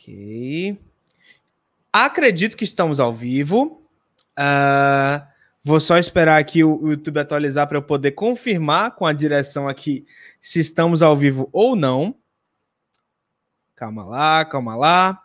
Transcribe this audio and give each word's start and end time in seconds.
Ok. 0.00 0.78
Acredito 1.92 2.56
que 2.56 2.64
estamos 2.64 2.98
ao 2.98 3.12
vivo. 3.12 3.82
Uh, 4.30 5.22
vou 5.62 5.78
só 5.78 5.98
esperar 5.98 6.40
aqui 6.40 6.64
o, 6.64 6.88
YouTube 6.88 7.18
atualizar 7.20 7.68
para 7.68 7.76
eu 7.76 7.82
poder 7.82 8.12
confirmar 8.12 8.92
com 8.92 9.04
a 9.04 9.12
direção 9.12 9.68
aqui 9.68 10.06
se 10.40 10.58
estamos 10.58 11.02
ao 11.02 11.14
vivo 11.14 11.50
ou 11.52 11.76
não. 11.76 12.14
Calma 13.76 14.02
lá, 14.04 14.44
calma 14.46 14.74
lá. 14.74 15.22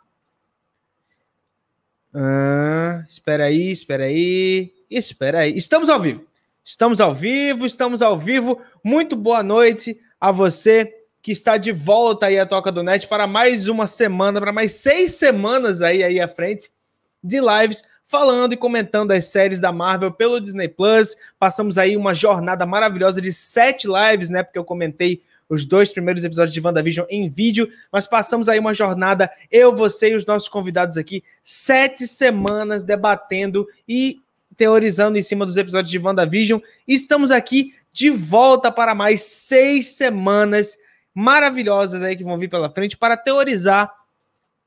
Uh, 2.13 3.05
espera 3.07 3.45
aí, 3.45 3.71
espera 3.71 4.03
aí. 4.03 4.73
Espera 4.89 5.39
aí. 5.39 5.55
Estamos 5.55 5.87
ao 5.87 6.01
vivo. 6.01 6.27
Estamos 6.65 6.99
ao 6.99 7.15
vivo, 7.15 7.65
estamos 7.65 8.01
ao 8.01 8.19
vivo. 8.19 8.61
Muito 8.83 9.15
boa 9.15 9.41
noite 9.41 9.97
a 10.19 10.33
você 10.33 11.04
que 11.25 11.31
está 11.31 11.57
de 11.57 11.71
volta 11.71 12.27
aí 12.27 12.37
à 12.37 12.45
Toca 12.45 12.71
do 12.71 12.83
Net 12.83 13.07
para 13.07 13.25
mais 13.25 13.67
uma 13.67 13.87
semana, 13.87 14.39
para 14.39 14.53
mais 14.53 14.73
seis 14.73 15.15
semanas 15.15 15.81
aí, 15.81 16.03
aí 16.03 16.19
à 16.19 16.27
frente 16.27 16.69
de 17.23 17.39
lives 17.39 17.83
falando 18.05 18.53
e 18.53 18.57
comentando 18.57 19.09
as 19.09 19.25
séries 19.25 19.59
da 19.59 19.71
Marvel 19.71 20.11
pelo 20.11 20.39
Disney 20.39 20.67
Plus. 20.67 21.17
Passamos 21.39 21.79
aí 21.79 21.97
uma 21.97 22.13
jornada 22.13 22.63
maravilhosa 22.63 23.19
de 23.19 23.33
sete 23.33 23.87
lives, 23.87 24.29
né? 24.29 24.43
Porque 24.43 24.59
eu 24.59 24.63
comentei 24.63 25.23
os 25.49 25.65
dois 25.65 25.91
primeiros 25.91 26.23
episódios 26.23 26.53
de 26.53 26.61
WandaVision 26.61 27.07
em 27.09 27.27
vídeo, 27.27 27.69
mas 27.91 28.05
passamos 28.05 28.47
aí 28.47 28.59
uma 28.59 28.75
jornada, 28.75 29.27
eu, 29.49 29.75
você 29.75 30.11
e 30.11 30.15
os 30.15 30.27
nossos 30.27 30.47
convidados 30.47 30.95
aqui, 30.95 31.23
sete 31.43 32.07
semanas 32.07 32.83
debatendo 32.83 33.67
e 33.89 34.19
teorizando 34.55 35.17
em 35.17 35.23
cima 35.23 35.43
dos 35.43 35.57
episódios 35.57 35.89
de 35.89 35.97
WandaVision. 35.97 36.61
E 36.87 36.93
estamos 36.93 37.31
aqui 37.31 37.73
de 37.91 38.11
volta 38.11 38.71
para 38.71 38.93
mais 38.93 39.23
seis 39.23 39.87
semanas 39.87 40.77
maravilhosas 41.15 42.03
aí 42.03 42.15
que 42.15 42.23
vão 42.23 42.37
vir 42.37 42.49
pela 42.49 42.69
frente 42.69 42.97
para 42.97 43.15
teorizar 43.15 43.91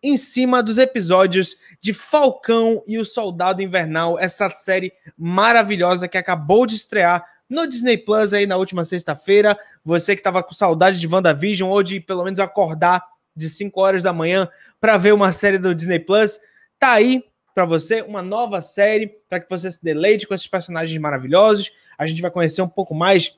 em 0.03 0.17
cima 0.17 0.63
dos 0.63 0.79
episódios 0.79 1.57
de 1.81 1.93
Falcão 1.93 2.83
e 2.87 2.99
o 2.99 3.05
Soldado 3.05 3.61
Invernal, 3.61 4.19
essa 4.19 4.49
série 4.49 4.93
maravilhosa 5.17 6.09
que 6.09 6.17
acabou 6.17 6.67
de 6.67 6.77
estrear 6.77 7.25
no 7.49 7.67
Disney 7.67 7.99
Plus 7.99 8.33
aí 8.33 8.47
na 8.47 8.57
última 8.57 8.85
sexta-feira. 8.85 9.59
Você 9.85 10.15
que 10.15 10.21
estava 10.21 10.43
com 10.43 10.53
saudade 10.53 11.01
de 11.01 11.07
WandaVision 11.07 11.71
ou 11.71 11.83
de 11.83 12.01
pelo 12.01 12.25
menos 12.25 12.39
acordar 12.39 13.05
de 13.35 13.49
5 13.49 13.81
horas 13.81 14.03
da 14.03 14.13
manhã 14.13 14.49
para 14.81 14.97
ver 14.97 15.13
uma 15.13 15.33
série 15.33 15.59
do 15.59 15.75
Disney 15.75 15.99
Plus, 15.99 16.41
tá 16.79 16.93
aí 16.93 17.25
para 17.55 17.65
você 17.65 18.03
uma 18.03 18.23
nova 18.23 18.63
série 18.63 19.09
para 19.29 19.41
que 19.41 19.51
você 19.51 19.71
se 19.71 19.83
deleite 19.83 20.27
com 20.27 20.35
esses 20.35 20.47
personagens 20.47 20.99
maravilhosos. 21.01 21.73
A 21.97 22.07
gente 22.07 22.23
vai 22.23 22.31
conhecer 22.31 22.63
um 22.63 22.69
pouco 22.69 22.95
mais 22.95 23.37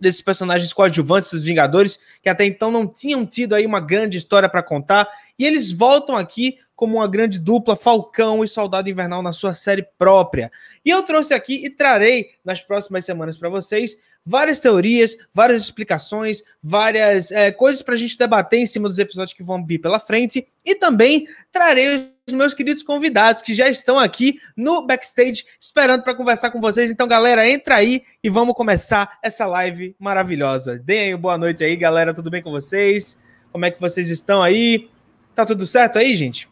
desses 0.00 0.20
personagens 0.20 0.72
coadjuvantes 0.72 1.30
dos 1.30 1.44
Vingadores, 1.44 1.98
que 2.22 2.28
até 2.28 2.44
então 2.44 2.70
não 2.70 2.86
tinham 2.86 3.24
tido 3.26 3.54
aí 3.54 3.66
uma 3.66 3.80
grande 3.80 4.18
história 4.18 4.48
para 4.48 4.62
contar, 4.62 5.08
e 5.38 5.44
eles 5.44 5.72
voltam 5.72 6.16
aqui 6.16 6.58
como 6.74 6.98
uma 6.98 7.08
grande 7.08 7.40
dupla, 7.40 7.74
Falcão 7.74 8.44
e 8.44 8.48
Soldado 8.48 8.88
Invernal 8.88 9.20
na 9.20 9.32
sua 9.32 9.52
série 9.52 9.84
própria. 9.98 10.48
E 10.84 10.90
eu 10.90 11.02
trouxe 11.02 11.34
aqui 11.34 11.64
e 11.64 11.68
trarei 11.68 12.26
nas 12.44 12.62
próximas 12.62 13.04
semanas 13.04 13.36
para 13.36 13.48
vocês 13.48 13.96
várias 14.24 14.60
teorias, 14.60 15.16
várias 15.34 15.62
explicações, 15.62 16.42
várias 16.62 17.32
é, 17.32 17.50
coisas 17.50 17.82
para 17.82 17.94
a 17.94 17.98
gente 17.98 18.16
debater 18.16 18.60
em 18.60 18.66
cima 18.66 18.88
dos 18.88 18.98
episódios 18.98 19.34
que 19.34 19.42
vão 19.42 19.64
vir 19.66 19.80
pela 19.80 19.98
frente, 19.98 20.46
e 20.64 20.74
também 20.74 21.26
trarei 21.50 22.12
meus 22.32 22.54
queridos 22.54 22.82
convidados 22.82 23.42
que 23.42 23.54
já 23.54 23.68
estão 23.68 23.98
aqui 23.98 24.40
no 24.56 24.86
backstage 24.86 25.44
esperando 25.60 26.02
para 26.02 26.14
conversar 26.14 26.50
com 26.50 26.60
vocês. 26.60 26.90
Então, 26.90 27.06
galera, 27.06 27.48
entra 27.48 27.76
aí 27.76 28.02
e 28.22 28.28
vamos 28.30 28.54
começar 28.54 29.18
essa 29.22 29.46
live 29.46 29.94
maravilhosa. 29.98 30.78
Deem 30.78 31.16
boa 31.16 31.38
noite 31.38 31.64
aí, 31.64 31.76
galera. 31.76 32.14
Tudo 32.14 32.30
bem 32.30 32.42
com 32.42 32.50
vocês? 32.50 33.18
Como 33.52 33.64
é 33.64 33.70
que 33.70 33.80
vocês 33.80 34.10
estão 34.10 34.42
aí? 34.42 34.88
Tá 35.34 35.44
tudo 35.44 35.66
certo 35.66 35.98
aí, 35.98 36.14
gente? 36.16 36.48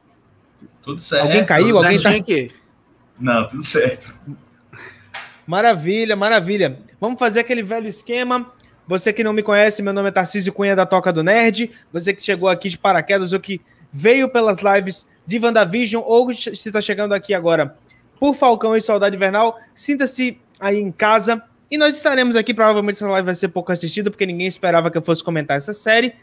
Tudo 0.83 1.01
certo. 1.01 1.25
Alguém 1.25 1.45
caiu? 1.45 1.77
Alguém 1.77 2.01
tá 2.01 2.11
aqui? 2.11 2.53
Não, 3.19 3.49
tudo 3.49 3.65
certo. 3.65 4.15
Maravilha, 5.47 6.17
maravilha. 6.17 6.79
Vamos 7.01 7.19
fazer 7.19 7.41
aquele 7.41 7.63
velho 7.63 7.89
esquema. 7.89 8.53
Você 8.87 9.13
que 9.13 9.25
não 9.25 9.33
me 9.33 9.43
conhece, 9.43 9.83
meu 9.83 9.93
nome 9.93 10.09
é 10.09 10.13
Tarcísio 10.13 10.53
Cunha 10.53 10.77
da 10.77 10.87
Toca 10.87 11.13
do 11.13 11.23
Nerd. 11.23 11.71
Você 11.93 12.15
que 12.15 12.23
chegou 12.23 12.49
aqui 12.49 12.69
de 12.69 12.79
paraquedas 12.79 13.33
ou 13.33 13.41
que 13.41 13.61
veio 13.93 14.29
pelas 14.29 14.59
lives 14.59 15.07
de 15.27 15.39
WandaVision 15.39 16.03
ou 16.07 16.33
se 16.33 16.51
está 16.51 16.81
chegando 16.81 17.13
aqui 17.13 17.35
agora 17.35 17.77
por 18.19 18.35
Falcão 18.35 18.77
e 18.77 18.81
Saudade 18.81 19.17
Invernal, 19.17 19.59
sinta-se 19.75 20.39
aí 20.59 20.79
em 20.79 20.91
casa. 20.91 21.43
E 21.71 21.77
nós 21.77 21.97
estaremos 21.97 22.37
aqui, 22.37 22.55
provavelmente 22.55 22.97
essa 22.97 23.09
live 23.09 23.27
vai 23.27 23.35
ser 23.35 23.49
pouco 23.49 23.73
assistida, 23.73 24.11
porque 24.11 24.25
ninguém 24.25 24.47
esperava 24.47 24.91
que 24.91 24.97
eu 24.97 25.03
fosse 25.03 25.23
comentar 25.23 25.57
essa 25.57 25.73
série. 25.73 26.15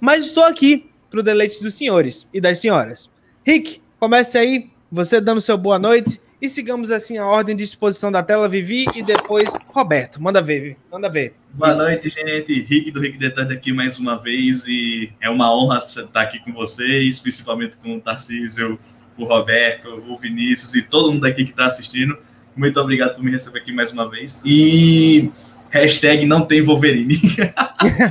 Mas 0.00 0.26
estou 0.26 0.44
aqui 0.44 0.88
para 1.10 1.20
o 1.20 1.22
deleite 1.22 1.62
dos 1.62 1.74
senhores 1.74 2.26
e 2.32 2.40
das 2.40 2.58
senhoras. 2.58 3.10
Rick, 3.44 3.82
comece 3.98 4.38
aí, 4.38 4.70
você 4.90 5.20
dando 5.20 5.40
seu 5.40 5.58
boa 5.58 5.78
noite. 5.78 6.20
E 6.42 6.48
sigamos 6.48 6.90
assim 6.90 7.18
a 7.18 7.24
ordem 7.24 7.54
de 7.54 7.62
exposição 7.62 8.10
da 8.10 8.20
tela, 8.20 8.48
Vivi, 8.48 8.84
e 8.96 9.00
depois 9.00 9.48
Roberto. 9.68 10.20
Manda 10.20 10.42
ver, 10.42 10.60
Vivi. 10.60 10.76
Manda 10.90 11.08
ver. 11.08 11.34
Boa 11.52 11.72
noite, 11.72 12.10
gente. 12.10 12.62
Rick 12.62 12.90
do 12.90 12.98
Rick 12.98 13.16
Detalhe 13.16 13.54
aqui 13.54 13.72
mais 13.72 13.96
uma 13.96 14.20
vez. 14.20 14.66
E 14.66 15.12
é 15.20 15.30
uma 15.30 15.56
honra 15.56 15.78
estar 15.78 16.20
aqui 16.20 16.40
com 16.40 16.52
vocês, 16.52 17.20
principalmente 17.20 17.76
com 17.76 17.96
o 17.96 18.00
Tarcísio, 18.00 18.76
o 19.16 19.24
Roberto, 19.24 20.02
o 20.08 20.16
Vinícius 20.16 20.74
e 20.74 20.82
todo 20.82 21.12
mundo 21.12 21.24
aqui 21.26 21.44
que 21.44 21.52
está 21.52 21.66
assistindo. 21.66 22.18
Muito 22.56 22.80
obrigado 22.80 23.14
por 23.14 23.22
me 23.22 23.30
receber 23.30 23.60
aqui 23.60 23.72
mais 23.72 23.92
uma 23.92 24.10
vez. 24.10 24.42
E 24.44 25.30
hashtag 25.70 26.26
não 26.26 26.40
tem 26.40 26.60
Wolverine. 26.60 27.20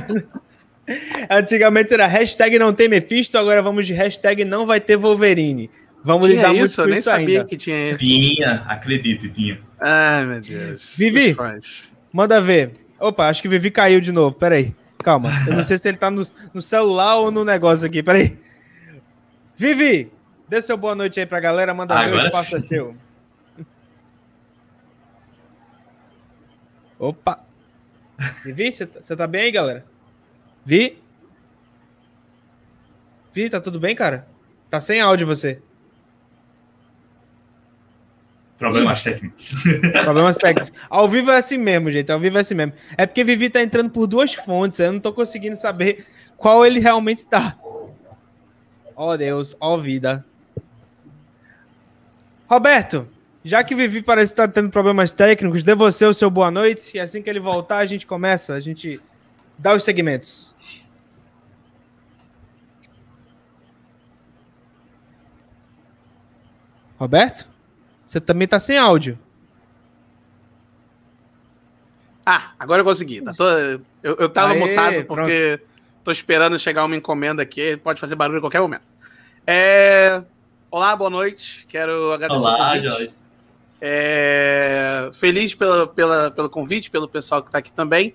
Antigamente 1.28 1.92
era 1.92 2.06
hashtag 2.06 2.58
não 2.58 2.72
tem 2.72 2.88
Mephisto, 2.88 3.36
agora 3.36 3.60
vamos 3.60 3.86
de 3.86 3.92
hashtag 3.92 4.42
não 4.42 4.64
vai 4.64 4.80
ter 4.80 4.96
Wolverine. 4.96 5.68
Vamos 6.04 6.26
tinha 6.26 6.36
lidar 6.36 6.54
isso, 6.54 6.58
muito 6.58 6.76
com 6.76 6.82
eu 6.82 6.86
nem 6.88 7.00
sabia 7.00 7.38
ainda. 7.38 7.44
que 7.48 7.56
tinha 7.56 7.90
isso. 7.90 7.98
Tinha, 7.98 8.64
acredite, 8.66 9.28
tinha. 9.28 9.60
Ai, 9.80 10.24
meu 10.26 10.40
Deus. 10.40 10.94
Vivi, 10.96 11.36
manda 12.12 12.40
ver. 12.40 12.72
Opa, 12.98 13.28
acho 13.28 13.40
que 13.42 13.48
Vivi 13.48 13.70
caiu 13.70 14.00
de 14.00 14.10
novo. 14.12 14.36
Peraí, 14.36 14.74
calma. 15.02 15.30
Eu 15.46 15.54
não 15.54 15.64
sei 15.64 15.78
se 15.78 15.88
ele 15.88 15.96
tá 15.96 16.10
no, 16.10 16.22
no 16.52 16.60
celular 16.62 17.16
ou 17.16 17.30
no 17.30 17.44
negócio 17.44 17.86
aqui. 17.86 18.02
Peraí. 18.02 18.38
Vivi, 19.56 20.10
dê 20.48 20.60
seu 20.60 20.76
boa 20.76 20.94
noite 20.94 21.20
aí 21.20 21.26
pra 21.26 21.40
galera. 21.40 21.72
Manda 21.72 21.98
ver, 22.04 22.12
o 22.14 22.18
espaço 22.18 22.56
é 22.56 22.60
seu. 22.60 22.96
Opa. 26.98 27.44
Vivi, 28.44 28.72
você 28.72 28.86
tá, 28.86 29.16
tá 29.16 29.26
bem 29.26 29.42
aí, 29.42 29.52
galera? 29.52 29.84
Vi? 30.64 30.98
Vi, 33.32 33.50
tá 33.50 33.60
tudo 33.60 33.80
bem, 33.80 33.94
cara? 33.94 34.28
Tá 34.70 34.80
sem 34.80 35.00
áudio 35.00 35.26
você. 35.26 35.60
Problemas 38.62 39.02
técnicos. 39.02 39.54
Problemas 40.04 40.36
técnicos. 40.36 40.72
Ao 40.88 41.08
vivo 41.08 41.32
é 41.32 41.38
assim 41.38 41.58
mesmo, 41.58 41.90
gente. 41.90 42.12
Ao 42.12 42.20
vivo 42.20 42.38
é 42.38 42.42
assim 42.42 42.54
mesmo. 42.54 42.72
É 42.96 43.04
porque 43.04 43.24
Vivi 43.24 43.50
tá 43.50 43.60
entrando 43.60 43.90
por 43.90 44.06
duas 44.06 44.34
fontes. 44.34 44.78
Eu 44.78 44.92
não 44.92 45.00
tô 45.00 45.12
conseguindo 45.12 45.56
saber 45.56 46.06
qual 46.36 46.64
ele 46.64 46.78
realmente 46.78 47.18
está. 47.18 47.58
Ó 48.94 49.10
oh, 49.10 49.16
Deus, 49.16 49.56
ó 49.58 49.74
oh, 49.74 49.80
vida. 49.80 50.24
Roberto, 52.48 53.08
já 53.44 53.64
que 53.64 53.74
Vivi 53.74 54.00
parece 54.00 54.32
estar 54.32 54.46
tendo 54.46 54.70
problemas 54.70 55.10
técnicos, 55.10 55.64
dê 55.64 55.74
você 55.74 56.04
o 56.04 56.14
seu 56.14 56.30
boa 56.30 56.48
noite. 56.52 56.96
E 56.96 57.00
assim 57.00 57.20
que 57.20 57.28
ele 57.28 57.40
voltar, 57.40 57.78
a 57.78 57.86
gente 57.86 58.06
começa. 58.06 58.54
A 58.54 58.60
gente 58.60 59.00
dá 59.58 59.74
os 59.74 59.82
segmentos. 59.82 60.54
Roberto? 66.96 67.51
Você 68.12 68.20
também 68.20 68.46
tá 68.46 68.60
sem 68.60 68.76
áudio. 68.76 69.18
Ah, 72.26 72.52
agora 72.58 72.82
eu 72.82 72.84
consegui. 72.84 73.22
Tá, 73.22 73.32
tô, 73.32 73.48
eu, 73.48 73.80
eu 74.02 74.28
tava 74.28 74.52
Aê, 74.52 74.58
mutado 74.58 75.04
porque 75.06 75.56
pronto. 75.56 75.70
tô 76.04 76.12
esperando 76.12 76.58
chegar 76.58 76.84
uma 76.84 76.94
encomenda 76.94 77.40
aqui. 77.40 77.78
Pode 77.78 77.98
fazer 77.98 78.14
barulho 78.14 78.36
a 78.36 78.40
qualquer 78.42 78.60
momento. 78.60 78.82
É... 79.46 80.22
Olá, 80.70 80.94
boa 80.94 81.08
noite. 81.08 81.64
Quero 81.66 82.12
agradecer 82.12 82.42
Olá, 82.42 82.54
o 82.54 82.66
convite. 82.66 82.88
Jorge. 82.88 83.14
É... 83.80 85.08
Feliz 85.14 85.54
pela, 85.54 85.86
pela, 85.86 86.30
pelo 86.30 86.50
convite, 86.50 86.90
pelo 86.90 87.08
pessoal 87.08 87.42
que 87.42 87.50
tá 87.50 87.56
aqui 87.56 87.72
também. 87.72 88.14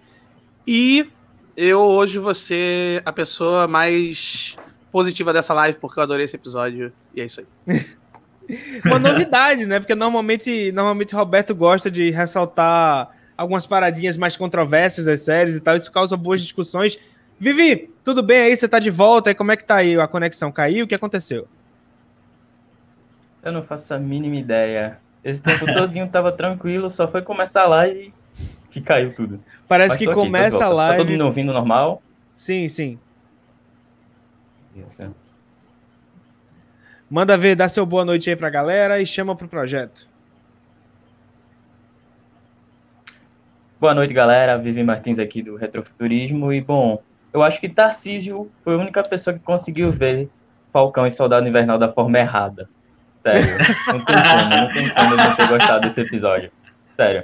E 0.67 1.09
eu 1.55 1.81
hoje 1.81 2.19
vou 2.19 2.35
ser 2.35 3.01
a 3.03 3.11
pessoa 3.11 3.67
mais 3.67 4.55
positiva 4.91 5.33
dessa 5.33 5.55
live, 5.55 5.79
porque 5.79 5.97
eu 5.97 6.03
adorei 6.03 6.25
esse 6.25 6.35
episódio. 6.35 6.93
E 7.15 7.21
é 7.21 7.25
isso 7.25 7.43
aí. 7.65 7.83
Uma 8.85 8.99
novidade, 8.99 9.65
né? 9.65 9.79
Porque 9.79 9.95
normalmente, 9.95 10.71
normalmente 10.71 11.15
Roberto 11.15 11.53
gosta 11.53 11.91
de 11.91 12.09
ressaltar 12.09 13.09
algumas 13.37 13.67
paradinhas 13.67 14.17
mais 14.17 14.35
controversas 14.35 15.05
das 15.05 15.21
séries 15.21 15.55
e 15.55 15.61
tal. 15.61 15.75
Isso 15.75 15.91
causa 15.91 16.17
boas 16.17 16.41
discussões. 16.41 16.97
Vivi, 17.39 17.91
tudo 18.03 18.23
bem 18.23 18.39
aí? 18.39 18.57
Você 18.57 18.67
tá 18.67 18.79
de 18.79 18.89
volta? 18.89 19.29
E 19.31 19.35
como 19.35 19.51
é 19.51 19.57
que 19.57 19.63
tá 19.63 19.75
aí? 19.75 19.99
A 19.99 20.07
conexão 20.07 20.51
caiu? 20.51 20.85
O 20.85 20.87
que 20.87 20.95
aconteceu? 20.95 21.47
Eu 23.43 23.51
não 23.51 23.63
faço 23.63 23.93
a 23.93 23.99
mínima 23.99 24.35
ideia. 24.35 24.97
Esse 25.23 25.41
tempo 25.41 25.65
todinho 25.65 26.07
tava 26.07 26.31
tranquilo, 26.31 26.89
só 26.89 27.07
foi 27.07 27.21
começar 27.21 27.65
lá 27.65 27.87
e 27.87 28.13
que 28.71 28.81
caiu 28.81 29.13
tudo. 29.13 29.39
Parece 29.67 29.89
Mas 29.89 29.97
que 29.97 30.13
começa 30.13 30.65
a 30.65 30.69
live. 30.69 30.97
Tá 30.97 31.03
todo 31.03 31.11
mundo 31.11 31.25
ouvindo 31.25 31.53
normal? 31.53 32.01
Sim, 32.35 32.67
sim. 32.69 32.99
Isso. 34.75 35.13
Manda 37.09 37.37
ver, 37.37 37.55
dá 37.55 37.69
seu 37.69 37.85
boa 37.85 38.03
noite 38.03 38.29
aí 38.29 38.35
pra 38.35 38.49
galera 38.49 39.01
e 39.01 39.05
chama 39.05 39.35
pro 39.35 39.47
projeto. 39.47 40.07
Boa 43.79 43.93
noite, 43.93 44.13
galera. 44.13 44.57
Vivi 44.57 44.83
Martins 44.83 45.19
aqui 45.19 45.41
do 45.41 45.55
Retrofuturismo. 45.55 46.51
E, 46.51 46.59
bom, 46.59 47.01
eu 47.31 47.43
acho 47.43 47.61
que 47.61 47.69
Tarcísio 47.69 48.51
foi 48.63 48.73
a 48.73 48.77
única 48.77 49.03
pessoa 49.03 49.33
que 49.33 49.39
conseguiu 49.39 49.91
ver 49.91 50.29
Falcão 50.73 51.07
e 51.07 51.11
Soldado 51.11 51.47
Invernal 51.47 51.77
da 51.77 51.91
forma 51.91 52.17
errada. 52.17 52.67
Sério. 53.19 53.45
Não 53.87 54.05
tem 54.05 54.15
como, 54.15 54.61
não 54.61 54.67
tem 54.67 54.89
como 54.89 55.13
eu 55.13 55.17
não 55.17 55.35
ter 55.35 55.47
gostado 55.47 55.81
desse 55.81 56.01
episódio. 56.01 56.51
Sério. 56.95 57.23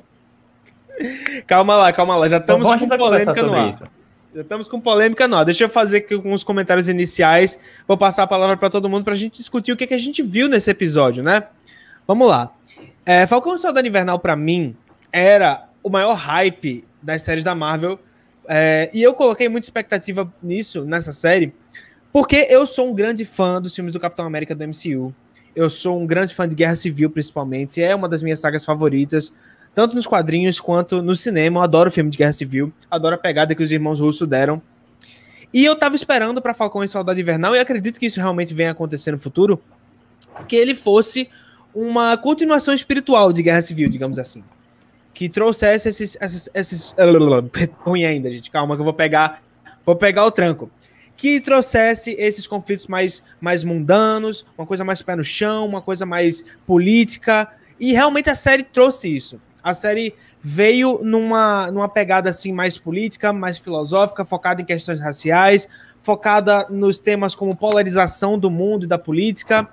Calma 1.46 1.76
lá, 1.76 1.92
calma 1.92 2.16
lá. 2.16 2.30
Já 2.30 2.38
estamos 2.38 2.70
Bom, 2.70 2.76
a 2.76 2.80
com 2.80 2.88
polêmica 2.88 3.44
no 3.44 3.54
ar. 3.54 3.70
isso. 3.70 3.84
Já 4.34 4.42
estamos 4.42 4.68
com 4.68 4.82
polêmica 4.82 5.26
ar. 5.26 5.46
Deixa 5.46 5.66
eu 5.66 5.70
fazer 5.70 5.98
aqui 5.98 6.16
uns 6.16 6.44
comentários 6.44 6.90
iniciais. 6.90 7.60
Vou 7.88 7.96
passar 7.96 8.24
a 8.24 8.28
palavra 8.28 8.58
para 8.58 8.68
todo 8.68 8.90
mundo 8.90 9.04
para 9.04 9.14
a 9.14 9.18
gente 9.18 9.38
discutir 9.38 9.72
o 9.72 9.78
que, 9.78 9.86
que 9.86 9.94
a 9.94 9.98
gente 9.98 10.24
viu 10.24 10.50
nesse 10.50 10.72
episódio, 10.72 11.22
né? 11.22 11.44
Vamos 12.08 12.28
lá. 12.28 12.52
É, 13.06 13.28
Falcão 13.28 13.54
e 13.54 13.60
Soldado 13.60 13.88
Invernal, 13.88 14.18
para 14.18 14.36
mim, 14.36 14.76
era 15.12 15.70
o 15.84 15.90
maior 15.90 16.16
hype 16.16 16.84
das 17.00 17.22
séries 17.22 17.44
da 17.44 17.54
Marvel. 17.54 18.00
É, 18.48 18.90
e 18.92 19.04
eu 19.04 19.14
coloquei 19.14 19.48
muita 19.48 19.68
expectativa 19.68 20.34
nisso, 20.42 20.84
nessa 20.84 21.14
série, 21.14 21.54
porque 22.12 22.48
eu 22.50 22.66
sou 22.66 22.90
um 22.90 22.96
grande 22.96 23.26
fã 23.26 23.62
dos 23.62 23.76
filmes 23.76 23.94
do 23.94 24.00
Capitão 24.00 24.26
América 24.26 24.56
do 24.56 24.68
MCU. 24.68 25.14
Eu 25.56 25.70
sou 25.70 26.02
um 26.02 26.08
grande 26.08 26.34
fã 26.34 26.48
de 26.48 26.56
Guerra 26.56 26.76
Civil, 26.76 27.12
principalmente. 27.12 27.84
É 27.84 27.94
uma 27.94 28.10
das 28.10 28.24
minhas 28.24 28.40
sagas 28.40 28.66
favoritas, 28.66 29.32
tanto 29.76 29.96
nos 29.96 30.06
quadrinhos 30.06 30.60
quanto 30.60 31.02
no 31.02 31.16
cinema. 31.16 31.60
Eu 31.60 31.64
adoro 31.64 31.92
filme 31.92 32.10
de 32.10 32.18
Guerra 32.18 32.34
Civil, 32.34 32.72
adoro 32.90 33.16
a 33.16 33.18
pegada 33.18 33.56
que 33.56 33.64
os 33.64 33.72
irmãos 33.72 34.00
russos 34.00 34.28
deram. 34.28 34.62
E 35.54 35.64
eu 35.64 35.76
tava 35.76 35.96
esperando 35.96 36.42
para 36.42 36.54
Falcão 36.54 36.84
e 36.84 36.88
Soldado 36.88 37.20
Invernal, 37.20 37.56
e 37.56 37.60
acredito 37.60 38.00
que 38.00 38.08
isso 38.08 38.20
realmente 38.20 38.54
venha 38.54 38.72
acontecer 38.72 39.12
no 39.12 39.20
futuro, 39.20 39.62
que 40.48 40.56
ele 40.56 40.74
fosse 40.74 41.30
uma 41.74 42.18
continuação 42.18 42.74
espiritual 42.74 43.32
de 43.32 43.44
Guerra 43.44 43.62
Civil, 43.62 43.88
digamos 43.88 44.18
assim. 44.18 44.44
Que 45.14 45.30
trouxesse 45.30 45.90
esses. 45.90 46.18
esses, 46.20 46.50
esses... 46.54 46.96
Ruim 47.82 48.04
ainda, 48.04 48.32
gente. 48.32 48.50
Calma, 48.50 48.76
que 48.76 48.82
eu 48.82 48.86
vou 48.86 48.94
pegar. 48.94 49.44
Vou 49.86 49.96
pegar 49.96 50.26
o 50.26 50.32
tranco. 50.32 50.72
Que 51.16 51.40
trouxesse 51.40 52.16
esses 52.18 52.48
conflitos 52.48 52.88
mais, 52.88 53.22
mais 53.40 53.64
mundanos, 53.64 54.44
uma 54.58 54.66
coisa 54.66 54.84
mais 54.84 55.04
pé 55.04 55.16
no 55.16 55.24
chão, 55.24 55.68
uma 55.68 55.82
coisa 55.82 56.04
mais 56.04 56.44
política. 56.66 57.48
E 57.80 57.92
realmente 57.92 58.28
a 58.28 58.36
série 58.36 58.64
trouxe 58.64 59.08
isso. 59.08 59.40
A 59.64 59.74
série 59.74 60.14
veio 60.42 61.00
numa, 61.02 61.72
numa 61.72 61.88
pegada 61.88 62.30
assim 62.30 62.52
mais 62.52 62.78
política, 62.78 63.32
mais 63.32 63.58
filosófica, 63.58 64.26
focada 64.26 64.62
em 64.62 64.66
questões 64.66 65.00
raciais, 65.00 65.70
focada 66.02 66.68
nos 66.70 67.00
temas 67.00 67.34
como 67.34 67.56
polarização 67.56 68.38
do 68.38 68.52
mundo 68.52 68.84
e 68.84 68.88
da 68.88 68.98
política. 68.98 69.70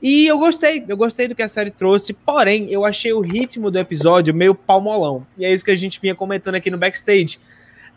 E 0.00 0.26
eu 0.26 0.38
gostei, 0.38 0.84
eu 0.88 0.96
gostei 0.96 1.28
do 1.28 1.34
que 1.34 1.42
a 1.42 1.48
série 1.48 1.70
trouxe, 1.70 2.12
porém, 2.12 2.70
eu 2.70 2.84
achei 2.84 3.12
o 3.12 3.20
ritmo 3.20 3.70
do 3.70 3.78
episódio 3.78 4.34
meio 4.34 4.54
palmolão. 4.54 5.26
E 5.36 5.44
é 5.44 5.52
isso 5.52 5.64
que 5.64 5.70
a 5.70 5.76
gente 5.76 6.00
vinha 6.00 6.14
comentando 6.14 6.54
aqui 6.54 6.70
no 6.70 6.78
backstage. 6.78 7.38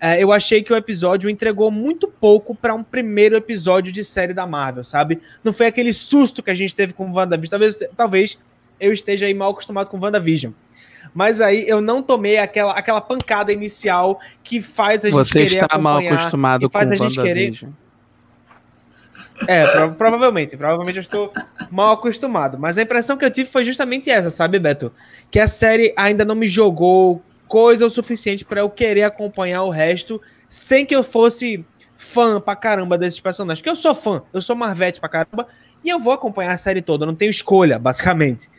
É, 0.01 0.21
eu 0.23 0.31
achei 0.31 0.63
que 0.63 0.71
o 0.71 0.75
episódio 0.75 1.29
entregou 1.29 1.69
muito 1.69 2.07
pouco 2.07 2.55
para 2.55 2.73
um 2.73 2.83
primeiro 2.83 3.35
episódio 3.35 3.91
de 3.91 4.03
série 4.03 4.33
da 4.33 4.47
Marvel, 4.47 4.83
sabe? 4.83 5.19
Não 5.43 5.51
foi 5.51 5.67
aquele 5.67 5.91
susto 5.91 6.41
que 6.41 6.49
a 6.49 6.55
gente 6.55 6.73
teve 6.73 6.93
com 6.93 7.11
WandaVision. 7.11 7.49
Talvez, 7.49 7.79
talvez 7.97 8.37
eu 8.79 8.93
esteja 8.93 9.25
aí 9.25 9.33
mal 9.33 9.51
acostumado 9.51 9.89
com 9.89 9.99
WandaVision. 9.99 10.53
Mas 11.13 11.41
aí 11.41 11.67
eu 11.67 11.81
não 11.81 12.01
tomei 12.01 12.37
aquela, 12.37 12.73
aquela 12.73 13.01
pancada 13.01 13.51
inicial 13.51 14.19
que 14.43 14.61
faz 14.61 15.03
a 15.03 15.07
gente 15.09 15.15
Você 15.15 15.45
querer 15.45 15.63
está 15.63 15.77
mal 15.77 15.99
acostumado 15.99 16.69
com 16.69 16.73
faz 16.77 16.89
a 16.91 16.95
gente 16.95 17.21
querer 17.21 17.67
é, 19.47 19.65
pro- 19.67 19.93
provavelmente. 19.93 20.57
Provavelmente 20.57 20.97
eu 20.97 21.01
estou 21.01 21.33
mal 21.71 21.93
acostumado. 21.93 22.57
Mas 22.59 22.77
a 22.77 22.81
impressão 22.81 23.17
que 23.17 23.25
eu 23.25 23.31
tive 23.31 23.49
foi 23.49 23.63
justamente 23.65 24.09
essa, 24.09 24.29
sabe, 24.29 24.59
Beto? 24.59 24.91
Que 25.31 25.39
a 25.39 25.47
série 25.47 25.93
ainda 25.95 26.25
não 26.25 26.35
me 26.35 26.47
jogou 26.47 27.21
coisa 27.47 27.85
o 27.85 27.89
suficiente 27.89 28.45
para 28.45 28.59
eu 28.61 28.69
querer 28.69 29.03
acompanhar 29.03 29.63
o 29.63 29.69
resto 29.69 30.21
sem 30.47 30.85
que 30.85 30.95
eu 30.95 31.03
fosse 31.03 31.65
fã 31.97 32.39
pra 32.39 32.55
caramba 32.55 32.97
desses 32.97 33.19
personagens. 33.19 33.59
Porque 33.61 33.69
eu 33.69 33.75
sou 33.75 33.95
fã, 33.95 34.21
eu 34.33 34.41
sou 34.41 34.55
Marvete 34.55 34.99
pra 34.99 35.09
caramba 35.09 35.47
e 35.83 35.89
eu 35.89 35.99
vou 35.99 36.13
acompanhar 36.13 36.51
a 36.51 36.57
série 36.57 36.81
toda, 36.81 37.03
eu 37.03 37.07
não 37.07 37.15
tenho 37.15 37.29
escolha, 37.29 37.79
basicamente. 37.79 38.49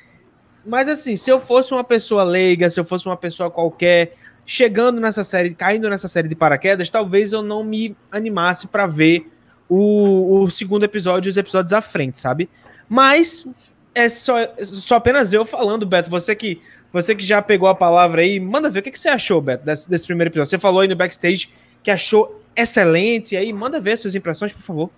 Mas 0.64 0.88
assim, 0.88 1.16
se 1.16 1.30
eu 1.30 1.40
fosse 1.40 1.72
uma 1.72 1.84
pessoa 1.84 2.22
leiga, 2.22 2.68
se 2.68 2.78
eu 2.78 2.84
fosse 2.84 3.06
uma 3.06 3.16
pessoa 3.16 3.50
qualquer, 3.50 4.14
chegando 4.44 5.00
nessa 5.00 5.24
série, 5.24 5.54
caindo 5.54 5.88
nessa 5.88 6.08
série 6.08 6.28
de 6.28 6.34
paraquedas, 6.34 6.90
talvez 6.90 7.32
eu 7.32 7.42
não 7.42 7.64
me 7.64 7.96
animasse 8.10 8.66
pra 8.66 8.86
ver 8.86 9.30
o, 9.68 10.40
o 10.40 10.50
segundo 10.50 10.84
episódio 10.84 11.28
e 11.28 11.30
os 11.30 11.36
episódios 11.36 11.72
à 11.72 11.80
frente, 11.80 12.18
sabe? 12.18 12.48
Mas 12.88 13.46
é 13.94 14.08
só, 14.08 14.36
só 14.64 14.96
apenas 14.96 15.32
eu 15.32 15.46
falando, 15.46 15.86
Beto. 15.86 16.10
Você 16.10 16.34
que, 16.34 16.60
você 16.92 17.14
que 17.14 17.24
já 17.24 17.40
pegou 17.40 17.68
a 17.68 17.74
palavra 17.74 18.22
aí, 18.22 18.40
manda 18.40 18.68
ver 18.68 18.80
o 18.80 18.82
que, 18.82 18.90
que 18.90 18.98
você 18.98 19.08
achou, 19.08 19.40
Beto, 19.40 19.64
desse, 19.64 19.88
desse 19.88 20.06
primeiro 20.06 20.30
episódio. 20.30 20.50
Você 20.50 20.58
falou 20.58 20.80
aí 20.80 20.88
no 20.88 20.96
backstage 20.96 21.50
que 21.82 21.90
achou 21.90 22.42
excelente, 22.54 23.36
aí 23.36 23.52
manda 23.52 23.80
ver 23.80 23.96
suas 23.96 24.14
impressões, 24.14 24.52
por 24.52 24.62
favor. 24.62 24.90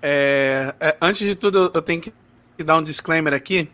É, 0.00 0.74
é, 0.80 0.96
antes 1.00 1.26
de 1.26 1.34
tudo, 1.34 1.70
eu 1.74 1.82
tenho 1.82 2.00
que 2.00 2.12
dar 2.64 2.76
um 2.76 2.82
disclaimer 2.82 3.32
aqui. 3.34 3.68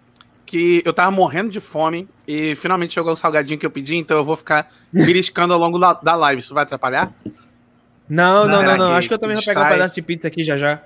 Que 0.50 0.82
eu 0.84 0.92
tava 0.92 1.12
morrendo 1.12 1.48
de 1.48 1.60
fome 1.60 2.08
e 2.26 2.56
finalmente 2.56 2.94
chegou 2.94 3.12
o 3.12 3.16
salgadinho 3.16 3.56
que 3.56 3.64
eu 3.64 3.70
pedi, 3.70 3.94
então 3.94 4.16
eu 4.16 4.24
vou 4.24 4.34
ficar 4.34 4.68
beliscando 4.92 5.54
ao 5.54 5.60
longo 5.60 5.78
da, 5.78 5.92
da 5.92 6.16
live. 6.16 6.40
Isso 6.40 6.52
vai 6.52 6.64
atrapalhar? 6.64 7.14
Não, 8.08 8.48
não, 8.48 8.60
não, 8.60 8.76
não. 8.76 8.92
Acho 8.92 9.06
que 9.06 9.14
eu 9.14 9.18
também 9.18 9.36
vou 9.36 9.44
pegar 9.44 9.64
um 9.64 9.68
pedaço 9.68 9.94
de 9.94 10.02
pizza 10.02 10.26
aqui 10.26 10.42
já 10.42 10.58
já. 10.58 10.82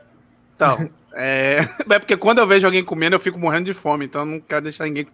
Então, 0.54 0.90
é... 1.14 1.60
é 1.88 1.98
porque 1.98 2.14
quando 2.14 2.40
eu 2.40 2.46
vejo 2.46 2.66
alguém 2.66 2.84
comendo, 2.84 3.16
eu 3.16 3.20
fico 3.20 3.38
morrendo 3.38 3.64
de 3.64 3.72
fome, 3.72 4.04
então 4.04 4.20
eu 4.20 4.26
não 4.26 4.38
quero 4.38 4.60
deixar 4.60 4.84
ninguém 4.84 5.06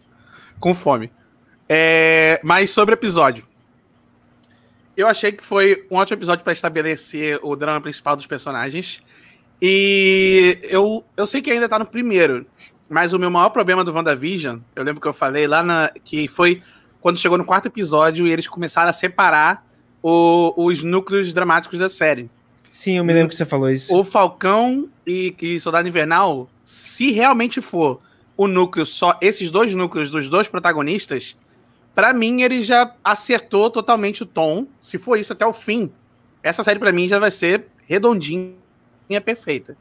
com 0.58 0.74
fome. 0.74 1.12
É... 1.68 2.40
Mas 2.42 2.70
sobre 2.70 2.92
o 2.92 2.96
episódio. 2.96 3.46
Eu 4.96 5.06
achei 5.06 5.30
que 5.30 5.44
foi 5.44 5.86
um 5.88 5.94
ótimo 5.94 6.18
episódio 6.18 6.42
para 6.42 6.52
estabelecer 6.52 7.38
o 7.40 7.54
drama 7.54 7.80
principal 7.80 8.16
dos 8.16 8.26
personagens. 8.26 9.00
E 9.62 10.58
eu, 10.64 11.04
eu 11.16 11.24
sei 11.24 11.40
que 11.40 11.52
ainda 11.52 11.68
tá 11.68 11.78
no 11.78 11.86
primeiro, 11.86 12.44
mas 12.90 13.12
o 13.14 13.18
meu 13.18 13.30
maior 13.30 13.48
problema 13.50 13.82
do 13.82 13.92
WandaVision, 13.92 14.58
eu 14.76 14.82
lembro 14.84 15.00
que 15.00 15.08
eu 15.08 15.12
falei 15.14 15.46
lá 15.46 15.62
na. 15.62 15.90
que 16.04 16.28
foi 16.28 16.62
quando 17.00 17.16
chegou 17.18 17.38
no 17.38 17.44
quarto 17.46 17.66
episódio 17.66 18.26
e 18.26 18.30
eles 18.32 18.46
começaram 18.46 18.90
a 18.90 18.92
separar 18.92 19.64
o- 20.02 20.52
os 20.66 20.82
núcleos 20.82 21.32
dramáticos 21.32 21.78
da 21.78 21.88
série 21.88 22.28
Sim, 22.70 22.98
eu 22.98 23.04
me 23.04 23.12
lembro 23.12 23.30
que 23.30 23.34
você 23.36 23.44
falou 23.46 23.70
isso. 23.70 23.94
o 23.96 24.04
Falcão 24.04 24.88
e, 25.06 25.34
e 25.40 25.58
Soldado 25.60 25.88
Invernal, 25.88 26.48
se 26.64 27.10
realmente 27.10 27.60
for 27.60 28.00
o 28.36 28.46
núcleo 28.46 28.84
só, 28.86 29.16
esses 29.20 29.50
dois 29.50 29.74
núcleos 29.74 30.10
dos 30.10 30.28
dois 30.30 30.46
protagonistas, 30.48 31.36
pra 31.94 32.12
mim 32.12 32.42
ele 32.42 32.60
já 32.62 32.94
acertou 33.04 33.68
totalmente 33.70 34.22
o 34.22 34.26
tom. 34.26 34.66
Se 34.80 34.96
for 34.98 35.16
isso 35.18 35.32
até 35.32 35.44
o 35.44 35.52
fim, 35.52 35.90
essa 36.42 36.62
série 36.62 36.78
pra 36.78 36.92
mim 36.92 37.08
já 37.08 37.18
vai 37.18 37.30
ser 37.30 37.66
redondinha, 37.86 38.54
perfeita. 39.24 39.76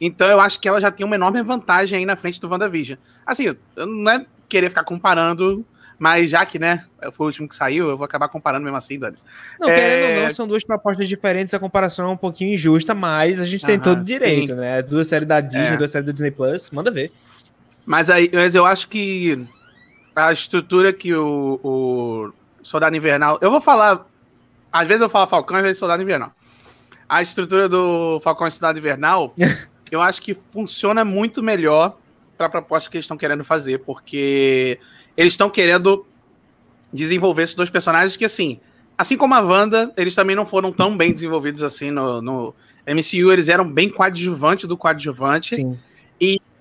Então 0.00 0.26
eu 0.28 0.40
acho 0.40 0.60
que 0.60 0.68
ela 0.68 0.80
já 0.80 0.90
tem 0.90 1.04
uma 1.06 1.14
enorme 1.14 1.42
vantagem 1.42 1.98
aí 1.98 2.06
na 2.06 2.16
frente 2.16 2.40
do 2.40 2.48
WandaVision. 2.48 2.98
Assim, 3.24 3.44
eu 3.76 3.86
não 3.86 4.10
é 4.12 4.26
querer 4.48 4.68
ficar 4.68 4.84
comparando, 4.84 5.64
mas 5.98 6.30
já 6.30 6.44
que, 6.44 6.58
né, 6.58 6.84
foi 7.12 7.26
o 7.26 7.28
último 7.28 7.48
que 7.48 7.54
saiu, 7.56 7.88
eu 7.88 7.96
vou 7.96 8.04
acabar 8.04 8.28
comparando 8.28 8.64
mesmo 8.64 8.76
assim, 8.76 8.98
Dani. 8.98 9.16
Não, 9.58 9.68
É- 9.68 9.74
querendo 9.74 10.18
ou 10.18 10.24
não, 10.24 10.34
são 10.34 10.46
duas 10.46 10.62
propostas 10.62 11.08
diferentes, 11.08 11.52
a 11.54 11.58
comparação 11.58 12.08
é 12.08 12.12
um 12.12 12.16
pouquinho 12.16 12.52
injusta, 12.54 12.94
mas 12.94 13.40
a 13.40 13.44
gente 13.44 13.64
tem 13.64 13.76
Aham, 13.76 13.82
todo 13.84 14.02
direito, 14.02 14.48
sim. 14.48 14.54
né? 14.54 14.82
Duas 14.82 15.08
séries 15.08 15.26
da 15.26 15.40
Disney, 15.40 15.74
É. 15.74 15.76
duas 15.76 15.90
séries 15.90 16.06
do 16.06 16.12
Disney 16.12 16.30
Plus, 16.30 16.70
manda 16.70 16.90
ver. 16.90 17.10
Mas, 17.84 18.10
aí, 18.10 18.30
mas 18.32 18.54
eu 18.54 18.66
acho 18.66 18.88
que 18.88 19.44
a 20.14 20.32
estrutura 20.32 20.92
que 20.92 21.14
o, 21.14 21.60
o 21.62 22.32
Soldado 22.62 22.96
Invernal. 22.96 23.38
Eu 23.40 23.50
vou 23.50 23.60
falar. 23.60 24.06
Às 24.72 24.86
vezes 24.88 25.00
eu 25.02 25.08
falo 25.08 25.26
Falcão, 25.26 25.56
às 25.56 25.62
vezes 25.62 25.78
Soldado 25.78 26.02
Invernal. 26.02 26.32
A 27.08 27.22
estrutura 27.22 27.68
do 27.68 28.18
Falcão 28.20 28.46
e 28.46 28.50
Soldado 28.50 28.78
Invernal, 28.78 29.34
eu 29.90 30.00
acho 30.00 30.20
que 30.22 30.34
funciona 30.34 31.04
muito 31.04 31.42
melhor 31.42 31.96
para 32.36 32.46
a 32.46 32.50
proposta 32.50 32.90
que 32.90 32.96
eles 32.96 33.04
estão 33.04 33.16
querendo 33.16 33.44
fazer, 33.44 33.78
porque 33.78 34.78
eles 35.16 35.32
estão 35.32 35.48
querendo 35.48 36.06
desenvolver 36.92 37.42
esses 37.42 37.54
dois 37.54 37.70
personagens 37.70 38.16
que, 38.16 38.24
assim, 38.24 38.60
assim 38.96 39.16
como 39.16 39.34
a 39.34 39.40
Wanda, 39.40 39.92
eles 39.96 40.14
também 40.14 40.36
não 40.36 40.46
foram 40.46 40.72
tão 40.72 40.96
bem 40.96 41.12
desenvolvidos 41.12 41.62
assim 41.62 41.90
no, 41.90 42.22
no 42.22 42.54
MCU, 42.86 43.32
eles 43.32 43.48
eram 43.48 43.68
bem 43.68 43.88
coadjuvante 43.88 44.66
do 44.66 44.76
coadjuvante 44.76 45.56
Sim. 45.56 45.78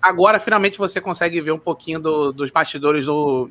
agora 0.01 0.39
finalmente 0.39 0.77
você 0.77 1.01
consegue 1.01 1.41
ver 1.41 1.51
um 1.51 1.60
pouquinho 1.60 2.00
do- 2.00 2.32
dos 2.32 2.51
bastidores 2.51 3.05
do, 3.05 3.50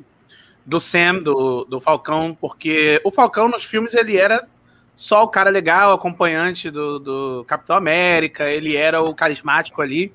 do 0.65 0.79
Sam, 0.79 1.19
do, 1.19 1.65
do 1.65 1.79
Falcão, 1.81 2.37
porque 2.39 3.01
o 3.03 3.11
Falcão 3.11 3.47
nos 3.49 3.63
filmes 3.63 3.93
ele 3.93 4.17
era 4.17 4.47
só 4.95 5.23
o 5.23 5.27
cara 5.27 5.49
legal, 5.49 5.93
acompanhante 5.93 6.71
do, 6.71 6.99
do 6.99 7.45
Capitão 7.45 7.75
América, 7.75 8.49
ele 8.49 8.75
era 8.75 9.01
o 9.01 9.13
carismático 9.13 9.81
ali. 9.81 10.13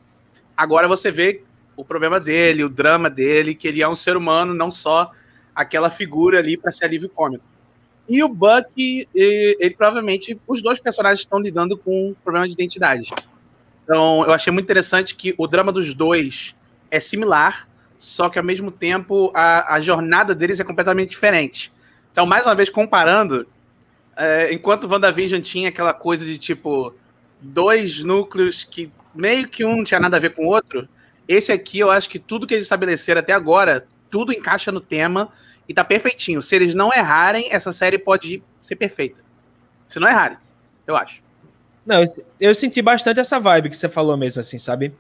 Agora 0.57 0.89
você 0.89 1.11
vê 1.11 1.43
o 1.77 1.85
problema 1.85 2.19
dele, 2.19 2.65
o 2.65 2.69
drama 2.69 3.11
dele, 3.11 3.55
que 3.55 3.69
ele 3.69 3.83
é 3.83 3.89
um 3.89 3.97
ser 3.97 4.17
humano, 4.17 4.55
não 4.55 4.71
só 4.71 5.11
aquela 5.55 5.91
figura 5.91 6.39
ali 6.39 6.57
para 6.57 6.73
ser 6.73 6.87
alívio 6.87 7.09
cômico. 7.09 7.45
E 8.09 8.23
o 8.25 8.29
Buck, 8.29 9.07
ele 9.15 9.75
provavelmente, 9.77 10.39
os 10.47 10.63
dois 10.63 10.81
personagens 10.81 11.21
estão 11.21 11.39
lidando 11.39 11.77
com 11.77 12.09
um 12.09 12.15
problema 12.25 12.49
de 12.49 12.55
identidade. 12.55 13.13
Então, 13.85 14.25
eu 14.25 14.33
achei 14.33 14.53
muito 14.53 14.65
interessante 14.65 15.15
que 15.15 15.35
o 15.37 15.47
drama 15.47 15.71
dos 15.71 15.95
dois 15.95 16.57
é 16.91 16.99
similar, 16.99 17.69
só 17.99 18.29
que 18.29 18.39
ao 18.39 18.45
mesmo 18.45 18.71
tempo 18.71 19.31
a, 19.35 19.75
a 19.75 19.81
jornada 19.81 20.35
deles 20.35 20.59
é 20.59 20.65
completamente 20.65 21.11
diferente. 21.11 21.73
Então, 22.11 22.27
mais 22.27 22.45
uma 22.45 22.55
vez, 22.55 22.69
comparando, 22.69 23.47
é, 24.21 24.53
enquanto 24.53 24.87
WandaVision 24.87 25.41
tinha 25.41 25.71
aquela 25.71 25.95
coisa 25.95 26.27
de 26.27 26.37
tipo 26.37 26.95
dois 27.41 28.05
núcleos 28.05 28.65
que 28.65 28.93
meio 29.15 29.49
que 29.49 29.65
um 29.65 29.79
não 29.79 29.85
tinha 29.85 29.99
nada 29.99 30.19
a 30.19 30.21
ver 30.21 30.35
com 30.35 30.45
o 30.45 30.49
outro, 30.49 30.87
esse 31.27 31.51
aqui 31.51 31.79
eu 31.79 31.91
acho 31.91 32.09
que 32.09 32.19
tudo 32.19 32.47
que 32.47 32.53
eles 32.53 32.67
estabeleceram 32.67 33.21
até 33.21 33.33
agora, 33.33 33.87
tudo 34.11 34.31
encaixa 34.31 34.71
no 34.71 34.81
tema 34.81 35.33
e 35.67 35.73
tá 35.73 35.83
perfeitinho. 35.83 36.43
Se 36.43 36.55
eles 36.55 36.75
não 36.75 36.93
errarem, 36.93 37.49
essa 37.51 37.73
série 37.73 37.99
pode 37.99 38.43
ser 38.61 38.77
perfeita. 38.77 39.21
Se 39.89 39.99
não 39.99 40.07
errarem, 40.07 40.37
eu 40.87 40.95
acho. 40.95 41.23
Não, 41.87 42.05
eu, 42.39 42.55
senti 42.55 42.83
bastante 42.83 43.21
essa 43.21 43.41
vibe 43.41 43.71
que 43.71 43.77
você 43.77 43.89
falou 43.89 44.19
mesmo, 44.19 44.39
assim, 44.39 44.59
sabe? 44.59 44.93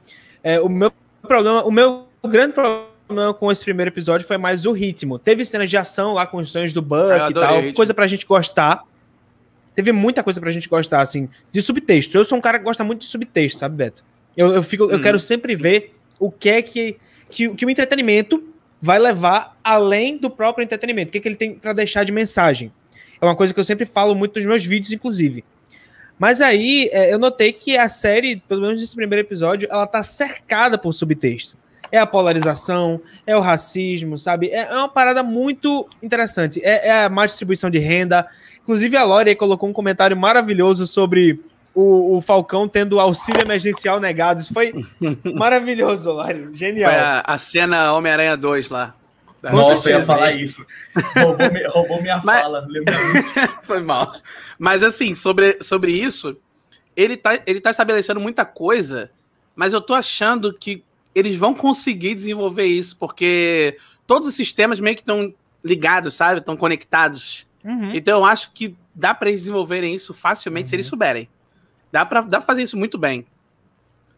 É, 0.42 0.58
o 0.60 0.68
meu 0.68 0.90
problema, 1.20 1.62
o 1.62 1.70
meu 1.70 2.08
grande 2.24 2.54
problema 2.54 3.34
com 3.34 3.52
esse 3.52 3.62
primeiro 3.62 3.90
episódio 3.90 4.26
foi 4.26 4.38
mais 4.38 4.64
o 4.64 4.72
ritmo. 4.72 5.18
Teve 5.18 5.44
cenas 5.44 5.68
de 5.68 5.76
ação 5.76 6.14
lá 6.14 6.26
com 6.26 6.38
os 6.38 6.50
sonhos 6.50 6.72
do 6.72 6.80
Buck 6.80 7.12
e 7.30 7.34
tal, 7.34 7.72
coisa 7.74 7.92
pra 7.92 8.06
gente 8.06 8.24
gostar. 8.24 8.82
Teve 9.74 9.92
muita 9.92 10.22
coisa 10.22 10.40
pra 10.40 10.50
gente 10.50 10.68
gostar, 10.68 11.00
assim, 11.00 11.28
de 11.50 11.62
subtexto. 11.62 12.16
Eu 12.16 12.24
sou 12.24 12.38
um 12.38 12.40
cara 12.40 12.58
que 12.58 12.64
gosta 12.64 12.84
muito 12.84 13.00
de 13.00 13.06
subtexto, 13.06 13.58
sabe, 13.58 13.76
Beto? 13.76 14.04
Eu, 14.36 14.52
eu, 14.52 14.62
fico, 14.62 14.86
hum. 14.86 14.90
eu 14.90 15.00
quero 15.00 15.18
sempre 15.18 15.54
ver 15.54 15.94
o 16.18 16.30
que 16.30 16.48
é 16.48 16.62
que, 16.62 16.96
que, 17.30 17.54
que 17.54 17.66
o 17.66 17.70
entretenimento 17.70 18.42
vai 18.80 18.98
levar 18.98 19.58
além 19.62 20.16
do 20.16 20.30
próprio 20.30 20.64
entretenimento. 20.64 21.08
O 21.08 21.12
que, 21.12 21.18
é 21.18 21.20
que 21.20 21.28
ele 21.28 21.36
tem 21.36 21.54
para 21.54 21.72
deixar 21.72 22.04
de 22.04 22.12
mensagem? 22.12 22.72
É 23.20 23.24
uma 23.24 23.36
coisa 23.36 23.52
que 23.52 23.60
eu 23.60 23.64
sempre 23.64 23.84
falo 23.84 24.14
muito 24.14 24.36
nos 24.36 24.46
meus 24.46 24.64
vídeos, 24.64 24.92
inclusive. 24.92 25.44
Mas 26.18 26.40
aí 26.40 26.90
é, 26.92 27.12
eu 27.12 27.18
notei 27.18 27.52
que 27.52 27.76
a 27.76 27.88
série, 27.88 28.36
pelo 28.48 28.62
menos 28.62 28.80
nesse 28.80 28.94
primeiro 28.94 29.26
episódio, 29.26 29.68
ela 29.70 29.86
tá 29.86 30.02
cercada 30.02 30.76
por 30.76 30.92
subtexto. 30.92 31.56
É 31.92 31.98
a 31.98 32.06
polarização, 32.06 33.00
é 33.26 33.36
o 33.36 33.40
racismo, 33.40 34.16
sabe? 34.16 34.48
É, 34.48 34.60
é 34.60 34.74
uma 34.74 34.88
parada 34.88 35.22
muito 35.22 35.88
interessante. 36.02 36.60
É, 36.62 36.88
é, 36.88 37.04
a 37.04 37.08
má 37.08 37.26
distribuição 37.26 37.68
de 37.68 37.78
renda. 37.78 38.26
Inclusive, 38.62 38.96
a 38.96 39.04
Lore 39.04 39.34
colocou 39.34 39.68
um 39.68 39.72
comentário 39.72 40.16
maravilhoso 40.16 40.86
sobre 40.86 41.40
o, 41.74 42.16
o, 42.16 42.20
Falcão 42.20 42.68
tendo 42.68 43.00
auxílio 43.00 43.42
emergencial 43.42 43.98
negado. 43.98 44.40
Isso 44.40 44.52
foi 44.52 44.72
maravilhoso, 45.34 46.10
Lore. 46.12 46.50
Genial. 46.54 46.90
Foi 46.90 47.00
a, 47.00 47.20
a 47.26 47.38
cena 47.38 47.92
Homem-Aranha 47.92 48.36
2 48.36 48.68
lá. 48.68 48.94
Nossa, 49.42 49.88
eu 49.88 49.98
ia 49.98 50.04
falar 50.04 50.32
isso. 50.32 50.66
Roubou, 51.16 51.50
me, 51.50 51.66
roubou 51.68 52.02
minha 52.02 52.20
Mas... 52.22 52.42
fala. 52.42 52.66
Foi 53.64 53.80
mal. 53.80 54.14
Mas 54.58 54.82
assim, 54.82 55.14
sobre, 55.14 55.58
sobre 55.62 55.92
isso, 55.92 56.36
ele 56.94 57.16
tá, 57.16 57.40
ele 57.46 57.60
tá 57.60 57.70
estabelecendo 57.70 58.20
muita 58.20 58.44
coisa, 58.44 59.10
mas 59.56 59.72
eu 59.72 59.80
tô 59.80 59.94
achando 59.94 60.52
que 60.52 60.84
eles 61.14 61.36
vão 61.38 61.54
conseguir 61.54 62.14
desenvolver 62.14 62.66
isso, 62.66 62.96
porque 62.98 63.78
todos 64.06 64.28
os 64.28 64.34
sistemas 64.34 64.78
meio 64.78 64.94
que 64.94 65.02
estão 65.02 65.32
ligados, 65.64 66.14
sabe? 66.14 66.40
Estão 66.40 66.56
conectados. 66.56 67.46
Uhum. 67.64 67.92
Então 67.94 68.18
eu 68.18 68.24
acho 68.24 68.52
que 68.52 68.76
dá 68.94 69.14
para 69.14 69.28
eles 69.28 69.42
desenvolverem 69.42 69.94
isso 69.94 70.12
facilmente 70.14 70.64
uhum. 70.64 70.68
se 70.68 70.76
eles 70.76 70.86
uhum. 70.86 70.90
souberem. 70.90 71.28
Dá 71.92 72.06
pra, 72.06 72.20
dá 72.20 72.38
pra 72.38 72.46
fazer 72.46 72.62
isso 72.62 72.76
muito 72.76 72.96
bem. 72.96 73.26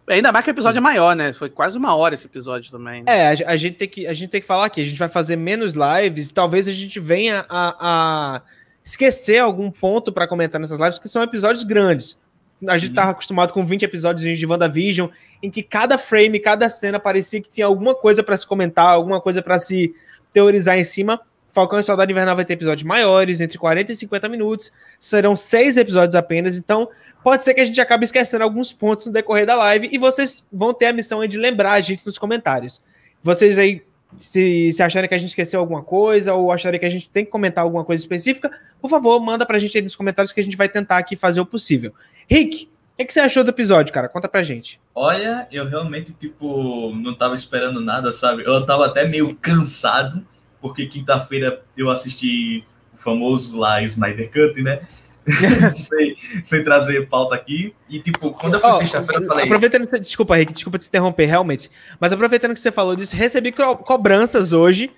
Ainda 0.08 0.32
mais 0.32 0.44
que 0.44 0.50
o 0.50 0.52
episódio 0.52 0.78
é 0.78 0.80
maior, 0.80 1.14
né? 1.14 1.32
Foi 1.32 1.48
quase 1.48 1.78
uma 1.78 1.94
hora 1.94 2.14
esse 2.14 2.26
episódio 2.26 2.70
também. 2.70 3.02
Né? 3.02 3.06
É, 3.06 3.28
a, 3.28 3.52
a, 3.52 3.56
gente 3.56 3.76
tem 3.76 3.88
que, 3.88 4.06
a 4.06 4.12
gente 4.12 4.30
tem 4.30 4.40
que 4.40 4.46
falar 4.46 4.66
aqui. 4.66 4.80
A 4.80 4.84
gente 4.84 4.98
vai 4.98 5.08
fazer 5.08 5.36
menos 5.36 5.74
lives 5.74 6.28
e 6.28 6.34
talvez 6.34 6.66
a 6.66 6.72
gente 6.72 6.98
venha 6.98 7.46
a, 7.48 7.76
a 7.80 8.42
esquecer 8.84 9.38
algum 9.38 9.70
ponto 9.70 10.12
para 10.12 10.26
comentar 10.26 10.60
nessas 10.60 10.80
lives, 10.80 10.98
que 10.98 11.08
são 11.08 11.22
episódios 11.22 11.62
grandes. 11.62 12.18
A 12.66 12.78
gente 12.78 12.90
uhum. 12.90 12.96
tava 12.96 13.10
acostumado 13.12 13.52
com 13.52 13.64
20 13.64 13.84
episódios 13.84 14.38
de 14.38 14.46
WandaVision, 14.46 15.08
em 15.42 15.50
que 15.50 15.62
cada 15.62 15.98
frame, 15.98 16.38
cada 16.38 16.68
cena 16.68 16.98
parecia 16.98 17.40
que 17.40 17.48
tinha 17.48 17.66
alguma 17.66 17.94
coisa 17.94 18.22
para 18.22 18.36
se 18.36 18.46
comentar, 18.46 18.86
alguma 18.86 19.20
coisa 19.20 19.40
para 19.42 19.58
se 19.58 19.94
teorizar 20.32 20.78
em 20.78 20.84
cima. 20.84 21.20
Falcão 21.52 21.78
e 21.78 21.82
Soldado 21.82 22.10
Invernal 22.10 22.34
vai 22.34 22.44
ter 22.44 22.54
episódios 22.54 22.82
maiores, 22.82 23.40
entre 23.40 23.58
40 23.58 23.92
e 23.92 23.96
50 23.96 24.28
minutos. 24.28 24.72
Serão 24.98 25.36
seis 25.36 25.76
episódios 25.76 26.14
apenas, 26.14 26.56
então 26.56 26.88
pode 27.22 27.44
ser 27.44 27.52
que 27.54 27.60
a 27.60 27.64
gente 27.64 27.80
acabe 27.80 28.04
esquecendo 28.04 28.42
alguns 28.42 28.72
pontos 28.72 29.06
no 29.06 29.12
decorrer 29.12 29.46
da 29.46 29.54
live 29.54 29.88
e 29.92 29.98
vocês 29.98 30.42
vão 30.50 30.72
ter 30.72 30.86
a 30.86 30.92
missão 30.92 31.24
de 31.26 31.36
lembrar 31.36 31.72
a 31.72 31.80
gente 31.80 32.04
nos 32.06 32.18
comentários. 32.18 32.80
Vocês 33.22 33.58
aí, 33.58 33.82
se, 34.18 34.72
se 34.72 34.82
acharem 34.82 35.08
que 35.08 35.14
a 35.14 35.18
gente 35.18 35.28
esqueceu 35.28 35.60
alguma 35.60 35.82
coisa 35.82 36.32
ou 36.34 36.50
acharem 36.50 36.80
que 36.80 36.86
a 36.86 36.90
gente 36.90 37.08
tem 37.10 37.24
que 37.24 37.30
comentar 37.30 37.62
alguma 37.62 37.84
coisa 37.84 38.02
específica, 38.02 38.50
por 38.80 38.88
favor, 38.88 39.20
manda 39.20 39.44
pra 39.44 39.58
gente 39.58 39.76
aí 39.76 39.84
nos 39.84 39.94
comentários 39.94 40.32
que 40.32 40.40
a 40.40 40.42
gente 40.42 40.56
vai 40.56 40.70
tentar 40.70 40.96
aqui 40.96 41.16
fazer 41.16 41.40
o 41.40 41.46
possível. 41.46 41.92
Rick, 42.28 42.64
o 42.64 42.96
que, 42.96 43.04
que, 43.06 43.12
você 43.12 43.20
achou 43.20 43.44
do 43.44 43.50
episódio, 43.50 43.92
cara? 43.92 44.08
Conta 44.08 44.28
pra 44.28 44.42
gente. 44.42 44.80
Olha, 44.94 45.46
eu 45.50 45.68
realmente, 45.68 46.12
tipo, 46.12 46.94
não 46.94 47.14
tava 47.14 47.34
esperando 47.34 47.80
nada, 47.80 48.12
sabe? 48.12 48.42
Eu 48.42 48.64
tava 48.64 48.86
até 48.86 49.06
meio 49.06 49.34
cansado 49.36 50.26
porque 50.62 50.86
quinta-feira 50.86 51.62
eu 51.76 51.90
assisti 51.90 52.64
o 52.94 52.96
famoso 52.96 53.58
lá 53.58 53.82
Snyder 53.82 54.30
Cut, 54.30 54.62
né? 54.62 54.80
sem, 55.74 56.16
sem, 56.44 56.64
trazer 56.64 57.08
pauta 57.08 57.34
aqui. 57.34 57.74
E, 57.88 58.00
tipo, 58.00 58.30
quando 58.30 58.54
eu 58.54 58.60
fui 58.60 58.70
oh, 58.70 58.72
sexta-feira, 58.74 59.22
eu 59.22 59.26
falei. 59.26 59.44
Aproveitando 59.44 59.86
que 59.86 59.98
desculpa, 59.98 60.36
Rick, 60.36 60.52
desculpa 60.52 60.78
te 60.78 60.86
interromper, 60.86 61.26
realmente. 61.26 61.70
Mas 62.00 62.12
aproveitando 62.12 62.54
que 62.54 62.60
você 62.60 62.72
falou 62.72 62.96
disso, 62.96 63.14
recebi 63.14 63.52
co 63.52 63.76
cobranças 63.76 64.52
hoje, 64.52 64.90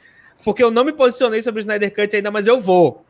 porque 0.45 0.63
eu 0.63 0.71
não 0.71 0.85
me 0.85 0.93
posicionei 0.93 1.43
sobre 1.43 1.61
o 1.61 1.63
Snyder 1.63 1.95
Cut 1.95 2.15
ainda, 2.15 2.31
mas 2.31 2.47
eu 2.47 2.61
vou. 2.61 3.05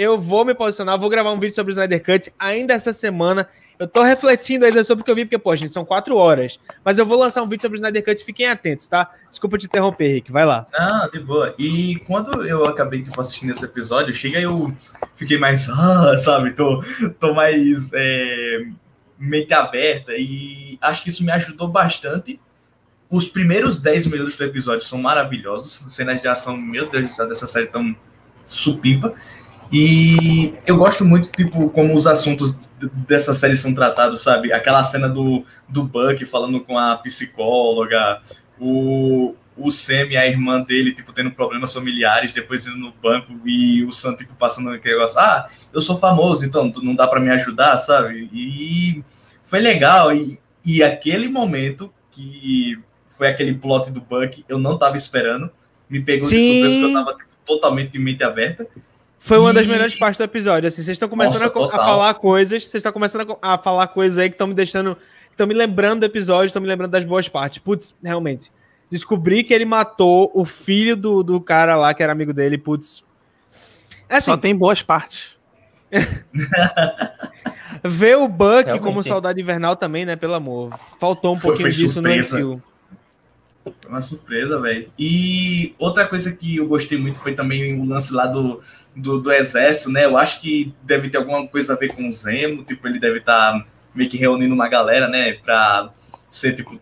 Eu 0.00 0.16
vou 0.16 0.44
me 0.44 0.54
posicionar, 0.54 0.96
vou 0.96 1.10
gravar 1.10 1.32
um 1.32 1.40
vídeo 1.40 1.52
sobre 1.52 1.72
o 1.72 1.74
Snyder 1.74 2.00
Cut 2.00 2.32
ainda 2.38 2.72
essa 2.72 2.92
semana. 2.92 3.48
Eu 3.76 3.88
tô 3.88 4.00
refletindo 4.00 4.64
ainda 4.64 4.84
sobre 4.84 5.02
o 5.02 5.04
que 5.04 5.10
eu 5.10 5.14
vi, 5.16 5.24
porque, 5.24 5.36
pô, 5.36 5.56
gente, 5.56 5.72
são 5.72 5.84
quatro 5.84 6.16
horas. 6.16 6.60
Mas 6.84 6.98
eu 6.98 7.04
vou 7.04 7.18
lançar 7.18 7.42
um 7.42 7.48
vídeo 7.48 7.62
sobre 7.62 7.74
o 7.74 7.80
Snyder 7.80 8.04
Cut, 8.04 8.24
fiquem 8.24 8.46
atentos, 8.46 8.86
tá? 8.86 9.10
Desculpa 9.28 9.58
te 9.58 9.66
interromper, 9.66 10.06
Rick, 10.06 10.30
vai 10.30 10.46
lá. 10.46 10.68
Ah, 10.72 11.10
de 11.12 11.18
boa. 11.18 11.52
E 11.58 11.96
quando 12.06 12.46
eu 12.46 12.64
acabei, 12.64 13.02
tipo, 13.02 13.20
assistindo 13.20 13.50
esse 13.50 13.64
episódio, 13.64 14.14
chega 14.14 14.38
eu 14.38 14.72
fiquei 15.16 15.36
mais, 15.36 15.66
ah, 15.68 16.16
sabe, 16.20 16.52
tô, 16.52 16.80
tô 17.18 17.34
mais 17.34 17.90
é, 17.92 18.68
mente 19.18 19.52
aberta 19.52 20.12
e 20.16 20.78
acho 20.80 21.02
que 21.02 21.08
isso 21.08 21.24
me 21.24 21.32
ajudou 21.32 21.66
bastante. 21.66 22.40
Os 23.10 23.26
primeiros 23.26 23.80
10 23.80 24.06
minutos 24.06 24.36
do 24.36 24.44
episódio 24.44 24.86
são 24.86 25.02
maravilhosos, 25.02 25.92
cenas 25.92 26.22
de 26.22 26.28
ação, 26.28 26.56
meu 26.56 26.88
Deus 26.88 27.08
do 27.08 27.12
céu, 27.12 27.28
dessa 27.28 27.48
série 27.48 27.66
tão 27.66 27.96
supimpa. 28.48 29.14
E 29.72 30.54
eu 30.66 30.76
gosto 30.76 31.04
muito, 31.04 31.30
tipo, 31.30 31.68
como 31.70 31.94
os 31.94 32.06
assuntos 32.06 32.58
dessa 33.06 33.34
série 33.34 33.56
são 33.56 33.74
tratados, 33.74 34.20
sabe? 34.20 34.52
Aquela 34.52 34.82
cena 34.82 35.08
do, 35.08 35.44
do 35.68 35.84
Buck 35.84 36.24
falando 36.24 36.60
com 36.60 36.78
a 36.78 36.96
psicóloga, 36.96 38.22
o, 38.58 39.34
o 39.56 39.70
Sam 39.70 40.06
e 40.10 40.16
a 40.16 40.26
irmã 40.26 40.62
dele, 40.62 40.94
tipo, 40.94 41.12
tendo 41.12 41.30
problemas 41.32 41.72
familiares, 41.72 42.32
depois 42.32 42.66
indo 42.66 42.76
no 42.76 42.92
banco 42.92 43.32
e 43.44 43.84
o 43.84 43.92
Sam, 43.92 44.14
tipo, 44.14 44.34
passando 44.34 44.70
aquele 44.70 44.94
negócio, 44.94 45.18
ah, 45.18 45.48
eu 45.72 45.80
sou 45.80 45.98
famoso, 45.98 46.46
então 46.46 46.72
não 46.82 46.94
dá 46.94 47.06
para 47.06 47.20
me 47.20 47.30
ajudar, 47.30 47.76
sabe? 47.78 48.28
E 48.32 49.02
foi 49.44 49.60
legal. 49.60 50.14
E, 50.14 50.38
e 50.64 50.82
aquele 50.82 51.28
momento 51.28 51.92
que 52.10 52.78
foi 53.08 53.28
aquele 53.28 53.54
plot 53.54 53.90
do 53.90 54.00
Buck, 54.00 54.44
eu 54.48 54.58
não 54.58 54.78
tava 54.78 54.96
esperando, 54.96 55.50
me 55.90 56.00
pegou 56.00 56.28
Sim. 56.28 56.36
de 56.36 56.52
surpresa, 56.52 56.80
porque 56.80 56.96
eu 56.96 57.04
tava 57.04 57.16
tipo, 57.16 57.30
totalmente 57.44 57.90
de 57.90 57.98
mente 57.98 58.22
aberta. 58.22 58.66
Foi 59.18 59.38
uma 59.38 59.52
das 59.52 59.66
melhores 59.66 59.94
partes 59.96 60.18
do 60.18 60.24
episódio. 60.24 60.68
Assim, 60.68 60.82
vocês 60.82 60.94
estão 60.94 61.08
começando 61.08 61.52
Nossa, 61.52 61.76
a, 61.76 61.82
a, 61.82 61.84
falar 61.84 62.14
coisas, 62.14 62.62
vocês 62.62 62.74
estão 62.74 62.92
começando 62.92 63.36
a, 63.42 63.54
a, 63.54 63.58
falar 63.58 63.88
coisas 63.88 64.18
aí 64.18 64.28
que 64.28 64.34
estão 64.34 64.46
me 64.46 64.54
deixando, 64.54 64.96
estão 65.30 65.46
me 65.46 65.54
lembrando 65.54 66.00
do 66.00 66.06
episódio, 66.06 66.46
estão 66.46 66.62
me 66.62 66.68
lembrando 66.68 66.92
das 66.92 67.04
boas 67.04 67.28
partes. 67.28 67.58
Putz, 67.58 67.94
realmente. 68.02 68.50
Descobri 68.90 69.44
que 69.44 69.52
ele 69.52 69.64
matou 69.64 70.30
o 70.34 70.44
filho 70.44 70.96
do, 70.96 71.22
do 71.22 71.40
cara 71.40 71.76
lá, 71.76 71.92
que 71.92 72.02
era 72.02 72.12
amigo 72.12 72.32
dele, 72.32 72.56
putz. 72.56 73.04
É 74.08 74.16
assim, 74.16 74.26
Só 74.26 74.36
tem 74.36 74.56
boas 74.56 74.82
partes. 74.82 75.36
Ver 77.84 78.16
o 78.16 78.28
Buck 78.28 78.78
como 78.80 79.02
Saudade 79.02 79.40
Invernal 79.40 79.76
também, 79.76 80.04
né? 80.06 80.16
Pelo 80.16 80.34
amor. 80.34 80.78
Faltou 80.98 81.32
um 81.32 81.36
foi, 81.36 81.50
pouquinho 81.50 81.72
foi 81.72 81.82
disso 81.82 82.00
no 82.00 82.08
MCU. 82.08 82.62
Foi 83.80 83.90
uma 83.90 84.00
surpresa, 84.00 84.60
velho. 84.60 84.90
E 84.98 85.74
outra 85.78 86.06
coisa 86.06 86.32
que 86.32 86.56
eu 86.56 86.66
gostei 86.66 86.98
muito 86.98 87.18
foi 87.18 87.34
também 87.34 87.78
o 87.80 87.84
lance 87.84 88.12
lá 88.12 88.26
do, 88.26 88.60
do, 88.94 89.20
do, 89.20 89.32
exército, 89.32 89.90
né? 89.90 90.04
Eu 90.04 90.16
acho 90.16 90.40
que 90.40 90.74
deve 90.82 91.08
ter 91.10 91.18
alguma 91.18 91.46
coisa 91.46 91.72
a 91.72 91.76
ver 91.76 91.94
com 91.94 92.08
o 92.08 92.12
Zemo, 92.12 92.64
tipo, 92.64 92.86
ele 92.86 92.98
deve 92.98 93.18
estar 93.18 93.52
tá 93.52 93.66
meio 93.94 94.08
que 94.08 94.16
reunindo 94.16 94.54
uma 94.54 94.68
galera, 94.68 95.08
né? 95.08 95.34
Pra 95.34 95.90
ser, 96.30 96.54
tipo, 96.54 96.80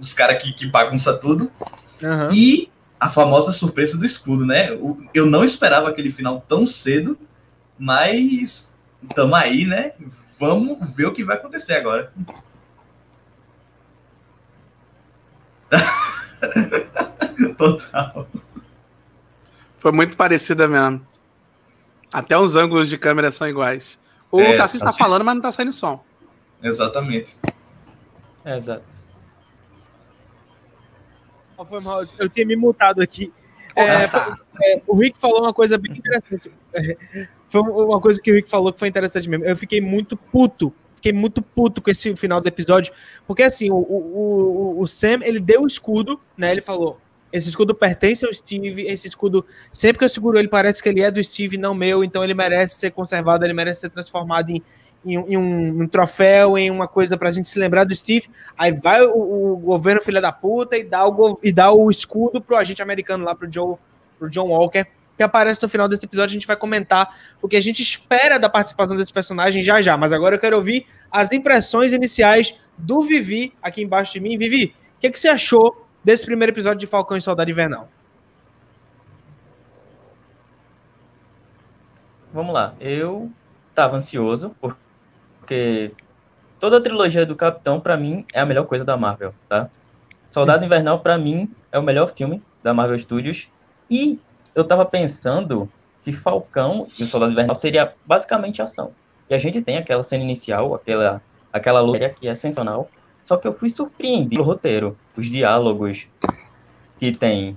os 0.00 0.12
caras 0.12 0.42
que, 0.42 0.52
que 0.52 0.66
bagunça 0.66 1.14
tudo. 1.14 1.50
Uhum. 2.02 2.32
E 2.32 2.70
a 2.98 3.08
famosa 3.08 3.52
surpresa 3.52 3.96
do 3.96 4.04
escudo, 4.04 4.44
né? 4.44 4.78
Eu 5.14 5.24
não 5.26 5.44
esperava 5.44 5.88
aquele 5.88 6.12
final 6.12 6.44
tão 6.46 6.66
cedo, 6.66 7.18
mas 7.78 8.74
tamo 9.14 9.34
aí, 9.34 9.64
né? 9.64 9.92
Vamos 10.38 10.78
ver 10.94 11.06
o 11.06 11.12
que 11.12 11.24
vai 11.24 11.36
acontecer 11.36 11.74
agora. 11.74 12.12
Total. 17.60 18.26
Foi 19.78 19.92
muito 19.92 20.16
parecida 20.16 20.66
mesmo. 20.68 21.06
Até 22.12 22.36
os 22.36 22.56
ângulos 22.56 22.88
de 22.88 22.98
câmera 22.98 23.30
são 23.30 23.48
iguais. 23.48 23.98
O 24.30 24.40
é, 24.40 24.56
Tarcísio 24.56 24.86
está 24.88 24.96
falando, 24.96 25.24
mas 25.24 25.34
não 25.34 25.40
está 25.40 25.52
saindo 25.52 25.72
som. 25.72 26.02
Exatamente. 26.62 27.36
É, 28.44 28.56
exato. 28.58 28.84
Foi 31.68 31.80
mal, 31.80 32.02
eu 32.18 32.28
tinha 32.28 32.46
me 32.46 32.56
mutado 32.56 33.02
aqui. 33.02 33.32
É, 33.76 34.08
foi- 34.08 34.34
é, 34.64 34.82
o 34.86 34.96
Rick 34.96 35.18
falou 35.18 35.42
uma 35.42 35.52
coisa 35.52 35.76
bem 35.78 35.92
interessante. 35.92 36.50
Foi 37.50 37.60
uma 37.62 38.00
coisa 38.00 38.20
que 38.22 38.30
o 38.30 38.34
Rick 38.36 38.48
falou 38.48 38.72
que 38.72 38.78
foi 38.78 38.86
interessante 38.86 39.28
mesmo. 39.28 39.44
Eu 39.44 39.56
fiquei 39.56 39.80
muito 39.80 40.16
puto. 40.16 40.72
Fiquei 40.94 41.12
muito 41.12 41.42
puto 41.42 41.82
com 41.82 41.90
esse 41.90 42.14
final 42.14 42.40
do 42.40 42.46
episódio. 42.46 42.92
Porque 43.26 43.42
assim, 43.42 43.72
o, 43.72 43.74
o, 43.74 44.76
o- 44.76 44.80
o 44.80 44.86
Sam, 44.86 45.18
ele 45.24 45.40
deu 45.40 45.62
o 45.62 45.66
escudo, 45.66 46.20
né? 46.38 46.52
Ele 46.52 46.60
falou: 46.60 47.00
esse 47.32 47.48
escudo 47.48 47.74
pertence 47.74 48.24
ao 48.26 48.32
Steve, 48.34 48.86
esse 48.86 49.06
escudo, 49.08 49.44
sempre 49.72 49.98
que 49.98 50.04
eu 50.04 50.08
seguro 50.08 50.38
ele, 50.38 50.48
parece 50.48 50.82
que 50.82 50.88
ele 50.88 51.00
é 51.02 51.10
do 51.10 51.22
Steve, 51.22 51.56
não 51.56 51.74
meu, 51.74 52.02
então 52.02 52.24
ele 52.24 52.34
merece 52.34 52.78
ser 52.78 52.90
conservado, 52.90 53.44
ele 53.44 53.52
merece 53.54 53.82
ser 53.82 53.90
transformado 53.90 54.50
em, 54.50 54.62
em, 55.04 55.16
um- 55.18 55.28
em 55.28 55.36
um, 55.36 55.82
um 55.82 55.86
troféu, 55.88 56.58
em 56.58 56.70
uma 56.70 56.88
coisa 56.88 57.16
pra 57.16 57.30
gente 57.30 57.48
se 57.48 57.58
lembrar 57.58 57.84
do 57.84 57.94
Steve. 57.94 58.28
Aí 58.58 58.72
vai 58.72 59.02
o, 59.02 59.12
o 59.52 59.56
governo 59.58 60.02
filha 60.02 60.20
da 60.20 60.32
puta 60.32 60.76
e 60.76 60.82
dá 60.84 61.06
o, 61.06 61.38
e 61.42 61.52
dá 61.52 61.72
o 61.72 61.90
escudo 61.90 62.40
pro 62.40 62.56
agente 62.56 62.82
americano 62.82 63.24
lá, 63.24 63.34
pro, 63.34 63.50
Joe, 63.52 63.76
pro 64.18 64.28
John 64.28 64.48
Walker, 64.48 64.84
que 65.16 65.22
aparece 65.22 65.62
no 65.62 65.68
final 65.68 65.88
desse 65.88 66.06
episódio. 66.06 66.30
A 66.30 66.34
gente 66.34 66.46
vai 66.46 66.56
comentar 66.56 67.14
o 67.40 67.46
que 67.48 67.56
a 67.56 67.60
gente 67.60 67.80
espera 67.82 68.38
da 68.38 68.48
participação 68.48 68.96
desse 68.96 69.12
personagem 69.12 69.62
já 69.62 69.80
já. 69.80 69.96
Mas 69.96 70.12
agora 70.12 70.34
eu 70.36 70.40
quero 70.40 70.56
ouvir 70.56 70.86
as 71.10 71.30
impressões 71.32 71.92
iniciais 71.92 72.54
do 72.76 73.02
Vivi 73.02 73.52
aqui 73.62 73.82
embaixo 73.82 74.14
de 74.14 74.20
mim. 74.20 74.36
Vivi, 74.38 74.74
o 74.96 75.00
que, 75.00 75.10
que 75.10 75.18
você 75.18 75.28
achou 75.28 75.86
desse 76.04 76.24
primeiro 76.24 76.52
episódio 76.52 76.78
de 76.78 76.86
Falcão 76.86 77.16
e 77.16 77.22
Soldado 77.22 77.50
Invernal? 77.50 77.88
Vamos 82.32 82.54
lá. 82.54 82.74
Eu 82.80 83.30
tava 83.74 83.96
ansioso, 83.96 84.54
porque 84.60 85.92
toda 86.60 86.78
a 86.78 86.80
trilogia 86.80 87.26
do 87.26 87.34
Capitão, 87.34 87.80
pra 87.80 87.96
mim, 87.96 88.24
é 88.32 88.40
a 88.40 88.46
melhor 88.46 88.66
coisa 88.66 88.84
da 88.84 88.96
Marvel, 88.96 89.34
tá? 89.48 89.68
Soldado 90.28 90.62
Invernal, 90.66 91.00
pra 91.00 91.18
mim, 91.18 91.50
é 91.72 91.78
o 91.78 91.82
melhor 91.82 92.12
filme 92.14 92.42
da 92.62 92.72
Marvel 92.72 92.98
Studios. 92.98 93.48
E 93.90 94.18
eu 94.54 94.64
tava 94.64 94.84
pensando 94.84 95.68
que 96.02 96.12
Falcão 96.12 96.86
e 96.98 97.02
o 97.02 97.06
Soldado 97.06 97.32
Invernal 97.32 97.56
seria 97.56 97.94
basicamente 98.06 98.62
ação. 98.62 98.92
E 99.28 99.34
a 99.34 99.38
gente 99.38 99.60
tem 99.62 99.78
aquela 99.78 100.02
cena 100.02 100.22
inicial, 100.22 100.74
aquela, 100.74 101.20
aquela 101.52 101.80
luta 101.80 102.08
que 102.10 102.28
é 102.28 102.34
sensacional. 102.34 102.88
Só 103.20 103.36
que 103.36 103.46
eu 103.46 103.54
fui 103.54 103.70
surpreendido 103.70 104.30
pelo 104.36 104.44
roteiro, 104.44 104.96
os 105.16 105.26
diálogos 105.26 106.06
que 106.98 107.12
tem. 107.12 107.56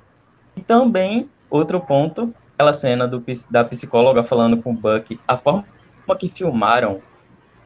E 0.55 0.62
também, 0.62 1.29
outro 1.50 1.79
ponto, 1.79 2.34
aquela 2.53 2.74
cena 2.74 3.08
do, 3.08 3.24
da 3.50 3.63
psicóloga 3.63 4.24
falando 4.24 4.62
com 4.62 4.72
o 4.72 4.74
Buck, 4.74 5.20
a 5.27 5.38
forma 5.38 5.65
que 6.20 6.29
filmaram 6.29 7.01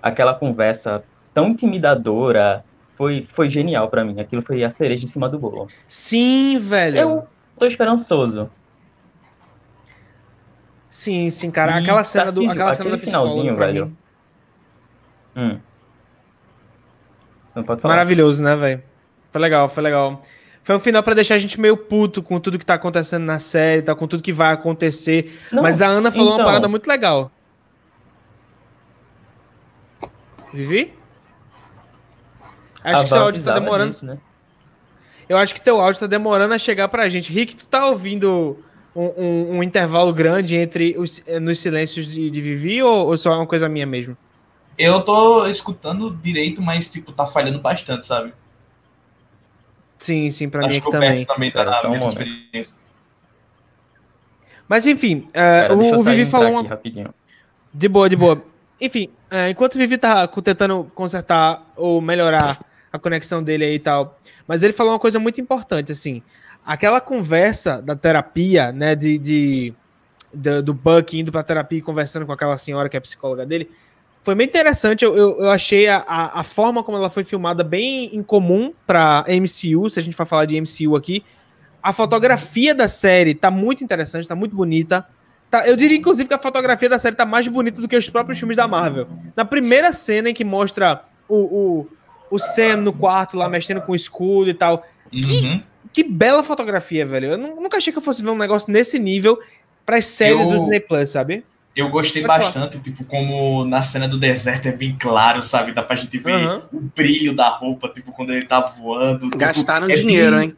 aquela 0.02 0.34
conversa 0.34 1.04
tão 1.34 1.48
intimidadora 1.48 2.64
foi, 2.96 3.28
foi 3.34 3.50
genial 3.50 3.90
pra 3.90 4.04
mim. 4.04 4.20
Aquilo 4.20 4.42
foi 4.42 4.64
a 4.64 4.70
cereja 4.70 5.06
em 5.06 5.08
cima 5.08 5.30
do 5.30 5.38
bolo. 5.38 5.68
Sim, 5.88 6.58
velho. 6.60 6.98
Eu 6.98 7.28
tô 7.58 7.66
esperançoso. 7.66 8.50
Sim, 10.90 11.30
sim, 11.30 11.52
cara. 11.52 11.80
E 11.80 11.84
Aquela 11.84 12.04
cena, 12.04 12.26
do, 12.26 12.32
Tarcísio, 12.32 12.52
aquela 12.52 12.74
cena 12.74 12.98
psicóloga. 12.98 13.30
finalzinho, 13.30 13.56
velho. 13.56 13.98
Hum. 15.36 15.60
Não 17.58 17.64
pode 17.64 17.82
falar. 17.82 17.94
Maravilhoso, 17.96 18.42
né, 18.44 18.56
velho? 18.56 18.84
Foi 19.32 19.42
legal, 19.42 19.68
foi 19.68 19.84
legal. 19.84 20.24
Foi 20.64 20.76
um 20.76 20.80
final 20.80 21.02
pra 21.02 21.14
deixar 21.14 21.36
a 21.36 21.40
gente 21.40 21.60
meio 21.60 21.76
puto 21.78 22.22
com 22.22 22.40
tudo 22.40 22.60
que 22.60 22.66
tá 22.66 22.74
acontecendo 22.76 23.24
na 23.24 23.40
série, 23.40 23.82
tá, 23.82 23.96
com 23.96 24.06
tudo 24.08 24.22
que 24.22 24.34
vai 24.34 24.52
acontecer. 24.54 25.40
Não, 25.52 25.64
Mas 25.64 25.82
a 25.82 25.88
Ana 25.88 26.12
falou 26.12 26.28
uma 26.30 26.36
então. 26.36 26.46
parada 26.46 26.68
muito 26.68 26.88
legal. 26.88 27.32
Vivi? 30.54 30.94
Acho 32.84 33.02
a 33.02 33.04
que 33.04 33.10
seu 33.10 33.18
áudio 33.22 33.44
tá 33.44 33.54
demorando. 33.60 33.92
disso, 33.92 34.06
né? 34.06 34.18
Eu 35.28 35.38
acho 35.38 35.54
que 35.54 35.62
teu 35.62 35.80
áudio 35.82 36.00
tá 36.00 36.08
demorando 36.08 36.54
a 36.54 36.60
chegar 36.60 36.88
pra 36.88 37.10
gente. 37.10 37.32
Rick, 37.34 37.56
tu 37.56 37.68
tá 37.68 37.86
ouvindo 37.88 38.58
um, 38.96 39.06
um- 39.06 39.58
um 39.58 39.64
intervalo 39.64 40.14
grande 40.14 40.56
entre 40.56 40.96
os, 40.98 41.22
eh, 41.28 41.40
nos 41.40 41.60
silêncios 41.60 42.08
de, 42.08 42.30
de 42.30 42.42
Vivi 42.42 42.82
ou, 42.82 43.08
ou 43.08 43.18
só 43.18 43.34
é 43.34 43.36
uma 43.36 43.46
coisa 43.48 43.68
minha 43.68 43.86
mesmo? 43.86 44.16
Eu 44.78 45.02
tô 45.02 45.46
escutando 45.48 46.12
direito, 46.12 46.62
mas, 46.62 46.88
tipo, 46.88 47.12
tá 47.12 47.26
falhando 47.26 47.60
bastante, 47.60 48.06
sabe? 48.06 48.34
Sim, 49.98 50.30
sim, 50.30 50.48
pra 50.48 50.62
mim 50.62 50.68
Acho 50.68 50.78
aqui 50.78 50.84
que 50.84 50.90
o 50.90 50.92
também. 50.92 51.26
Também 51.26 51.52
tá 51.52 51.66
Cara, 51.66 51.82
na 51.84 51.90
um 51.90 51.92
mesma 51.94 52.10
momento. 52.10 52.28
experiência. 52.28 52.76
Mas 54.68 54.86
enfim, 54.86 55.28
eu 55.70 55.78
o, 55.78 55.96
o 55.96 56.00
e 56.02 56.04
Vivi 56.04 56.26
falou 56.30 56.52
uma, 56.52 56.62
rapidinho. 56.64 57.14
De 57.74 57.88
boa, 57.88 58.10
de 58.10 58.16
boa. 58.16 58.44
Enfim, 58.80 59.10
é, 59.32 59.50
enquanto 59.50 59.76
o 59.76 59.78
Vivi 59.78 59.98
tá 59.98 60.28
tentando 60.28 60.84
consertar 60.94 61.66
ou 61.76 62.02
melhorar 62.02 62.64
a 62.92 63.00
conexão 63.00 63.42
dele 63.42 63.64
aí 63.66 63.76
e 63.76 63.80
tal, 63.80 64.20
mas 64.48 64.62
ele 64.64 64.74
falou 64.74 64.94
uma 64.94 65.00
coisa 65.00 65.20
muito 65.20 65.40
importante, 65.42 65.92
assim, 65.92 66.22
aquela 66.66 67.00
conversa 67.02 67.82
da 67.82 67.96
terapia, 67.96 68.72
né, 68.72 68.94
de, 68.96 69.18
de- 69.18 69.74
do, 70.34 70.62
do 70.62 70.74
Buck 70.74 71.18
indo 71.18 71.32
pra 71.32 71.44
terapia 71.44 71.80
e 71.80 71.82
conversando 71.82 72.26
com 72.26 72.32
aquela 72.32 72.58
senhora 72.58 72.88
que 72.90 72.98
é 72.98 73.00
a 73.00 73.02
psicóloga 73.02 73.46
dele, 73.46 73.72
foi 74.28 74.36
bem 74.36 74.46
interessante, 74.46 75.06
eu, 75.06 75.16
eu, 75.16 75.40
eu 75.40 75.50
achei 75.50 75.88
a, 75.88 76.04
a, 76.06 76.44
forma 76.44 76.84
como 76.84 76.98
ela 76.98 77.10
foi 77.10 77.24
filmada 77.24 77.64
bem 77.64 78.14
incomum 78.14 78.74
pra 78.86 79.24
MCU, 79.26 79.90
se 79.90 80.02
a 80.02 80.04
gente 80.04 80.18
for 80.18 80.26
falar 80.26 80.44
de 80.44 80.60
MCU 80.60 80.98
aqui, 80.98 81.24
a 81.82 81.94
fotografia 81.94 82.76
da 82.76 82.90
série 82.90 83.34
tá 83.34 83.50
muito 83.50 83.86
interessante, 83.86 84.28
tá 84.28 84.36
muito 84.36 84.54
bonita, 84.54 85.08
Tá, 85.50 85.66
eu 85.66 85.78
diria, 85.78 85.98
inclusive, 85.98 86.28
que 86.28 86.34
a 86.34 86.38
fotografia 86.38 86.90
da 86.90 87.00
série 87.00 87.16
tá 87.16 87.26
mais 87.26 87.48
bonita 87.48 87.82
do 87.82 87.88
que 87.88 87.96
os 87.96 88.10
próprios 88.10 88.38
filmes 88.38 88.58
da 88.58 88.68
Marvel. 88.68 89.08
Na 89.34 89.46
primeira 89.46 89.94
cena 89.94 90.30
em 90.30 90.34
que 90.34 90.44
mostra 90.44 91.06
o, 91.26 91.36
o, 91.38 91.88
o 92.30 92.38
Sam 92.38 92.82
no 92.82 92.92
quarto 92.92 93.38
lá 93.38 93.48
mexendo 93.48 93.80
com 93.80 93.94
o 93.94 93.96
escudo 93.96 94.50
e 94.50 94.54
tal. 94.54 94.86
Uhum. 95.14 95.62
Que 95.94 96.04
bela 96.04 96.44
fotografia, 96.44 97.06
velho. 97.06 97.28
Eu 97.32 97.38
nu- 97.38 97.62
nunca 97.62 97.78
achei 97.78 97.94
que 97.94 97.98
eu 97.98 98.04
fosse 98.04 98.22
ver 98.22 98.30
um 98.30 98.38
negócio 98.38 98.70
nesse 98.70 99.00
nível 99.00 99.40
pras 99.86 100.04
séries 100.04 100.48
Eu- 100.48 100.56
do 100.56 100.60
Disney 100.60 100.82
Plus, 100.82 101.12
sabe? 101.12 101.46
Eu 101.78 101.90
gostei 101.90 102.24
Pode 102.24 102.44
bastante, 102.46 102.80
tipo, 102.80 103.04
como 103.04 103.64
na 103.64 103.84
cena 103.84 104.08
do 104.08 104.18
deserto 104.18 104.66
é 104.68 104.72
bem 104.72 104.98
claro, 105.00 105.44
sabe? 105.44 105.74
Dá 105.74 105.84
pra 105.84 105.96
gente 105.96 106.18
ver 106.18 106.34
Aham. 106.34 106.64
o 106.74 106.82
brilho 106.82 107.36
da 107.36 107.50
roupa, 107.50 107.88
tipo, 107.88 108.12
quando 108.12 108.34
ele 108.34 108.48
tá 108.48 108.60
voando. 108.62 109.28
tipo, 109.28 109.38
Gastaram 109.38 109.88
é 109.88 109.94
dinheiro, 109.94 110.38
bem- 110.38 110.50
hein? 110.50 110.58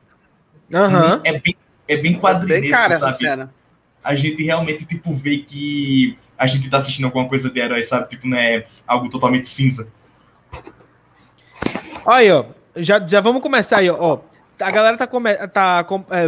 Aham. 0.73 1.19
É 1.25 1.33
bem, 1.37 1.55
é 1.89 1.95
bem 1.97 2.13
Bem 2.13 2.19
quadrinesco, 2.21 2.71
cara 2.71 2.93
essa 2.93 3.07
sabe? 3.07 3.17
cena. 3.17 3.53
A 4.01 4.15
gente 4.15 4.41
realmente, 4.41 4.85
tipo, 4.85 5.13
vê 5.13 5.39
que 5.39 6.17
a 6.37 6.47
gente 6.47 6.69
tá 6.69 6.77
assistindo 6.77 7.03
alguma 7.03 7.27
coisa 7.27 7.49
de 7.49 7.59
herói, 7.59 7.83
sabe? 7.83 8.07
Tipo, 8.11 8.25
não 8.25 8.37
é 8.37 8.65
algo 8.87 9.09
totalmente 9.09 9.49
cinza. 9.49 9.89
Olha 12.05 12.15
aí, 12.17 12.31
ó. 12.31 12.45
Já, 12.77 13.05
já 13.05 13.19
vamos 13.19 13.41
começar 13.41 13.79
aí, 13.79 13.89
ó. 13.89 14.19
A 14.59 14.71
galera 14.71 14.97
tá. 14.97 15.07
Come, 15.07 15.33
tá 15.47 15.83
com, 15.83 16.03
é. 16.09 16.25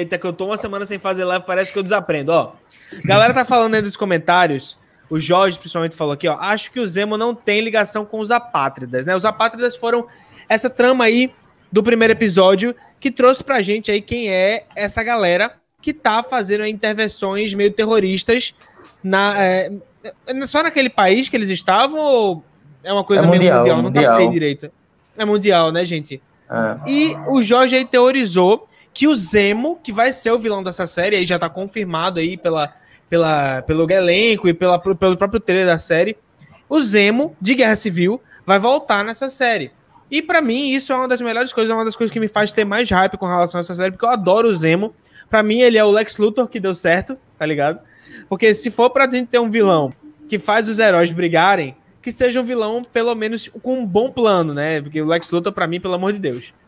Eita, 0.00 0.18
que 0.18 0.26
eu 0.26 0.32
tô 0.32 0.46
uma 0.46 0.56
semana 0.56 0.84
sem 0.84 0.98
fazer 0.98 1.24
live, 1.24 1.44
parece 1.46 1.72
que 1.72 1.78
eu 1.78 1.82
desaprendo, 1.82 2.30
ó. 2.30 2.52
A 2.92 3.06
galera 3.06 3.32
tá 3.32 3.44
falando 3.44 3.74
aí 3.74 3.82
nos 3.82 3.96
comentários. 3.96 4.78
O 5.08 5.18
Jorge, 5.18 5.58
principalmente, 5.58 5.94
falou 5.94 6.12
aqui, 6.14 6.26
ó. 6.28 6.36
Acho 6.38 6.70
que 6.70 6.80
o 6.80 6.86
Zemo 6.86 7.16
não 7.16 7.34
tem 7.34 7.60
ligação 7.60 8.04
com 8.04 8.18
os 8.18 8.30
apátridas, 8.30 9.06
né? 9.06 9.14
Os 9.14 9.24
apátridas 9.24 9.76
foram 9.76 10.06
essa 10.48 10.68
trama 10.70 11.04
aí 11.04 11.32
do 11.70 11.82
primeiro 11.82 12.12
episódio 12.12 12.74
que 12.98 13.10
trouxe 13.10 13.42
pra 13.42 13.62
gente 13.62 13.90
aí 13.90 14.00
quem 14.00 14.30
é 14.30 14.64
essa 14.76 15.02
galera 15.02 15.54
que 15.80 15.92
tá 15.92 16.22
fazendo 16.22 16.62
aí 16.62 16.70
intervenções 16.70 17.52
meio 17.54 17.72
terroristas 17.72 18.54
na. 19.02 19.34
é, 19.42 19.72
é 20.26 20.46
só 20.46 20.62
naquele 20.62 20.88
país 20.90 21.28
que 21.28 21.36
eles 21.36 21.48
estavam 21.50 21.98
ou 21.98 22.44
é 22.82 22.92
uma 22.92 23.04
coisa 23.04 23.24
É 23.24 23.26
meio 23.26 23.40
mundial, 23.42 23.58
mundial? 23.58 23.76
Não 23.76 23.82
mundial. 23.84 24.04
captei 24.04 24.28
direito. 24.28 24.70
É 25.16 25.24
mundial, 25.24 25.72
né, 25.72 25.84
gente? 25.84 26.22
É. 26.50 26.90
E 26.90 27.16
o 27.28 27.42
Jorge 27.42 27.76
aí 27.76 27.84
teorizou 27.84 28.68
que 28.92 29.06
o 29.08 29.16
Zemo, 29.16 29.78
que 29.82 29.92
vai 29.92 30.12
ser 30.12 30.30
o 30.30 30.38
vilão 30.38 30.62
dessa 30.62 30.86
série, 30.86 31.16
aí 31.16 31.26
já 31.26 31.38
tá 31.38 31.48
confirmado 31.48 32.20
aí 32.20 32.36
pela, 32.36 32.74
pela, 33.08 33.62
pelo 33.62 33.90
elenco 33.90 34.48
e 34.48 34.54
pela, 34.54 34.78
pelo 34.78 35.16
próprio 35.16 35.40
trailer 35.40 35.66
da 35.66 35.78
série, 35.78 36.16
o 36.68 36.80
Zemo, 36.80 37.36
de 37.40 37.54
Guerra 37.54 37.76
Civil, 37.76 38.20
vai 38.46 38.58
voltar 38.58 39.04
nessa 39.04 39.30
série. 39.30 39.70
E 40.10 40.20
pra 40.20 40.42
mim, 40.42 40.70
isso 40.70 40.92
é 40.92 40.96
uma 40.96 41.08
das 41.08 41.22
melhores 41.22 41.52
coisas, 41.52 41.70
é 41.70 41.74
uma 41.74 41.84
das 41.86 41.96
coisas 41.96 42.12
que 42.12 42.20
me 42.20 42.28
faz 42.28 42.52
ter 42.52 42.66
mais 42.66 42.90
hype 42.90 43.16
com 43.16 43.26
relação 43.26 43.58
a 43.58 43.60
essa 43.60 43.74
série, 43.74 43.92
porque 43.92 44.04
eu 44.04 44.10
adoro 44.10 44.48
o 44.48 44.54
Zemo. 44.54 44.94
Pra 45.30 45.42
mim, 45.42 45.60
ele 45.60 45.78
é 45.78 45.84
o 45.84 45.90
Lex 45.90 46.18
Luthor 46.18 46.46
que 46.48 46.60
deu 46.60 46.74
certo, 46.74 47.16
tá 47.38 47.46
ligado? 47.46 47.80
Porque 48.28 48.54
se 48.54 48.70
for 48.70 48.90
pra 48.90 49.10
gente 49.10 49.28
ter 49.28 49.38
um 49.38 49.50
vilão 49.50 49.92
que 50.28 50.38
faz 50.38 50.68
os 50.68 50.78
heróis 50.78 51.10
brigarem, 51.12 51.74
que 52.02 52.10
seja 52.10 52.40
um 52.40 52.44
vilão, 52.44 52.82
pelo 52.82 53.14
menos, 53.14 53.48
com 53.62 53.78
um 53.78 53.86
bom 53.86 54.10
plano, 54.10 54.52
né? 54.52 54.80
Porque 54.80 55.00
o 55.00 55.06
Lex 55.06 55.30
Luthor, 55.30 55.52
pra 55.52 55.66
mim, 55.66 55.80
pelo 55.80 55.94
amor 55.94 56.12
de 56.12 56.18
Deus. 56.18 56.52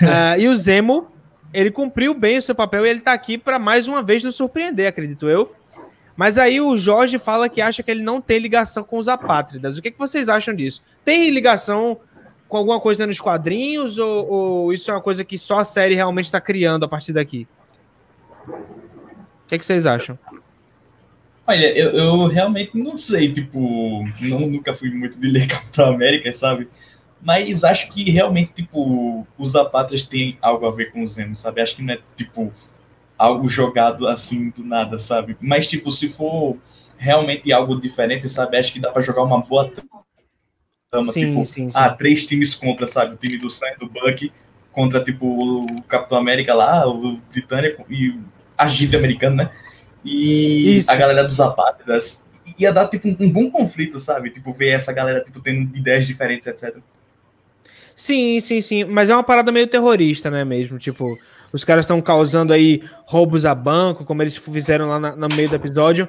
Ah, 0.00 0.38
e 0.38 0.46
o 0.46 0.54
Zemo, 0.54 1.08
ele 1.52 1.68
cumpriu 1.68 2.14
bem 2.14 2.38
o 2.38 2.42
seu 2.42 2.54
papel 2.54 2.86
e 2.86 2.88
ele 2.88 3.00
tá 3.00 3.12
aqui 3.12 3.36
pra 3.36 3.58
mais 3.58 3.88
uma 3.88 4.00
vez 4.00 4.22
nos 4.22 4.36
surpreender, 4.36 4.86
acredito 4.86 5.28
eu. 5.28 5.52
Mas 6.16 6.38
aí 6.38 6.60
o 6.60 6.76
Jorge 6.76 7.18
fala 7.18 7.48
que 7.48 7.60
acha 7.60 7.82
que 7.82 7.90
ele 7.90 8.02
não 8.02 8.20
tem 8.20 8.38
ligação 8.38 8.84
com 8.84 8.96
os 8.98 9.08
apátridas. 9.08 9.76
O 9.76 9.82
que, 9.82 9.90
que 9.90 9.98
vocês 9.98 10.28
acham 10.28 10.54
disso? 10.54 10.80
Tem 11.04 11.28
ligação 11.30 11.98
com 12.48 12.56
alguma 12.58 12.78
coisa 12.80 13.06
nos 13.08 13.20
quadrinhos 13.20 13.98
ou, 13.98 14.30
ou 14.30 14.72
isso 14.72 14.90
é 14.90 14.94
uma 14.94 15.00
coisa 15.00 15.24
que 15.24 15.36
só 15.36 15.58
a 15.58 15.64
série 15.64 15.94
realmente 15.94 16.26
está 16.26 16.40
criando 16.40 16.84
a 16.84 16.88
partir 16.88 17.12
daqui? 17.12 17.48
O 18.46 19.48
que, 19.48 19.58
que 19.58 19.66
vocês 19.66 19.84
acham? 19.84 20.16
Olha, 21.46 21.76
eu, 21.76 21.90
eu 21.90 22.26
realmente 22.26 22.76
não 22.78 22.96
sei, 22.96 23.32
tipo, 23.32 24.04
não, 24.20 24.40
nunca 24.40 24.74
fui 24.74 24.90
muito 24.90 25.20
de 25.20 25.28
ler 25.28 25.46
Capitão 25.48 25.92
América, 25.92 26.32
sabe? 26.32 26.68
Mas 27.20 27.62
acho 27.62 27.88
que 27.90 28.10
realmente, 28.10 28.52
tipo, 28.52 29.26
os 29.38 29.54
apátridas 29.54 30.04
têm 30.04 30.36
algo 30.40 30.66
a 30.66 30.70
ver 30.70 30.92
com 30.92 31.02
o 31.02 31.06
Zemo, 31.06 31.36
sabe? 31.36 31.60
Acho 31.60 31.76
que 31.76 31.82
não 31.82 31.94
é, 31.94 31.98
tipo, 32.16 32.52
algo 33.16 33.48
jogado 33.48 34.08
assim 34.08 34.50
do 34.50 34.64
nada, 34.64 34.98
sabe? 34.98 35.36
Mas, 35.40 35.66
tipo, 35.66 35.90
se 35.90 36.08
for 36.08 36.56
realmente 36.96 37.52
algo 37.52 37.80
diferente, 37.80 38.28
sabe? 38.28 38.56
Acho 38.56 38.72
que 38.72 38.80
dá 38.80 38.90
para 38.90 39.02
jogar 39.02 39.22
uma 39.22 39.40
boa 39.40 39.72
trama, 40.90 41.12
sim, 41.12 41.26
tipo, 41.26 41.44
sim, 41.44 41.70
sim. 41.70 41.72
ah, 41.74 41.90
três 41.90 42.26
times 42.26 42.54
contra, 42.54 42.86
sabe? 42.86 43.14
O 43.14 43.16
time 43.16 43.38
do 43.38 43.50
Sam, 43.50 43.74
do 43.78 43.88
Buck, 43.88 44.32
contra, 44.72 45.02
tipo, 45.02 45.26
o 45.26 45.82
Capitão 45.82 46.18
América 46.18 46.54
lá, 46.54 46.88
o 46.88 47.16
Britânico 47.32 47.84
e 47.88 48.18
a 48.56 48.68
Gita 48.68 48.96
americano, 48.96 49.36
né? 49.36 49.50
E 50.04 50.78
Isso. 50.78 50.90
a 50.90 50.96
galera 50.96 51.24
dos 51.24 51.38
apátridas. 51.40 52.24
Ia 52.58 52.72
dar, 52.72 52.88
tipo, 52.88 53.08
um 53.08 53.30
bom 53.30 53.50
conflito, 53.50 53.98
sabe? 53.98 54.30
Tipo, 54.30 54.52
ver 54.52 54.70
essa 54.70 54.92
galera, 54.92 55.22
tipo, 55.22 55.40
tendo 55.40 55.76
ideias 55.76 56.06
diferentes, 56.06 56.46
etc. 56.46 56.76
Sim, 57.94 58.40
sim, 58.40 58.60
sim. 58.60 58.84
Mas 58.84 59.10
é 59.10 59.14
uma 59.14 59.22
parada 59.22 59.52
meio 59.52 59.66
terrorista, 59.66 60.30
né, 60.30 60.44
mesmo? 60.44 60.78
Tipo, 60.78 61.18
os 61.52 61.64
caras 61.64 61.84
estão 61.84 62.00
causando 62.00 62.52
aí 62.52 62.82
roubos 63.06 63.44
a 63.44 63.54
banco, 63.54 64.04
como 64.04 64.22
eles 64.22 64.36
fizeram 64.36 64.88
lá 64.88 64.98
na, 64.98 65.16
no 65.16 65.28
meio 65.34 65.48
do 65.48 65.54
episódio. 65.54 66.08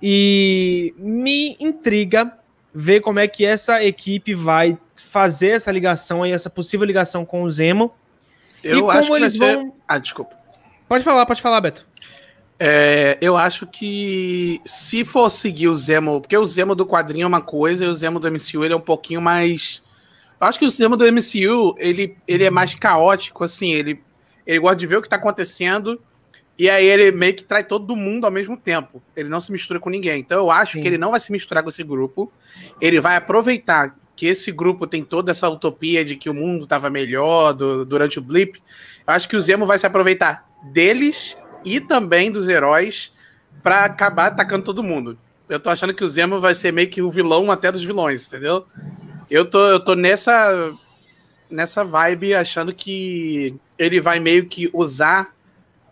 E 0.00 0.94
me 0.96 1.56
intriga 1.58 2.32
ver 2.72 3.00
como 3.00 3.18
é 3.18 3.26
que 3.26 3.44
essa 3.44 3.82
equipe 3.82 4.34
vai 4.34 4.78
fazer 4.94 5.50
essa 5.50 5.72
ligação 5.72 6.22
aí, 6.22 6.32
essa 6.32 6.50
possível 6.50 6.86
ligação 6.86 7.24
com 7.24 7.42
o 7.42 7.50
Zemo. 7.50 7.92
Eu 8.62 8.86
e 8.86 8.90
acho 8.90 9.08
como 9.08 9.16
eles 9.16 9.36
vão. 9.36 9.62
Ser... 9.62 9.72
Ah, 9.86 9.98
desculpa. 9.98 10.36
Pode 10.88 11.02
falar, 11.02 11.26
pode 11.26 11.42
falar, 11.42 11.60
Beto. 11.60 11.86
É, 12.60 13.16
eu 13.20 13.36
acho 13.36 13.66
que 13.66 14.60
se 14.64 15.04
for 15.04 15.30
seguir 15.30 15.68
o 15.68 15.76
Zemo, 15.76 16.20
porque 16.20 16.36
o 16.36 16.44
Zemo 16.44 16.74
do 16.74 16.84
quadrinho 16.84 17.24
é 17.24 17.26
uma 17.26 17.40
coisa 17.40 17.84
e 17.84 17.88
o 17.88 17.94
Zemo 17.94 18.18
do 18.18 18.30
MCU 18.30 18.64
ele 18.64 18.74
é 18.74 18.76
um 18.76 18.80
pouquinho 18.80 19.22
mais. 19.22 19.80
Eu 20.40 20.46
acho 20.46 20.58
que 20.58 20.66
o 20.66 20.70
Zemo 20.70 20.96
do 20.96 21.04
MCU 21.04 21.74
ele, 21.78 22.16
ele 22.26 22.44
é 22.44 22.50
mais 22.50 22.74
caótico, 22.74 23.44
assim, 23.44 23.72
ele, 23.72 24.02
ele 24.46 24.58
gosta 24.58 24.76
de 24.76 24.86
ver 24.86 24.96
o 24.96 25.02
que 25.02 25.08
tá 25.08 25.16
acontecendo 25.16 26.00
e 26.58 26.68
aí 26.68 26.84
ele 26.84 27.12
meio 27.12 27.34
que 27.34 27.44
trai 27.44 27.62
todo 27.62 27.94
mundo 27.94 28.24
ao 28.24 28.32
mesmo 28.32 28.56
tempo. 28.56 29.00
Ele 29.14 29.28
não 29.28 29.40
se 29.40 29.52
mistura 29.52 29.78
com 29.78 29.88
ninguém. 29.88 30.18
Então 30.18 30.38
eu 30.38 30.50
acho 30.50 30.72
Sim. 30.72 30.82
que 30.82 30.88
ele 30.88 30.98
não 30.98 31.12
vai 31.12 31.20
se 31.20 31.30
misturar 31.30 31.62
com 31.62 31.68
esse 31.68 31.84
grupo. 31.84 32.32
Ele 32.80 33.00
vai 33.00 33.14
aproveitar 33.14 33.96
que 34.16 34.26
esse 34.26 34.50
grupo 34.50 34.84
tem 34.84 35.04
toda 35.04 35.30
essa 35.30 35.48
utopia 35.48 36.04
de 36.04 36.16
que 36.16 36.28
o 36.28 36.34
mundo 36.34 36.64
estava 36.64 36.90
melhor 36.90 37.52
do, 37.52 37.86
durante 37.86 38.18
o 38.18 38.22
blip. 38.22 38.60
Eu 39.06 39.14
acho 39.14 39.28
que 39.28 39.36
o 39.36 39.40
Zemo 39.40 39.64
vai 39.64 39.78
se 39.78 39.86
aproveitar 39.86 40.50
deles 40.72 41.36
e 41.64 41.80
também 41.80 42.30
dos 42.30 42.48
heróis 42.48 43.12
para 43.62 43.84
acabar 43.84 44.26
atacando 44.26 44.64
todo 44.64 44.82
mundo. 44.82 45.18
Eu 45.48 45.58
tô 45.58 45.70
achando 45.70 45.94
que 45.94 46.04
o 46.04 46.08
Zemo 46.08 46.40
vai 46.40 46.54
ser 46.54 46.72
meio 46.72 46.88
que 46.88 47.02
o 47.02 47.10
vilão 47.10 47.50
até 47.50 47.72
dos 47.72 47.84
vilões, 47.84 48.26
entendeu? 48.26 48.66
Eu 49.30 49.44
tô, 49.44 49.64
eu 49.66 49.80
tô 49.80 49.94
nessa 49.94 50.72
nessa 51.50 51.82
vibe 51.82 52.34
achando 52.34 52.74
que 52.74 53.58
ele 53.78 54.00
vai 54.00 54.20
meio 54.20 54.46
que 54.46 54.68
usar 54.72 55.34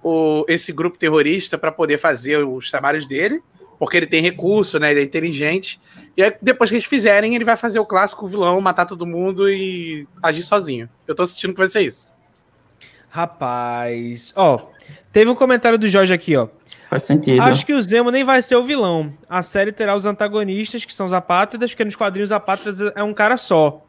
o, 0.02 0.44
esse 0.48 0.72
grupo 0.72 0.98
terrorista 0.98 1.56
para 1.56 1.72
poder 1.72 1.98
fazer 1.98 2.46
os 2.46 2.70
trabalhos 2.70 3.06
dele, 3.06 3.42
porque 3.78 3.96
ele 3.96 4.06
tem 4.06 4.22
recurso, 4.22 4.78
né? 4.78 4.90
Ele 4.90 5.00
é 5.00 5.02
inteligente. 5.02 5.80
E 6.16 6.22
aí, 6.22 6.32
depois 6.40 6.70
que 6.70 6.76
eles 6.76 6.86
fizerem, 6.86 7.34
ele 7.34 7.44
vai 7.44 7.56
fazer 7.56 7.78
o 7.78 7.86
clássico 7.86 8.26
vilão, 8.26 8.60
matar 8.60 8.86
todo 8.86 9.06
mundo 9.06 9.50
e 9.50 10.06
agir 10.22 10.42
sozinho. 10.42 10.88
Eu 11.06 11.14
tô 11.14 11.22
assistindo 11.22 11.52
que 11.52 11.58
vai 11.58 11.68
ser 11.68 11.82
isso. 11.82 12.08
Rapaz, 13.08 14.32
ó, 14.36 14.68
teve 15.16 15.30
um 15.30 15.34
comentário 15.34 15.78
do 15.78 15.88
Jorge 15.88 16.12
aqui, 16.12 16.36
ó. 16.36 16.46
Faz 16.90 17.04
sentido. 17.04 17.40
Acho 17.40 17.64
que 17.64 17.72
o 17.72 17.80
Zemo 17.80 18.10
nem 18.10 18.22
vai 18.22 18.42
ser 18.42 18.54
o 18.54 18.62
vilão. 18.62 19.14
A 19.26 19.40
série 19.40 19.72
terá 19.72 19.96
os 19.96 20.04
antagonistas, 20.04 20.84
que 20.84 20.92
são 20.92 21.06
os 21.06 21.12
apátridas, 21.14 21.70
porque 21.70 21.86
nos 21.86 21.96
quadrinhos 21.96 22.30
apátridas 22.30 22.92
é 22.94 23.02
um 23.02 23.14
cara 23.14 23.38
só. 23.38 23.82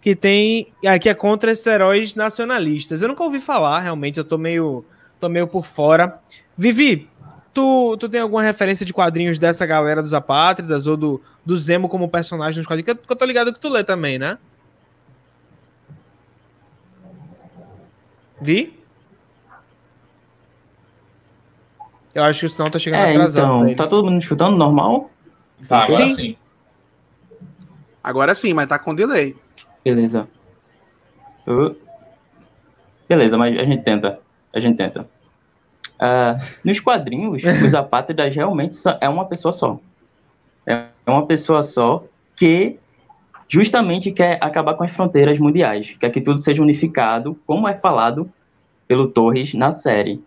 Que 0.00 0.16
tem. 0.16 0.72
que 1.00 1.08
é 1.08 1.14
contra 1.14 1.52
esses 1.52 1.64
heróis 1.64 2.16
nacionalistas. 2.16 3.02
Eu 3.02 3.08
nunca 3.08 3.22
ouvi 3.22 3.38
falar, 3.38 3.78
realmente, 3.82 4.18
eu 4.18 4.24
tô 4.24 4.36
meio 4.36 4.84
tô 5.20 5.28
meio 5.28 5.46
por 5.46 5.64
fora. 5.64 6.18
Vivi, 6.58 7.08
tu, 7.52 7.96
tu 7.96 8.08
tem 8.08 8.20
alguma 8.20 8.42
referência 8.42 8.84
de 8.84 8.92
quadrinhos 8.92 9.38
dessa 9.38 9.64
galera 9.64 10.02
dos 10.02 10.12
Apátridas 10.12 10.88
ou 10.88 10.96
do, 10.96 11.22
do 11.46 11.56
Zemo 11.56 11.88
como 11.88 12.08
personagem 12.08 12.58
nos 12.58 12.66
quadrinhos? 12.66 12.98
Que 12.98 13.12
eu, 13.12 13.16
tô 13.16 13.24
ligado 13.24 13.52
que 13.52 13.60
tu 13.60 13.68
lê 13.68 13.84
também, 13.84 14.18
né? 14.18 14.38
Vi? 18.42 18.83
Eu 22.14 22.22
acho 22.22 22.40
que 22.40 22.46
o 22.46 22.48
sinal 22.48 22.70
tá 22.70 22.78
chegando 22.78 23.00
é, 23.00 23.10
atrasado. 23.10 23.68
Então, 23.68 23.74
tá 23.74 23.86
todo 23.86 24.08
mundo 24.08 24.20
escutando 24.20 24.56
normal? 24.56 25.10
Tá, 25.66 25.84
agora 25.84 26.08
sim. 26.08 26.14
sim. 26.14 26.36
Agora 28.02 28.34
sim, 28.34 28.54
mas 28.54 28.66
tá 28.66 28.78
com 28.78 28.94
delay. 28.94 29.34
Beleza. 29.84 30.28
Uh. 31.46 31.74
Beleza, 33.08 33.36
mas 33.36 33.58
a 33.58 33.64
gente 33.64 33.82
tenta. 33.82 34.20
A 34.52 34.60
gente 34.60 34.76
tenta. 34.76 35.06
Uh, 35.94 36.38
nos 36.64 36.80
quadrinhos, 36.80 37.42
os 37.64 37.74
apátridas 37.74 38.34
realmente 38.34 38.76
é 39.00 39.08
uma 39.08 39.24
pessoa 39.24 39.52
só. 39.52 39.80
É 40.66 40.86
uma 41.06 41.26
pessoa 41.26 41.62
só 41.62 42.04
que 42.36 42.78
justamente 43.48 44.10
quer 44.10 44.38
acabar 44.40 44.74
com 44.74 44.84
as 44.84 44.90
fronteiras 44.90 45.38
mundiais, 45.38 45.96
quer 46.00 46.10
que 46.10 46.20
tudo 46.20 46.38
seja 46.38 46.62
unificado, 46.62 47.38
como 47.46 47.68
é 47.68 47.74
falado 47.74 48.30
pelo 48.88 49.08
Torres 49.08 49.54
na 49.54 49.70
série. 49.70 50.22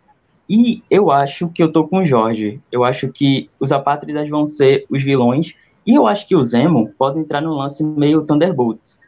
E 0.49 0.81
eu 0.89 1.11
acho 1.11 1.49
que 1.49 1.61
eu 1.61 1.71
tô 1.71 1.87
com 1.87 1.99
o 1.99 2.05
Jorge. 2.05 2.61
Eu 2.71 2.83
acho 2.83 3.09
que 3.09 3.49
os 3.59 3.71
apátridas 3.71 4.29
vão 4.29 4.47
ser 4.47 4.85
os 4.89 5.03
vilões. 5.03 5.53
E 5.85 5.93
eu 5.93 6.07
acho 6.07 6.27
que 6.27 6.35
o 6.35 6.43
Zemo 6.43 6.91
pode 6.97 7.19
entrar 7.19 7.41
no 7.41 7.53
lance 7.53 7.83
meio 7.83 8.25
Thunderbolts. 8.25 8.99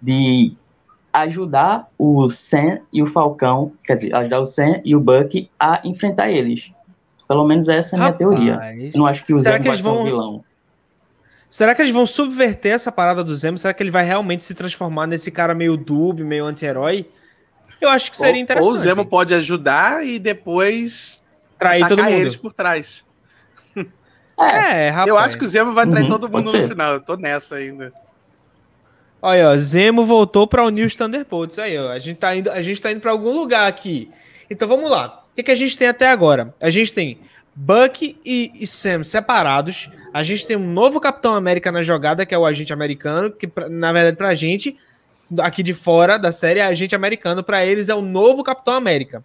De 0.00 0.52
ajudar 1.12 1.88
o 1.98 2.28
Sam 2.28 2.80
e 2.92 3.02
o 3.02 3.06
Falcão, 3.06 3.72
quer 3.84 3.94
dizer, 3.94 4.14
ajudar 4.14 4.40
o 4.40 4.46
Sam 4.46 4.80
e 4.84 4.94
o 4.94 5.00
Buck 5.00 5.48
a 5.58 5.80
enfrentar 5.84 6.30
eles. 6.30 6.70
Pelo 7.26 7.46
menos 7.46 7.68
essa 7.68 7.94
é 7.94 7.96
a 7.96 7.98
minha 7.98 8.10
Rapaz, 8.10 8.18
teoria. 8.18 8.90
Não 8.94 9.06
acho 9.06 9.24
que 9.24 9.34
o 9.34 9.38
Zemo 9.38 9.64
vai 9.64 9.76
ser 9.76 9.82
vão... 9.82 10.00
um 10.00 10.04
vilão. 10.04 10.44
Será 11.50 11.74
que 11.74 11.80
eles 11.80 11.92
vão 11.92 12.06
subverter 12.06 12.72
essa 12.72 12.92
parada 12.92 13.24
do 13.24 13.34
Zemo? 13.34 13.56
Será 13.56 13.72
que 13.72 13.82
ele 13.82 13.90
vai 13.90 14.04
realmente 14.04 14.44
se 14.44 14.54
transformar 14.54 15.06
nesse 15.06 15.30
cara 15.30 15.54
meio 15.54 15.76
dub, 15.76 16.20
meio 16.20 16.44
anti-herói? 16.44 17.06
Eu 17.80 17.88
acho 17.88 18.10
que 18.10 18.16
seria 18.16 18.34
ou, 18.34 18.40
interessante. 18.40 18.68
Ou 18.68 18.74
o 18.74 18.78
Zemo 18.78 19.04
pode 19.06 19.34
ajudar 19.34 20.04
e 20.04 20.18
depois 20.18 21.22
trair 21.58 21.86
todo 21.88 22.02
mundo. 22.02 22.12
eles 22.12 22.36
por 22.36 22.52
trás. 22.52 23.04
É, 24.40 24.86
é 24.86 24.90
rapaz. 24.90 25.08
Eu 25.08 25.18
acho 25.18 25.36
que 25.36 25.44
o 25.44 25.48
Zemo 25.48 25.74
vai 25.74 25.84
trair 25.84 26.04
uhum, 26.04 26.10
todo 26.10 26.28
mundo 26.28 26.52
no 26.52 26.68
final. 26.68 26.94
Eu 26.94 27.00
tô 27.00 27.16
nessa 27.16 27.56
ainda. 27.56 27.92
Olha, 29.20 29.50
ó, 29.50 29.56
Zemo 29.56 30.04
voltou 30.04 30.46
para 30.46 30.64
unir 30.64 30.86
os 30.86 30.94
Thunderbolts. 30.94 31.58
Aí, 31.58 31.76
ó, 31.76 31.90
a 31.90 31.98
gente 31.98 32.18
tá 32.18 32.36
indo, 32.36 32.50
a 32.50 32.62
gente 32.62 32.80
tá 32.80 32.92
indo 32.92 33.00
para 33.00 33.10
algum 33.10 33.32
lugar 33.32 33.66
aqui. 33.66 34.10
Então 34.48 34.68
vamos 34.68 34.88
lá. 34.88 35.24
O 35.32 35.34
que, 35.34 35.42
que 35.42 35.50
a 35.50 35.56
gente 35.56 35.76
tem 35.76 35.88
até 35.88 36.08
agora? 36.08 36.54
A 36.60 36.70
gente 36.70 36.92
tem 36.92 37.18
Buck 37.54 38.16
e, 38.24 38.52
e, 38.54 38.66
Sam 38.66 39.02
separados. 39.02 39.90
A 40.14 40.22
gente 40.22 40.46
tem 40.46 40.56
um 40.56 40.72
novo 40.72 41.00
Capitão 41.00 41.34
América 41.34 41.72
na 41.72 41.82
jogada, 41.82 42.24
que 42.24 42.34
é 42.34 42.38
o 42.38 42.46
agente 42.46 42.72
americano, 42.72 43.30
que 43.30 43.50
na 43.68 43.92
verdade 43.92 44.16
pra 44.16 44.34
gente 44.34 44.76
aqui 45.40 45.62
de 45.62 45.74
fora 45.74 46.18
da 46.18 46.32
série 46.32 46.60
é 46.60 46.64
agente 46.64 46.94
americano, 46.94 47.42
para 47.42 47.64
eles 47.64 47.88
é 47.88 47.94
o 47.94 48.02
novo 48.02 48.42
Capitão 48.42 48.74
América, 48.74 49.24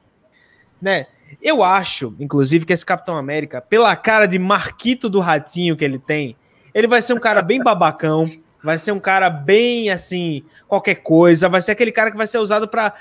né? 0.82 1.08
Eu 1.42 1.64
acho, 1.64 2.16
inclusive, 2.20 2.66
que 2.66 2.74
esse 2.74 2.86
Capitão 2.86 3.16
América, 3.16 3.62
pela 3.62 3.96
cara 3.96 4.26
de 4.28 4.38
Marquito 4.38 5.10
do 5.10 5.20
Ratinho 5.20 5.76
que 5.76 5.84
ele 5.84 5.98
tem, 5.98 6.36
ele 6.74 6.88
vai 6.88 7.02
ser 7.02 7.14
um 7.14 7.20
cara 7.20 7.42
bem 7.42 7.62
babacão, 7.62 8.30
vai 8.64 8.78
ser 8.78 8.92
um 8.92 9.00
cara 9.00 9.30
bem 9.30 9.90
assim, 9.90 10.44
qualquer 10.68 10.96
coisa, 10.96 11.50
vai 11.50 11.62
ser 11.62 11.72
aquele 11.72 11.92
cara 11.92 12.12
que 12.12 12.18
vai 12.18 12.28
ser 12.28 12.38
usado 12.38 12.68
para. 12.68 12.94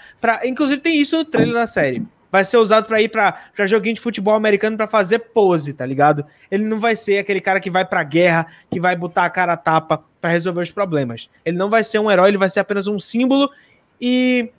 Inclusive, 0.44 0.80
tem 0.80 1.00
isso 1.00 1.16
no 1.16 1.24
trailer 1.24 1.54
da 1.54 1.66
série. 1.66 2.06
Vai 2.30 2.44
ser 2.46 2.56
usado 2.56 2.86
para 2.86 3.02
ir 3.02 3.10
para 3.10 3.66
joguinho 3.66 3.94
de 3.94 4.00
futebol 4.00 4.34
americano 4.34 4.76
para 4.76 4.86
fazer 4.86 5.18
pose, 5.18 5.74
tá 5.74 5.84
ligado? 5.84 6.24
Ele 6.50 6.64
não 6.64 6.80
vai 6.80 6.96
ser 6.96 7.18
aquele 7.18 7.42
cara 7.42 7.60
que 7.60 7.70
vai 7.70 7.84
pra 7.84 8.02
guerra, 8.02 8.46
que 8.70 8.80
vai 8.80 8.96
botar 8.96 9.26
a 9.26 9.30
cara 9.30 9.52
a 9.52 9.56
tapa 9.56 10.02
para 10.22 10.30
resolver 10.30 10.62
os 10.62 10.70
problemas. 10.70 11.28
Ele 11.44 11.58
não 11.58 11.68
vai 11.68 11.82
ser 11.82 11.98
um 11.98 12.08
herói, 12.08 12.30
ele 12.30 12.38
vai 12.38 12.48
ser 12.48 12.60
apenas 12.60 12.86
um 12.86 13.00
símbolo 13.00 13.50
e 14.00 14.50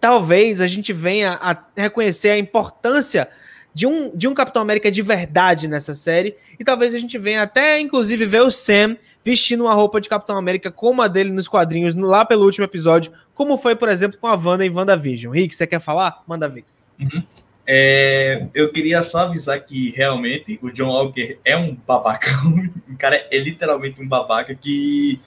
talvez 0.00 0.58
a 0.60 0.66
gente 0.66 0.90
venha 0.90 1.38
a 1.40 1.56
reconhecer 1.76 2.30
a 2.30 2.38
importância 2.38 3.28
de 3.74 3.86
um, 3.86 4.16
de 4.16 4.26
um 4.26 4.32
Capitão 4.32 4.62
América 4.62 4.90
de 4.90 5.02
verdade 5.02 5.68
nessa 5.68 5.94
série 5.94 6.34
e 6.58 6.64
talvez 6.64 6.94
a 6.94 6.98
gente 6.98 7.18
venha 7.18 7.42
até 7.42 7.78
inclusive 7.78 8.24
ver 8.24 8.40
o 8.40 8.50
Sam 8.50 8.96
vestindo 9.22 9.64
uma 9.64 9.74
roupa 9.74 10.00
de 10.00 10.08
Capitão 10.08 10.38
América 10.38 10.70
como 10.70 11.02
a 11.02 11.08
dele 11.08 11.30
nos 11.30 11.46
quadrinhos, 11.46 11.94
lá 11.94 12.24
pelo 12.24 12.46
último 12.46 12.64
episódio, 12.64 13.12
como 13.34 13.58
foi, 13.58 13.76
por 13.76 13.90
exemplo, 13.90 14.18
com 14.18 14.26
a 14.26 14.34
Wanda 14.34 14.64
em 14.64 14.70
WandaVision. 14.70 15.32
Rick, 15.32 15.54
você 15.54 15.66
quer 15.66 15.78
falar? 15.78 16.22
Manda 16.26 16.48
ver. 16.48 16.64
Uhum. 16.98 17.22
É, 17.66 18.46
eu 18.54 18.72
queria 18.72 19.02
só 19.02 19.20
avisar 19.20 19.60
que 19.64 19.90
realmente 19.90 20.58
o 20.62 20.70
John 20.70 20.88
Walker 20.88 21.38
é 21.44 21.56
um 21.56 21.74
babacão. 21.74 22.70
O 22.90 22.98
cara 23.00 23.26
é 23.30 23.38
literalmente 23.38 23.98
um 24.02 24.06
babaca 24.06 24.54
que 24.54 25.18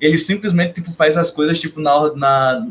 ele 0.00 0.18
simplesmente 0.18 0.74
tipo, 0.74 0.90
faz 0.90 1.16
as 1.16 1.30
coisas 1.30 1.60
tipo 1.60 1.80
na, 1.80 2.12
na, 2.14 2.68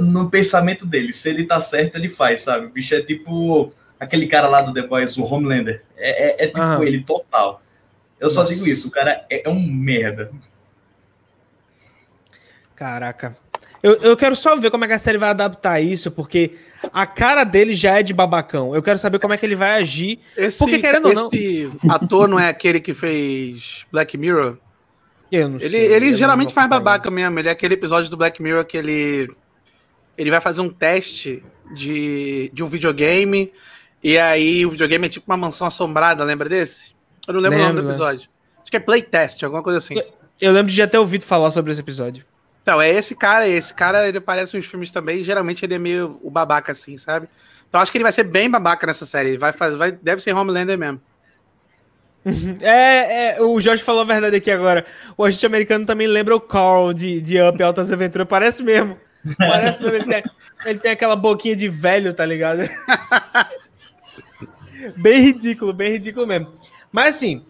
no 0.00 0.28
pensamento 0.28 0.84
dele. 0.84 1.12
Se 1.12 1.28
ele 1.28 1.46
tá 1.46 1.60
certo, 1.60 1.96
ele 1.96 2.08
faz, 2.08 2.40
sabe? 2.40 2.66
O 2.66 2.70
bicho 2.70 2.94
é 2.96 3.02
tipo 3.02 3.72
aquele 4.00 4.26
cara 4.26 4.48
lá 4.48 4.60
do 4.60 4.72
The 4.72 4.82
Boys, 4.82 5.16
o 5.16 5.24
Homelander. 5.24 5.84
É, 5.96 6.42
é, 6.42 6.44
é 6.44 6.48
tipo 6.48 6.82
ele 6.82 7.04
total. 7.04 7.62
Eu 8.18 8.28
só 8.28 8.42
Nossa. 8.42 8.54
digo 8.54 8.66
isso, 8.66 8.88
o 8.88 8.90
cara 8.90 9.24
é, 9.30 9.46
é 9.46 9.48
um 9.48 9.60
merda. 9.60 10.32
Caraca. 12.74 13.36
Eu, 13.82 13.94
eu 13.96 14.16
quero 14.16 14.36
só 14.36 14.56
ver 14.56 14.70
como 14.70 14.84
é 14.84 14.88
que 14.88 14.94
a 14.94 14.98
série 14.98 15.18
vai 15.18 15.30
adaptar 15.30 15.80
isso, 15.80 16.10
porque 16.10 16.52
a 16.92 17.04
cara 17.04 17.42
dele 17.42 17.74
já 17.74 17.98
é 17.98 18.02
de 18.02 18.14
babacão. 18.14 18.74
Eu 18.74 18.82
quero 18.82 18.98
saber 18.98 19.18
como 19.18 19.34
é 19.34 19.36
que 19.36 19.44
ele 19.44 19.56
vai 19.56 19.82
agir. 19.82 20.20
Esse, 20.36 20.58
porque, 20.58 20.78
querendo 20.78 21.06
ou 21.08 21.14
não- 21.14 21.26
esse 21.26 21.70
ator 21.88 22.28
não 22.28 22.38
é 22.38 22.48
aquele 22.48 22.78
que 22.80 22.94
fez 22.94 23.84
Black 23.90 24.16
Mirror? 24.16 24.56
Eu 25.32 25.48
não 25.48 25.56
Ele, 25.58 25.70
sei, 25.70 25.86
eu 25.88 25.92
ele 25.96 26.14
geralmente 26.14 26.52
faz 26.52 26.68
babaca 26.68 27.10
mesmo. 27.10 27.38
Ele 27.38 27.48
é 27.48 27.52
aquele 27.52 27.74
episódio 27.74 28.10
do 28.10 28.16
Black 28.16 28.40
Mirror 28.40 28.64
que 28.64 28.76
ele. 28.76 29.28
Ele 30.16 30.30
vai 30.30 30.40
fazer 30.40 30.60
um 30.60 30.68
teste 30.68 31.42
de, 31.74 32.50
de 32.52 32.62
um 32.62 32.68
videogame. 32.68 33.50
E 34.02 34.18
aí 34.18 34.66
o 34.66 34.70
videogame 34.70 35.06
é 35.06 35.08
tipo 35.08 35.24
uma 35.30 35.36
mansão 35.36 35.66
assombrada, 35.66 36.22
lembra 36.22 36.48
desse? 36.48 36.92
Eu 37.26 37.34
não 37.34 37.40
lembro 37.40 37.58
o 37.58 37.62
nome 37.62 37.72
Lembro, 37.74 37.84
do 37.84 37.90
episódio. 37.90 38.28
Acho 38.60 38.70
que 38.70 38.76
é 38.76 38.80
Playtest, 38.80 39.42
alguma 39.42 39.62
coisa 39.62 39.78
assim. 39.78 39.94
Eu 40.40 40.52
lembro 40.52 40.70
de 40.70 40.76
já 40.76 40.86
ter 40.86 40.98
ouvido 40.98 41.24
falar 41.24 41.50
sobre 41.50 41.72
esse 41.72 41.80
episódio. 41.80 42.24
Então, 42.62 42.80
é 42.80 42.90
esse 42.90 43.16
cara, 43.16 43.48
esse 43.48 43.74
cara, 43.74 44.08
ele 44.08 44.18
aparece 44.18 44.56
nos 44.56 44.66
filmes 44.66 44.90
também, 44.90 45.24
geralmente 45.24 45.64
ele 45.64 45.74
é 45.74 45.78
meio 45.78 46.18
o 46.22 46.30
babaca, 46.30 46.72
assim, 46.72 46.96
sabe? 46.96 47.28
Então 47.72 47.80
acho 47.80 47.90
que 47.90 47.96
ele 47.96 48.04
vai 48.04 48.12
ser 48.12 48.24
bem 48.24 48.50
babaca 48.50 48.86
nessa 48.86 49.06
série. 49.06 49.30
Ele 49.30 49.38
vai 49.38 49.50
fazer, 49.50 49.78
vai, 49.78 49.90
deve 49.90 50.20
ser 50.20 50.34
Homelander 50.34 50.76
mesmo. 50.76 51.00
É, 52.60 53.30
é, 53.30 53.42
o 53.42 53.58
Jorge 53.58 53.82
falou 53.82 54.02
a 54.02 54.04
verdade 54.04 54.36
aqui 54.36 54.50
agora. 54.50 54.84
O 55.16 55.24
agente 55.24 55.46
americano 55.46 55.86
também 55.86 56.06
lembra 56.06 56.36
o 56.36 56.40
Carl 56.40 56.92
de, 56.92 57.18
de 57.22 57.40
Up 57.40 57.62
Altas 57.62 57.90
Aventuras. 57.90 58.28
Parece 58.28 58.62
mesmo. 58.62 58.98
Parece 59.38 59.82
mesmo. 59.82 59.96
Ele 59.96 60.04
tem, 60.04 60.22
ele 60.66 60.78
tem 60.80 60.92
aquela 60.92 61.16
boquinha 61.16 61.56
de 61.56 61.66
velho, 61.66 62.12
tá 62.12 62.26
ligado? 62.26 62.60
bem 64.98 65.22
ridículo, 65.22 65.72
bem 65.72 65.92
ridículo 65.92 66.26
mesmo. 66.26 66.52
Mas 66.92 67.16
assim, 67.16 67.42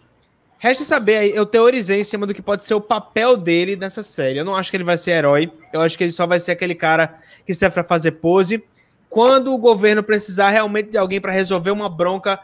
resta 0.63 0.85
saber 0.85 1.17
aí, 1.17 1.35
eu 1.35 1.45
teorizei 1.45 1.99
em 1.99 2.03
cima 2.05 2.25
do 2.25 2.33
que 2.33 2.41
pode 2.41 2.63
ser 2.63 2.73
o 2.73 2.79
papel 2.79 3.35
dele 3.35 3.75
nessa 3.75 4.01
série. 4.01 4.39
Eu 4.39 4.45
não 4.45 4.55
acho 4.55 4.71
que 4.71 4.77
ele 4.77 4.83
vai 4.85 4.97
ser 4.97 5.11
herói. 5.11 5.51
Eu 5.73 5.81
acho 5.81 5.97
que 5.97 6.05
ele 6.05 6.11
só 6.13 6.25
vai 6.25 6.39
ser 6.39 6.53
aquele 6.53 6.73
cara 6.73 7.19
que 7.45 7.53
serve 7.53 7.73
pra 7.73 7.83
fazer 7.83 8.11
pose. 8.13 8.63
Quando 9.09 9.53
o 9.53 9.57
governo 9.57 10.01
precisar 10.01 10.51
realmente 10.51 10.91
de 10.91 10.97
alguém 10.97 11.19
pra 11.19 11.33
resolver 11.33 11.69
uma 11.71 11.89
bronca, 11.89 12.39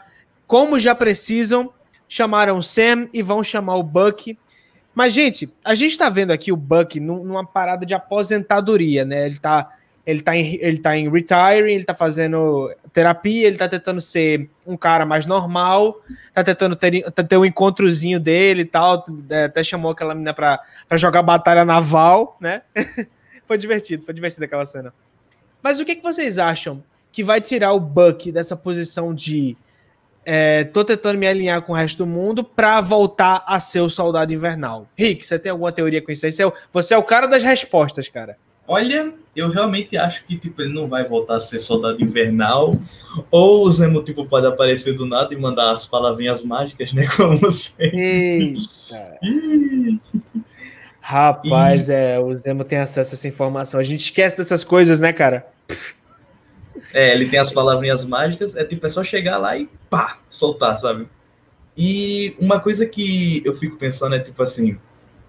como 0.46 0.78
já 0.78 0.94
precisam, 0.94 1.72
chamaram 2.06 2.58
o 2.58 2.62
Sam 2.62 3.08
e 3.10 3.22
vão 3.22 3.42
chamar 3.42 3.76
o 3.76 3.82
Buck. 3.82 4.38
Mas, 4.94 5.14
gente, 5.14 5.50
a 5.64 5.74
gente 5.74 5.96
tá 5.96 6.10
vendo 6.10 6.30
aqui 6.30 6.52
o 6.52 6.56
Buck 6.56 7.00
num- 7.00 7.24
numa 7.24 7.46
parada 7.46 7.86
de 7.86 7.94
aposentadoria, 7.94 9.02
né? 9.02 9.24
Ele 9.24 9.38
tá, 9.38 9.70
ele 10.10 10.22
tá, 10.22 10.36
em, 10.36 10.58
ele 10.60 10.78
tá 10.78 10.96
em 10.96 11.08
retiring, 11.08 11.72
ele 11.72 11.84
tá 11.84 11.94
fazendo 11.94 12.74
terapia, 12.92 13.46
ele 13.46 13.56
tá 13.56 13.68
tentando 13.68 14.00
ser 14.00 14.50
um 14.66 14.76
cara 14.76 15.06
mais 15.06 15.26
normal, 15.26 16.00
tá 16.34 16.42
tentando 16.42 16.74
ter, 16.74 17.10
ter 17.10 17.36
um 17.36 17.44
encontrozinho 17.44 18.18
dele 18.18 18.62
e 18.62 18.64
tal. 18.64 19.06
é, 19.28 19.44
Até 19.44 19.62
chamou 19.62 19.92
aquela 19.92 20.14
menina 20.14 20.34
pra, 20.34 20.60
pra 20.88 20.98
jogar 20.98 21.22
batalha 21.22 21.64
naval, 21.64 22.36
né? 22.40 22.62
foi 23.46 23.56
divertido, 23.56 24.04
foi 24.04 24.12
divertido 24.14 24.44
aquela 24.44 24.66
cena. 24.66 24.92
Mas 25.62 25.78
o 25.78 25.84
que, 25.84 25.94
que 25.94 26.02
vocês 26.02 26.38
acham 26.38 26.82
que 27.12 27.22
vai 27.22 27.40
tirar 27.40 27.72
o 27.72 27.80
Buck 27.80 28.30
dessa 28.32 28.56
posição 28.56 29.14
de 29.14 29.56
é, 30.24 30.64
tô 30.64 30.84
tentando 30.84 31.18
me 31.18 31.26
alinhar 31.26 31.62
com 31.62 31.72
o 31.72 31.76
resto 31.76 31.98
do 31.98 32.06
mundo 32.06 32.44
pra 32.44 32.80
voltar 32.80 33.42
a 33.46 33.58
ser 33.58 33.80
o 33.80 33.88
soldado 33.88 34.32
invernal. 34.32 34.86
Rick, 34.96 35.24
você 35.24 35.38
tem 35.38 35.50
alguma 35.50 35.72
teoria 35.72 36.02
com 36.02 36.12
isso 36.12 36.26
aí? 36.26 36.32
Você 36.32 36.42
é 36.42 36.46
o, 36.46 36.52
você 36.72 36.94
é 36.94 36.98
o 36.98 37.02
cara 37.02 37.26
das 37.26 37.42
respostas, 37.42 38.08
cara. 38.08 38.36
Olha, 38.72 39.12
eu 39.34 39.50
realmente 39.50 39.96
acho 39.96 40.24
que 40.24 40.38
tipo, 40.38 40.62
ele 40.62 40.72
não 40.72 40.86
vai 40.86 41.02
voltar 41.02 41.34
a 41.34 41.40
ser 41.40 41.58
soldado 41.58 42.00
invernal. 42.00 42.72
Ou 43.28 43.66
o 43.66 43.70
Zemo 43.70 44.00
tipo, 44.00 44.24
pode 44.26 44.46
aparecer 44.46 44.92
do 44.92 45.04
nada 45.04 45.34
e 45.34 45.36
mandar 45.36 45.72
as 45.72 45.86
palavrinhas 45.86 46.44
mágicas, 46.44 46.92
né? 46.92 47.08
Como 47.16 47.50
sempre. 47.50 48.58
Rapaz, 51.00 51.90
é, 51.90 52.20
o 52.20 52.38
Zemo 52.38 52.62
tem 52.62 52.78
acesso 52.78 53.12
a 53.12 53.16
essa 53.16 53.26
informação. 53.26 53.80
A 53.80 53.82
gente 53.82 54.04
esquece 54.04 54.36
dessas 54.36 54.62
coisas, 54.62 55.00
né, 55.00 55.12
cara? 55.12 55.48
É, 56.94 57.12
ele 57.12 57.28
tem 57.28 57.40
as 57.40 57.50
palavrinhas 57.50 58.04
mágicas, 58.04 58.54
é 58.54 58.62
tipo, 58.62 58.86
é 58.86 58.88
só 58.88 59.02
chegar 59.02 59.36
lá 59.38 59.58
e 59.58 59.68
pá, 59.90 60.20
soltar, 60.30 60.78
sabe? 60.78 61.08
E 61.76 62.36
uma 62.40 62.60
coisa 62.60 62.86
que 62.86 63.42
eu 63.44 63.52
fico 63.52 63.76
pensando 63.76 64.14
é 64.14 64.20
tipo 64.20 64.40
assim, 64.40 64.78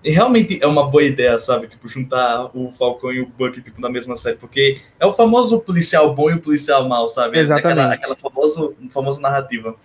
realmente 0.03 0.59
é 0.61 0.67
uma 0.67 0.87
boa 0.87 1.03
ideia, 1.03 1.37
sabe? 1.37 1.67
Tipo, 1.67 1.87
juntar 1.87 2.49
o 2.55 2.71
Falcão 2.71 3.11
e 3.11 3.21
o 3.21 3.27
Buck 3.27 3.61
tipo, 3.61 3.79
na 3.79 3.89
mesma 3.89 4.17
série, 4.17 4.37
porque 4.37 4.81
é 4.99 5.05
o 5.05 5.11
famoso 5.11 5.59
policial 5.59 6.13
bom 6.15 6.29
e 6.29 6.33
o 6.33 6.41
policial 6.41 6.87
mau, 6.87 7.07
sabe? 7.07 7.37
Exatamente. 7.37 7.79
Aquela, 7.79 7.93
aquela 7.93 8.15
famoso, 8.15 8.75
famosa 8.89 9.21
narrativa. 9.21 9.75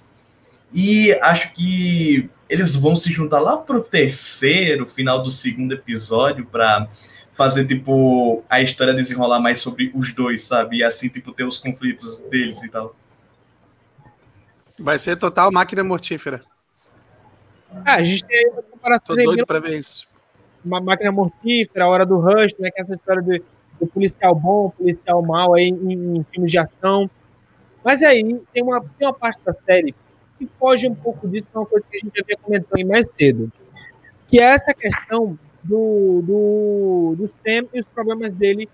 E 0.73 1.13
acho 1.23 1.53
que 1.53 2.31
eles 2.49 2.75
vão 2.75 2.97
se 2.97 3.11
juntar 3.13 3.41
lá 3.41 3.57
pro 3.57 3.83
terceiro, 3.83 4.87
final 4.87 5.23
do 5.23 5.31
segundo 5.31 5.73
episódio, 5.73 6.47
pra 6.47 6.89
fazer, 7.33 7.67
tipo, 7.67 8.43
a 8.49 8.63
história 8.63 8.95
desenrolar 8.95 9.41
mais 9.41 9.61
sobre 9.61 9.93
os 9.95 10.15
dois, 10.15 10.45
sabe? 10.45 10.79
E 10.79 10.85
assim, 10.85 11.09
tipo, 11.09 11.33
ter 11.33 11.45
os 11.45 11.59
conflitos 11.59 12.19
deles 12.31 12.63
e 12.63 12.69
tal. 12.69 12.97
Vai 14.79 14.99
ser 14.99 15.17
total 15.17 15.53
máquina 15.53 15.85
mortífera. 15.85 16.43
Ah, 17.85 17.97
a 17.97 18.03
gente 18.03 18.25
tem 18.25 18.51
Tô 18.53 18.63
comparação 18.63 19.17
aí, 19.17 19.25
doido 19.25 19.47
pra 19.47 19.61
ver 19.61 19.79
isso. 19.79 20.07
uma 20.65 20.81
máquina 20.81 21.13
mortífera, 21.13 21.85
a 21.85 21.89
hora 21.89 22.07
do 22.07 22.19
Rush, 22.19 22.55
né? 22.59 22.71
Que 22.71 22.81
é 22.81 22.85
essa 22.85 22.95
história 22.95 23.23
do, 23.23 23.33
do 23.81 23.87
policial 23.87 24.35
bom, 24.35 24.71
policial 24.71 25.23
mau 25.23 25.55
aí 25.55 25.69
em, 25.69 26.19
em 26.19 26.27
filmes 26.33 26.51
de 26.51 26.59
ação. 26.59 27.11
Mas 27.85 28.03
aí 28.03 28.23
tem 28.53 28.63
uma, 28.63 28.81
tem 28.81 29.07
uma 29.07 29.15
parte 29.15 29.41
da 29.45 29.55
série 29.65 29.95
que 30.39 30.49
foge 30.59 30.89
um 30.89 30.95
pouco 30.95 31.29
disso, 31.29 31.47
que 31.51 31.57
é 31.57 31.61
uma 31.61 31.67
coisa 31.67 31.87
que 31.91 31.97
a 31.97 32.01
gente 32.01 32.21
havia 32.21 32.37
comentado 32.37 32.77
aí 32.77 32.85
mais 32.85 33.11
cedo. 33.13 33.51
Que 34.29 34.41
é 34.41 34.45
essa 34.45 34.75
questão 34.75 35.39
do, 35.63 36.23
do, 36.23 37.15
do 37.17 37.31
Sam 37.43 37.69
e 37.73 37.81
os 37.81 37.87
problemas 37.87 38.33
dele 38.35 38.69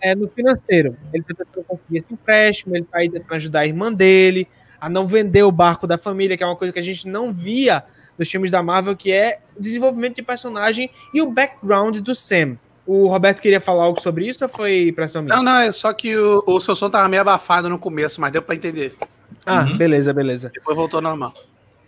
é, 0.00 0.14
no 0.14 0.28
financeiro. 0.28 0.96
Ele 1.12 1.22
está 1.28 1.44
tentando 1.44 1.64
conseguir 1.64 1.98
esse 1.98 2.12
empréstimo, 2.12 2.74
ele 2.74 2.84
está 2.84 2.98
aí 2.98 3.10
tentando 3.10 3.34
ajudar 3.34 3.60
a 3.60 3.66
irmã 3.66 3.92
dele 3.92 4.48
a 4.80 4.88
não 4.88 5.06
vender 5.06 5.42
o 5.42 5.52
barco 5.52 5.86
da 5.86 5.96
família, 5.96 6.36
que 6.36 6.42
é 6.42 6.46
uma 6.46 6.56
coisa 6.56 6.72
que 6.72 6.78
a 6.78 6.82
gente 6.82 7.08
não 7.08 7.32
via 7.32 7.82
dos 8.18 8.30
filmes 8.30 8.50
da 8.50 8.62
Marvel, 8.62 8.96
que 8.96 9.12
é 9.12 9.40
o 9.56 9.60
desenvolvimento 9.60 10.16
de 10.16 10.22
personagem 10.22 10.90
e 11.12 11.20
o 11.22 11.30
background 11.30 11.98
do 11.98 12.14
Sam. 12.14 12.56
O 12.86 13.08
Roberto 13.08 13.40
queria 13.40 13.60
falar 13.60 13.84
algo 13.84 14.00
sobre 14.00 14.26
isso 14.26 14.44
ou 14.44 14.48
foi 14.48 14.88
impressão 14.88 15.22
minha? 15.22 15.36
Não, 15.36 15.42
não, 15.42 15.58
é 15.58 15.72
só 15.72 15.92
que 15.92 16.16
o, 16.16 16.42
o 16.46 16.60
seu 16.60 16.76
som 16.76 16.90
tava 16.90 17.08
meio 17.08 17.22
abafado 17.22 17.68
no 17.68 17.78
começo, 17.78 18.20
mas 18.20 18.30
deu 18.32 18.42
pra 18.42 18.54
entender. 18.54 18.94
Ah, 19.46 19.62
Uhum. 19.62 19.76
beleza, 19.78 20.12
beleza. 20.12 20.50
Depois 20.54 20.76
voltou 20.76 20.98
ao 20.98 21.02
normal. 21.02 21.32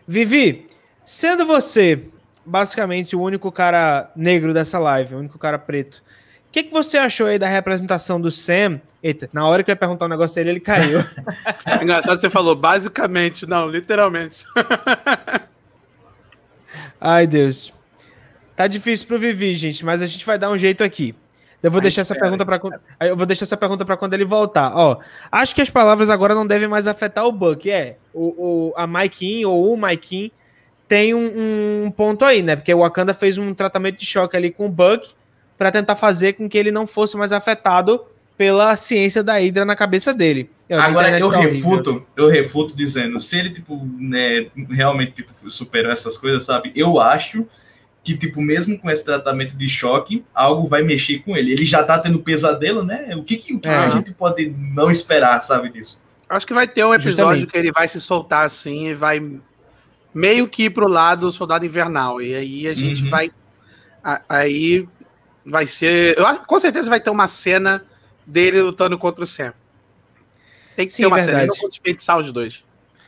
Vivi, 0.09 0.67
sendo 1.05 1.45
você 1.47 2.05
basicamente 2.45 3.15
o 3.17 3.21
único 3.21 3.51
cara 3.53 4.11
negro 4.17 4.55
dessa 4.55 4.79
live, 4.79 5.15
o 5.15 5.19
único 5.19 5.39
cara 5.39 5.59
preto, 5.59 5.97
o 6.49 6.53
que, 6.53 6.63
que 6.63 6.73
você 6.73 6.97
achou 6.97 7.27
aí 7.27 7.39
da 7.39 7.47
representação 7.47 8.19
do 8.21 8.31
Sam? 8.31 8.81
Eita, 9.03 9.29
na 9.33 9.47
hora 9.47 9.63
que 9.63 9.71
eu 9.71 9.73
ia 9.73 9.77
perguntar 9.77 10.07
um 10.07 10.09
negócio 10.09 10.35
dele, 10.37 10.51
ele 10.51 10.61
caiu. 10.61 11.01
É 11.67 11.77
engraçado 11.85 12.15
que 12.15 12.21
você 12.23 12.31
falou, 12.31 12.55
basicamente, 12.57 13.47
não, 13.47 13.69
literalmente. 13.69 14.39
Ai, 17.01 17.27
Deus. 17.27 17.73
Tá 18.55 18.67
difícil 18.67 19.07
pro 19.07 19.19
Vivi, 19.19 19.55
gente, 19.55 19.85
mas 19.85 20.01
a 20.01 20.07
gente 20.07 20.25
vai 20.25 20.39
dar 20.39 20.51
um 20.51 20.57
jeito 20.57 20.83
aqui. 20.83 21.15
Eu 21.63 21.71
vou 21.71 21.81
A 21.81 21.83
deixar 21.83 22.03
essa 22.03 22.15
pergunta 22.15 22.45
para 22.45 22.61
eu 23.01 23.17
vou 23.17 23.27
deixar 23.27 23.45
essa 23.45 23.57
pergunta 23.57 23.85
para 23.85 23.97
quando 23.97 24.15
ele 24.15 24.25
voltar. 24.25 24.73
Ó, 24.75 24.99
acho 25.33 25.55
que 25.55 25.61
as 25.61 25.71
palavras 25.71 26.09
agora 26.09 26.35
não 26.35 26.47
devem 26.47 26.69
mais 26.69 26.87
afetar 26.87 27.27
o 27.27 27.33
Buck. 27.33 27.71
É, 27.71 27.97
o, 28.15 28.71
o 28.71 28.73
a 28.77 28.87
Maikin 28.87 29.45
ou 29.45 29.73
o 29.73 29.77
Maikin 29.77 30.31
tem 30.87 31.15
um, 31.15 31.85
um 31.87 31.91
ponto 31.91 32.25
aí, 32.25 32.43
né? 32.43 32.57
Porque 32.57 32.73
o 32.73 32.79
Wakanda 32.79 33.13
fez 33.13 33.37
um 33.37 33.53
tratamento 33.53 33.99
de 33.99 34.07
choque 34.07 34.37
ali 34.37 34.51
com 34.51 34.67
o 34.67 34.71
Buck 34.71 35.15
para 35.59 35.73
tentar 35.73 35.97
fazer 35.97 36.35
com 36.35 36.49
que 36.49 36.57
ele 36.57 36.71
não 36.71 36.87
fosse 36.87 37.17
mais 37.17 37.33
afetado 37.33 38.05
pela 38.37 38.77
ciência 38.77 39.23
da 39.23 39.35
Hydra 39.39 39.65
na 39.65 39.75
cabeça 39.75 40.15
dele. 40.15 40.51
Eu, 40.69 40.81
a 40.81 40.85
Agora 40.85 41.09
internet 41.09 41.23
eu 41.23 41.31
tá 41.31 41.39
horrível. 41.39 41.55
refuto, 41.71 42.07
eu 42.17 42.29
refuto 42.29 42.77
dizendo, 42.77 43.21
se 43.21 43.39
ele 43.39 43.51
tipo, 43.51 43.89
né, 43.99 44.47
realmente 44.71 45.13
tipo, 45.13 45.33
superou 45.51 45.93
essas 45.93 46.19
coisas, 46.19 46.43
sabe? 46.45 46.73
Eu 46.75 46.99
acho 47.01 47.47
que 48.03 48.17
tipo, 48.17 48.41
mesmo 48.43 48.77
com 48.79 48.91
esse 48.91 49.05
tratamento 49.05 49.57
de 49.57 49.69
choque, 49.69 50.25
algo 50.35 50.67
vai 50.67 50.83
mexer 50.83 51.21
com 51.21 51.37
ele. 51.37 51.53
Ele 51.53 51.65
já 51.65 51.83
tá 51.85 51.99
tendo 51.99 52.19
pesadelo, 52.21 52.83
né? 52.85 53.15
O 53.17 53.23
que, 53.23 53.37
que, 53.37 53.55
o 53.55 53.61
que 53.61 53.69
É. 53.69 53.75
a 53.77 53.91
gente 53.91 54.13
pode 54.13 54.49
não 54.51 54.91
esperar, 54.91 55.41
sabe 55.41 55.69
disso? 55.71 56.01
Acho 56.29 56.47
que 56.47 56.55
vai 56.55 56.67
ter 56.67 56.85
um 56.85 56.93
episódio 56.95 57.15
Justamente. 57.43 57.47
que 57.47 57.57
ele 57.59 57.71
vai 57.73 57.87
se 57.87 58.01
soltar 58.01 58.45
assim 58.45 58.89
e 58.89 58.95
vai 58.95 59.21
meio 60.13 60.49
que 60.49 60.65
ir 60.65 60.71
pro 60.71 60.89
lado 60.89 61.31
Soldado 61.31 61.65
Invernal. 61.65 62.21
E 62.21 62.35
aí 62.35 62.67
a 62.67 62.75
gente 62.75 63.05
Uhum. 63.05 63.11
vai. 63.11 63.31
a- 64.03 64.23
Aí 64.29 64.89
vai 65.45 65.67
ser. 65.69 66.17
Eu 66.19 66.27
acho, 66.27 66.41
com 66.47 66.59
certeza 66.61 66.89
vai 66.91 66.99
ter 67.01 67.11
uma 67.11 67.29
cena 67.29 67.85
dele 68.27 68.61
lutando 68.63 68.97
contra 68.99 69.23
o 69.23 69.27
Sam. 69.27 69.53
Tem 70.77 70.87
que 70.87 70.93
Sim, 70.93 71.03
ter 71.03 71.07
uma 71.07 71.17
verdade. 71.17 71.41
cena. 71.47 71.61
Vou 71.61 71.69
desperdiçar 71.71 72.19
os 72.19 72.31
dois. 72.31 72.63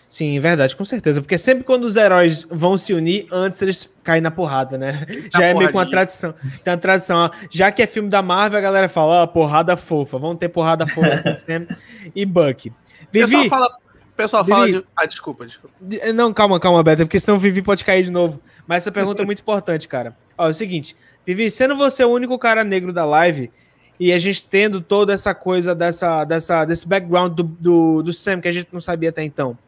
Sim, 0.08 0.40
verdade, 0.40 0.74
com 0.74 0.84
certeza. 0.86 1.20
Porque 1.20 1.36
sempre 1.36 1.64
quando 1.64 1.84
os 1.84 1.94
heróis 1.94 2.46
vão 2.50 2.78
se 2.78 2.94
unir, 2.94 3.26
antes 3.30 3.60
eles 3.60 3.94
caem 4.02 4.22
na 4.22 4.30
porrada, 4.30 4.78
né? 4.78 5.06
Já 5.34 5.44
é 5.44 5.52
meio 5.52 5.70
com 5.70 5.76
uma 5.78 5.84
porradinha. 5.84 5.90
tradição. 5.90 6.34
Tem 6.64 6.72
uma 6.72 6.78
tradição, 6.78 7.18
ó. 7.18 7.30
Já 7.50 7.70
que 7.70 7.82
é 7.82 7.86
filme 7.86 8.08
da 8.08 8.22
Marvel, 8.22 8.58
a 8.58 8.62
galera 8.62 8.88
fala, 8.88 9.22
ó, 9.22 9.26
porrada 9.26 9.76
fofa. 9.76 10.16
Vamos 10.18 10.38
ter 10.38 10.48
porrada 10.48 10.86
fofa 10.86 11.22
com 11.22 11.36
Sam 11.36 11.66
e 12.14 12.24
Buck. 12.24 12.70
O 12.70 12.74
pessoal 13.12 13.42
Vivi, 13.42 13.48
fala, 13.50 13.78
pessoal 14.16 14.44
fala 14.46 14.66
Vivi. 14.66 14.78
de. 14.78 14.86
Ah, 14.96 15.04
desculpa, 15.04 15.44
desculpa. 15.44 15.74
não, 16.14 16.32
calma, 16.32 16.58
calma, 16.58 16.82
Beto, 16.82 17.04
porque 17.04 17.20
senão 17.20 17.36
o 17.36 17.40
Vivi 17.40 17.60
pode 17.60 17.84
cair 17.84 18.02
de 18.02 18.10
novo. 18.10 18.40
Mas 18.66 18.84
essa 18.84 18.92
pergunta 18.92 19.22
é 19.22 19.26
muito 19.26 19.40
importante, 19.40 19.86
cara. 19.86 20.16
Ó, 20.38 20.46
é 20.48 20.50
o 20.50 20.54
seguinte, 20.54 20.96
Vivi, 21.26 21.50
sendo 21.50 21.76
você 21.76 22.02
o 22.02 22.08
único 22.08 22.38
cara 22.38 22.64
negro 22.64 22.94
da 22.94 23.04
live 23.04 23.50
e 23.98 24.12
a 24.12 24.18
gente 24.18 24.44
tendo 24.44 24.80
toda 24.80 25.12
essa 25.12 25.34
coisa 25.34 25.74
dessa, 25.74 26.24
dessa, 26.24 26.64
desse 26.64 26.86
background 26.86 27.34
do, 27.34 27.42
do, 27.42 28.02
do 28.02 28.12
Sam 28.12 28.40
que 28.40 28.48
a 28.48 28.52
gente 28.52 28.68
não 28.72 28.80
sabia 28.80 29.08
até 29.08 29.24
então. 29.24 29.58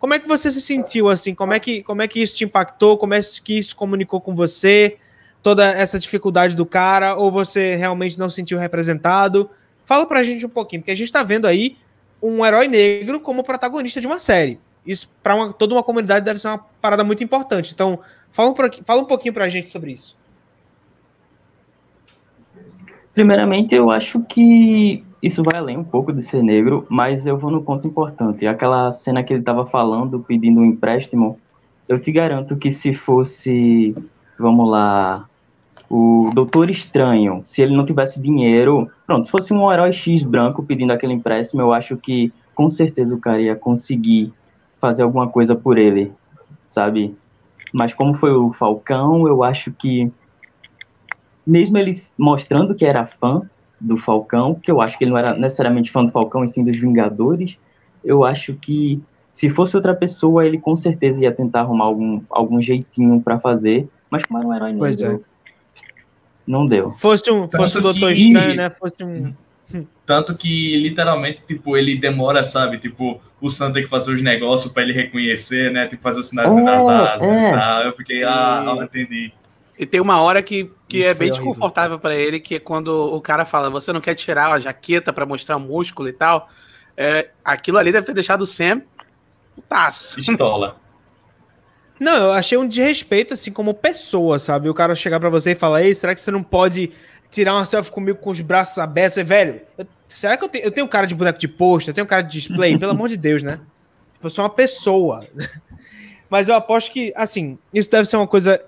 Como 0.00 0.14
é 0.14 0.18
que 0.18 0.28
você 0.28 0.50
se 0.50 0.60
sentiu 0.60 1.08
assim? 1.08 1.34
Como 1.34 1.52
é 1.52 1.58
que, 1.58 1.82
como 1.82 2.02
é 2.02 2.08
que 2.08 2.20
isso 2.20 2.36
te 2.36 2.44
impactou? 2.44 2.96
Como 2.96 3.14
é 3.14 3.20
que 3.42 3.58
isso 3.58 3.74
comunicou 3.76 4.20
com 4.20 4.34
você? 4.34 4.96
Toda 5.42 5.64
essa 5.72 5.98
dificuldade 5.98 6.54
do 6.54 6.66
cara? 6.66 7.14
Ou 7.16 7.30
você 7.30 7.74
realmente 7.74 8.18
não 8.18 8.28
se 8.28 8.36
sentiu 8.36 8.58
representado? 8.58 9.50
Fala 9.84 10.06
pra 10.06 10.22
gente 10.22 10.44
um 10.44 10.50
pouquinho, 10.50 10.82
porque 10.82 10.90
a 10.90 10.96
gente 10.96 11.10
tá 11.10 11.22
vendo 11.22 11.46
aí 11.46 11.76
um 12.22 12.44
herói 12.44 12.68
negro 12.68 13.20
como 13.20 13.42
protagonista 13.42 14.00
de 14.00 14.06
uma 14.06 14.18
série. 14.18 14.60
Isso, 14.86 15.08
para 15.22 15.52
toda 15.52 15.74
uma 15.74 15.82
comunidade, 15.82 16.24
deve 16.24 16.38
ser 16.38 16.48
uma 16.48 16.58
parada 16.58 17.02
muito 17.02 17.22
importante. 17.22 17.72
Então, 17.74 17.98
fala 18.32 18.50
um, 18.50 18.54
fala 18.84 19.02
um 19.02 19.04
pouquinho 19.04 19.34
pra 19.34 19.48
gente 19.48 19.70
sobre 19.70 19.92
isso. 19.92 20.16
Primeiramente, 23.18 23.74
eu 23.74 23.90
acho 23.90 24.20
que 24.20 25.02
isso 25.20 25.42
vai 25.42 25.58
além 25.58 25.76
um 25.76 25.82
pouco 25.82 26.12
de 26.12 26.22
ser 26.22 26.40
negro, 26.40 26.86
mas 26.88 27.26
eu 27.26 27.36
vou 27.36 27.50
no 27.50 27.60
ponto 27.60 27.88
importante. 27.88 28.46
Aquela 28.46 28.92
cena 28.92 29.24
que 29.24 29.32
ele 29.32 29.40
estava 29.40 29.66
falando, 29.66 30.20
pedindo 30.20 30.60
um 30.60 30.64
empréstimo, 30.64 31.36
eu 31.88 32.00
te 32.00 32.12
garanto 32.12 32.56
que 32.56 32.70
se 32.70 32.94
fosse, 32.94 33.92
vamos 34.38 34.70
lá, 34.70 35.26
o 35.90 36.30
Doutor 36.32 36.70
Estranho, 36.70 37.42
se 37.44 37.60
ele 37.60 37.76
não 37.76 37.84
tivesse 37.84 38.22
dinheiro, 38.22 38.88
pronto, 39.04 39.24
se 39.24 39.32
fosse 39.32 39.52
um 39.52 39.72
herói 39.72 39.90
X 39.90 40.22
branco 40.22 40.62
pedindo 40.62 40.92
aquele 40.92 41.14
empréstimo, 41.14 41.60
eu 41.60 41.72
acho 41.72 41.96
que 41.96 42.32
com 42.54 42.70
certeza 42.70 43.16
o 43.16 43.20
cara 43.20 43.40
ia 43.40 43.56
conseguir 43.56 44.32
fazer 44.80 45.02
alguma 45.02 45.26
coisa 45.26 45.56
por 45.56 45.76
ele, 45.76 46.12
sabe? 46.68 47.16
Mas 47.72 47.92
como 47.92 48.14
foi 48.14 48.30
o 48.30 48.52
Falcão, 48.52 49.26
eu 49.26 49.42
acho 49.42 49.72
que 49.72 50.08
mesmo 51.48 51.78
ele 51.78 51.92
mostrando 52.18 52.74
que 52.74 52.84
era 52.84 53.06
fã 53.06 53.40
do 53.80 53.96
Falcão, 53.96 54.54
que 54.54 54.70
eu 54.70 54.82
acho 54.82 54.98
que 54.98 55.04
ele 55.04 55.12
não 55.12 55.18
era 55.18 55.34
necessariamente 55.34 55.90
fã 55.90 56.04
do 56.04 56.12
Falcão 56.12 56.44
e 56.44 56.48
sim 56.48 56.62
dos 56.62 56.78
Vingadores, 56.78 57.56
eu 58.04 58.22
acho 58.22 58.54
que 58.54 59.00
se 59.32 59.48
fosse 59.48 59.74
outra 59.74 59.94
pessoa, 59.94 60.44
ele 60.44 60.58
com 60.58 60.76
certeza 60.76 61.22
ia 61.22 61.32
tentar 61.32 61.60
arrumar 61.60 61.84
algum, 61.84 62.20
algum 62.28 62.60
jeitinho 62.60 63.20
para 63.20 63.38
fazer, 63.40 63.88
mas 64.10 64.24
como 64.24 64.38
era 64.38 64.46
um 64.48 64.56
herói 64.68 64.74
pois 64.76 64.96
negro, 64.96 65.24
é. 65.24 66.00
não 66.46 66.66
deu. 66.66 66.92
Fosse 66.98 67.30
um, 67.30 67.48
fosse 67.48 67.78
um 67.78 67.82
Doutor 67.82 68.12
que... 68.12 68.26
Estranho, 68.26 68.54
né? 68.54 68.68
Fosse 68.68 69.02
um... 69.02 69.32
Tanto 70.04 70.34
que, 70.34 70.76
literalmente, 70.78 71.44
tipo, 71.46 71.76
ele 71.76 71.96
demora, 71.96 72.44
sabe? 72.44 72.78
Tipo, 72.78 73.20
o 73.40 73.50
Sam 73.50 73.72
tem 73.72 73.84
que 73.84 73.88
fazer 73.88 74.12
os 74.12 74.22
negócios 74.22 74.72
para 74.72 74.82
ele 74.82 74.92
reconhecer, 74.92 75.70
né? 75.70 75.86
Tem 75.86 75.96
que 75.96 76.02
fazer 76.02 76.20
os 76.20 76.28
sinais 76.28 76.50
oh, 76.50 76.64
das 76.64 76.86
asas 76.86 77.28
é. 77.28 77.48
e 77.48 77.52
tal. 77.52 77.82
Eu 77.82 77.92
fiquei, 77.92 78.24
ah, 78.24 78.76
e... 78.80 78.84
entendi. 78.84 79.32
E 79.78 79.86
tem 79.86 80.00
uma 80.00 80.20
hora 80.20 80.42
que, 80.42 80.70
que 80.88 81.04
é 81.04 81.14
bem 81.14 81.30
desconfortável 81.30 81.98
para 81.98 82.16
ele, 82.16 82.40
que 82.40 82.56
é 82.56 82.58
quando 82.58 82.88
o 82.88 83.20
cara 83.20 83.44
fala, 83.44 83.70
você 83.70 83.92
não 83.92 84.00
quer 84.00 84.14
tirar 84.14 84.52
a 84.52 84.58
jaqueta 84.58 85.12
para 85.12 85.24
mostrar 85.24 85.56
o 85.56 85.60
músculo 85.60 86.08
e 86.08 86.12
tal. 86.12 86.48
É, 86.96 87.30
aquilo 87.44 87.78
ali 87.78 87.92
deve 87.92 88.04
ter 88.04 88.12
deixado 88.12 88.42
o 88.42 88.46
Sam 88.46 88.82
putaço. 89.54 90.16
Pistola. 90.16 90.76
Não, 92.00 92.16
eu 92.26 92.32
achei 92.32 92.56
um 92.56 92.66
desrespeito, 92.66 93.34
assim, 93.34 93.50
como 93.50 93.74
pessoa, 93.74 94.38
sabe? 94.38 94.68
O 94.68 94.74
cara 94.74 94.94
chegar 94.94 95.18
para 95.18 95.28
você 95.28 95.50
e 95.50 95.54
falar, 95.56 95.82
ei, 95.82 95.92
será 95.96 96.14
que 96.14 96.20
você 96.20 96.30
não 96.30 96.44
pode 96.44 96.92
tirar 97.28 97.54
uma 97.54 97.64
selfie 97.64 97.90
comigo 97.90 98.20
com 98.20 98.30
os 98.30 98.40
braços 98.40 98.78
abertos? 98.78 99.18
E, 99.18 99.24
velho, 99.24 99.60
eu, 99.76 99.84
será 100.08 100.36
que 100.36 100.44
eu 100.44 100.48
tenho, 100.48 100.64
eu 100.64 100.70
tenho 100.70 100.86
cara 100.86 101.08
de 101.08 101.14
boneco 101.16 101.40
de 101.40 101.48
posto? 101.48 101.88
Eu 101.88 101.94
tenho 101.94 102.06
cara 102.06 102.22
de 102.22 102.30
display? 102.30 102.78
Pelo 102.78 102.92
amor 102.92 103.08
de 103.08 103.16
Deus, 103.16 103.42
né? 103.42 103.58
Tipo, 104.14 104.26
eu 104.26 104.30
sou 104.30 104.44
uma 104.44 104.50
pessoa. 104.50 105.26
Mas 106.30 106.48
eu 106.48 106.54
aposto 106.54 106.92
que, 106.92 107.12
assim, 107.16 107.58
isso 107.74 107.90
deve 107.90 108.08
ser 108.08 108.16
uma 108.16 108.28
coisa 108.28 108.62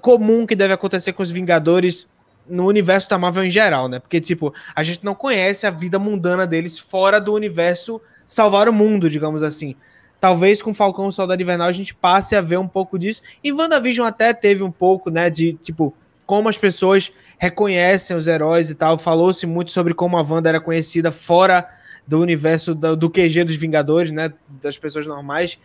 comum 0.00 0.46
que 0.46 0.54
deve 0.54 0.72
acontecer 0.72 1.12
com 1.12 1.22
os 1.22 1.30
Vingadores 1.30 2.08
no 2.48 2.66
universo 2.66 3.08
da 3.08 3.18
Marvel 3.18 3.44
em 3.44 3.50
geral, 3.50 3.88
né? 3.88 3.98
Porque, 3.98 4.20
tipo, 4.20 4.52
a 4.74 4.82
gente 4.82 5.04
não 5.04 5.14
conhece 5.14 5.66
a 5.66 5.70
vida 5.70 5.98
mundana 5.98 6.46
deles 6.46 6.78
fora 6.78 7.20
do 7.20 7.32
universo 7.32 8.00
salvar 8.26 8.68
o 8.68 8.72
mundo, 8.72 9.08
digamos 9.08 9.42
assim. 9.42 9.76
Talvez 10.20 10.62
com 10.62 10.72
Falcão 10.72 11.08
e 11.08 11.12
Soldado 11.12 11.42
Invernal 11.42 11.68
a 11.68 11.72
gente 11.72 11.94
passe 11.94 12.36
a 12.36 12.40
ver 12.40 12.58
um 12.58 12.68
pouco 12.68 12.98
disso. 12.98 13.22
E 13.42 13.52
WandaVision 13.52 14.06
até 14.06 14.32
teve 14.32 14.62
um 14.62 14.70
pouco, 14.70 15.10
né, 15.10 15.28
de, 15.28 15.54
tipo, 15.54 15.94
como 16.26 16.48
as 16.48 16.56
pessoas 16.56 17.12
reconhecem 17.38 18.16
os 18.16 18.26
heróis 18.26 18.70
e 18.70 18.74
tal. 18.74 18.98
Falou-se 18.98 19.46
muito 19.46 19.72
sobre 19.72 19.94
como 19.94 20.16
a 20.16 20.22
Wanda 20.22 20.48
era 20.48 20.60
conhecida 20.60 21.10
fora 21.10 21.68
do 22.06 22.20
universo 22.20 22.74
do, 22.74 22.96
do 22.96 23.10
QG 23.10 23.44
dos 23.44 23.56
Vingadores, 23.56 24.10
né, 24.10 24.32
das 24.62 24.78
pessoas 24.78 25.06
normais. 25.06 25.58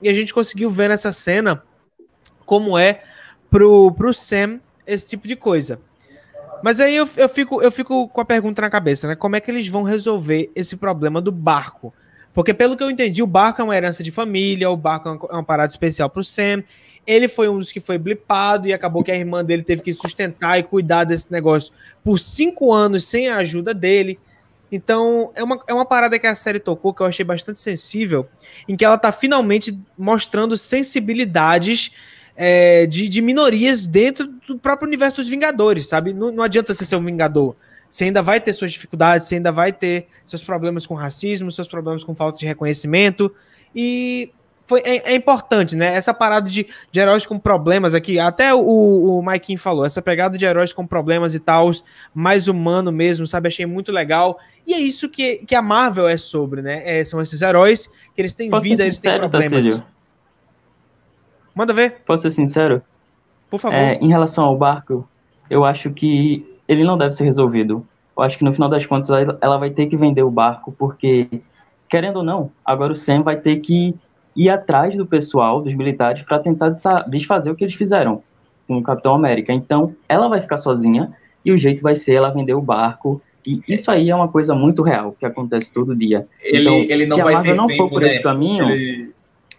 E 0.00 0.08
a 0.08 0.14
gente 0.14 0.34
conseguiu 0.34 0.68
ver 0.68 0.88
nessa 0.88 1.12
cena 1.12 1.62
como 2.44 2.78
é 2.78 3.02
pro, 3.52 3.92
pro 3.92 4.14
Sam 4.14 4.58
esse 4.86 5.06
tipo 5.06 5.28
de 5.28 5.36
coisa. 5.36 5.78
Mas 6.62 6.80
aí 6.80 6.96
eu, 6.96 7.08
eu, 7.16 7.28
fico, 7.28 7.62
eu 7.62 7.70
fico 7.70 8.08
com 8.08 8.20
a 8.20 8.24
pergunta 8.24 8.62
na 8.62 8.70
cabeça, 8.70 9.06
né? 9.06 9.14
Como 9.14 9.36
é 9.36 9.40
que 9.40 9.50
eles 9.50 9.68
vão 9.68 9.82
resolver 9.82 10.50
esse 10.56 10.76
problema 10.76 11.20
do 11.20 11.30
barco? 11.30 11.92
Porque, 12.32 12.54
pelo 12.54 12.76
que 12.76 12.82
eu 12.82 12.90
entendi, 12.90 13.22
o 13.22 13.26
barco 13.26 13.60
é 13.60 13.64
uma 13.64 13.76
herança 13.76 14.02
de 14.02 14.10
família, 14.10 14.70
o 14.70 14.76
barco 14.76 15.08
é 15.08 15.12
uma, 15.12 15.40
é 15.40 15.44
parada 15.44 15.70
especial 15.70 16.08
pro 16.08 16.24
Sam. 16.24 16.64
Ele 17.06 17.28
foi 17.28 17.48
um 17.48 17.58
dos 17.58 17.70
que 17.70 17.80
foi 17.80 17.98
blipado 17.98 18.66
e 18.66 18.72
acabou 18.72 19.04
que 19.04 19.10
a 19.10 19.16
irmã 19.16 19.44
dele 19.44 19.62
teve 19.62 19.82
que 19.82 19.92
sustentar 19.92 20.58
e 20.58 20.62
cuidar 20.62 21.04
desse 21.04 21.30
negócio 21.30 21.74
por 22.02 22.18
cinco 22.18 22.72
anos 22.72 23.04
sem 23.04 23.28
a 23.28 23.36
ajuda 23.36 23.74
dele. 23.74 24.18
Então, 24.70 25.30
é 25.34 25.42
uma, 25.42 25.60
é 25.66 25.74
uma 25.74 25.84
parada 25.84 26.18
que 26.18 26.26
a 26.26 26.34
série 26.34 26.58
tocou 26.58 26.94
que 26.94 27.02
eu 27.02 27.06
achei 27.06 27.24
bastante 27.24 27.60
sensível, 27.60 28.26
em 28.66 28.76
que 28.76 28.84
ela 28.84 28.96
tá 28.96 29.12
finalmente 29.12 29.78
mostrando 29.98 30.56
sensibilidades 30.56 31.92
é, 32.36 32.86
de, 32.86 33.08
de, 33.08 33.20
minorias 33.20 33.86
dentro 33.86 34.26
do 34.46 34.58
próprio 34.58 34.86
universo 34.86 35.18
dos 35.18 35.28
Vingadores, 35.28 35.86
sabe? 35.86 36.12
Não, 36.12 36.32
não, 36.32 36.42
adianta 36.42 36.72
você 36.72 36.84
ser 36.84 36.96
um 36.96 37.04
Vingador. 37.04 37.54
Você 37.90 38.04
ainda 38.04 38.22
vai 38.22 38.40
ter 38.40 38.52
suas 38.54 38.72
dificuldades, 38.72 39.28
você 39.28 39.34
ainda 39.34 39.52
vai 39.52 39.72
ter 39.72 40.08
seus 40.26 40.42
problemas 40.42 40.86
com 40.86 40.94
racismo, 40.94 41.52
seus 41.52 41.68
problemas 41.68 42.02
com 42.02 42.14
falta 42.14 42.38
de 42.38 42.46
reconhecimento. 42.46 43.34
E 43.74 44.32
foi, 44.64 44.80
é, 44.80 45.12
é 45.12 45.14
importante, 45.14 45.76
né? 45.76 45.94
Essa 45.94 46.14
parada 46.14 46.48
de, 46.48 46.66
de, 46.90 47.00
heróis 47.00 47.26
com 47.26 47.38
problemas 47.38 47.94
aqui, 47.94 48.18
até 48.18 48.54
o, 48.54 48.60
o 49.18 49.22
Maikin 49.22 49.58
falou, 49.58 49.84
essa 49.84 50.00
pegada 50.00 50.38
de 50.38 50.44
heróis 50.46 50.72
com 50.72 50.86
problemas 50.86 51.34
e 51.34 51.40
tal, 51.40 51.70
mais 52.14 52.48
humano 52.48 52.90
mesmo, 52.90 53.26
sabe? 53.26 53.48
Achei 53.48 53.66
muito 53.66 53.92
legal. 53.92 54.38
E 54.66 54.72
é 54.72 54.78
isso 54.78 55.08
que, 55.08 55.38
que 55.46 55.54
a 55.54 55.60
Marvel 55.60 56.08
é 56.08 56.16
sobre, 56.16 56.62
né? 56.62 56.82
É, 56.86 57.04
são 57.04 57.20
esses 57.20 57.42
heróis 57.42 57.90
que 58.14 58.22
eles 58.22 58.34
têm 58.34 58.48
Pode 58.48 58.66
vida, 58.66 58.84
eles 58.84 58.98
têm 58.98 59.18
problemas. 59.18 59.82
Manda 61.54 61.72
ver. 61.72 61.96
Posso 62.06 62.22
ser 62.22 62.30
sincero? 62.30 62.82
Por 63.50 63.60
favor. 63.60 63.76
É, 63.76 63.94
em 63.96 64.08
relação 64.08 64.44
ao 64.44 64.56
barco, 64.56 65.06
eu 65.50 65.64
acho 65.64 65.90
que 65.90 66.46
ele 66.66 66.84
não 66.84 66.96
deve 66.96 67.12
ser 67.12 67.24
resolvido. 67.24 67.86
Eu 68.16 68.22
acho 68.22 68.38
que 68.38 68.44
no 68.44 68.52
final 68.52 68.68
das 68.68 68.86
contas 68.86 69.08
ela 69.40 69.58
vai 69.58 69.70
ter 69.70 69.86
que 69.86 69.96
vender 69.96 70.22
o 70.22 70.30
barco, 70.30 70.72
porque, 70.72 71.28
querendo 71.88 72.18
ou 72.18 72.22
não, 72.22 72.50
agora 72.64 72.92
o 72.92 72.96
Sam 72.96 73.22
vai 73.22 73.36
ter 73.36 73.56
que 73.56 73.94
ir 74.34 74.48
atrás 74.48 74.96
do 74.96 75.06
pessoal, 75.06 75.60
dos 75.60 75.74
militares, 75.74 76.22
para 76.22 76.38
tentar 76.38 76.72
desfazer 77.06 77.50
o 77.50 77.54
que 77.54 77.64
eles 77.64 77.74
fizeram 77.74 78.22
com 78.66 78.78
o 78.78 78.82
Capitão 78.82 79.14
América. 79.14 79.52
Então, 79.52 79.94
ela 80.08 80.28
vai 80.28 80.40
ficar 80.40 80.56
sozinha 80.56 81.12
e 81.44 81.52
o 81.52 81.58
jeito 81.58 81.82
vai 81.82 81.96
ser 81.96 82.14
ela 82.14 82.30
vender 82.30 82.54
o 82.54 82.60
barco. 82.62 83.20
E 83.46 83.60
isso 83.68 83.90
aí 83.90 84.08
é 84.08 84.14
uma 84.14 84.28
coisa 84.28 84.54
muito 84.54 84.82
real, 84.82 85.16
que 85.18 85.26
acontece 85.26 85.72
todo 85.72 85.96
dia. 85.96 86.26
Ele, 86.40 86.68
então, 86.68 86.74
ele 86.74 87.06
não 87.06 87.16
se 87.16 87.22
vai 87.22 87.32
a 87.32 87.36
Marvel 87.36 87.56
não 87.56 87.66
tempo, 87.66 87.82
for 87.82 87.90
por 87.90 88.02
né? 88.02 88.08
esse 88.08 88.22
caminho, 88.22 88.70
ele 88.70 89.12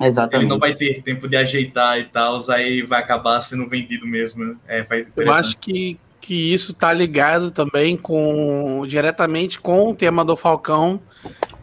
Exatamente. 0.07 0.43
Ele 0.43 0.49
não 0.49 0.59
vai 0.59 0.75
ter 0.75 1.01
tempo 1.01 1.27
de 1.27 1.35
ajeitar 1.35 1.99
e 1.99 2.05
tal, 2.05 2.37
aí 2.49 2.81
vai 2.81 2.99
acabar 2.99 3.39
sendo 3.41 3.67
vendido 3.67 4.05
mesmo. 4.05 4.43
Né? 4.43 4.55
É, 4.67 4.85
Eu 5.15 5.31
acho 5.31 5.57
que, 5.57 5.99
que 6.19 6.53
isso 6.53 6.73
tá 6.73 6.91
ligado 6.91 7.51
também 7.51 7.95
com 7.95 8.85
diretamente 8.87 9.59
com 9.59 9.89
o 9.89 9.95
tema 9.95 10.25
do 10.25 10.35
Falcão, 10.35 11.01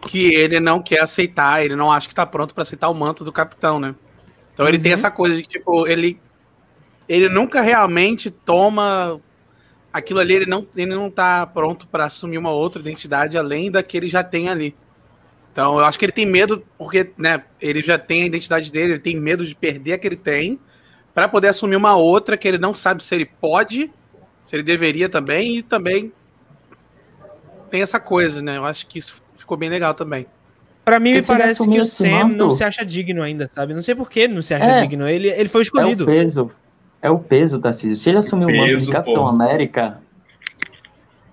que 0.09 0.35
ele 0.35 0.61
não 0.61 0.83
quer 0.83 1.01
aceitar, 1.01 1.65
ele 1.65 1.77
não 1.77 1.93
acha 1.93 2.09
que 2.09 2.15
tá 2.15 2.25
pronto 2.25 2.55
para 2.55 2.63
aceitar 2.63 2.89
o 2.89 2.95
manto 2.95 3.25
do 3.25 3.33
capitão, 3.33 3.79
né? 3.79 3.95
Então 4.53 4.67
ele 4.67 4.79
tem 4.79 4.93
uhum. 4.93 4.99
essa 4.99 5.11
coisa 5.11 5.37
de 5.37 5.43
tipo, 5.43 5.87
ele 5.87 6.21
ele 7.09 7.29
nunca 7.29 7.61
realmente 7.61 8.31
toma 8.31 9.21
aquilo 9.93 10.21
ali, 10.21 10.35
ele 10.35 10.47
não, 10.47 10.67
ele 10.77 10.95
não 10.95 11.11
tá 11.11 11.45
pronto 11.45 11.89
para 11.89 12.05
assumir 12.05 12.39
uma 12.39 12.53
outra 12.53 12.81
identidade 12.81 13.37
além 13.37 13.71
da 13.71 13.83
que 13.83 13.97
ele 13.97 14.09
já 14.09 14.23
tem 14.23 14.49
ali. 14.49 14.77
Então 15.53 15.79
eu 15.79 15.85
acho 15.85 15.99
que 15.99 16.05
ele 16.05 16.13
tem 16.13 16.27
medo, 16.27 16.65
porque 16.79 17.11
né, 17.19 17.43
ele 17.61 17.83
já 17.83 17.99
tem 17.99 18.23
a 18.23 18.27
identidade 18.27 18.71
dele, 18.71 18.93
ele 18.93 19.01
tem 19.01 19.17
medo 19.17 19.45
de 19.45 19.55
perder 19.55 19.95
a 19.95 19.99
que 19.99 20.07
ele 20.07 20.17
tem, 20.17 20.59
para 21.15 21.29
poder 21.29 21.49
assumir 21.49 21.77
uma 21.77 21.97
outra 21.97 22.37
que 22.37 22.47
ele 22.47 22.59
não 22.59 22.73
sabe 22.73 23.03
se 23.03 23.15
ele 23.15 23.27
pode, 23.27 23.91
se 24.45 24.57
ele 24.57 24.63
deveria 24.63 25.09
também, 25.09 25.59
e 25.59 25.63
também 25.63 26.13
tem 27.71 27.83
essa 27.83 28.01
coisa, 28.01 28.43
né? 28.43 28.57
Eu 28.57 28.65
acho 28.65 28.87
que 28.87 28.99
isso 28.99 29.23
ficou 29.37 29.57
bem 29.57 29.69
legal 29.69 29.95
também. 29.95 30.27
Para 30.85 30.99
mim, 30.99 31.13
me 31.13 31.23
parece 31.23 31.69
que 31.69 31.81
o 31.81 31.85
Sam 31.85 32.29
não 32.29 32.51
se 32.51 32.65
acha 32.65 32.85
digno 32.85 33.23
ainda, 33.23 33.49
sabe? 33.49 33.75
Não 33.75 33.83
sei 33.83 33.95
por 33.95 34.11
que 34.11 34.27
não 34.27 34.43
se 34.43 34.55
acha 34.55 34.65
é, 34.65 34.81
digno. 34.81 35.09
Ele, 35.09 35.29
ele 35.29 35.49
foi 35.49 35.63
escolhido. 35.63 36.05
É 36.05 36.07
o 36.07 36.07
peso. 36.07 36.51
É 37.03 37.11
o 37.11 37.19
peso, 37.19 37.59
Tarcísio. 37.61 37.97
Se 37.97 38.09
ele 38.11 38.19
assumir 38.19 38.47
o 38.47 38.57
manto 38.57 38.77
de 38.85 38.91
Capitão 38.91 39.23
pô. 39.23 39.29
América, 39.29 40.01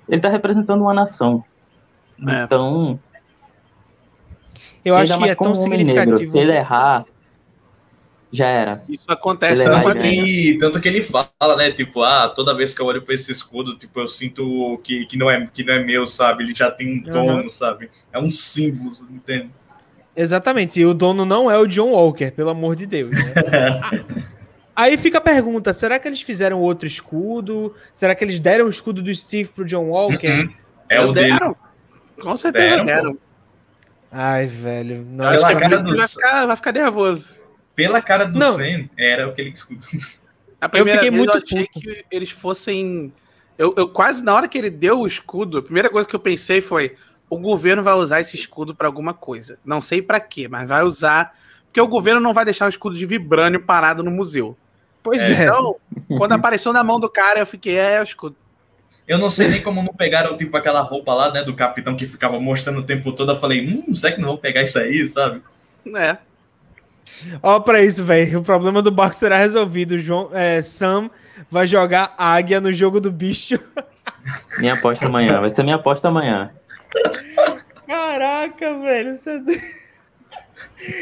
ele 0.07 0.21
tá 0.21 0.29
representando 0.29 0.81
uma 0.81 0.93
nação. 0.93 1.43
É. 2.27 2.43
Então, 2.43 2.99
eu 4.87 4.95
acho 4.95 5.17
que 5.17 5.29
é 5.29 5.35
tão 5.35 5.55
significativo. 5.55 6.17
Negro, 6.17 6.31
se 6.31 6.37
ele 6.37 6.51
errar. 6.51 7.05
já 8.31 8.47
era. 8.47 8.81
Isso 8.89 9.05
acontece 9.09 9.61
Ele 9.63 9.69
é 9.69 9.77
no 9.77 9.83
mais 9.83 9.87
quadrinho. 9.87 10.25
E 10.25 10.57
tanto 10.57 10.79
que 10.81 10.87
ele 10.87 11.01
fala, 11.01 11.55
né? 11.57 11.71
Tipo, 11.71 12.03
ah, 12.03 12.27
toda 12.29 12.53
vez 12.55 12.73
que 12.73 12.81
eu 12.81 12.85
olho 12.85 13.01
pra 13.01 13.15
esse 13.15 13.31
escudo, 13.31 13.77
tipo, 13.77 13.99
eu 13.99 14.07
sinto 14.07 14.79
que, 14.83 15.05
que, 15.05 15.17
não, 15.17 15.29
é, 15.31 15.47
que 15.53 15.63
não 15.63 15.73
é 15.73 15.83
meu, 15.83 16.05
sabe? 16.05 16.43
Ele 16.43 16.53
já 16.55 16.69
tem 16.69 16.93
um 16.97 17.01
dono, 17.01 17.43
Uhum. 17.43 17.49
sabe? 17.49 17.89
É 18.11 18.19
um 18.19 18.29
símbolo, 18.29 18.93
você 18.93 19.03
entende? 19.11 19.49
Exatamente. 20.15 20.79
E 20.79 20.85
o 20.85 20.93
dono 20.93 21.25
não 21.25 21.49
é 21.49 21.57
o 21.57 21.67
John 21.67 21.91
Walker, 21.91 22.31
pelo 22.31 22.49
amor 22.49 22.75
de 22.75 22.85
Deus. 22.85 23.11
né? 23.11 24.25
Aí 24.75 24.97
fica 24.97 25.17
a 25.17 25.21
pergunta: 25.21 25.73
será 25.73 25.97
que 25.97 26.07
eles 26.07 26.21
fizeram 26.21 26.59
outro 26.61 26.87
escudo? 26.87 27.73
Será 27.93 28.13
que 28.13 28.23
eles 28.23 28.39
deram 28.39 28.65
o 28.65 28.69
escudo 28.69 29.01
do 29.01 29.13
Steve 29.13 29.49
pro 29.49 29.65
John 29.65 29.89
Walker? 29.89 30.27
Uhum. 30.29 30.53
É 30.89 31.01
o 31.01 31.11
dele. 31.11 31.31
deram. 31.31 31.55
Com 32.21 32.35
certeza 32.37 32.83
Deram, 32.83 32.85
deram. 32.85 33.17
Ai, 34.11 34.47
velho. 34.47 35.05
Não, 35.09 35.25
Eu 35.25 35.29
acho 35.31 35.39
Pela 35.39 35.47
que 35.49 35.63
é 35.65 35.69
cara 35.69 35.81
dos- 35.81 35.97
vai 35.97 36.07
ficar, 36.07 36.45
vai 36.45 36.55
ficar 36.55 36.71
nervoso. 36.71 37.29
Pela 37.75 38.01
cara 38.01 38.25
do 38.25 38.39
Não. 38.39 38.53
Sam, 38.55 38.89
era 38.97 39.27
o 39.27 39.33
que 39.35 39.41
ele 39.41 39.49
escuta. 39.51 39.85
A 40.59 40.67
primeira 40.67 40.99
fiquei 41.01 41.15
muito 41.15 41.31
eu 41.33 41.37
achei 41.43 41.67
puto. 41.67 41.79
que 41.79 42.05
eles 42.09 42.31
fossem. 42.31 43.13
Eu, 43.57 43.73
eu 43.77 43.87
quase 43.87 44.23
na 44.23 44.33
hora 44.33 44.47
que 44.47 44.57
ele 44.57 44.69
deu 44.71 45.01
o 45.01 45.07
escudo, 45.07 45.59
a 45.59 45.61
primeira 45.61 45.89
coisa 45.89 46.07
que 46.07 46.15
eu 46.15 46.19
pensei 46.19 46.61
foi: 46.61 46.95
o 47.29 47.37
governo 47.37 47.83
vai 47.83 47.93
usar 47.93 48.19
esse 48.21 48.35
escudo 48.35 48.73
pra 48.73 48.87
alguma 48.87 49.13
coisa. 49.13 49.59
Não 49.63 49.79
sei 49.81 50.01
pra 50.01 50.19
quê, 50.19 50.47
mas 50.47 50.67
vai 50.67 50.83
usar. 50.83 51.35
Porque 51.65 51.79
o 51.81 51.87
governo 51.87 52.19
não 52.19 52.33
vai 52.33 52.43
deixar 52.45 52.65
um 52.65 52.69
escudo 52.69 52.97
de 52.97 53.05
vibrânio 53.05 53.59
parado 53.61 54.01
no 54.03 54.09
museu. 54.09 54.57
Pois 55.03 55.21
é. 55.21 55.43
Então, 55.43 55.75
quando 56.17 56.31
apareceu 56.31 56.73
na 56.73 56.83
mão 56.83 56.99
do 56.99 57.09
cara, 57.09 57.39
eu 57.39 57.45
fiquei, 57.45 57.77
é, 57.77 57.93
é 57.95 57.99
o 57.99 58.03
escudo. 58.03 58.35
Eu 59.07 59.17
não 59.17 59.29
sei 59.29 59.47
nem 59.47 59.61
como 59.61 59.81
não 59.81 59.93
pegaram, 59.93 60.35
tipo, 60.35 60.57
aquela 60.57 60.81
roupa 60.81 61.13
lá, 61.13 61.31
né, 61.31 61.41
do 61.41 61.55
capitão 61.55 61.95
que 61.95 62.05
ficava 62.05 62.39
mostrando 62.39 62.79
o 62.79 62.83
tempo 62.83 63.13
todo. 63.13 63.31
Eu 63.31 63.37
falei, 63.37 63.65
hum, 63.65 63.95
será 63.95 64.13
que 64.13 64.19
não 64.19 64.29
vão 64.29 64.37
pegar 64.37 64.63
isso 64.63 64.77
aí, 64.77 65.07
sabe? 65.07 65.41
É. 65.95 66.17
Ó, 67.41 67.59
pra 67.59 67.81
isso, 67.81 68.03
velho. 68.03 68.39
O 68.39 68.43
problema 68.43 68.81
do 68.81 68.91
barco 68.91 69.15
será 69.15 69.37
resolvido. 69.37 69.97
João, 69.97 70.29
é, 70.33 70.61
Sam 70.61 71.09
vai 71.49 71.65
jogar 71.65 72.13
águia 72.17 72.59
no 72.59 72.71
jogo 72.73 72.99
do 72.99 73.11
bicho. 73.11 73.57
Minha 74.59 74.73
aposta 74.73 75.05
amanhã. 75.05 75.39
Vai 75.39 75.51
ser 75.51 75.63
minha 75.63 75.77
aposta 75.77 76.09
amanhã. 76.09 76.51
Caraca, 77.87 78.73
velho. 78.79 79.15
Você... 79.15 79.41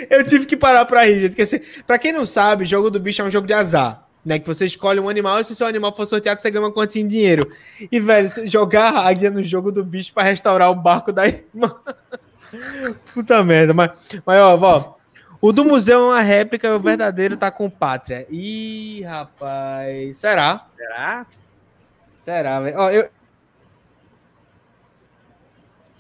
Eu 0.10 0.24
tive 0.24 0.46
que 0.46 0.56
parar 0.56 0.86
pra 0.86 1.06
rir, 1.06 1.22
gente. 1.22 1.30
Porque, 1.30 1.42
assim, 1.42 1.60
pra 1.86 1.98
quem 1.98 2.14
não 2.14 2.26
sabe, 2.26 2.66
jogo 2.66 2.90
do 2.90 3.00
bicho 3.00 3.22
é 3.22 3.26
um 3.26 3.30
jogo 3.30 3.48
de 3.48 3.54
azar. 3.54 4.05
Né, 4.26 4.40
que 4.40 4.48
você 4.48 4.66
escolhe 4.66 5.00
um 5.00 5.08
animal 5.08 5.40
e 5.40 5.44
se 5.44 5.52
o 5.52 5.56
seu 5.56 5.68
animal 5.68 5.96
for 5.96 6.08
sorteado, 6.08 6.42
você 6.42 6.50
ganha 6.50 6.66
uma 6.66 6.72
quantia 6.72 7.00
em 7.00 7.06
dinheiro. 7.06 7.52
E, 7.92 8.00
velho, 8.00 8.28
você 8.28 8.48
jogar 8.48 8.96
a 8.96 9.08
águia 9.08 9.30
no 9.30 9.44
jogo 9.44 9.72
do 9.72 9.84
bicho 9.84 10.12
pra 10.12 10.24
restaurar 10.24 10.72
o 10.72 10.76
barco 10.76 11.12
da 11.12 11.28
irmã. 11.28 11.76
Puta 13.14 13.44
merda. 13.44 13.72
Mas, 13.72 13.92
mas 14.26 14.42
ó, 14.42 14.58
ó, 14.60 14.96
o 15.40 15.52
do 15.52 15.64
museu 15.64 16.00
é 16.00 16.04
uma 16.14 16.22
réplica 16.22 16.68
e 16.68 16.72
o 16.72 16.80
verdadeiro 16.80 17.38
tá 17.38 17.52
com 17.52 17.70
pátria. 17.70 18.26
Ih, 18.32 19.04
rapaz. 19.04 20.18
Será? 20.18 20.66
Será? 20.76 21.26
Será, 22.16 22.60
velho? 22.62 22.80
Ó, 22.80 22.90
eu, 22.90 23.08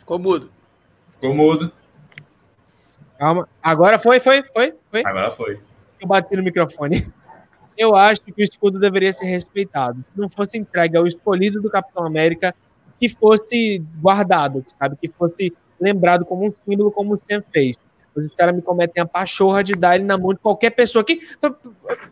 Ficou 0.05 0.19
mudo. 0.19 0.51
Ficou 1.09 1.34
mudo. 1.34 1.71
calma. 3.17 3.49
Agora 3.61 3.97
foi, 3.97 4.19
foi, 4.19 4.43
foi, 4.53 4.76
foi. 4.91 5.03
Agora 5.03 5.32
foi. 5.32 5.59
Eu 5.99 6.07
bati 6.07 6.36
no 6.36 6.43
microfone. 6.43 7.11
Eu 7.78 7.95
acho 7.95 8.21
que 8.21 8.32
o 8.32 8.43
escudo 8.43 8.80
deveria 8.80 9.11
ser 9.11 9.26
respeitado. 9.26 10.03
Se 10.13 10.19
não 10.19 10.30
fosse 10.30 10.57
entregue 10.57 10.97
ao 10.97 11.05
escolhido 11.05 11.61
do 11.61 11.69
Capitão 11.69 12.05
América, 12.05 12.55
que 12.99 13.09
fosse 13.09 13.84
guardado, 14.01 14.63
sabe? 14.80 14.95
Que 14.95 15.09
fosse 15.09 15.53
lembrado 15.80 16.26
como 16.26 16.45
um 16.45 16.51
símbolo, 16.51 16.91
como 16.91 17.15
o 17.15 17.17
Sam 17.19 17.43
fez. 17.51 17.78
Mas 18.15 18.26
os 18.26 18.36
caras 18.36 18.55
me 18.55 18.61
cometem 18.61 19.03
a 19.03 19.05
pachorra 19.05 19.61
de 19.63 19.73
dar 19.73 19.95
ele 19.95 20.05
na 20.05 20.17
mão 20.17 20.34
de 20.34 20.39
qualquer 20.39 20.69
pessoa. 20.69 21.03
Que... 21.03 21.19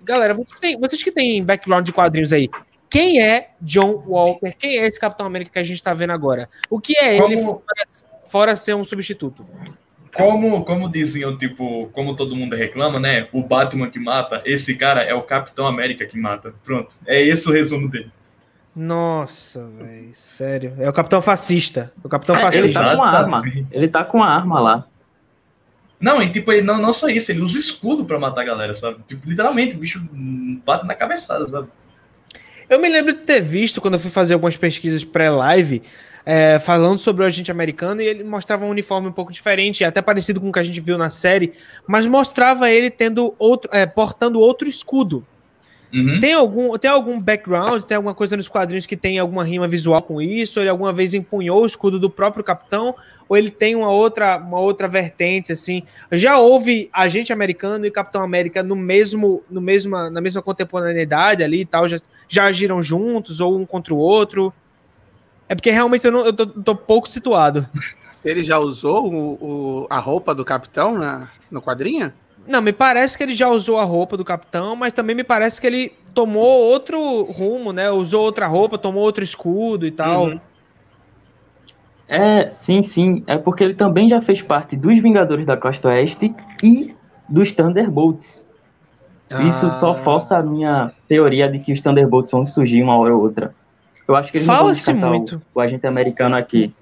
Galera, 0.03 0.33
vocês 0.33 0.53
que, 0.53 0.61
têm, 0.61 0.79
vocês 0.79 1.01
que 1.01 1.11
têm 1.11 1.43
background 1.43 1.85
de 1.85 1.93
quadrinhos 1.93 2.33
aí, 2.33 2.49
quem 2.89 3.21
é 3.21 3.51
John 3.61 4.03
Walker? 4.05 4.51
Quem 4.51 4.77
é 4.77 4.85
esse 4.85 4.99
Capitão 4.99 5.25
América 5.25 5.53
que 5.53 5.59
a 5.59 5.63
gente 5.63 5.81
tá 5.81 5.93
vendo 5.93 6.11
agora? 6.11 6.49
O 6.69 6.79
que 6.79 6.97
é 6.97 7.15
ele 7.15 7.37
Como- 7.37 7.45
fora, 7.45 7.85
fora 8.27 8.55
ser 8.55 8.75
um 8.75 8.83
substituto? 8.83 9.47
Como, 10.13 10.63
como 10.63 10.89
diziam, 10.91 11.35
tipo, 11.37 11.89
como 11.91 12.15
todo 12.15 12.35
mundo 12.35 12.55
reclama, 12.55 12.99
né? 12.99 13.27
O 13.33 13.41
Batman 13.41 13.89
que 13.89 13.99
mata, 13.99 14.41
esse 14.45 14.75
cara 14.75 15.01
é 15.01 15.13
o 15.13 15.23
Capitão 15.23 15.65
América 15.65 16.05
que 16.05 16.17
mata. 16.19 16.53
Pronto. 16.63 16.95
É 17.07 17.21
esse 17.21 17.49
o 17.49 17.51
resumo 17.51 17.89
dele. 17.89 18.11
Nossa, 18.75 19.67
velho, 19.79 20.09
sério. 20.13 20.73
É 20.79 20.89
o 20.89 20.93
Capitão 20.93 21.21
Fascista. 21.21 21.91
O 22.03 22.09
Capitão 22.09 22.35
É, 22.35 22.39
Fascista. 22.39 22.65
ele 22.67 22.73
tá 22.73 22.95
com 22.95 23.03
a 23.03 23.09
arma. 23.09 23.43
Ele 23.71 23.87
tá 23.87 24.03
com 24.03 24.23
a 24.23 24.27
arma 24.27 24.59
lá. 24.59 24.87
Não, 25.99 26.21
e 26.21 26.29
tipo, 26.31 26.51
ele 26.51 26.63
não, 26.63 26.77
não 26.81 26.91
só 26.91 27.07
isso, 27.07 27.31
ele 27.31 27.39
usa 27.41 27.55
o 27.55 27.59
escudo 27.59 28.03
pra 28.03 28.19
matar 28.19 28.41
a 28.41 28.45
galera, 28.45 28.73
sabe? 28.73 28.97
Tipo, 29.07 29.29
literalmente, 29.29 29.75
o 29.75 29.79
bicho 29.79 30.01
bate 30.65 30.85
na 30.85 30.93
cabeçada, 30.95 31.47
sabe? 31.47 31.67
Eu 32.69 32.79
me 32.79 32.89
lembro 32.89 33.13
de 33.13 33.19
ter 33.19 33.41
visto 33.41 33.79
quando 33.79 33.93
eu 33.93 33.99
fui 33.99 34.09
fazer 34.09 34.33
algumas 34.33 34.57
pesquisas 34.57 35.03
pré-live, 35.03 35.81
é, 36.25 36.59
falando 36.59 36.97
sobre 36.97 37.23
o 37.23 37.25
agente 37.25 37.51
americano, 37.51 38.01
e 38.01 38.05
ele 38.05 38.23
mostrava 38.23 38.65
um 38.65 38.69
uniforme 38.69 39.07
um 39.07 39.11
pouco 39.11 39.31
diferente, 39.31 39.83
até 39.83 40.01
parecido 40.01 40.39
com 40.39 40.49
o 40.49 40.51
que 40.51 40.59
a 40.59 40.63
gente 40.63 40.79
viu 40.79 40.97
na 40.97 41.09
série, 41.09 41.53
mas 41.87 42.05
mostrava 42.05 42.69
ele 42.69 42.89
tendo 42.89 43.35
outro, 43.37 43.69
é, 43.73 43.85
portando 43.85 44.39
outro 44.39 44.67
escudo. 44.67 45.25
Uhum. 45.93 46.19
Tem 46.19 46.33
algum, 46.33 46.75
tem 46.75 46.89
algum 46.89 47.21
background, 47.21 47.83
tem 47.83 47.95
alguma 47.95 48.15
coisa 48.15 48.35
nos 48.35 48.47
quadrinhos 48.47 48.87
que 48.87 48.97
tem 48.97 49.19
alguma 49.19 49.43
rima 49.43 49.67
visual 49.67 50.01
com 50.01 50.19
isso? 50.19 50.59
Ele 50.59 50.69
alguma 50.69 50.91
vez 50.91 51.13
empunhou 51.13 51.61
o 51.61 51.65
escudo 51.67 51.99
do 51.99 52.09
próprio 52.09 52.43
capitão? 52.43 52.95
Ou 53.29 53.37
ele 53.37 53.51
tem 53.51 53.75
uma 53.75 53.91
outra, 53.91 54.37
uma 54.37 54.59
outra 54.59 54.87
vertente, 54.87 55.51
assim? 55.51 55.83
Já 56.11 56.39
houve 56.39 56.89
agente 56.91 57.31
americano 57.31 57.85
e 57.85 57.91
Capitão 57.91 58.23
América 58.23 58.63
no 58.63 58.75
mesmo, 58.75 59.43
no 59.49 59.61
mesma, 59.61 60.09
na 60.09 60.19
mesma 60.19 60.41
contemporaneidade 60.41 61.43
ali 61.43 61.61
e 61.61 61.65
tal? 61.65 61.87
Já, 61.87 62.01
já 62.27 62.45
agiram 62.45 62.81
juntos 62.81 63.39
ou 63.39 63.55
um 63.55 63.63
contra 63.63 63.93
o 63.93 63.97
outro? 63.97 64.51
É 65.49 65.55
porque 65.55 65.71
realmente 65.71 66.05
eu, 66.05 66.11
não, 66.11 66.25
eu 66.25 66.33
tô, 66.33 66.45
tô 66.45 66.75
pouco 66.75 67.07
situado. 67.09 67.67
Se 68.11 68.27
ele 68.29 68.43
já 68.43 68.57
usou 68.57 69.11
o, 69.11 69.33
o- 69.83 69.87
a 69.89 69.99
roupa 69.99 70.33
do 70.33 70.43
capitão 70.45 70.97
na, 70.97 71.27
no 71.51 71.61
quadrinho? 71.61 72.11
Não, 72.47 72.61
me 72.61 72.73
parece 72.73 73.17
que 73.17 73.23
ele 73.23 73.33
já 73.33 73.47
usou 73.49 73.77
a 73.77 73.83
roupa 73.83 74.17
do 74.17 74.25
capitão, 74.25 74.75
mas 74.75 74.91
também 74.93 75.15
me 75.15 75.23
parece 75.23 75.61
que 75.61 75.67
ele 75.67 75.93
tomou 76.13 76.61
outro 76.61 77.23
rumo, 77.23 77.71
né? 77.71 77.89
Usou 77.89 78.21
outra 78.23 78.47
roupa, 78.47 78.77
tomou 78.77 79.01
outro 79.03 79.23
escudo 79.23 79.85
e 79.87 79.91
tal. 79.91 80.25
Uhum. 80.25 80.39
É, 82.07 82.49
sim, 82.51 82.83
sim. 82.83 83.23
É 83.27 83.37
porque 83.37 83.63
ele 83.63 83.73
também 83.75 84.09
já 84.09 84.21
fez 84.21 84.41
parte 84.41 84.75
dos 84.75 84.99
Vingadores 84.99 85.45
da 85.45 85.55
Costa 85.55 85.87
Oeste 85.89 86.33
e 86.61 86.93
dos 87.29 87.51
Thunderbolts. 87.53 88.45
Isso 89.47 89.65
Ah. 89.65 89.69
só 89.69 89.95
força 89.95 90.37
a 90.37 90.43
minha 90.43 90.91
teoria 91.07 91.49
de 91.49 91.59
que 91.59 91.71
os 91.71 91.81
Thunderbolts 91.81 92.29
vão 92.31 92.45
surgir 92.45 92.83
uma 92.83 92.97
hora 92.97 93.15
ou 93.15 93.21
outra. 93.21 93.55
Eu 94.07 94.15
acho 94.15 94.31
que 94.31 94.37
eles 94.37 94.47
não 94.47 94.53
vão 94.53 94.63
Fala-se 94.63 94.79
descartar 94.81 95.07
o- 95.07 95.09
muito. 95.09 95.41
O, 95.55 95.59
agente 95.61 95.87
americano 95.87 96.35
aqui. 96.35 96.73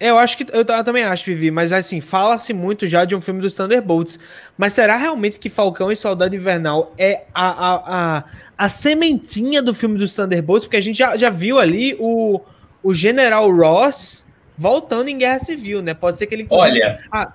Eu 0.00 0.16
acho 0.16 0.36
que. 0.36 0.44
Eu, 0.52 0.64
eu 0.64 0.84
também 0.84 1.02
acho, 1.02 1.24
Vivi, 1.24 1.50
mas 1.50 1.72
assim, 1.72 2.00
fala-se 2.00 2.52
muito 2.52 2.86
já 2.86 3.04
de 3.04 3.16
um 3.16 3.20
filme 3.20 3.40
dos 3.40 3.54
Thunderbolts. 3.54 4.18
Mas 4.56 4.72
será 4.72 4.96
realmente 4.96 5.40
que 5.40 5.50
Falcão 5.50 5.90
e 5.90 5.96
Soldado 5.96 6.34
Invernal 6.36 6.92
é 6.96 7.24
a, 7.34 7.48
a, 7.48 7.82
a, 8.18 8.24
a 8.56 8.68
sementinha 8.68 9.60
do 9.60 9.74
filme 9.74 9.98
dos 9.98 10.14
Thunderbolts? 10.14 10.64
Porque 10.64 10.76
a 10.76 10.80
gente 10.80 10.96
já, 10.98 11.16
já 11.16 11.30
viu 11.30 11.58
ali 11.58 11.96
o, 11.98 12.40
o 12.82 12.94
General 12.94 13.50
Ross 13.50 14.24
voltando 14.56 15.08
em 15.08 15.18
Guerra 15.18 15.40
Civil, 15.40 15.82
né? 15.82 15.94
Pode 15.94 16.16
ser 16.16 16.26
que 16.26 16.34
ele. 16.36 16.46
Olha, 16.48 17.00
Ah. 17.10 17.32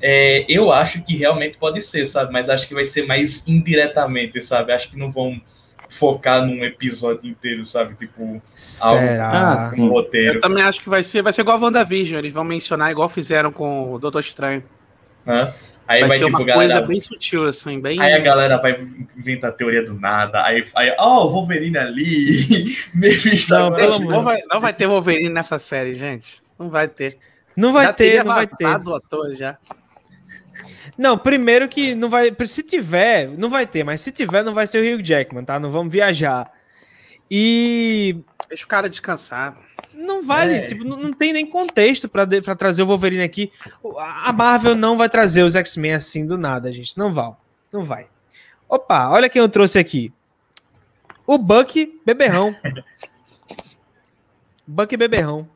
é, 0.00 0.46
eu 0.48 0.72
acho 0.72 1.02
que 1.02 1.14
realmente 1.16 1.58
pode 1.58 1.82
ser, 1.82 2.06
sabe? 2.06 2.32
Mas 2.32 2.48
acho 2.48 2.66
que 2.66 2.74
vai 2.74 2.86
ser 2.86 3.06
mais 3.06 3.46
indiretamente, 3.46 4.40
sabe? 4.40 4.72
Acho 4.72 4.90
que 4.90 4.98
não 4.98 5.10
vão 5.10 5.38
focar 5.88 6.44
num 6.44 6.64
episódio 6.64 7.28
inteiro, 7.28 7.64
sabe? 7.64 7.94
Tipo, 7.94 8.40
Será? 8.54 9.70
Ah, 9.70 9.72
um 9.76 9.88
roteiro. 9.88 10.38
Eu 10.38 10.40
também 10.40 10.62
acho 10.62 10.80
que 10.82 10.88
vai 10.88 11.02
ser, 11.02 11.22
vai 11.22 11.32
ser 11.32 11.42
igual 11.42 11.58
a 11.58 11.60
WandaVision. 11.60 12.18
Eles 12.18 12.32
vão 12.32 12.44
mencionar 12.44 12.90
igual 12.90 13.08
fizeram 13.08 13.52
com 13.52 13.92
o 13.92 13.98
Doutor 13.98 14.20
Estranho. 14.20 14.62
né? 15.24 15.52
Aí 15.88 16.00
vai, 16.00 16.08
vai, 16.08 16.18
ser 16.18 16.24
tipo, 16.24 16.36
uma 16.36 16.44
galera. 16.44 16.72
coisa 16.74 16.86
bem 16.86 16.98
sutil, 16.98 17.46
assim, 17.46 17.80
bem. 17.80 18.00
Aí 18.00 18.12
a 18.12 18.18
galera 18.18 18.58
vai 18.58 18.80
inventar 19.16 19.52
teoria 19.52 19.84
do 19.84 19.94
nada. 19.94 20.44
Aí, 20.44 20.66
aí 20.74 20.92
ó, 20.98 21.24
o 21.24 21.30
Wolverine 21.30 21.78
ali. 21.78 22.76
Mephisto 22.92 23.54
Não, 23.54 23.72
pelo 23.72 24.00
não, 24.00 24.22
vai, 24.22 24.40
não 24.52 24.60
vai 24.60 24.72
ter 24.72 24.88
Wolverine 24.88 25.28
nessa 25.28 25.58
série, 25.60 25.94
gente. 25.94 26.42
Não 26.58 26.68
vai 26.68 26.88
ter. 26.88 27.18
Não 27.56 27.72
vai 27.72 27.86
já 27.86 27.92
ter, 27.92 28.24
não 28.24 28.34
vai 28.34 28.46
ter. 28.46 28.66
o 28.66 28.94
ator 28.94 29.34
já. 29.36 29.56
Não, 30.96 31.18
primeiro 31.18 31.68
que 31.68 31.94
não 31.94 32.08
vai. 32.08 32.34
Se 32.46 32.62
tiver, 32.62 33.28
não 33.36 33.50
vai 33.50 33.66
ter, 33.66 33.84
mas 33.84 34.00
se 34.00 34.10
tiver, 34.10 34.42
não 34.42 34.54
vai 34.54 34.66
ser 34.66 34.78
o 34.78 34.94
Hugh 34.96 35.04
Jackman, 35.04 35.44
tá? 35.44 35.60
Não 35.60 35.70
vamos 35.70 35.92
viajar. 35.92 36.50
E 37.30 38.16
Deixa 38.48 38.64
o 38.64 38.68
cara 38.68 38.88
descansar. 38.88 39.56
Não 39.92 40.22
vale, 40.22 40.54
É. 40.54 40.62
tipo, 40.66 40.84
não, 40.84 40.96
não 40.96 41.12
tem 41.12 41.32
nem 41.32 41.44
contexto 41.46 42.08
pra 42.08 42.26
trazer 42.56 42.82
o 42.82 42.86
Wolverine 42.86 43.22
aqui. 43.22 43.50
A 44.22 44.32
Marvel 44.32 44.74
não 44.76 44.96
vai 44.96 45.08
trazer 45.08 45.42
os 45.42 45.56
X-Men 45.56 45.94
assim 45.94 46.26
do 46.26 46.38
nada, 46.38 46.72
gente. 46.72 46.96
Não 46.96 47.12
vai. 47.12 47.32
Não 47.72 47.82
vai. 47.82 48.06
Opa, 48.68 49.10
olha 49.10 49.28
quem 49.28 49.40
eu 49.40 49.48
trouxe 49.48 49.78
aqui. 49.78 50.12
O 51.26 51.36
Buck 51.38 52.00
Beberrão. 52.06 52.54
Buck 54.66 54.96
Beberrão. 54.96 55.48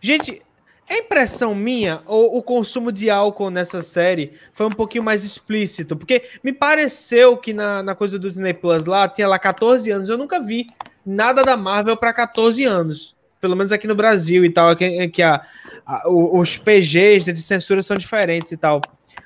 Gente, 0.00 0.42
É 0.86 0.98
impressão 0.98 1.54
minha 1.54 2.02
ou 2.06 2.36
o 2.36 2.42
consumo 2.42 2.92
de 2.92 3.08
álcool 3.08 3.50
nessa 3.50 3.80
série 3.82 4.32
foi 4.52 4.66
um 4.66 4.70
pouquinho 4.70 5.02
mais 5.02 5.24
explícito? 5.24 5.96
Porque 5.96 6.22
me 6.42 6.52
pareceu 6.52 7.38
que 7.38 7.54
na, 7.54 7.82
na 7.82 7.94
coisa 7.94 8.18
do 8.18 8.28
Disney 8.28 8.52
Plus 8.52 8.84
lá 8.84 9.08
tinha 9.08 9.26
lá 9.26 9.38
14 9.38 9.90
anos. 9.90 10.08
Eu 10.10 10.18
nunca 10.18 10.38
vi 10.38 10.66
nada 11.04 11.42
da 11.42 11.56
Marvel 11.56 11.96
para 11.96 12.12
14 12.12 12.64
anos. 12.64 13.16
Pelo 13.40 13.56
menos 13.56 13.72
aqui 13.72 13.86
no 13.86 13.94
Brasil 13.94 14.44
e 14.44 14.50
tal, 14.50 14.76
que, 14.76 15.08
que 15.08 15.22
a, 15.22 15.42
a, 15.86 16.10
os 16.10 16.58
PGs 16.58 17.32
de 17.32 17.42
censura 17.42 17.82
são 17.82 17.96
diferentes 17.96 18.52
e 18.52 18.56
tal. 18.56 18.80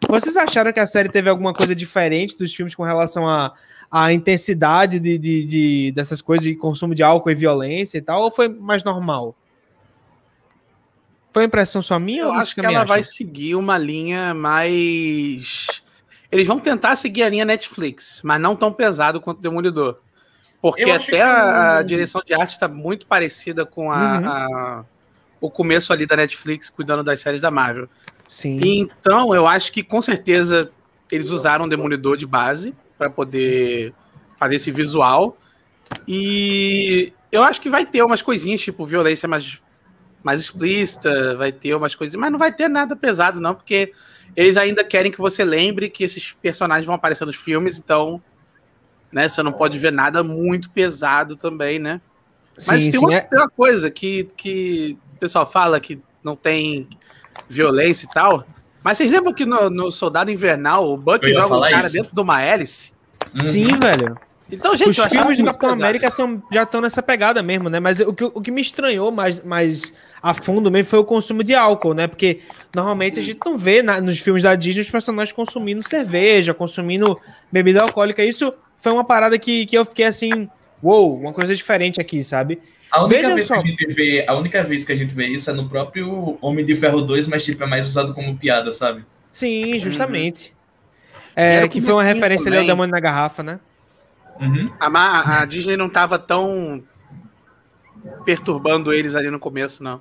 Vocês 0.08 0.36
acharam 0.36 0.72
que 0.72 0.80
a 0.80 0.86
série 0.86 1.08
teve 1.08 1.28
alguma 1.28 1.52
coisa 1.52 1.74
diferente 1.74 2.38
dos 2.38 2.54
filmes 2.54 2.74
com 2.74 2.84
relação 2.84 3.28
a, 3.28 3.52
a 3.90 4.12
intensidade 4.12 5.00
de, 5.00 5.18
de, 5.18 5.44
de, 5.44 5.92
dessas 5.92 6.20
coisas 6.20 6.44
de 6.44 6.54
consumo 6.54 6.94
de 6.94 7.02
álcool 7.02 7.30
e 7.30 7.34
violência 7.34 7.98
e 7.98 8.00
tal, 8.00 8.22
ou 8.22 8.30
foi 8.30 8.48
mais 8.48 8.84
normal? 8.84 9.34
Foi 11.38 11.44
impressão 11.44 11.80
só 11.80 12.00
minha? 12.00 12.22
Eu 12.22 12.32
acho 12.32 12.52
que 12.52 12.66
ela 12.66 12.82
vai 12.82 13.04
seguir 13.04 13.54
uma 13.54 13.78
linha 13.78 14.34
mais. 14.34 15.68
Eles 16.32 16.48
vão 16.48 16.58
tentar 16.58 16.96
seguir 16.96 17.22
a 17.22 17.28
linha 17.28 17.44
Netflix, 17.44 18.20
mas 18.24 18.40
não 18.40 18.56
tão 18.56 18.72
pesado 18.72 19.20
quanto 19.20 19.38
o 19.38 19.40
Demolidor. 19.40 20.00
Porque 20.60 20.90
até 20.90 21.22
a, 21.22 21.76
a, 21.76 21.82
direção 21.82 22.20
de 22.26 22.34
arte 22.34 22.50
está 22.50 22.66
muito 22.66 23.06
parecida 23.06 23.64
com 23.64 23.92
a, 23.92 24.18
uhum. 24.18 24.28
a, 24.28 24.84
o 25.40 25.48
começo 25.48 25.92
ali 25.92 26.06
da 26.06 26.16
Netflix 26.16 26.68
cuidando 26.68 27.04
das 27.04 27.20
séries 27.20 27.40
da 27.40 27.52
Marvel. 27.52 27.88
Sim. 28.28 28.58
Então, 28.60 29.32
eu 29.32 29.46
acho 29.46 29.70
que 29.70 29.84
com 29.84 30.02
certeza 30.02 30.72
eles 31.08 31.30
usaram 31.30 31.66
o 31.66 31.68
Demolidor 31.68 32.16
de 32.16 32.26
base 32.26 32.74
para 32.98 33.08
poder 33.08 33.94
fazer 34.36 34.56
esse 34.56 34.72
visual. 34.72 35.38
E 36.04 37.12
eu 37.30 37.44
acho 37.44 37.60
que 37.60 37.70
vai 37.70 37.86
ter 37.86 38.02
umas 38.02 38.22
coisinhas, 38.22 38.60
tipo 38.60 38.84
violência 38.84 39.28
mais, 39.28 39.60
mais 40.22 40.40
explícita, 40.40 41.36
vai 41.36 41.52
ter 41.52 41.74
umas 41.74 41.94
coisas, 41.94 42.16
mas 42.16 42.30
não 42.30 42.38
vai 42.38 42.52
ter 42.52 42.68
nada 42.68 42.96
pesado, 42.96 43.40
não, 43.40 43.54
porque 43.54 43.92
eles 44.36 44.56
ainda 44.56 44.84
querem 44.84 45.10
que 45.10 45.18
você 45.18 45.44
lembre 45.44 45.88
que 45.88 46.04
esses 46.04 46.32
personagens 46.32 46.86
vão 46.86 46.94
aparecer 46.94 47.24
nos 47.24 47.36
filmes, 47.36 47.78
então 47.78 48.22
né, 49.10 49.26
você 49.26 49.42
não 49.42 49.52
pode 49.52 49.78
ver 49.78 49.92
nada 49.92 50.22
muito 50.22 50.70
pesado 50.70 51.36
também, 51.36 51.78
né? 51.78 52.00
Mas 52.66 52.82
sim, 52.82 52.90
tem, 52.90 53.00
uma, 53.00 53.14
é... 53.14 53.28
uma, 53.32 53.48
coisa 53.48 53.90
que, 53.90 54.28
que 54.36 54.98
o 55.14 55.18
pessoal 55.18 55.46
fala 55.46 55.78
que 55.80 56.00
não 56.22 56.34
tem 56.34 56.88
violência 57.48 58.04
e 58.04 58.08
tal. 58.08 58.44
Mas 58.82 58.98
vocês 58.98 59.10
lembram 59.10 59.32
que 59.32 59.46
no, 59.46 59.70
no 59.70 59.90
Soldado 59.90 60.30
Invernal 60.30 60.88
o 60.88 60.96
Buck 60.96 61.32
joga 61.32 61.56
um 61.56 61.60
cara 61.60 61.86
isso. 61.86 61.92
dentro 61.92 62.14
de 62.14 62.20
uma 62.20 62.42
hélice? 62.42 62.92
Uhum. 63.32 63.44
Sim, 63.44 63.78
velho. 63.78 64.16
Então, 64.50 64.74
gente, 64.76 65.00
os 65.00 65.06
filmes 65.08 65.38
do 65.38 65.44
Capitão 65.44 65.70
América 65.70 66.10
são, 66.10 66.42
já 66.50 66.62
estão 66.62 66.80
nessa 66.80 67.02
pegada 67.02 67.42
mesmo, 67.42 67.68
né? 67.68 67.80
Mas 67.80 68.00
o 68.00 68.12
que, 68.12 68.24
o 68.24 68.40
que 68.40 68.50
me 68.50 68.62
estranhou 68.62 69.12
mais, 69.12 69.42
mais 69.42 69.92
a 70.22 70.34
fundo 70.34 70.70
mesmo 70.70 70.90
foi 70.90 70.98
o 70.98 71.04
consumo 71.04 71.42
de 71.42 71.54
álcool, 71.54 71.94
né? 71.94 72.06
Porque 72.06 72.40
normalmente 72.74 73.18
a 73.18 73.22
gente 73.22 73.38
não 73.44 73.56
vê 73.56 73.82
na, 73.82 74.00
nos 74.00 74.18
filmes 74.18 74.42
da 74.42 74.54
Disney 74.54 74.82
os 74.82 74.90
personagens 74.90 75.32
consumindo 75.32 75.86
cerveja, 75.86 76.52
consumindo 76.54 77.18
bebida 77.50 77.82
alcoólica. 77.82 78.24
Isso 78.24 78.52
foi 78.78 78.92
uma 78.92 79.04
parada 79.04 79.38
que, 79.38 79.66
que 79.66 79.76
eu 79.76 79.84
fiquei 79.84 80.04
assim, 80.04 80.48
uou, 80.82 81.10
wow, 81.10 81.20
uma 81.20 81.32
coisa 81.32 81.54
diferente 81.54 82.00
aqui, 82.00 82.22
sabe? 82.22 82.60
A 82.90 83.04
única, 83.04 83.16
Veja 83.16 83.34
vez 83.34 83.46
só. 83.46 83.54
que 83.60 83.68
a 83.68 83.70
gente 83.70 83.86
vê, 83.88 84.24
a 84.26 84.34
única 84.34 84.64
vez 84.64 84.84
que 84.84 84.92
a 84.92 84.96
gente 84.96 85.14
vê 85.14 85.26
isso 85.26 85.50
é 85.50 85.52
no 85.52 85.68
próprio 85.68 86.38
Homem 86.40 86.64
de 86.64 86.74
Ferro 86.74 87.02
2, 87.02 87.28
mas 87.28 87.44
tipo, 87.44 87.62
é 87.62 87.66
mais 87.66 87.86
usado 87.86 88.14
como 88.14 88.36
piada, 88.36 88.72
sabe? 88.72 89.04
Sim, 89.30 89.78
justamente. 89.78 90.50
Uhum. 90.50 90.58
É, 91.36 91.68
que 91.68 91.80
foi 91.80 91.92
uma 91.92 92.02
referência 92.02 92.44
também. 92.44 92.60
ali 92.60 92.70
ao 92.70 92.74
Demônio 92.74 92.92
na 92.92 93.00
Garrafa, 93.00 93.42
né? 93.42 93.60
Uhum. 94.40 94.70
A, 94.80 95.42
a, 95.42 95.44
Disney 95.44 95.76
não 95.76 95.88
tava 95.88 96.18
tão 96.18 96.82
perturbando 98.24 98.92
eles 98.92 99.14
ali 99.14 99.30
no 99.30 99.38
começo, 99.38 99.82
não. 99.82 100.00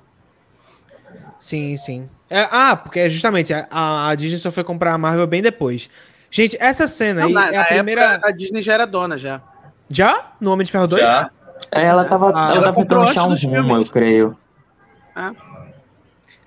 Sim, 1.38 1.76
sim. 1.76 2.08
É, 2.28 2.48
ah, 2.50 2.76
porque 2.76 3.08
justamente 3.08 3.54
a, 3.54 4.08
a, 4.08 4.14
Disney 4.14 4.38
só 4.38 4.50
foi 4.50 4.64
comprar 4.64 4.92
a 4.92 4.98
Marvel 4.98 5.26
bem 5.26 5.40
depois. 5.40 5.88
Gente, 6.30 6.56
essa 6.60 6.86
cena 6.86 7.22
não, 7.22 7.28
aí 7.28 7.34
na, 7.34 7.50
é 7.50 7.56
a 7.56 7.64
primeira. 7.64 8.20
a 8.22 8.30
Disney 8.30 8.60
já 8.60 8.74
era 8.74 8.86
dona 8.86 9.16
já. 9.16 9.40
Já? 9.90 10.32
No 10.40 10.52
Homem 10.52 10.64
de 10.64 10.72
Ferro 10.72 10.86
2? 10.86 11.00
Já. 11.00 11.30
É, 11.72 11.84
ela 11.84 12.04
tava, 12.04 12.28
ah, 12.28 12.30
ela, 12.30 12.54
ela 12.54 12.64
tava 12.64 12.76
tentando 12.76 13.02
achar 13.02 13.24
um 13.24 13.34
rumo, 13.34 13.76
eu 13.76 13.86
creio. 13.86 14.36
Ah. 15.14 15.32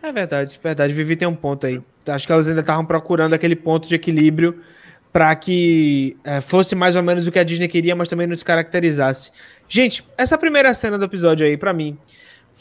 É 0.03 0.11
verdade, 0.11 0.59
verdade. 0.61 0.93
Vivi 0.93 1.15
tem 1.15 1.27
um 1.27 1.35
ponto 1.35 1.65
aí. 1.65 1.81
Acho 2.07 2.25
que 2.25 2.33
elas 2.33 2.47
ainda 2.47 2.61
estavam 2.61 2.85
procurando 2.85 3.33
aquele 3.33 3.55
ponto 3.55 3.87
de 3.87 3.95
equilíbrio 3.95 4.61
para 5.11 5.35
que 5.35 6.17
é, 6.23 6.41
fosse 6.41 6.73
mais 6.73 6.95
ou 6.95 7.03
menos 7.03 7.27
o 7.27 7.31
que 7.31 7.37
a 7.37 7.43
Disney 7.43 7.67
queria, 7.67 7.95
mas 7.95 8.07
também 8.07 8.25
não 8.25 8.33
descaracterizasse. 8.33 9.31
Gente, 9.67 10.03
essa 10.17 10.37
primeira 10.37 10.73
cena 10.73 10.97
do 10.97 11.05
episódio 11.05 11.45
aí, 11.45 11.57
para 11.57 11.73
mim, 11.73 11.97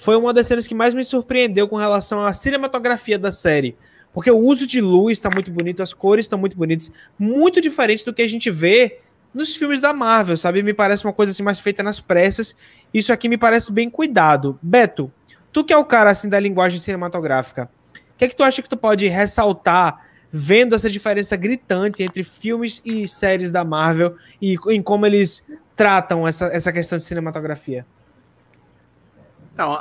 foi 0.01 0.16
uma 0.16 0.32
das 0.32 0.46
cenas 0.46 0.66
que 0.66 0.74
mais 0.74 0.94
me 0.94 1.05
surpreendeu 1.05 1.68
com 1.68 1.76
relação 1.76 2.24
à 2.24 2.32
cinematografia 2.32 3.18
da 3.18 3.30
série. 3.30 3.76
Porque 4.14 4.30
o 4.30 4.38
uso 4.38 4.66
de 4.66 4.80
luz 4.80 5.18
está 5.18 5.28
muito 5.32 5.51
bonito, 5.51 5.82
as 5.82 5.92
cores 5.92 6.24
estão 6.24 6.38
muito 6.38 6.57
bonitas, 6.57 6.90
muito 7.18 7.61
diferente 7.61 8.05
do 8.05 8.12
que 8.12 8.22
a 8.22 8.28
gente 8.28 8.51
vê 8.51 8.98
nos 9.32 9.55
filmes 9.55 9.80
da 9.80 9.92
Marvel, 9.92 10.36
sabe? 10.36 10.62
Me 10.62 10.72
parece 10.72 11.05
uma 11.05 11.12
coisa 11.12 11.32
assim 11.32 11.42
mais 11.42 11.61
feita 11.61 11.82
nas 11.82 12.01
pressas. 12.01 12.57
Isso 12.92 13.12
aqui 13.12 13.28
me 13.28 13.36
parece 13.36 13.70
bem 13.70 13.90
cuidado. 13.90 14.59
Beto, 14.62 15.12
tu 15.53 15.62
que 15.62 15.72
é 15.72 15.76
o 15.76 15.84
cara 15.84 16.11
assim 16.11 16.28
da 16.28 16.40
linguagem 16.40 16.80
cinematográfica, 16.80 17.70
o 17.94 18.18
que 18.18 18.24
é 18.24 18.28
que 18.28 18.34
tu 18.34 18.42
acha 18.42 18.62
que 18.62 18.68
tu 18.68 18.76
pode 18.76 19.07
ressaltar 19.07 20.07
vendo 20.32 20.74
essa 20.74 20.88
diferença 20.88 21.36
gritante 21.36 22.03
entre 22.03 22.24
filmes 22.24 22.80
e 22.84 23.07
séries 23.07 23.53
da 23.53 23.64
Marvel 23.64 24.16
e 24.40 24.57
em 24.68 24.82
como 24.82 25.05
eles 25.05 25.44
tratam 25.76 26.26
essa, 26.26 26.46
essa 26.46 26.72
questão 26.72 26.96
de 26.96 27.05
cinematografia? 27.05 27.84
Então, 29.61 29.79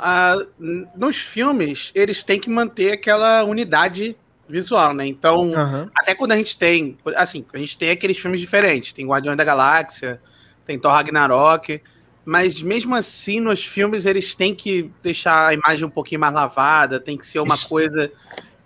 nos 0.94 1.16
filmes, 1.16 1.90
eles 1.94 2.22
têm 2.22 2.38
que 2.38 2.50
manter 2.50 2.92
aquela 2.92 3.44
unidade 3.44 4.14
visual, 4.46 4.92
né? 4.92 5.06
Então, 5.06 5.52
uhum. 5.52 5.88
até 5.96 6.14
quando 6.14 6.32
a 6.32 6.36
gente 6.36 6.58
tem, 6.58 6.98
assim, 7.16 7.46
a 7.54 7.56
gente 7.56 7.78
tem 7.78 7.90
aqueles 7.90 8.18
filmes 8.18 8.40
diferentes, 8.40 8.92
tem 8.92 9.06
Guardiões 9.06 9.38
da 9.38 9.44
Galáxia, 9.44 10.20
tem 10.66 10.78
Thor 10.78 10.92
Ragnarok, 10.92 11.80
mas 12.26 12.60
mesmo 12.60 12.94
assim, 12.94 13.40
nos 13.40 13.64
filmes 13.64 14.04
eles 14.04 14.34
têm 14.34 14.54
que 14.54 14.90
deixar 15.02 15.46
a 15.46 15.54
imagem 15.54 15.86
um 15.86 15.90
pouquinho 15.90 16.20
mais 16.20 16.34
lavada, 16.34 17.00
tem 17.00 17.16
que 17.16 17.24
ser 17.24 17.38
uma 17.38 17.56
coisa 17.56 18.12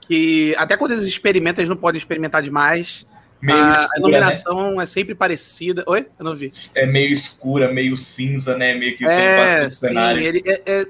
que 0.01 0.53
até 0.57 0.77
quando 0.77 0.93
eles 0.93 1.05
experimentam, 1.05 1.62
eles 1.62 1.71
não 1.71 1.77
podem 1.77 1.99
experimentar 1.99 2.43
demais. 2.43 3.07
Meio 3.41 3.62
a, 3.62 3.71
escura, 3.71 3.89
a 3.93 3.99
iluminação 3.99 4.75
né? 4.77 4.83
é 4.83 4.87
sempre 4.87 5.15
parecida. 5.15 5.85
Oi? 5.87 6.07
Eu 6.19 6.25
não 6.25 6.35
vi. 6.35 6.51
É 6.75 6.87
meio 6.87 7.12
escura, 7.12 7.71
meio 7.71 7.95
cinza, 7.95 8.57
né? 8.57 8.75
Meio 8.75 8.97
que 8.97 9.05
é, 9.05 9.69
sim, 9.69 9.87
cenário. 9.87 10.23
Ele, 10.23 10.43
é, 10.47 10.62
é, 10.65 10.87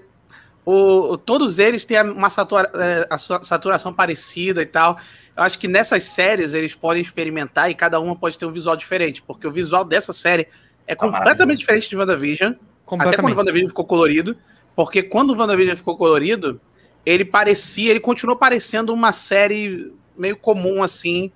o, 0.65 1.19
todos 1.19 1.59
eles 1.59 1.85
têm 1.85 2.01
uma 2.03 2.31
satura, 2.31 2.71
é, 2.75 3.07
a 3.11 3.19
saturação 3.19 3.93
parecida 3.93 4.63
e 4.63 4.67
tal. 4.67 4.99
Eu 5.37 5.43
acho 5.43 5.59
que 5.59 5.69
nessas 5.69 6.05
séries 6.05 6.55
eles 6.55 6.75
podem 6.75 7.03
experimentar 7.03 7.71
e 7.71 7.75
cada 7.75 8.01
uma 8.01 8.17
pode 8.17 8.39
ter 8.39 8.47
um 8.47 8.53
visual 8.53 8.77
diferente, 8.77 9.21
porque 9.23 9.47
o 9.47 9.53
visual 9.53 9.85
dessa 9.85 10.13
série 10.13 10.49
é 10.87 10.95
completamente 10.95 11.59
diferente 11.59 11.89
de 11.89 11.97
WandaVision. 11.97 12.55
Até 12.99 13.17
quando 13.17 13.33
o 13.33 13.37
WandaVision 13.37 13.69
ficou 13.69 13.85
colorido. 13.85 14.37
Porque 14.77 15.03
quando 15.03 15.31
o 15.31 15.39
WandaVision 15.39 15.77
ficou 15.77 15.97
colorido, 15.97 16.61
ele 17.05 17.25
parecia, 17.25 17.91
ele 17.91 18.01
continuou 18.01 18.37
parecendo 18.37 18.93
uma 18.93 19.13
série 19.13 19.93
meio 20.17 20.37
comum, 20.37 20.83
assim, 20.83 21.31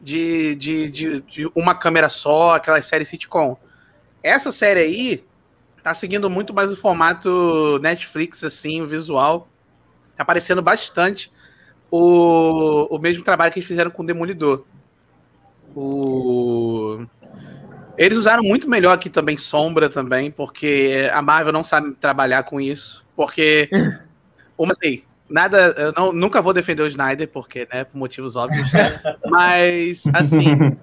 de, 0.00 0.54
de, 0.54 0.90
de, 0.90 1.20
de 1.22 1.50
uma 1.54 1.74
câmera 1.74 2.08
só, 2.08 2.54
aquela 2.54 2.80
série 2.82 3.04
sitcom. 3.04 3.56
Essa 4.22 4.52
série 4.52 4.80
aí 4.80 5.24
tá 5.86 5.94
seguindo 5.94 6.28
muito 6.28 6.52
mais 6.52 6.72
o 6.72 6.76
formato 6.76 7.78
Netflix, 7.80 8.42
assim, 8.42 8.82
o 8.82 8.86
visual. 8.88 9.48
Tá 10.16 10.24
aparecendo 10.24 10.60
bastante 10.60 11.30
o, 11.88 12.88
o 12.90 12.98
mesmo 12.98 13.22
trabalho 13.22 13.52
que 13.52 13.60
eles 13.60 13.68
fizeram 13.68 13.92
com 13.92 14.02
o 14.02 14.06
Demolidor. 14.06 14.64
O... 15.76 17.06
Eles 17.96 18.18
usaram 18.18 18.42
muito 18.42 18.68
melhor 18.68 18.94
aqui 18.94 19.08
também 19.08 19.36
sombra 19.36 19.88
também, 19.88 20.28
porque 20.28 21.08
a 21.12 21.22
Marvel 21.22 21.52
não 21.52 21.62
sabe 21.62 21.92
trabalhar 21.92 22.42
com 22.42 22.60
isso. 22.60 23.06
Porque, 23.14 23.70
uma 24.58 24.72
assim, 24.72 25.04
nada, 25.30 25.72
eu 25.78 25.92
não, 25.92 26.12
nunca 26.12 26.42
vou 26.42 26.52
defender 26.52 26.82
o 26.82 26.88
Snyder, 26.88 27.28
porque, 27.28 27.68
né, 27.72 27.84
por 27.84 27.96
motivos 27.96 28.34
óbvios. 28.34 28.68
mas, 29.30 30.02
assim, 30.12 30.76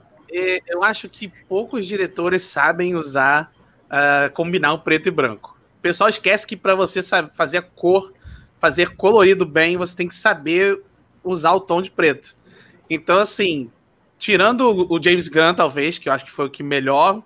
eu 0.66 0.82
acho 0.82 1.10
que 1.10 1.28
poucos 1.50 1.86
diretores 1.86 2.44
sabem 2.44 2.96
usar 2.96 3.52
uh, 3.94 4.32
combinar 4.34 4.74
o 4.74 4.80
preto 4.80 5.08
e 5.08 5.12
branco. 5.12 5.56
O 5.78 5.82
pessoal 5.82 6.10
esquece 6.10 6.48
que 6.48 6.58
para 6.58 6.76
você 6.76 7.02
fazer 7.34 7.58
a 7.58 7.62
cor, 7.62 8.12
fazer 8.60 8.96
colorido 8.96 9.46
bem, 9.46 9.78
você 9.78 9.96
tem 9.96 10.08
que 10.08 10.16
saber 10.16 10.82
usar 11.24 11.52
o 11.52 11.60
tom 11.60 11.82
de 11.82 11.92
preto. 11.92 12.36
Então, 12.90 13.20
assim, 13.20 13.70
tirando 14.18 14.92
o 14.92 15.02
James 15.02 15.28
Gunn, 15.28 15.54
talvez, 15.54 16.00
que 16.00 16.10
eu 16.10 16.14
acho 16.14 16.26
que 16.26 16.32
foi 16.32 16.48
o 16.48 16.50
que 16.50 16.64
melhor 16.64 17.22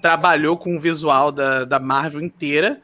trabalhou 0.00 0.56
com 0.56 0.76
o 0.76 0.80
visual 0.80 1.32
da, 1.32 1.64
da 1.64 1.80
Marvel 1.80 2.22
inteira, 2.22 2.80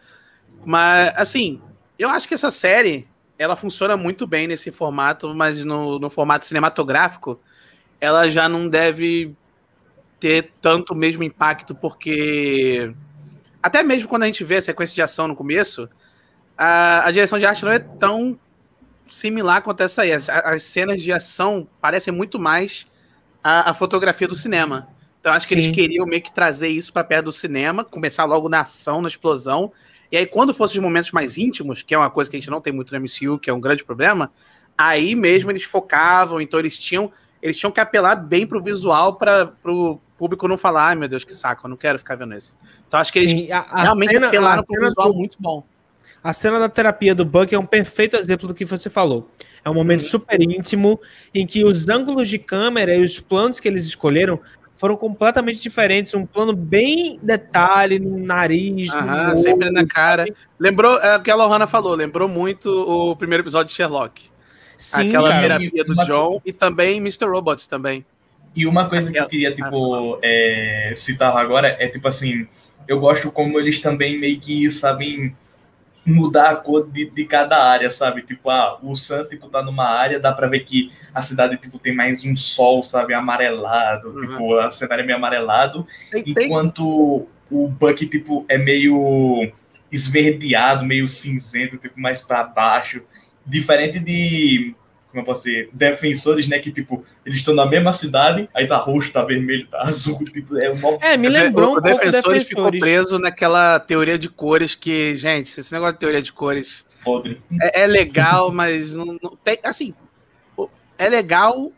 mas, 0.65 1.13
assim, 1.17 1.63
eu 1.99 2.09
acho 2.09 2.27
que 2.27 2.35
essa 2.35 2.51
série 2.51 3.07
ela 3.39 3.57
funciona 3.57 3.97
muito 3.97 4.27
bem 4.27 4.47
nesse 4.47 4.71
formato, 4.71 5.35
mas 5.35 5.65
no, 5.65 5.99
no 5.99 6.11
formato 6.11 6.47
cinematográfico, 6.47 7.39
ela 8.01 8.29
já 8.29 8.49
não 8.49 8.69
deve 8.69 9.35
ter 10.19 10.53
tanto 10.61 10.95
mesmo 10.95 11.23
impacto, 11.23 11.75
porque 11.75 12.93
até 13.65 13.83
mesmo 13.83 14.11
quando 14.11 14.25
a 14.25 14.27
gente 14.27 14.45
vê 14.45 14.57
a 14.57 14.63
sequência 14.63 14.95
de 14.95 15.01
ação 15.01 15.27
no 15.27 15.35
começo, 15.35 15.89
a, 16.55 17.09
a 17.09 17.11
direção 17.11 17.39
de 17.39 17.47
arte 17.47 17.65
não 17.65 17.73
é 17.73 17.79
tão 17.79 18.39
similar 19.07 19.57
acontece 19.57 20.03
aí. 20.03 20.13
As, 20.13 20.29
as 20.29 20.63
cenas 20.65 21.01
de 21.01 21.11
ação 21.11 21.67
parecem 21.81 22.13
muito 22.13 22.39
mais 22.39 22.85
a, 23.43 23.71
a 23.71 23.75
fotografia 23.75 24.29
do 24.29 24.37
cinema. 24.37 24.87
Então 25.19 25.33
acho 25.33 25.49
que 25.49 25.55
Sim. 25.55 25.63
eles 25.63 25.75
queriam 25.75 26.05
meio 26.05 26.21
que 26.21 26.31
trazer 26.31 26.69
isso 26.69 26.93
para 26.93 27.05
perto 27.05 27.25
do 27.25 27.33
cinema, 27.33 27.83
começar 27.83 28.27
logo 28.27 28.51
na 28.51 28.61
ação, 28.61 29.01
na 29.01 29.09
explosão. 29.09 29.73
E 30.13 30.17
aí, 30.19 30.27
quando 30.27 30.53
fossem 30.53 30.77
os 30.77 30.85
momentos 30.85 31.11
mais 31.11 31.39
íntimos, 31.39 31.83
que 31.83 31.95
é 31.95 31.99
uma 31.99 32.11
coisa 32.11 32.29
que 32.29 32.37
a 32.37 32.39
gente 32.39 32.51
não 32.51 32.61
tem 32.61 32.71
muito 32.71 32.95
no 32.95 33.01
MCU, 33.01 33.39
que 33.39 33.49
é 33.49 33.55
um 33.55 33.61
grande 33.63 33.83
problema, 33.83 34.31
aí 34.77 35.15
mesmo 35.15 35.51
eles 35.51 35.65
focavam, 35.65 36.39
então 36.39 36.61
eles 36.61 36.79
tinham, 36.79 37.11
eles 37.41 37.57
tinham 37.57 37.73
que 37.73 37.81
apelar 37.81 38.15
bem 38.17 38.47
pro 38.47 38.63
visual 38.63 39.15
para 39.15 39.47
pro 39.47 39.99
público 40.25 40.49
não 40.49 40.57
falar, 40.57 40.89
ai 40.89 40.95
meu 40.95 41.07
Deus, 41.07 41.23
que 41.23 41.35
saco, 41.35 41.67
eu 41.67 41.69
não 41.69 41.77
quero 41.77 41.99
ficar 41.99 42.15
vendo 42.15 42.35
isso. 42.35 42.55
Então 42.89 42.99
acho 42.99 43.13
que 43.13 43.19
eles 43.19 43.31
Sim, 43.31 43.53
a, 43.53 43.59
a 43.59 43.83
realmente 43.83 44.13
cena, 44.13 44.29
apelaram 44.29 44.65
pro 44.65 44.81
visual 44.81 45.13
do... 45.13 45.19
muito 45.19 45.37
bom. 45.39 45.63
A 46.23 46.33
cena 46.33 46.59
da 46.59 46.69
terapia 46.71 47.15
do 47.15 47.27
Buck 47.27 47.55
é 47.55 47.59
um 47.59 47.67
perfeito 47.67 48.17
exemplo 48.17 48.49
do 48.49 48.55
que 48.55 48.65
você 48.65 48.89
falou. 48.89 49.31
É 49.63 49.69
um 49.69 49.75
momento 49.75 50.01
uhum. 50.01 50.09
super 50.09 50.41
íntimo 50.41 50.99
em 51.35 51.47
que 51.47 51.63
os 51.63 51.91
ângulos 51.91 52.31
de 52.31 52.39
câmera 52.39 52.95
e 52.95 53.05
os 53.05 53.21
planos 53.21 53.61
que 53.61 53.69
eles 53.69 53.85
escolheram 53.85 54.41
foram 54.75 54.97
completamente 54.97 55.61
diferentes. 55.61 56.15
Um 56.15 56.25
plano 56.25 56.55
bem 56.55 57.19
detalhe 57.23 57.99
no 57.99 58.17
nariz. 58.17 58.91
Aham, 58.95 59.29
no 59.29 59.37
sempre 59.37 59.71
na 59.71 59.87
cara. 59.87 60.25
Lembrou, 60.59 60.99
é 60.99 61.19
o 61.19 61.23
que 61.23 61.31
a 61.31 61.37
Lohana 61.37 61.67
falou, 61.67 61.95
lembrou 61.95 62.27
muito 62.27 62.71
o 62.71 63.15
primeiro 63.15 63.43
episódio 63.43 63.69
de 63.69 63.75
Sherlock. 63.75 64.31
Sim, 64.79 65.09
Aquela 65.09 65.29
cara, 65.29 65.59
terapia 65.59 65.85
do. 65.85 65.95
John 66.05 66.41
e 66.45 66.53
também 66.53 66.97
Mr. 66.97 67.27
Robots 67.27 67.67
também. 67.67 68.05
E 68.55 68.67
uma 68.67 68.89
coisa 68.89 69.11
Aquela... 69.11 69.27
que 69.27 69.37
eu 69.37 69.41
queria, 69.41 69.55
tipo, 69.55 70.19
é, 70.23 70.93
citar 70.95 71.37
agora 71.37 71.77
é, 71.79 71.89
tipo 71.89 72.07
assim, 72.07 72.47
eu 72.87 73.01
gosto 73.01 73.31
como 73.31 73.59
eles 73.59 73.81
também 73.81 74.19
meio 74.19 74.39
que 74.39 74.71
sabem 74.71 75.35
mudar 76.07 76.51
a 76.51 76.57
cor 76.57 76.87
de, 76.87 77.11
de 77.11 77.25
cada 77.25 77.57
área, 77.65 77.89
sabe? 77.91 78.23
Tipo, 78.23 78.51
ah, 78.51 78.79
o 78.83 78.95
Sun, 78.95 79.25
tipo, 79.25 79.49
tá 79.49 79.63
numa 79.63 79.87
área, 79.87 80.21
dá 80.21 80.33
pra 80.33 80.47
ver 80.47 80.61
que 80.61 80.93
a 81.15 81.23
cidade, 81.23 81.57
tipo, 81.57 81.79
tem 81.79 81.95
mais 81.95 82.25
um 82.25 82.37
sol, 82.37 82.83
sabe? 82.85 83.15
Amarelado, 83.15 84.11
uhum. 84.11 84.21
tipo, 84.21 84.59
a 84.59 84.69
cenário 84.71 85.03
é 85.03 85.07
meio 85.07 85.19
amarelado, 85.19 85.87
enquanto 86.15 87.27
o 87.51 87.69
Buck, 87.69 88.07
tipo, 88.07 88.45
é 88.49 88.59
meio 88.59 89.51
esverdeado, 89.91 90.85
meio 90.85 91.09
cinzento, 91.09 91.79
tipo, 91.79 91.99
mais 91.99 92.21
para 92.21 92.45
baixo. 92.45 93.03
Diferente 93.47 93.99
de 93.99 94.75
como 95.15 95.23
eu 95.23 95.27
posso 95.27 95.45
dizer, 95.45 95.71
defensores, 95.73 96.49
né? 96.49 96.59
Que, 96.59 96.73
tipo, 96.73 97.05
eles 97.25 97.39
estão 97.39 97.55
na 97.55 97.65
mesma 97.65 97.93
cidade, 97.93 98.49
aí 98.53 98.67
tá 98.67 98.77
roxo, 98.77 99.13
tá 99.13 99.25
vermelho, 99.25 99.67
tá 99.69 99.81
azul, 99.87 100.19
tipo, 100.25 100.59
é 100.59 100.71
uma... 100.73 100.99
É, 101.01 101.17
me 101.17 101.29
lembrou 101.29 101.75
um 101.75 101.79
o 101.79 101.81
defensores, 101.81 102.11
defensores 102.11 102.49
ficou 102.49 102.71
preso 102.71 103.19
naquela 103.19 103.79
teoria 103.79 104.19
de 104.19 104.29
cores 104.29 104.75
que, 104.75 105.15
gente, 105.15 105.59
esse 105.59 105.73
negócio 105.73 105.95
de 105.95 106.01
teoria 106.01 106.21
de 106.21 106.33
cores 106.33 106.85
é, 107.63 107.83
é, 107.83 107.87
legal, 107.87 108.51
mas 108.53 108.95
não, 108.95 109.17
não, 109.23 109.37
tem, 109.37 109.59
assim, 109.63 109.95
é 110.99 111.09
legal 111.09 111.71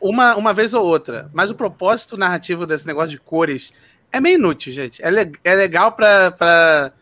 uma, 0.00 0.34
uma 0.36 0.54
vez 0.54 0.72
ou 0.72 0.84
outra, 0.84 1.30
mas 1.34 1.50
o 1.50 1.54
propósito 1.54 2.16
narrativo 2.16 2.66
desse 2.66 2.86
negócio 2.86 3.10
de 3.10 3.18
cores 3.18 3.72
é 4.10 4.20
meio 4.20 4.36
inútil, 4.36 4.72
gente. 4.72 5.02
É, 5.04 5.10
le, 5.10 5.32
é 5.44 5.54
legal 5.54 5.92
pra, 5.92 6.30
pra, 6.30 6.92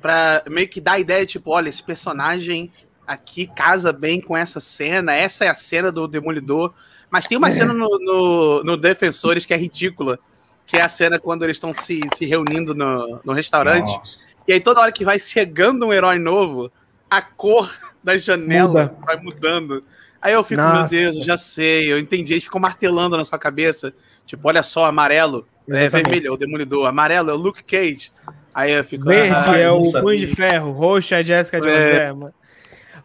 pra 0.00 0.42
meio 0.50 0.68
que 0.68 0.80
dar 0.80 0.92
a 0.92 0.98
ideia, 0.98 1.24
tipo, 1.24 1.52
olha, 1.52 1.68
esse 1.68 1.82
personagem 1.82 2.72
aqui 3.06 3.46
casa 3.46 3.92
bem 3.92 4.20
com 4.20 4.36
essa 4.36 4.60
cena. 4.60 5.14
Essa 5.14 5.44
é 5.44 5.48
a 5.48 5.54
cena 5.54 5.92
do 5.92 6.08
Demolidor. 6.08 6.72
Mas 7.10 7.26
tem 7.26 7.38
uma 7.38 7.48
é. 7.48 7.50
cena 7.50 7.72
no, 7.72 7.88
no, 7.98 8.64
no, 8.64 8.76
Defensores 8.76 9.46
que 9.46 9.54
é 9.54 9.56
ridícula, 9.56 10.18
que 10.66 10.76
é 10.76 10.82
a 10.82 10.88
cena 10.88 11.18
quando 11.18 11.44
eles 11.44 11.56
estão 11.56 11.72
se, 11.72 12.00
se 12.14 12.26
reunindo 12.26 12.74
no, 12.74 13.20
no 13.24 13.32
restaurante. 13.32 13.92
Nossa. 13.92 14.26
E 14.48 14.52
aí, 14.52 14.60
toda 14.60 14.80
hora 14.80 14.92
que 14.92 15.04
vai 15.04 15.18
chegando 15.18 15.86
um 15.86 15.92
herói 15.92 16.18
novo, 16.18 16.70
a 17.10 17.20
cor 17.20 17.72
da 18.02 18.16
janela 18.16 18.68
Muda. 18.68 18.96
vai 19.04 19.16
mudando. 19.16 19.82
Aí 20.20 20.32
eu 20.32 20.44
fico, 20.44 20.62
Nossa. 20.62 20.78
meu 20.78 20.88
Deus, 20.88 21.24
já 21.24 21.36
sei, 21.36 21.92
eu 21.92 21.98
entendi. 21.98 22.34
Aí 22.34 22.40
ficou 22.40 22.60
martelando 22.60 23.16
na 23.16 23.24
sua 23.24 23.38
cabeça. 23.38 23.92
Tipo, 24.24 24.48
olha 24.48 24.62
só, 24.62 24.84
amarelo 24.84 25.46
é 25.68 25.88
vermelho, 25.88 26.28
é 26.28 26.30
o 26.30 26.36
Demolidor. 26.36 26.86
Amarelo 26.86 27.30
é 27.30 27.32
o 27.32 27.36
Luke 27.36 27.62
Cage. 27.64 28.12
Aí 28.54 28.72
eu 28.72 28.84
fico. 28.84 29.04
Verde 29.04 29.34
ah, 29.36 29.58
é 29.58 29.70
o 29.70 29.82
Punho 29.92 30.18
de 30.18 30.28
Ferro. 30.28 30.72
Roxo 30.72 31.14
é 31.14 31.18
a 31.18 31.22
Jessica 31.22 31.60
Jones. 31.60 31.74
É. 31.74 32.14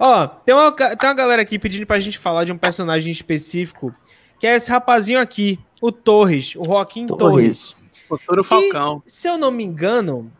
Ó, 0.03 0.25
tem 0.25 0.55
uma, 0.55 0.71
tem 0.71 1.09
uma 1.09 1.13
galera 1.13 1.43
aqui 1.43 1.59
pedindo 1.59 1.85
pra 1.85 1.99
gente 1.99 2.17
falar 2.17 2.43
de 2.43 2.51
um 2.51 2.57
personagem 2.57 3.11
específico, 3.11 3.93
que 4.39 4.47
é 4.47 4.55
esse 4.55 4.67
rapazinho 4.71 5.19
aqui, 5.19 5.59
o 5.79 5.91
Torres, 5.91 6.55
o 6.55 6.63
Joaquim 6.63 7.05
Torres. 7.05 7.19
Torres. 7.19 7.83
Futuro 8.09 8.43
Falcão. 8.43 9.03
se 9.05 9.27
eu 9.27 9.37
não 9.37 9.51
me 9.51 9.63
engano, 9.63 10.31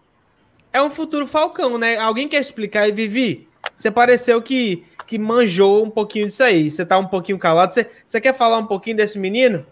é 0.74 0.82
um 0.82 0.90
futuro 0.90 1.28
Falcão, 1.28 1.78
né? 1.78 1.96
Alguém 1.98 2.28
quer 2.28 2.42
explicar 2.42 2.82
aí, 2.82 2.92
Vivi? 2.92 3.48
Você 3.76 3.92
pareceu 3.92 4.42
que, 4.42 4.84
que 5.06 5.20
manjou 5.20 5.86
um 5.86 5.92
pouquinho 5.92 6.28
disso 6.28 6.42
aí. 6.42 6.72
Você 6.72 6.84
tá 6.84 6.98
um 6.98 7.06
pouquinho 7.06 7.38
calado. 7.38 7.72
Você, 7.72 7.88
você 8.04 8.20
quer 8.20 8.34
falar 8.34 8.58
um 8.58 8.66
pouquinho 8.66 8.98
desse 8.98 9.20
menino? 9.20 9.64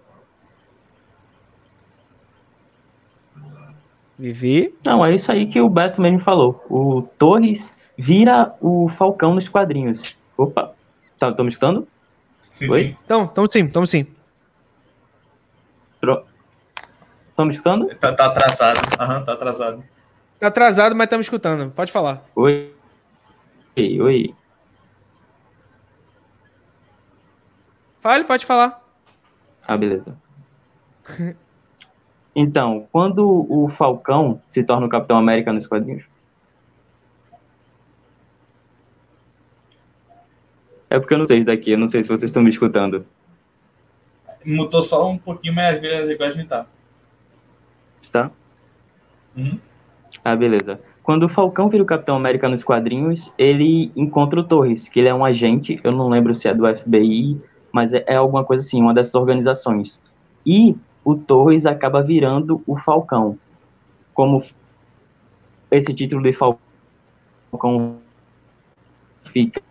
Vivi? 4.19 4.71
Não, 4.85 5.03
é 5.03 5.15
isso 5.15 5.31
aí 5.31 5.47
que 5.47 5.59
o 5.59 5.67
Beto 5.67 5.99
mesmo 5.99 6.19
falou. 6.19 6.63
O 6.69 7.01
Torres 7.17 7.73
vira 8.00 8.56
o 8.62 8.88
Falcão 8.97 9.36
nos 9.36 9.50
quadrinhos. 9.50 10.18
Opa, 10.38 10.74
tá, 11.18 11.34
tô 11.34 11.43
me 11.43 11.50
escutando? 11.50 11.86
Sim, 12.50 12.72
Oi? 12.72 12.84
sim. 12.84 12.97
Então, 13.04 13.28
tamo 13.28 13.52
sim, 13.52 13.68
tamo 13.68 13.86
sim. 13.86 14.08
Pro... 16.00 16.26
Estão 17.30 17.45
me 17.45 17.52
escutando? 17.52 17.93
Tá, 17.95 18.14
tá 18.14 18.28
atrasado. 18.28 18.80
Aham, 18.97 19.20
uhum, 19.20 19.26
tá 19.26 19.34
atrasado. 19.34 19.84
Tá 20.39 20.47
atrasado, 20.47 20.95
mas 20.95 21.06
estamos 21.06 21.26
escutando. 21.26 21.72
Pode 21.72 21.91
falar. 21.91 22.24
Oi. 22.36 22.74
Oi, 23.78 24.02
oi. 24.02 24.36
Fale, 28.00 28.24
pode 28.24 28.45
falar. 28.45 28.82
Ah, 29.68 29.76
beleza. 29.76 30.18
então, 32.34 32.88
quando 32.93 33.45
o 33.50 33.68
Falcão 33.78 34.41
se 34.47 34.64
torna 34.64 34.86
o 34.86 34.89
Capitão 34.89 35.18
América 35.18 35.52
nos 35.52 35.68
quadrinhos, 35.68 36.06
É 40.89 40.99
porque 40.99 41.13
eu 41.13 41.17
não 41.17 41.25
sei 41.25 41.37
isso 41.37 41.47
daqui, 41.47 41.71
eu 41.71 41.77
não 41.77 41.87
sei 41.87 42.03
se 42.03 42.09
vocês 42.09 42.29
estão 42.29 42.41
me 42.41 42.49
escutando. 42.49 43.05
Mutou 44.43 44.81
só 44.81 45.07
um 45.09 45.17
pouquinho, 45.17 45.53
mas 45.53 45.81
igual 46.09 46.29
a 46.29 46.31
gente 46.31 46.47
tá. 46.47 46.65
Tá? 48.11 48.31
Uhum. 49.37 49.59
Ah, 50.23 50.35
beleza. 50.35 50.79
Quando 51.03 51.23
o 51.23 51.29
Falcão 51.29 51.69
vira 51.69 51.83
o 51.83 51.85
Capitão 51.85 52.15
América 52.15 52.49
nos 52.49 52.63
quadrinhos, 52.63 53.31
ele 53.37 53.91
encontra 53.95 54.39
o 54.39 54.43
Torres, 54.43 54.87
que 54.87 54.99
ele 54.99 55.09
é 55.09 55.13
um 55.13 55.23
agente, 55.23 55.79
eu 55.83 55.91
não 55.91 56.09
lembro 56.09 56.33
se 56.33 56.47
é 56.47 56.53
do 56.53 56.67
FBI, 56.67 57.39
mas 57.71 57.93
é, 57.93 58.03
é 58.07 58.15
alguma 58.15 58.43
coisa 58.43 58.63
assim, 58.63 58.81
uma 58.81 58.93
dessas 58.93 59.15
organizações. 59.15 59.99
E 60.45 60.75
o 61.03 61.15
Torres 61.15 61.65
acaba 61.65 62.01
virando 62.01 62.61
o 62.65 62.77
Falcão. 62.77 63.37
Como 64.13 64.43
esse 65.71 65.93
título 65.93 66.23
de 66.23 66.33
Falcão 66.33 67.97
fica 69.25 69.61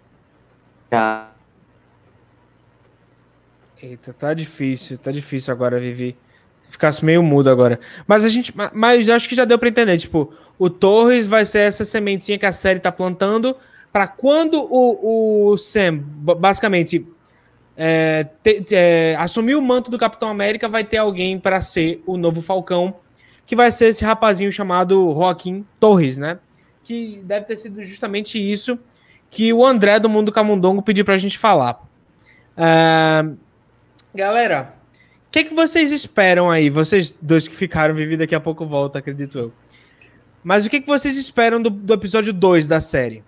Eita, 3.83 4.13
tá 4.13 4.35
difícil, 4.35 4.99
tá 4.99 5.13
difícil 5.13 5.53
agora, 5.53 5.79
Vivi. 5.79 6.17
Ficasse 6.69 7.05
meio 7.05 7.23
mudo 7.23 7.49
agora. 7.49 7.79
Mas 8.07 8.25
a 8.25 8.29
gente. 8.29 8.53
Mas 8.73 9.09
acho 9.09 9.29
que 9.29 9.35
já 9.35 9.45
deu 9.45 9.59
pra 9.59 9.69
entender. 9.69 9.97
Tipo, 9.99 10.33
o 10.59 10.69
Torres 10.69 11.27
vai 11.27 11.45
ser 11.45 11.61
essa 11.61 11.85
sementinha 11.85 12.39
que 12.39 12.45
a 12.45 12.53
série 12.53 12.81
tá 12.81 12.93
plantando 12.93 13.57
para 13.93 14.07
quando 14.07 14.67
o, 14.71 15.53
o 15.53 15.57
Sam, 15.57 15.99
basicamente, 15.99 17.07
é, 17.77 18.27
te, 18.43 18.65
é, 18.73 19.17
assumir 19.19 19.55
o 19.55 19.63
manto 19.63 19.91
do 19.91 19.99
Capitão 19.99 20.29
América, 20.29 20.69
vai 20.69 20.85
ter 20.85 20.99
alguém 20.99 21.39
para 21.39 21.61
ser 21.63 22.03
o 22.07 22.17
novo 22.17 22.43
Falcão, 22.43 22.97
que 23.47 23.57
vai 23.57 23.73
ser 23.73 23.87
esse 23.87 24.05
rapazinho 24.05 24.53
chamado 24.53 25.15
Joaquim 25.15 25.65
Torres, 25.81 26.19
né? 26.19 26.39
Que 26.85 27.21
deve 27.25 27.47
ter 27.47 27.57
sido 27.57 27.83
justamente 27.83 28.39
isso 28.39 28.79
que 29.31 29.53
o 29.53 29.65
André 29.65 29.99
do 29.99 30.09
Mundo 30.09 30.33
Camundongo 30.33 30.83
pediu 30.83 31.05
pra 31.05 31.19
gente 31.19 31.39
falar. 31.39 31.81
Uh, 32.57 33.37
galera, 34.15 34.75
o 35.27 35.31
que, 35.31 35.45
que 35.45 35.55
vocês 35.55 35.93
esperam 35.93 36.51
aí? 36.51 36.71
Vocês 36.71 37.15
dois 37.21 37.47
que 37.47 37.55
ficaram, 37.55 37.95
Vivi 37.95 38.17
daqui 38.17 38.35
a 38.35 38.41
pouco 38.41 38.65
volta, 38.67 38.99
acredito 38.99 39.39
eu. 39.39 39.53
Mas 40.43 40.65
o 40.65 40.71
que, 40.71 40.81
que 40.81 40.87
vocês 40.87 41.17
esperam 41.17 41.61
do, 41.61 41.69
do 41.69 41.93
episódio 41.93 42.33
2 42.33 42.67
da 42.67 42.81
série? 42.81 43.23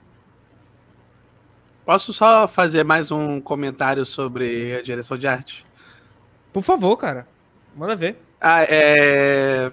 Posso 1.85 2.13
só 2.13 2.47
fazer 2.47 2.85
mais 2.85 3.11
um 3.11 3.41
comentário 3.41 4.07
sobre 4.07 4.77
a 4.77 4.83
direção 4.83 5.19
de 5.19 5.27
arte? 5.27 5.67
Por 6.53 6.63
favor, 6.63 6.97
cara. 6.97 7.27
Manda 7.77 7.95
ver. 7.97 8.17
Ah, 8.41 8.63
é... 8.63 9.73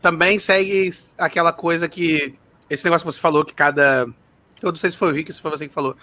Também 0.00 0.38
segue 0.38 0.90
aquela 1.18 1.52
coisa 1.52 1.88
que. 1.88 2.34
Esse 2.70 2.84
negócio 2.84 3.06
que 3.06 3.12
você 3.12 3.20
falou 3.20 3.44
que 3.44 3.54
cada 3.54 4.06
eu 4.62 4.70
não 4.70 4.76
sei 4.76 4.90
se 4.90 4.96
foi 4.96 5.10
o 5.10 5.14
Rick, 5.14 5.32
se 5.32 5.40
foi 5.40 5.50
você 5.50 5.66
que 5.66 5.74
falou, 5.74 5.96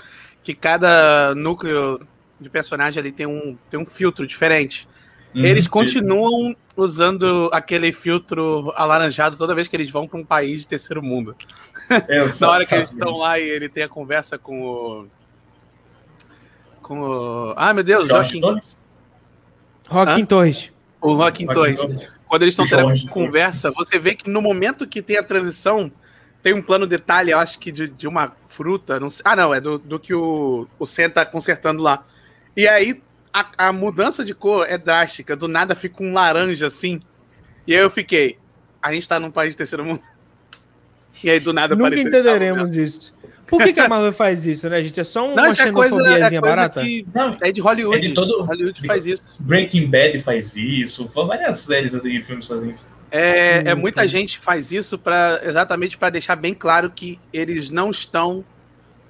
que 0.44 0.54
cada 0.54 1.34
núcleo 1.36 2.00
de 2.40 2.50
personagem 2.50 3.00
ali 3.00 3.12
tem 3.12 3.26
um, 3.26 3.58
tem 3.70 3.80
um 3.80 3.86
filtro 3.86 4.26
diferente. 4.26 4.88
Uhum, 5.36 5.44
eles 5.44 5.68
continuam 5.68 6.56
usando 6.76 7.50
aquele 7.54 7.92
filtro 7.92 8.74
alaranjado 8.76 9.38
toda 9.38 9.54
vez 9.54 9.68
que 9.68 9.76
eles 9.76 9.92
vão 9.92 10.08
para 10.08 10.20
um 10.20 10.26
país 10.26 10.62
de 10.62 10.68
terceiro 10.68 11.04
mundo. 11.04 11.36
É, 11.90 12.26
Na 12.42 12.50
hora 12.50 12.66
que 12.66 12.74
eles 12.74 12.90
estão 12.90 13.18
lá 13.18 13.38
e 13.40 13.44
ele 13.44 13.70
tem 13.70 13.84
a 13.84 13.90
conversa 13.90 14.38
com 14.38 14.62
o. 14.62 15.08
com 16.82 17.02
o. 17.02 17.54
Ah, 17.56 17.74
meu 17.74 17.84
Deus, 17.84 18.08
Joaquim. 18.10 18.42
Joaquim? 19.92 20.26
Torres. 20.26 20.72
O 21.02 21.16
Joaquim 21.16 21.46
Torres. 21.46 21.80
Torres. 21.80 22.14
Quando 22.28 22.44
eles 22.44 22.58
estão 22.58 22.66
tendo 22.66 22.90
a 22.90 23.12
conversa, 23.12 23.72
você 23.72 23.98
vê 24.00 24.14
que 24.16 24.30
no 24.30 24.42
momento 24.42 24.88
que 24.88 25.02
tem 25.02 25.18
a 25.18 25.24
transição, 25.24 25.92
tem 26.42 26.54
um 26.54 26.62
plano 26.62 26.88
detalhe, 26.88 27.32
eu 27.32 27.40
acho 27.40 27.60
que 27.60 27.72
de, 27.72 27.88
de 27.88 28.08
uma 28.08 28.34
fruta. 28.48 29.00
Não 29.00 29.10
sei, 29.10 29.24
ah, 29.26 29.36
não, 29.36 29.54
é 29.54 29.60
do, 29.60 29.78
do 29.78 30.00
que 30.00 30.14
o, 30.14 30.68
o 30.78 30.86
Sen 30.86 31.10
tá 31.10 31.26
consertando 31.26 31.82
lá. 31.82 32.06
E 32.56 32.68
aí 32.68 33.02
a, 33.34 33.68
a 33.68 33.74
mudança 33.74 34.24
de 34.24 34.34
cor 34.34 34.66
é 34.68 34.78
drástica. 34.78 35.36
Do 35.36 35.48
nada 35.48 35.76
fica 35.76 36.02
um 36.04 36.14
laranja 36.14 36.68
assim. 36.68 37.02
E 37.68 37.76
aí 37.76 37.82
eu 37.82 37.90
fiquei. 37.90 38.38
A 38.82 38.94
gente 38.94 39.08
tá 39.08 39.20
num 39.20 39.32
país 39.32 39.54
de 39.54 39.58
terceiro 39.58 39.84
mundo. 39.86 40.02
E 41.22 41.30
aí 41.30 41.40
do 41.40 41.52
nada 41.52 41.76
Nunca 41.76 41.88
apareceu. 41.88 42.08
entenderemos 42.08 42.76
isso. 42.78 43.14
Por 43.46 43.62
que, 43.64 43.74
que 43.74 43.80
a 43.80 43.90
Marvel 43.90 44.14
faz 44.14 44.46
isso, 44.46 44.70
né, 44.70 44.82
gente? 44.82 45.00
É 45.00 45.04
só 45.04 45.22
Não, 45.28 45.34
uma 45.34 45.50
isso 45.50 45.62
é 45.62 45.72
coisa, 45.72 46.02
é 46.02 46.20
coisa 46.30 46.42
barata? 46.42 46.82
que 46.82 47.06
Não, 47.14 47.36
é 47.42 47.52
de 47.52 47.60
Hollywood. 47.60 47.98
É 47.98 48.00
de 48.00 48.14
todo- 48.14 48.44
Hollywood 48.44 48.86
faz 48.88 49.06
isso. 49.06 49.24
Breaking 49.40 49.88
Bad 49.90 50.22
faz 50.22 50.56
isso, 50.56 51.08
várias 51.10 51.58
séries 51.60 51.94
assim, 51.94 52.22
filmes 52.22 52.48
fazem 52.48 52.72
isso. 52.72 52.88
É, 53.12 53.60
Sim, 53.62 53.68
é 53.70 53.76
muita 53.76 54.04
sim. 54.04 54.08
gente 54.10 54.38
faz 54.40 54.72
isso 54.72 54.98
para 54.98 55.40
exatamente 55.44 55.98
para 55.98 56.12
deixar 56.12 56.36
bem 56.36 56.54
claro 56.54 56.90
que 56.92 57.20
eles 57.34 57.70
não 57.70 57.90
estão 57.90 58.46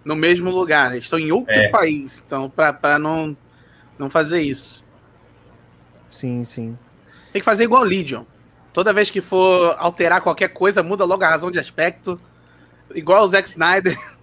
no 0.06 0.16
mesmo 0.16 0.50
lugar, 0.50 0.92
eles 0.94 1.04
estão 1.06 1.20
em 1.20 1.32
outro 1.32 1.54
É. 1.54 1.70
país. 1.70 2.24
Então, 2.26 2.50
para 2.50 2.98
não 2.98 3.36
não 3.98 4.10
fazer 4.10 4.42
isso, 4.42 4.84
Sim, 6.10 6.44
sim. 6.46 6.78
tem 7.32 7.42
que 7.42 7.46
fazer 7.46 7.66
igual 7.66 7.84
Legion. 7.84 8.24
Toda 8.72 8.94
vez 8.94 9.10
que 9.10 9.20
for 9.20 9.76
alterar 9.78 10.22
qualquer 10.22 10.50
coisa, 10.50 10.82
muda 10.82 11.04
logo 11.04 11.24
a 11.24 11.30
razão 11.30 11.52
de 11.52 11.60
aspecto. 11.60 12.20
Igual 12.96 13.24
o 13.26 13.28
Zack 13.28 13.48
Snyder. 13.50 13.98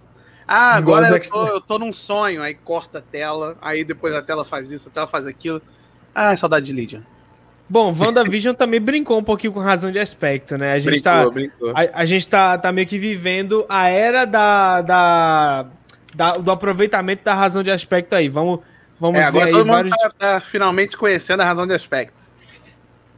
Ah, 0.49 0.75
agora 0.75 1.09
eu 1.09 1.21
tô, 1.29 1.45
eu 1.45 1.59
tô 1.59 1.77
num 1.77 1.91
sonho, 1.91 2.41
aí 2.41 2.53
corta 2.55 2.99
a 2.99 3.01
tela, 3.01 3.57
aí 3.61 3.83
depois 3.83 4.13
a 4.13 4.21
tela 4.21 4.45
faz 4.45 4.71
isso, 4.71 4.87
a 4.87 4.91
tela 4.93 5.05
faz 5.05 5.27
aquilo. 5.27 5.61
Ah, 6.15 6.37
saudade 6.37 6.67
de 6.67 6.71
Legion. 6.71 7.01
Bom, 7.69 7.93
WandaVision 7.93 8.53
também 8.55 8.79
brincou 8.79 9.17
um 9.19 9.23
pouquinho 9.23 9.51
com 9.53 9.59
razão 9.59 9.91
de 9.91 9.99
aspecto, 9.99 10.57
né? 10.57 10.73
A 10.73 10.79
gente 10.79 11.01
tá, 11.01 11.29
brincou. 11.29 11.71
a, 11.75 12.01
a 12.01 12.05
gente 12.05 12.27
tá, 12.27 12.57
tá 12.57 12.71
meio 12.71 12.87
que 12.87 12.97
vivendo 12.97 13.65
a 13.67 13.87
era 13.89 14.25
da, 14.25 14.81
da, 14.81 15.65
da- 16.15 16.37
do 16.37 16.49
aproveitamento 16.51 17.23
da 17.25 17.33
razão 17.33 17.61
de 17.63 17.69
aspecto 17.71 18.13
aí. 18.15 18.29
Vamos, 18.29 18.59
vamos 18.99 19.17
É, 19.19 19.23
ver 19.23 19.27
agora 19.27 19.45
aí 19.45 19.51
todo 19.51 19.65
mundo 19.65 19.73
vários... 19.73 19.95
tá, 19.97 20.11
tá 20.17 20.39
finalmente 20.39 20.95
conhecendo 20.95 21.41
a 21.41 21.45
razão 21.45 21.67
de 21.67 21.73
aspecto. 21.73 22.27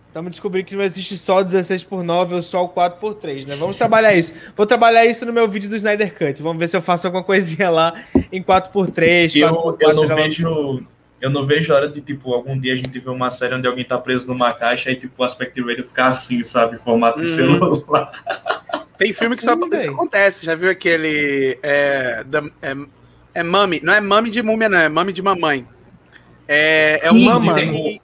Estamos 0.07 0.31
descobrindo 0.31 0.65
que 0.67 0.75
não 0.75 0.83
existe 0.83 1.15
só 1.15 1.43
16 1.43 1.83
por 1.83 2.03
9 2.03 2.33
ou 2.33 2.41
só 2.41 2.63
o 2.63 2.69
4 2.69 2.99
por 2.99 3.13
3, 3.13 3.45
né? 3.45 3.55
Vamos 3.55 3.77
trabalhar 3.77 4.15
isso. 4.15 4.33
Vou 4.57 4.65
trabalhar 4.65 5.05
isso 5.05 5.23
no 5.23 5.31
meu 5.31 5.47
vídeo 5.47 5.69
do 5.69 5.75
Snyder 5.75 6.11
Cut. 6.17 6.41
Vamos 6.41 6.57
ver 6.57 6.67
se 6.67 6.75
eu 6.75 6.81
faço 6.81 7.05
alguma 7.05 7.23
coisinha 7.23 7.69
lá 7.69 7.93
em 8.31 8.41
4 8.41 8.71
por 8.71 8.87
3 8.89 9.31
4 9.31 9.39
Eu, 9.55 9.61
por 9.61 9.77
eu 9.79 9.93
4 9.93 9.95
não 9.95 10.07
seja 10.15 10.49
lá. 10.49 10.79
Eu 11.21 11.29
não 11.29 11.45
vejo 11.45 11.73
a 11.73 11.75
hora 11.75 11.87
de, 11.89 11.99
tipo, 12.01 12.33
algum 12.33 12.57
dia 12.57 12.73
a 12.73 12.75
gente 12.75 12.97
ver 12.97 13.09
uma 13.09 13.29
série 13.29 13.53
onde 13.55 13.67
alguém 13.67 13.83
tá 13.83 13.97
preso 13.97 14.25
numa 14.27 14.53
caixa 14.53 14.89
e, 14.91 14.95
tipo, 14.95 15.21
o 15.21 15.23
aspect 15.25 15.59
ratio 15.61 15.83
ficar 15.83 16.07
assim, 16.07 16.43
sabe? 16.43 16.77
Formato 16.77 17.21
de 17.21 17.29
Uhum. 17.29 17.35
celular. 17.35 18.11
Tem 18.97 19.13
filme 19.13 19.35
que 19.35 19.43
só 19.43 19.53
isso 19.53 19.69
véi. 19.69 19.87
acontece. 19.87 20.45
Já 20.45 20.55
viu 20.55 20.69
aquele. 20.69 21.57
É, 21.63 22.23
da, 22.25 22.43
é, 22.61 22.75
é 23.33 23.43
Mami. 23.43 23.79
Não 23.83 23.93
é 23.93 24.01
Mami 24.01 24.29
de 24.29 24.41
múmia, 24.41 24.69
não. 24.69 24.77
É 24.79 24.89
Mami 24.89 25.13
de 25.13 25.21
mamãe. 25.21 25.67
É, 26.47 26.99
é 27.03 27.09
Sim, 27.09 27.29
um 27.29 27.39
de 27.41 27.53
filme. 27.53 28.01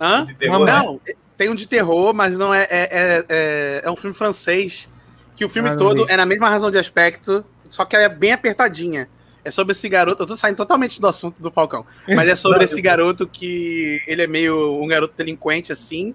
Hã? 0.00 0.26
De 0.26 0.34
terror, 0.34 0.64
né? 0.64 0.72
Não, 0.72 1.00
tem 1.36 1.48
um 1.48 1.54
de 1.54 1.66
terror, 1.68 2.12
mas 2.14 2.36
não 2.36 2.52
é. 2.52 2.62
É, 2.64 2.68
é, 2.70 3.24
é, 3.28 3.80
é 3.84 3.90
um 3.90 3.96
filme 3.96 4.14
francês. 4.14 4.88
Que 5.34 5.44
o 5.44 5.48
filme 5.48 5.70
Ah, 5.70 5.76
todo 5.76 6.08
é 6.08 6.16
na 6.16 6.26
mesma 6.26 6.48
razão 6.48 6.70
de 6.70 6.78
aspecto, 6.78 7.44
só 7.68 7.84
que 7.84 7.96
é 7.96 8.08
bem 8.08 8.32
apertadinha. 8.32 9.08
É 9.44 9.50
sobre 9.50 9.72
esse 9.72 9.88
garoto. 9.88 10.22
Eu 10.22 10.26
tô 10.26 10.36
saindo 10.36 10.56
totalmente 10.56 11.00
do 11.00 11.06
assunto 11.06 11.42
do 11.42 11.50
Falcão. 11.50 11.84
Mas 12.08 12.28
é 12.28 12.34
sobre 12.34 12.62
esse 12.64 12.80
garoto 12.80 13.26
que 13.26 14.00
ele 14.06 14.22
é 14.22 14.26
meio 14.26 14.80
um 14.80 14.86
garoto 14.86 15.14
delinquente 15.16 15.72
assim. 15.72 16.14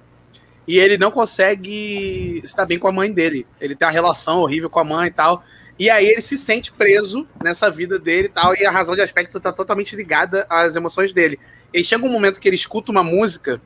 E 0.67 0.78
ele 0.78 0.97
não 0.97 1.11
consegue 1.11 2.41
se 2.43 2.55
dar 2.55 2.65
bem 2.65 2.78
com 2.78 2.88
a 2.88 2.91
mãe 2.91 3.11
dele. 3.11 3.47
Ele 3.59 3.75
tem 3.75 3.88
uma 3.88 3.91
relação 3.91 4.39
horrível 4.39 4.69
com 4.69 4.80
a 4.80 4.84
mãe 4.84 5.07
e 5.07 5.11
tal. 5.11 5.43
E 5.80 5.89
aí 5.89 6.07
ele 6.07 6.21
se 6.21 6.38
sente 6.38 6.71
preso 6.71 7.28
nessa 7.41 7.69
vida 7.69 7.99
dele 7.99 8.28
e 8.28 8.30
tal. 8.30 8.55
E 8.55 8.65
a 8.65 8.71
razão 8.71 8.95
de 8.95 9.01
aspecto 9.01 9.39
tá 9.39 9.53
totalmente 9.53 9.95
ligada 9.95 10.45
às 10.49 10.75
emoções 10.75 11.13
dele. 11.13 11.39
E 11.73 11.84
chega 11.84 12.05
um 12.05 12.11
momento 12.11 12.39
que 12.39 12.49
ele 12.49 12.55
escuta 12.55 12.91
uma 12.91 13.03
música. 13.03 13.61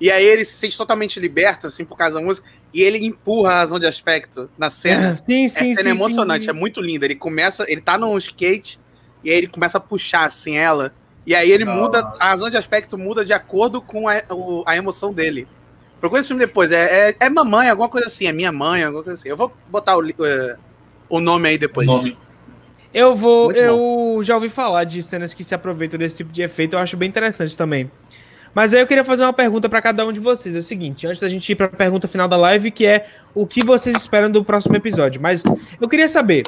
E 0.00 0.10
aí 0.10 0.24
ele 0.24 0.44
se 0.44 0.54
sente 0.54 0.76
totalmente 0.76 1.20
liberto, 1.20 1.68
assim, 1.68 1.84
por 1.84 1.96
causa 1.96 2.18
da 2.18 2.24
música. 2.24 2.46
E 2.72 2.82
ele 2.82 2.98
empurra 3.06 3.52
a 3.52 3.58
razão 3.60 3.78
de 3.78 3.86
aspecto 3.86 4.50
na 4.58 4.68
cena. 4.68 5.16
Sim, 5.24 5.44
Essa 5.44 5.60
sim, 5.60 5.74
cena 5.74 5.82
sim. 5.82 5.88
é 5.88 5.90
emocionante, 5.92 6.44
sim. 6.44 6.50
é 6.50 6.52
muito 6.52 6.80
linda. 6.80 7.04
Ele 7.04 7.14
começa, 7.14 7.64
ele 7.68 7.80
tá 7.80 7.96
num 7.96 8.18
skate 8.18 8.80
e 9.24 9.30
aí 9.30 9.38
ele 9.38 9.46
começa 9.48 9.78
a 9.78 9.80
puxar 9.80 10.24
assim 10.24 10.56
ela. 10.56 10.92
E 11.26 11.34
aí 11.34 11.50
ele 11.50 11.64
Nossa. 11.64 11.80
muda, 11.80 12.12
a 12.20 12.28
razão 12.28 12.50
de 12.50 12.56
aspecto 12.56 12.98
muda 12.98 13.24
de 13.24 13.32
acordo 13.32 13.80
com 13.80 14.08
a, 14.08 14.22
o- 14.30 14.62
a 14.66 14.76
emoção 14.76 15.12
dele. 15.12 15.48
Procura 15.98 16.20
esse 16.20 16.28
filme 16.28 16.44
depois. 16.44 16.70
É, 16.70 17.10
é, 17.10 17.16
é 17.18 17.30
mamãe, 17.30 17.70
alguma 17.70 17.88
coisa 17.88 18.06
assim. 18.08 18.26
É 18.26 18.32
minha 18.32 18.52
mãe, 18.52 18.82
alguma 18.84 19.02
coisa 19.02 19.18
assim. 19.18 19.30
Eu 19.30 19.36
vou 19.36 19.50
botar 19.70 19.96
o, 19.96 20.02
eh, 20.26 20.56
o 21.08 21.18
nome 21.20 21.48
aí 21.48 21.56
depois. 21.56 21.86
nome. 21.86 22.18
Eu 22.92 23.16
vou. 23.16 23.46
Muito 23.46 23.58
eu 23.58 24.20
já 24.22 24.34
ouvi 24.34 24.50
falar 24.50 24.84
de 24.84 25.02
cenas 25.02 25.32
que 25.32 25.42
se 25.42 25.54
aproveitam 25.54 25.98
desse 25.98 26.18
tipo 26.18 26.30
de 26.30 26.42
efeito, 26.42 26.76
eu 26.76 26.78
acho 26.80 26.96
bem 26.96 27.08
interessante 27.08 27.56
também. 27.56 27.90
Mas 28.54 28.72
aí 28.72 28.80
eu 28.80 28.86
queria 28.86 29.02
fazer 29.02 29.22
uma 29.22 29.32
pergunta 29.32 29.68
pra 29.68 29.80
cada 29.82 30.06
um 30.06 30.12
de 30.12 30.20
vocês. 30.20 30.54
É 30.54 30.58
o 30.58 30.62
seguinte, 30.62 31.06
antes 31.06 31.20
da 31.20 31.28
gente 31.28 31.50
ir 31.50 31.56
pra 31.56 31.68
pergunta 31.68 32.06
final 32.06 32.28
da 32.28 32.36
live, 32.36 32.70
que 32.70 32.86
é 32.86 33.08
o 33.34 33.46
que 33.46 33.64
vocês 33.64 33.96
esperam 33.96 34.30
do 34.30 34.44
próximo 34.44 34.76
episódio. 34.76 35.20
Mas 35.20 35.42
eu 35.80 35.88
queria 35.88 36.06
saber. 36.06 36.44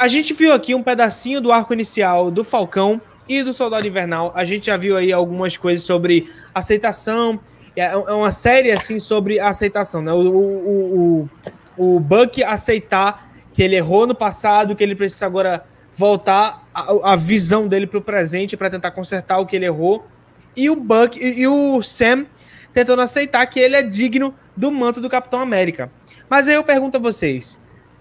A 0.00 0.08
gente 0.08 0.32
viu 0.32 0.50
aqui 0.54 0.74
um 0.74 0.82
pedacinho 0.82 1.42
do 1.42 1.52
arco 1.52 1.74
inicial 1.74 2.30
do 2.30 2.42
Falcão 2.42 2.98
e 3.28 3.42
do 3.42 3.52
Soldado 3.52 3.86
Invernal. 3.86 4.32
A 4.34 4.46
gente 4.46 4.64
já 4.64 4.76
viu 4.78 4.96
aí 4.96 5.12
algumas 5.12 5.58
coisas 5.58 5.84
sobre 5.84 6.32
aceitação. 6.54 7.38
É 7.76 7.82
é 7.82 7.94
uma 7.94 8.30
série 8.30 8.72
assim 8.72 8.98
sobre 8.98 9.38
aceitação, 9.38 10.00
né? 10.00 10.10
O, 10.10 10.16
o, 10.16 11.28
o, 11.76 11.96
o 11.96 12.00
Buck 12.00 12.42
aceitar 12.42 13.30
que 13.52 13.62
ele 13.62 13.76
errou 13.76 14.06
no 14.06 14.14
passado, 14.14 14.74
que 14.74 14.82
ele 14.82 14.94
precisa 14.94 15.26
agora 15.26 15.66
voltar 15.94 16.66
a, 16.72 17.12
a 17.12 17.14
visão 17.14 17.68
dele 17.68 17.86
pro 17.86 18.00
presente 18.00 18.56
para 18.56 18.70
tentar 18.70 18.92
consertar 18.92 19.38
o 19.38 19.44
que 19.44 19.54
ele 19.54 19.66
errou. 19.66 20.06
E 20.56 20.70
o 20.70 20.76
Buck 20.76 21.20
e, 21.20 21.40
e 21.40 21.46
o 21.46 21.82
Sam 21.82 22.24
tentando 22.72 23.02
aceitar 23.02 23.44
que 23.48 23.60
ele 23.60 23.76
é 23.76 23.82
digno 23.82 24.34
do 24.56 24.72
manto 24.72 24.98
do 24.98 25.10
Capitão 25.10 25.42
América. 25.42 25.92
Mas 26.26 26.48
aí 26.48 26.54
eu 26.54 26.64
pergunto 26.64 26.96
a 26.96 27.00
vocês, 27.00 27.60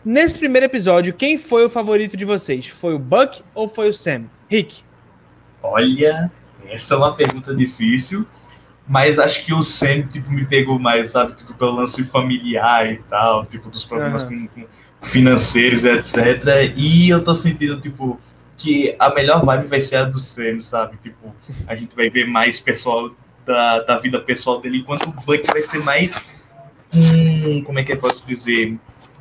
nesse 0.09 0.39
primeiro 0.39 0.65
episódio, 0.65 1.13
quem 1.13 1.37
foi 1.37 1.63
o 1.63 1.69
favorito 1.69 2.17
de 2.17 2.25
vocês? 2.25 2.67
Foi 2.67 2.95
o 2.95 2.99
Buck 2.99 3.43
ou 3.53 3.69
foi 3.69 3.89
o 3.89 3.93
Sam? 3.93 4.23
Rick. 4.49 4.81
Olha, 5.61 6.31
essa 6.67 6.95
é 6.95 6.97
uma 6.97 7.13
pergunta 7.15 7.53
difícil, 7.53 8.25
mas 8.87 9.19
acho 9.19 9.45
que 9.45 9.53
o 9.53 9.61
Sam, 9.61 10.07
tipo, 10.07 10.31
me 10.31 10.45
pegou 10.45 10.79
mais, 10.79 11.11
sabe? 11.11 11.35
Tipo, 11.35 11.53
pelo 11.53 11.75
lance 11.75 12.03
familiar 12.03 12.91
e 12.91 12.97
tal, 13.03 13.45
tipo, 13.45 13.69
dos 13.69 13.83
problemas 13.83 14.23
com 14.23 14.47
financeiros, 15.03 15.85
etc. 15.85 16.73
E 16.75 17.09
eu 17.09 17.23
tô 17.23 17.35
sentindo, 17.35 17.79
tipo, 17.79 18.19
que 18.57 18.95
a 18.97 19.13
melhor 19.13 19.45
vibe 19.45 19.67
vai 19.67 19.79
ser 19.79 19.97
a 19.97 20.03
do 20.05 20.17
Sam, 20.17 20.59
sabe? 20.59 20.97
Tipo, 20.97 21.35
a 21.67 21.75
gente 21.75 21.95
vai 21.95 22.09
ver 22.09 22.25
mais 22.25 22.59
pessoal 22.59 23.11
da, 23.45 23.81
da 23.81 23.97
vida 23.99 24.19
pessoal 24.19 24.59
dele, 24.59 24.79
enquanto 24.79 25.07
o 25.07 25.11
Buck 25.11 25.43
vai 25.51 25.61
ser 25.61 25.83
mais 25.83 26.19
um, 26.91 27.63
como 27.63 27.77
é 27.77 27.83
que 27.83 27.93
eu 27.93 27.97
posso 27.97 28.25
dizer? 28.25 28.75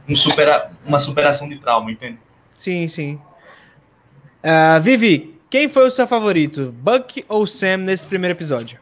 Um 0.08 0.16
supera, 0.16 0.70
uma 0.86 0.98
superação 0.98 1.48
de 1.48 1.58
trauma, 1.58 1.90
entende? 1.92 2.18
Sim, 2.56 2.88
sim. 2.88 3.20
Ah, 4.42 4.78
Vivi, 4.78 5.38
quem 5.50 5.68
foi 5.68 5.86
o 5.86 5.90
seu 5.90 6.06
favorito? 6.06 6.74
Buck 6.80 7.24
ou 7.28 7.46
Sam 7.46 7.78
nesse 7.78 8.06
primeiro 8.06 8.36
episódio? 8.36 8.78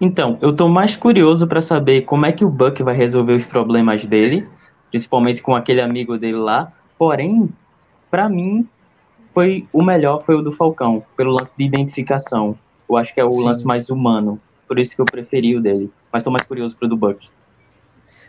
Então, 0.00 0.38
eu 0.40 0.54
tô 0.54 0.68
mais 0.68 0.96
curioso 0.96 1.46
pra 1.46 1.60
saber 1.60 2.02
como 2.02 2.24
é 2.26 2.32
que 2.32 2.44
o 2.44 2.48
Buck 2.48 2.82
vai 2.82 2.96
resolver 2.96 3.34
os 3.34 3.44
problemas 3.44 4.04
dele, 4.06 4.48
principalmente 4.90 5.42
com 5.42 5.54
aquele 5.54 5.80
amigo 5.80 6.16
dele 6.16 6.38
lá. 6.38 6.72
Porém, 6.98 7.48
pra 8.10 8.28
mim, 8.28 8.66
foi 9.34 9.66
o 9.72 9.82
melhor 9.82 10.24
foi 10.24 10.34
o 10.34 10.42
do 10.42 10.52
Falcão, 10.52 11.04
pelo 11.16 11.32
lance 11.32 11.54
de 11.56 11.64
identificação. 11.64 12.58
Eu 12.88 12.96
acho 12.96 13.14
que 13.14 13.20
é 13.20 13.24
o 13.24 13.34
Sim. 13.34 13.44
lance 13.44 13.64
mais 13.64 13.90
humano, 13.90 14.40
por 14.66 14.78
isso 14.78 14.96
que 14.96 15.00
eu 15.02 15.06
preferi 15.06 15.54
o 15.54 15.60
dele. 15.60 15.90
Mas 16.12 16.22
tô 16.22 16.30
mais 16.30 16.46
curioso 16.46 16.74
pro 16.76 16.88
do 16.88 16.96
Buck. 16.96 17.28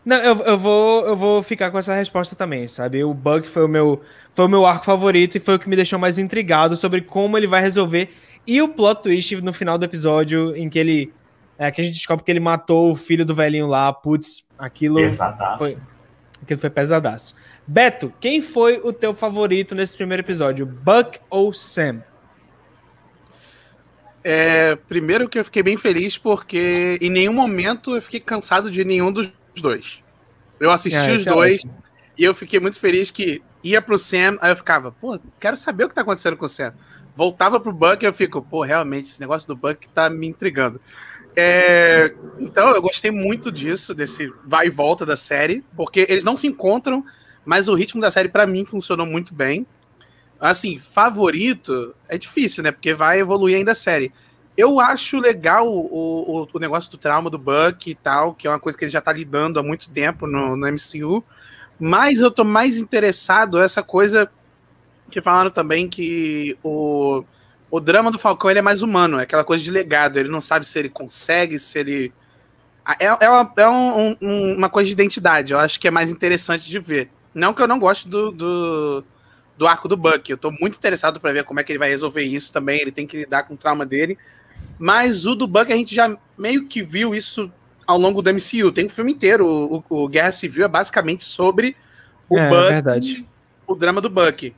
Não, 0.04 0.18
eu, 0.18 0.36
eu, 0.40 0.58
vou, 0.58 1.06
eu 1.06 1.16
vou 1.16 1.44
ficar 1.44 1.70
com 1.70 1.78
essa 1.78 1.94
resposta 1.94 2.36
também, 2.36 2.68
sabe? 2.68 3.04
O 3.04 3.14
Buck 3.14 3.48
foi 3.48 3.64
o, 3.64 3.68
meu, 3.68 4.02
foi 4.34 4.46
o 4.46 4.50
meu 4.50 4.66
arco 4.66 4.86
favorito 4.86 5.36
e 5.36 5.40
foi 5.40 5.56
o 5.56 5.60
que 5.60 5.70
me 5.70 5.76
deixou 5.76 6.00
mais 6.00 6.18
intrigado 6.18 6.76
sobre 6.76 7.02
como 7.02 7.38
ele 7.38 7.46
vai 7.46 7.62
resolver. 7.62 8.10
E 8.46 8.62
o 8.62 8.70
plot 8.70 9.04
twist 9.04 9.36
no 9.42 9.54
final 9.54 9.78
do 9.78 9.86
episódio, 9.86 10.56
em 10.56 10.70
que 10.70 10.80
ele. 10.80 11.14
É, 11.58 11.70
que 11.70 11.80
a 11.80 11.84
gente 11.84 11.94
descobre 11.94 12.26
que 12.26 12.32
ele 12.32 12.40
matou 12.40 12.92
o 12.92 12.96
filho 12.96 13.24
do 13.24 13.36
velhinho 13.36 13.68
lá. 13.68 13.94
Putz, 13.94 14.44
aquilo, 14.58 15.00
Exataço. 15.00 15.60
Foi. 15.60 15.78
aquilo 16.42 16.60
foi 16.60 16.70
pesadaço. 16.72 17.36
Beto, 17.68 18.12
quem 18.20 18.42
foi 18.42 18.82
o 18.84 18.92
teu 18.92 19.14
favorito 19.14 19.76
nesse 19.76 19.96
primeiro 19.96 20.24
episódio? 20.24 20.66
Buck 20.66 21.20
ou 21.30 21.54
Sam? 21.54 22.02
É, 24.24 24.76
primeiro 24.76 25.30
que 25.30 25.38
eu 25.38 25.46
fiquei 25.46 25.64
bem 25.64 25.78
feliz 25.78 26.18
porque 26.18 26.98
em 27.02 27.10
nenhum 27.10 27.34
momento 27.34 27.96
eu 27.96 28.02
fiquei 28.02 28.20
cansado 28.20 28.70
de 28.70 28.84
nenhum 28.84 29.12
dos 29.12 29.32
dois. 29.60 30.00
Eu 30.60 30.70
assisti 30.72 30.98
É, 31.00 31.16
os 31.16 31.26
é 31.26 31.30
dois 31.30 31.56
ótimo. 31.62 31.84
e 32.18 32.24
eu 32.24 32.34
fiquei 32.36 32.60
muito 32.60 32.80
feliz 32.80 33.10
que 33.10 33.42
ia 33.64 33.82
pro 33.82 33.98
Sam, 33.98 34.38
aí 34.42 34.52
eu 34.52 34.56
ficava, 34.56 34.92
pô, 34.92 35.20
quero 35.40 35.58
saber 35.58 35.86
o 35.86 35.90
que 35.90 35.96
tá 35.96 36.02
acontecendo 36.02 36.38
com 36.38 36.46
o 36.46 36.50
Sam. 36.50 36.74
voltava 37.16 37.60
pro 37.60 37.74
Buck, 37.74 38.04
eu 38.06 38.14
fico, 38.14 38.42
pô, 38.42 38.64
realmente, 38.64 39.06
esse 39.10 39.20
negócio 39.20 39.48
do 39.48 39.56
Buck 39.56 39.88
tá 39.90 40.10
me 40.10 40.28
intrigando. 40.28 40.80
É, 41.36 42.14
então, 42.40 42.72
eu 42.74 42.82
gostei 42.82 43.12
muito 43.12 43.52
disso, 43.52 43.94
desse 43.94 44.32
vai 44.46 44.68
e 44.68 44.70
volta 44.70 45.06
da 45.06 45.16
série, 45.18 45.64
porque 45.76 46.06
eles 46.10 46.24
não 46.24 46.38
se 46.38 46.48
encontram, 46.48 47.06
mas 47.46 47.68
o 47.68 47.74
ritmo 47.74 48.02
da 48.02 48.12
série, 48.12 48.30
para 48.30 48.46
mim, 48.48 48.66
funcionou 48.66 49.06
muito 49.06 49.34
bem. 49.34 49.66
Assim, 50.40 50.80
favorito 50.80 51.94
é 52.10 52.18
difícil, 52.18 52.64
né? 52.64 52.72
Porque 52.72 52.94
vai 52.94 53.20
evoluir 53.20 53.56
ainda 53.58 53.74
a 53.74 53.76
série. 53.76 54.12
Eu 54.62 54.80
acho 54.80 55.18
legal 55.18 55.68
o, 55.68 56.44
o, 56.44 56.48
o, 56.54 56.60
negócio 56.60 56.92
do 56.92 56.96
trauma 56.96 57.32
do 57.32 57.38
Buck 57.40 57.90
e 57.90 57.96
tal, 57.96 58.36
que 58.36 58.46
é 58.46 58.52
uma 58.52 58.60
coisa 58.60 58.78
que 58.78 58.84
ele 58.84 58.92
já 58.92 59.02
tá 59.02 59.12
lidando 59.12 59.60
há 59.60 59.64
muito 59.64 59.90
tempo 59.90 60.28
no, 60.28 60.56
no 60.56 60.68
MCU. 60.68 61.24
Mas 61.80 62.20
eu 62.20 62.30
tô 62.30 62.44
mais 62.44 62.78
interessado 62.78 63.60
essa 63.60 63.82
coisa 63.82 64.32
que 65.10 65.20
falaram 65.20 65.50
também 65.50 65.90
que 65.90 66.56
o, 66.62 67.24
o 67.72 67.80
drama 67.80 68.12
do 68.12 68.20
Falcão 68.20 68.52
ele 68.52 68.60
é 68.60 68.62
mais 68.62 68.84
humano, 68.84 69.18
é 69.18 69.24
aquela 69.24 69.44
coisa 69.44 69.64
de 69.64 69.72
legado. 69.72 70.20
Ele 70.20 70.30
não 70.30 70.42
sabe 70.42 70.64
se 70.68 70.78
ele 70.78 70.90
consegue, 70.90 71.58
se 71.58 71.80
ele. 71.80 72.14
É, 73.00 73.08
é, 73.26 73.30
uma, 73.32 73.54
é 73.58 73.68
um, 73.68 74.16
um, 74.22 74.56
uma 74.58 74.70
coisa 74.70 74.86
de 74.86 74.94
identidade, 74.94 75.54
eu 75.54 75.60
acho 75.60 75.80
que 75.80 75.88
é 75.88 75.92
mais 75.92 76.12
interessante 76.12 76.70
de 76.70 76.78
ver. 76.78 77.10
Não 77.34 77.52
que 77.52 77.64
eu 77.64 77.68
não 77.68 77.80
goste 77.80 78.08
do, 78.08 78.32
do, 78.32 79.04
do 79.58 79.66
arco 79.66 79.88
do 79.88 79.98
Buck, 79.98 80.30
eu 80.30 80.38
tô 80.38 80.52
muito 80.52 80.78
interessado 80.78 81.20
para 81.20 81.34
ver 81.34 81.46
como 81.46 81.60
é 81.60 81.64
que 81.64 81.72
ele 81.72 81.80
vai 81.80 81.90
resolver 81.90 82.22
isso 82.22 82.54
também. 82.54 82.80
Ele 82.80 82.92
tem 82.92 83.08
que 83.08 83.18
lidar 83.18 83.42
com 83.42 83.56
o 83.56 83.58
trauma 83.58 83.88
dele. 83.88 84.20
Mas 84.82 85.28
o 85.28 85.36
do 85.36 85.46
Buck 85.46 85.72
a 85.72 85.76
gente 85.76 85.94
já 85.94 86.18
meio 86.36 86.66
que 86.66 86.82
viu 86.82 87.14
isso 87.14 87.52
ao 87.86 88.00
longo 88.00 88.20
do 88.20 88.34
MCU. 88.34 88.72
Tem 88.72 88.88
um 88.88 88.90
filme 88.90 89.12
inteiro. 89.12 89.46
O, 89.48 89.84
o, 89.88 90.08
Guerra 90.08 90.32
Civil 90.32 90.66
é 90.66 90.68
basicamente 90.68 91.24
sobre 91.24 91.76
o 92.28 92.36
é, 92.36 92.50
Buck, 92.50 92.70
verdade. 92.70 93.26
o 93.68 93.76
drama 93.76 94.02
do 94.02 94.10
Buck. 94.10 94.52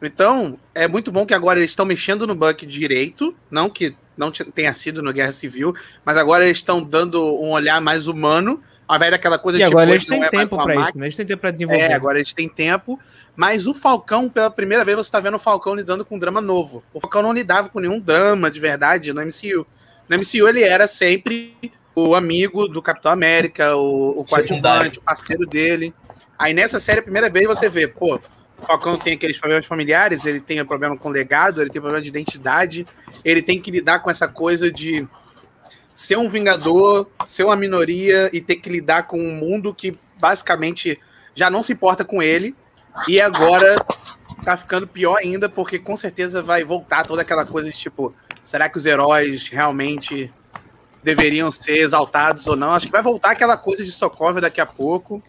Então, 0.00 0.56
é 0.72 0.86
muito 0.86 1.10
bom 1.10 1.26
que 1.26 1.34
agora 1.34 1.58
eles 1.58 1.72
estão 1.72 1.84
mexendo 1.84 2.24
no 2.24 2.36
Buck 2.36 2.64
direito, 2.64 3.34
não 3.50 3.68
que 3.68 3.96
não 4.16 4.30
tenha 4.30 4.72
sido 4.72 5.02
no 5.02 5.12
Guerra 5.12 5.32
Civil, 5.32 5.74
mas 6.04 6.16
agora 6.16 6.44
eles 6.44 6.58
estão 6.58 6.80
dando 6.80 7.20
um 7.20 7.50
olhar 7.50 7.80
mais 7.80 8.06
humano, 8.06 8.62
ao 8.86 8.94
invés 8.94 9.10
daquela 9.10 9.40
coisa 9.40 9.58
e 9.58 9.62
de 9.62 9.64
agora 9.64 9.86
tipo, 9.86 9.94
eles 9.94 10.06
têm 10.06 10.22
é 10.22 10.30
tempo 10.30 10.56
para 10.56 10.74
isso, 10.76 10.98
né? 10.98 11.06
Eles 11.06 11.16
têm 11.16 11.26
tempo 11.26 11.40
para 11.40 11.50
desenvolver. 11.50 11.82
É, 11.82 11.94
agora 11.94 12.18
eles 12.18 12.32
têm 12.32 12.48
tempo. 12.48 13.00
Mas 13.36 13.66
o 13.66 13.74
Falcão, 13.74 14.28
pela 14.28 14.50
primeira 14.50 14.84
vez, 14.84 14.96
você 14.96 15.08
está 15.08 15.18
vendo 15.18 15.34
o 15.34 15.40
Falcão 15.40 15.74
lidando 15.74 16.04
com 16.04 16.14
um 16.16 16.18
drama 16.18 16.40
novo. 16.40 16.84
O 16.92 17.00
Falcão 17.00 17.22
não 17.22 17.32
lidava 17.32 17.68
com 17.68 17.80
nenhum 17.80 17.98
drama 17.98 18.50
de 18.50 18.60
verdade 18.60 19.12
no 19.12 19.20
MCU. 19.20 19.66
No 20.08 20.16
MCU 20.16 20.48
ele 20.48 20.62
era 20.62 20.86
sempre 20.86 21.56
o 21.94 22.14
amigo 22.14 22.68
do 22.68 22.82
Capitão 22.82 23.10
América, 23.10 23.76
o, 23.76 24.18
o 24.18 24.24
coadjuvante, 24.24 24.98
o 24.98 25.02
parceiro 25.02 25.46
dele. 25.46 25.92
Aí 26.38 26.54
nessa 26.54 26.78
série, 26.78 27.00
a 27.00 27.02
primeira 27.02 27.30
vez 27.30 27.46
você 27.46 27.68
vê, 27.68 27.88
pô, 27.88 28.20
o 28.58 28.66
Falcão 28.66 28.96
tem 28.96 29.14
aqueles 29.14 29.38
problemas 29.38 29.66
familiares, 29.66 30.24
ele 30.26 30.40
tem 30.40 30.64
problema 30.64 30.96
com 30.96 31.08
legado, 31.08 31.60
ele 31.60 31.70
tem 31.70 31.80
problema 31.80 32.02
de 32.02 32.08
identidade, 32.08 32.86
ele 33.24 33.42
tem 33.42 33.60
que 33.60 33.70
lidar 33.70 34.00
com 34.00 34.10
essa 34.10 34.28
coisa 34.28 34.70
de 34.70 35.06
ser 35.94 36.18
um 36.18 36.28
vingador, 36.28 37.08
ser 37.24 37.44
uma 37.44 37.56
minoria 37.56 38.28
e 38.32 38.40
ter 38.40 38.56
que 38.56 38.68
lidar 38.68 39.04
com 39.04 39.18
um 39.18 39.32
mundo 39.32 39.74
que 39.74 39.96
basicamente 40.20 40.98
já 41.34 41.50
não 41.50 41.62
se 41.62 41.72
importa 41.72 42.04
com 42.04 42.22
ele 42.22 42.54
e 43.08 43.20
agora 43.20 43.76
tá 44.44 44.56
ficando 44.56 44.86
pior 44.86 45.16
ainda, 45.16 45.48
porque 45.48 45.78
com 45.78 45.96
certeza 45.96 46.42
vai 46.42 46.64
voltar 46.64 47.06
toda 47.06 47.22
aquela 47.22 47.44
coisa 47.44 47.70
de 47.70 47.76
tipo, 47.76 48.14
será 48.44 48.68
que 48.68 48.76
os 48.76 48.86
heróis 48.86 49.48
realmente 49.48 50.32
deveriam 51.02 51.50
ser 51.50 51.78
exaltados 51.78 52.46
ou 52.46 52.56
não? 52.56 52.72
Acho 52.72 52.86
que 52.86 52.92
vai 52.92 53.02
voltar 53.02 53.30
aquela 53.32 53.56
coisa 53.56 53.84
de 53.84 53.92
Sokovia 53.92 54.40
daqui 54.40 54.60
a 54.60 54.66
pouco. 54.66 55.22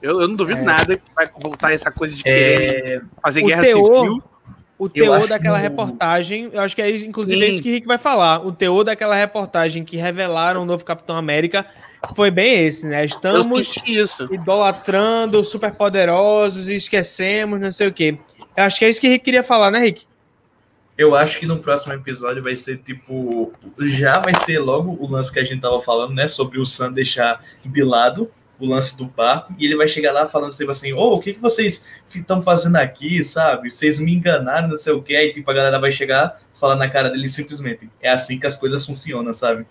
Eu, 0.00 0.20
eu 0.20 0.28
não 0.28 0.36
duvido 0.36 0.60
é. 0.60 0.64
nada 0.64 0.96
que 0.96 1.14
vai 1.14 1.30
voltar 1.38 1.72
essa 1.72 1.90
coisa 1.90 2.14
de 2.14 2.22
querer 2.22 2.86
é... 2.86 3.00
fazer 3.22 3.42
o 3.42 3.46
guerra 3.46 3.62
teor, 3.62 4.00
civil. 4.00 4.22
O 4.76 4.88
teor 4.88 5.28
daquela 5.28 5.56
que... 5.56 5.62
reportagem, 5.62 6.50
eu 6.52 6.60
acho 6.60 6.74
que 6.74 6.82
é 6.82 6.90
inclusive 6.96 7.40
é 7.40 7.46
Sim. 7.46 7.50
é 7.50 7.54
isso 7.54 7.62
que 7.62 7.68
o 7.70 7.72
Rick 7.72 7.86
vai 7.86 7.98
falar. 7.98 8.44
O 8.44 8.50
teor 8.50 8.82
daquela 8.84 9.14
reportagem 9.14 9.84
que 9.84 9.96
revelaram 9.96 10.62
o 10.62 10.64
novo 10.64 10.84
Capitão 10.84 11.16
América 11.16 11.64
foi 12.14 12.30
bem 12.30 12.66
esse, 12.66 12.86
né? 12.86 13.04
Estamos 13.04 13.46
idolatrando 14.30 15.44
superpoderosos 15.44 16.68
e 16.68 16.74
esquecemos, 16.74 17.60
não 17.60 17.70
sei 17.70 17.86
o 17.86 17.92
quê. 17.92 18.18
Eu 18.56 18.64
acho 18.64 18.78
que 18.78 18.84
é 18.84 18.90
isso 18.90 19.00
que 19.00 19.06
o 19.06 19.10
Rick 19.10 19.24
queria 19.24 19.42
falar, 19.42 19.70
né, 19.70 19.78
Rick? 19.78 20.06
Eu 20.96 21.14
acho 21.14 21.40
que 21.40 21.46
no 21.46 21.58
próximo 21.58 21.92
episódio 21.92 22.42
vai 22.42 22.56
ser 22.56 22.78
tipo. 22.78 23.52
Já 23.80 24.20
vai 24.20 24.34
ser 24.44 24.60
logo 24.60 24.96
o 25.00 25.10
lance 25.10 25.32
que 25.32 25.40
a 25.40 25.44
gente 25.44 25.60
tava 25.60 25.80
falando, 25.82 26.14
né? 26.14 26.28
Sobre 26.28 26.60
o 26.60 26.66
Sam 26.66 26.92
deixar 26.92 27.40
de 27.64 27.82
lado 27.82 28.30
o 28.58 28.66
lance 28.66 28.96
do 28.96 29.04
barco, 29.04 29.54
e 29.58 29.66
ele 29.66 29.76
vai 29.76 29.88
chegar 29.88 30.12
lá 30.12 30.26
falando 30.26 30.54
tipo 30.54 30.70
assim, 30.70 30.92
ô, 30.92 30.98
oh, 30.98 31.14
o 31.14 31.20
que, 31.20 31.34
que 31.34 31.40
vocês 31.40 31.84
estão 32.14 32.40
fazendo 32.40 32.76
aqui, 32.76 33.22
sabe? 33.24 33.70
Vocês 33.70 33.98
me 33.98 34.14
enganaram, 34.14 34.68
não 34.68 34.78
sei 34.78 34.92
o 34.92 35.02
que, 35.02 35.16
aí 35.16 35.32
tipo, 35.32 35.50
a 35.50 35.54
galera 35.54 35.78
vai 35.78 35.90
chegar, 35.90 36.40
falar 36.54 36.76
na 36.76 36.88
cara 36.88 37.10
dele 37.10 37.28
simplesmente. 37.28 37.90
É 38.00 38.10
assim 38.10 38.38
que 38.38 38.46
as 38.46 38.56
coisas 38.56 38.86
funcionam, 38.86 39.32
sabe? 39.32 39.66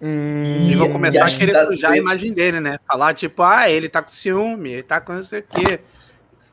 Hum, 0.00 0.68
e 0.68 0.74
vão 0.74 0.90
começar 0.90 1.24
a 1.24 1.30
querer 1.30 1.54
sujar 1.66 1.92
a 1.92 1.96
imagem 1.96 2.32
dele, 2.32 2.60
né? 2.60 2.78
Falar, 2.86 3.14
tipo, 3.14 3.42
ah, 3.42 3.70
ele 3.70 3.88
tá 3.88 4.02
com 4.02 4.10
ciúme, 4.10 4.72
ele 4.72 4.82
tá 4.82 5.00
com 5.00 5.12
não 5.12 5.22
sei 5.22 5.40
o 5.40 5.44
quê. 5.44 5.80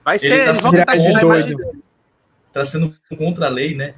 Vai 0.05 0.19
ser, 0.19 0.45
tá 0.45 0.51
eles 0.51 0.61
vão 0.61 0.71
tentar 0.71 0.95
sujar 0.95 1.17
a 1.17 1.21
imagem 1.21 1.57
dele. 1.57 1.79
Tá 2.53 2.63
sendo 2.63 2.95
contra 3.17 3.47
a 3.47 3.49
lei, 3.49 3.75
né? 3.75 3.95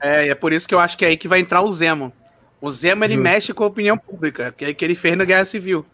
É, 0.00 0.26
e 0.26 0.28
é 0.30 0.34
por 0.34 0.52
isso 0.52 0.68
que 0.68 0.74
eu 0.74 0.78
acho 0.80 0.98
que 0.98 1.04
é 1.04 1.08
aí 1.08 1.16
que 1.16 1.28
vai 1.28 1.40
entrar 1.40 1.62
o 1.62 1.72
Zemo. 1.72 2.12
O 2.60 2.70
Zemo, 2.70 3.04
ele 3.04 3.14
Justo. 3.14 3.22
mexe 3.22 3.52
com 3.52 3.64
a 3.64 3.66
opinião 3.66 3.96
pública, 3.96 4.52
que 4.52 4.64
é 4.64 4.74
que 4.74 4.84
ele 4.84 4.94
fez 4.94 5.16
na 5.16 5.24
Guerra 5.24 5.44
Civil. 5.44 5.86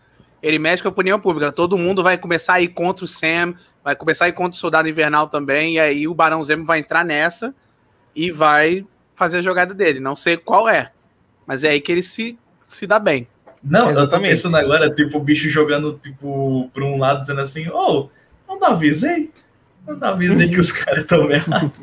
Ele 0.43 0.59
mexe 0.59 0.83
com 0.83 0.89
a 0.89 0.93
opinião 0.93 1.19
pública. 1.19 1.51
Todo 1.51 1.79
mundo 1.79 2.03
vai 2.03 2.17
começar 2.17 2.55
a 2.55 2.61
ir 2.61 2.69
contra 2.69 3.05
o 3.05 3.09
Sam, 3.09 3.55
vai 3.83 3.97
começar 3.97 4.27
a 4.27 4.29
ir 4.29 4.33
contra 4.33 4.57
o 4.57 4.61
Soldado 4.61 4.89
Invernal 4.89 5.29
também, 5.29 5.75
e 5.75 5.81
aí 5.81 6.09
o 6.09 6.15
Barão 6.15 6.43
Zemo 6.43 6.65
vai 6.65 6.79
entrar 6.79 7.05
nessa 7.05 7.55
e 8.15 8.31
vai 8.31 8.87
fazer 9.15 9.39
a 9.39 9.43
jogada 9.43 9.75
dele. 9.75 10.01
Não 10.01 10.15
sei 10.15 10.37
qual 10.37 10.69
é, 10.69 10.93
mas 11.47 11.65
é 11.65 11.71
aí 11.71 11.81
que 11.81 11.91
ele 11.91 12.03
se 12.03 12.39
se 12.69 12.87
dá 12.87 12.99
bem. 12.99 13.27
Não, 13.63 13.91
Exatamente. 13.91 14.01
eu 14.01 14.11
tô 14.11 14.21
pensando 14.21 14.57
agora, 14.57 14.91
tipo, 14.91 15.19
o 15.19 15.21
bicho 15.21 15.49
jogando, 15.49 15.99
tipo, 16.03 16.71
pra 16.73 16.85
um 16.85 16.99
lado, 16.99 17.23
dizendo 17.23 17.41
assim, 17.41 17.69
ô, 17.69 18.09
oh, 18.47 18.55
não 18.55 18.69
avisei? 18.69 19.31
Não 19.87 20.09
avisei 20.09 20.49
que 20.49 20.61
os 20.61 20.71
caras 20.73 21.01
estão 21.01 21.31
errados. 21.31 21.81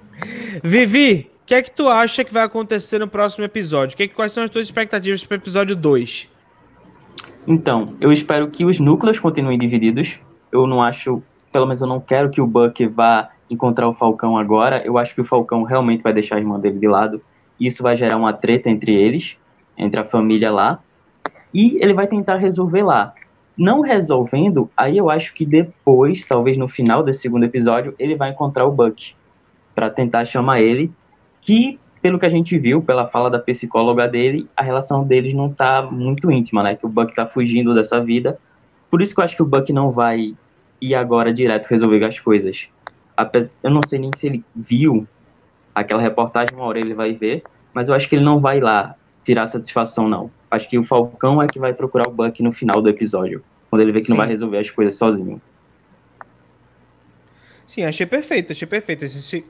Vivi, 0.62 1.30
o 1.42 1.46
que 1.46 1.54
é 1.54 1.62
que 1.62 1.70
tu 1.70 1.88
acha 1.88 2.24
que 2.24 2.32
vai 2.32 2.44
acontecer 2.44 2.98
no 2.98 3.08
próximo 3.08 3.44
episódio? 3.44 3.96
Que, 3.96 4.08
quais 4.08 4.32
são 4.32 4.44
as 4.44 4.50
tuas 4.50 4.66
expectativas 4.66 5.24
para 5.24 5.34
o 5.34 5.38
episódio 5.38 5.76
2? 5.76 6.29
Então, 7.46 7.86
eu 8.00 8.12
espero 8.12 8.48
que 8.48 8.64
os 8.64 8.78
núcleos 8.78 9.18
continuem 9.18 9.58
divididos. 9.58 10.20
Eu 10.52 10.66
não 10.66 10.82
acho, 10.82 11.22
pelo 11.52 11.66
menos 11.66 11.80
eu 11.80 11.86
não 11.86 12.00
quero 12.00 12.30
que 12.30 12.40
o 12.40 12.46
Buck 12.46 12.86
vá 12.86 13.30
encontrar 13.48 13.88
o 13.88 13.94
Falcão 13.94 14.36
agora. 14.36 14.82
Eu 14.84 14.98
acho 14.98 15.14
que 15.14 15.20
o 15.20 15.24
Falcão 15.24 15.62
realmente 15.62 16.02
vai 16.02 16.12
deixar 16.12 16.36
a 16.36 16.38
irmã 16.38 16.58
dele 16.58 16.78
de 16.78 16.88
lado. 16.88 17.20
Isso 17.58 17.82
vai 17.82 17.96
gerar 17.96 18.16
uma 18.16 18.32
treta 18.32 18.68
entre 18.68 18.94
eles 18.94 19.36
entre 19.80 19.98
a 19.98 20.04
família 20.04 20.52
lá, 20.52 20.78
e 21.52 21.82
ele 21.82 21.94
vai 21.94 22.06
tentar 22.06 22.36
resolver 22.36 22.84
lá. 22.84 23.14
Não 23.56 23.80
resolvendo, 23.80 24.70
aí 24.76 24.96
eu 24.96 25.10
acho 25.10 25.34
que 25.34 25.44
depois, 25.44 26.24
talvez 26.24 26.56
no 26.56 26.68
final 26.68 27.02
desse 27.02 27.20
segundo 27.20 27.44
episódio, 27.44 27.94
ele 27.98 28.14
vai 28.14 28.30
encontrar 28.30 28.66
o 28.66 28.70
Buck 28.70 29.14
para 29.74 29.90
tentar 29.90 30.24
chamar 30.24 30.60
ele, 30.60 30.92
que 31.40 31.78
pelo 32.02 32.18
que 32.18 32.26
a 32.26 32.30
gente 32.30 32.58
viu, 32.58 32.82
pela 32.82 33.06
fala 33.06 33.30
da 33.30 33.38
psicóloga 33.38 34.08
dele, 34.08 34.48
a 34.56 34.62
relação 34.62 35.04
deles 35.04 35.34
não 35.34 35.52
tá 35.52 35.82
muito 35.82 36.30
íntima, 36.30 36.62
né? 36.62 36.74
Que 36.74 36.86
o 36.86 36.88
Buck 36.88 37.14
tá 37.14 37.26
fugindo 37.26 37.74
dessa 37.74 38.02
vida. 38.02 38.38
Por 38.90 39.02
isso 39.02 39.14
que 39.14 39.20
eu 39.20 39.24
acho 39.24 39.36
que 39.36 39.42
o 39.42 39.46
Buck 39.46 39.72
não 39.72 39.90
vai 39.90 40.34
ir 40.80 40.94
agora 40.94 41.32
direto 41.32 41.66
resolver 41.66 42.02
as 42.04 42.18
coisas. 42.18 42.68
Eu 43.62 43.70
não 43.70 43.82
sei 43.86 43.98
nem 43.98 44.10
se 44.16 44.26
ele 44.26 44.44
viu 44.56 45.06
aquela 45.74 46.00
reportagem, 46.00 46.56
uma 46.56 46.64
hora 46.64 46.80
ele 46.80 46.94
vai 46.94 47.12
ver, 47.12 47.42
mas 47.74 47.88
eu 47.88 47.94
acho 47.94 48.08
que 48.08 48.16
ele 48.16 48.24
não 48.24 48.40
vai 48.40 48.60
lá 48.60 48.96
tirar 49.24 49.46
satisfação, 49.46 50.08
não. 50.08 50.30
Acho 50.50 50.68
que 50.68 50.78
o 50.78 50.82
Falcão 50.82 51.40
é 51.42 51.46
que 51.46 51.58
vai 51.58 51.72
procurar 51.72 52.08
o 52.08 52.12
Buck 52.12 52.42
no 52.42 52.50
final 52.50 52.80
do 52.80 52.88
episódio, 52.88 53.44
quando 53.68 53.82
ele 53.82 53.92
vê 53.92 54.00
que 54.00 54.06
Sim. 54.06 54.12
não 54.12 54.16
vai 54.16 54.26
resolver 54.26 54.58
as 54.58 54.70
coisas 54.70 54.96
sozinho. 54.96 55.40
Sim, 57.66 57.84
achei 57.84 58.06
perfeito, 58.06 58.52
achei 58.52 58.66
perfeito. 58.66 59.06
Se, 59.06 59.44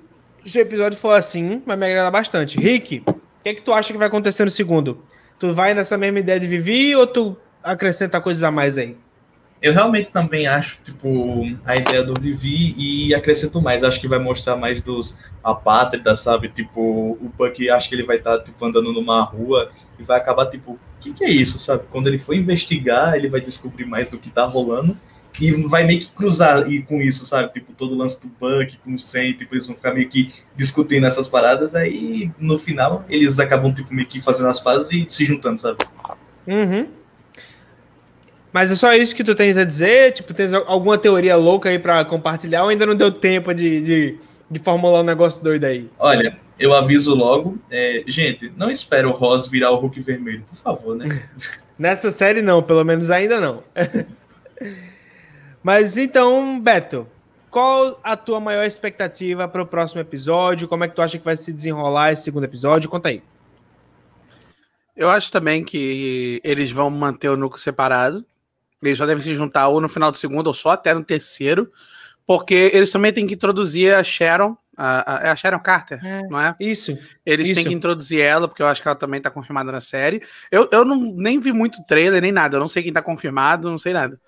se, 0.45 0.59
o 0.59 0.63
episódio 0.63 0.99
for 0.99 1.13
assim, 1.13 1.63
vai 1.67 1.77
me 1.77 1.87
agradar 1.87 2.11
bastante. 2.11 2.59
Rick, 2.59 3.03
o 3.07 3.13
que 3.43 3.49
é 3.49 3.55
que 3.55 3.63
tu 3.63 3.73
acha 3.73 3.93
que 3.93 3.99
vai 3.99 4.09
acontecer 4.09 4.45
no 4.45 4.51
segundo? 4.51 4.99
Tu 5.39 5.53
vai 5.53 5.75
nessa 5.75 5.97
mesma 5.97 6.19
ideia 6.19 6.39
de 6.39 6.47
Vivi 6.47 6.95
ou 6.95 7.07
tu 7.07 7.37
acrescenta 7.63 8.21
coisas 8.21 8.43
a 8.43 8.51
mais 8.51 8.77
aí? 8.77 8.97
Eu 9.63 9.75
realmente 9.75 10.11
também 10.11 10.47
acho, 10.47 10.79
tipo, 10.83 11.45
a 11.67 11.77
ideia 11.77 12.03
do 12.03 12.19
Vivi 12.19 12.75
e 12.79 13.15
acrescento 13.15 13.61
mais. 13.61 13.85
Acho 13.85 14.01
que 14.01 14.09
vai 14.09 14.19
mostrar 14.19 14.57
mais 14.57 14.81
dos 14.81 15.19
apátridas, 15.45 16.21
sabe? 16.21 16.49
Tipo, 16.49 16.81
o 16.81 17.31
Buck 17.37 17.69
acho 17.69 17.89
que 17.89 17.95
ele 17.95 18.05
vai 18.05 18.17
estar, 18.17 18.39
tá, 18.39 18.45
tipo, 18.45 18.65
andando 18.65 18.91
numa 18.91 19.23
rua 19.23 19.71
e 19.99 20.03
vai 20.03 20.19
acabar, 20.19 20.47
tipo, 20.47 20.73
o 20.73 20.79
que, 20.99 21.13
que 21.13 21.25
é 21.25 21.31
isso, 21.31 21.59
sabe? 21.59 21.85
Quando 21.91 22.09
ele 22.09 22.19
for 22.19 22.35
investigar, 22.35 23.15
ele 23.15 23.29
vai 23.29 23.41
descobrir 23.41 23.85
mais 23.85 24.11
do 24.11 24.19
que 24.19 24.31
tá 24.31 24.45
rolando 24.45 24.97
e 25.39 25.53
vai 25.69 25.85
meio 25.85 26.01
que 26.01 26.11
cruzar 26.11 26.71
e 26.71 26.83
com 26.83 27.01
isso, 27.01 27.25
sabe? 27.25 27.53
Tipo, 27.53 27.73
todo 27.73 27.93
o 27.93 27.97
lance 27.97 28.21
do 28.21 28.29
Buck 28.29 28.77
com 28.85 28.95
o 28.95 28.99
Sam, 28.99 29.33
tipo, 29.33 29.55
eles 29.55 29.67
vão 29.67 29.77
ficar 29.77 29.93
meio 29.93 30.09
que 30.09 30.33
discutindo 30.57 31.07
essas 31.07 31.29
paradas, 31.29 31.75
aí 31.75 32.31
no 32.39 32.59
final 32.59 33.05
eles 33.09 33.39
acabam, 33.39 33.73
tipo, 33.73 33.93
meio 33.95 34.09
que 34.09 34.21
fazendo 34.21 34.49
as 34.49 34.61
pazes 34.61 34.91
e 34.91 35.07
se 35.09 35.25
juntando, 35.25 35.61
sabe? 35.61 35.79
Uhum. 36.47 36.87
Mas 38.53 38.71
é 38.71 38.75
só 38.75 38.93
isso 38.93 39.15
que 39.15 39.23
tu 39.23 39.35
tens 39.35 39.57
a 39.57 39.65
dizer? 39.65 40.13
Tipo, 40.13 40.35
tens 40.35 40.53
alguma 40.53 40.99
teoria 40.99 41.37
louca 41.37 41.69
aí 41.69 41.79
para 41.79 42.05
compartilhar 42.05 42.65
ou 42.65 42.69
ainda 42.69 42.85
não 42.85 42.97
deu 42.97 43.13
tempo 43.13 43.55
de, 43.55 43.81
de, 43.81 44.19
de 44.51 44.59
formular 44.59 45.01
um 45.01 45.05
negócio 45.05 45.43
doido 45.43 45.65
aí? 45.65 45.89
Olha, 45.99 46.37
eu 46.59 46.75
aviso 46.75 47.15
logo. 47.15 47.57
É, 47.71 48.03
gente, 48.09 48.53
não 48.57 48.71
espera 48.71 49.09
o 49.09 49.13
Ross 49.13 49.47
virar 49.47 49.71
o 49.71 49.77
Hulk 49.77 50.01
vermelho, 50.01 50.45
por 50.51 50.57
favor, 50.57 50.97
né? 50.97 51.23
Nessa 51.79 52.11
série 52.11 52.43
não, 52.43 52.63
pelo 52.63 52.85
menos 52.85 53.11
ainda 53.11 53.41
não. 53.41 53.63
Mas 55.63 55.97
então, 55.97 56.61
Beto, 56.61 57.07
qual 57.51 58.01
a 58.03 58.17
tua 58.17 58.41
maior 58.41 58.65
expectativa 58.65 59.49
para 59.49 59.63
o 59.63 59.67
próximo 59.67 60.01
episódio? 60.01 60.69
Como 60.69 60.85
é 60.85 60.89
que 60.89 60.95
tu 60.95 61.03
acha 61.03 61.19
que 61.19 61.25
vai 61.25 61.37
se 61.37 61.53
desenrolar 61.53 62.13
esse 62.13 62.23
segundo 62.23 62.45
episódio? 62.45 62.89
Conta 62.89 63.09
aí. 63.09 63.23
Eu 64.97 65.11
acho 65.11 65.33
também 65.33 65.65
que 65.65 66.41
eles 66.45 66.71
vão 66.71 66.91
manter 66.91 67.29
o 67.29 67.37
núcleo 67.37 67.61
separado. 67.61 68.25
Eles 68.83 68.99
só 68.99 69.05
devem 69.05 69.23
se 69.23 69.35
juntar 69.35 69.69
ou 69.69 69.81
no 69.81 69.89
final 69.89 70.11
do 70.11 70.17
segundo 70.17 70.47
ou 70.47 70.55
só 70.55 70.71
até 70.71 70.95
no 70.95 71.05
terceiro. 71.05 71.71
Porque 72.27 72.71
eles 72.73 72.93
também 72.93 73.13
têm 73.13 73.27
que 73.27 73.35
introduzir 73.35 73.95
a 73.95 74.05
Sharon. 74.05 74.57
A, 74.77 75.17
a, 75.17 75.27
é 75.27 75.31
a 75.31 75.37
Sharon 75.37 75.59
Carter, 75.59 76.01
é, 76.03 76.23
não 76.29 76.41
é? 76.41 76.55
Isso. 76.59 76.97
Eles 77.27 77.49
isso. 77.49 77.55
têm 77.57 77.65
que 77.67 77.75
introduzir 77.75 78.21
ela, 78.23 78.49
porque 78.49 78.63
eu 78.63 78.67
acho 78.67 78.81
que 78.81 78.89
ela 78.89 78.95
também 78.95 79.21
tá 79.21 79.31
confirmada 79.31 79.71
na 79.71 79.81
série. 79.81 80.23
Eu, 80.51 80.69
eu 80.73 80.87
não, 80.87 80.97
nem 80.97 81.39
vi 81.39 81.53
muito 81.53 81.85
trailer, 81.85 82.23
nem 82.23 82.33
nada. 82.33 82.57
Eu 82.57 82.61
não 82.61 82.69
sei 82.69 82.83
quem 82.83 82.93
tá 82.93 83.03
confirmado, 83.03 83.71
não 83.71 83.79
sei 83.79 83.93
nada. 83.93 84.19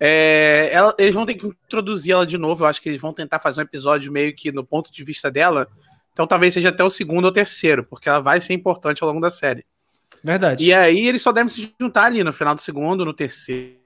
É, 0.00 0.70
ela, 0.72 0.94
eles 0.98 1.14
vão 1.14 1.26
ter 1.26 1.34
que 1.34 1.46
introduzir 1.46 2.12
ela 2.12 2.26
de 2.26 2.38
novo. 2.38 2.64
Eu 2.64 2.68
acho 2.68 2.80
que 2.80 2.88
eles 2.88 3.00
vão 3.00 3.12
tentar 3.12 3.40
fazer 3.40 3.60
um 3.60 3.64
episódio 3.64 4.12
meio 4.12 4.34
que 4.34 4.52
no 4.52 4.64
ponto 4.64 4.92
de 4.92 5.04
vista 5.04 5.30
dela. 5.30 5.68
Então 6.12 6.26
talvez 6.26 6.54
seja 6.54 6.70
até 6.70 6.82
o 6.82 6.90
segundo 6.90 7.26
ou 7.26 7.32
terceiro, 7.32 7.84
porque 7.84 8.08
ela 8.08 8.20
vai 8.20 8.40
ser 8.40 8.52
importante 8.52 9.02
ao 9.02 9.08
longo 9.08 9.20
da 9.20 9.30
série. 9.30 9.64
Verdade. 10.22 10.64
E 10.64 10.72
aí 10.72 11.06
eles 11.06 11.22
só 11.22 11.32
devem 11.32 11.48
se 11.48 11.72
juntar 11.80 12.04
ali 12.04 12.24
no 12.24 12.32
final 12.32 12.54
do 12.54 12.60
segundo, 12.60 13.04
no 13.04 13.14
terceiro. 13.14 13.78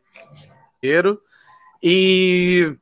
E 1.82 2.74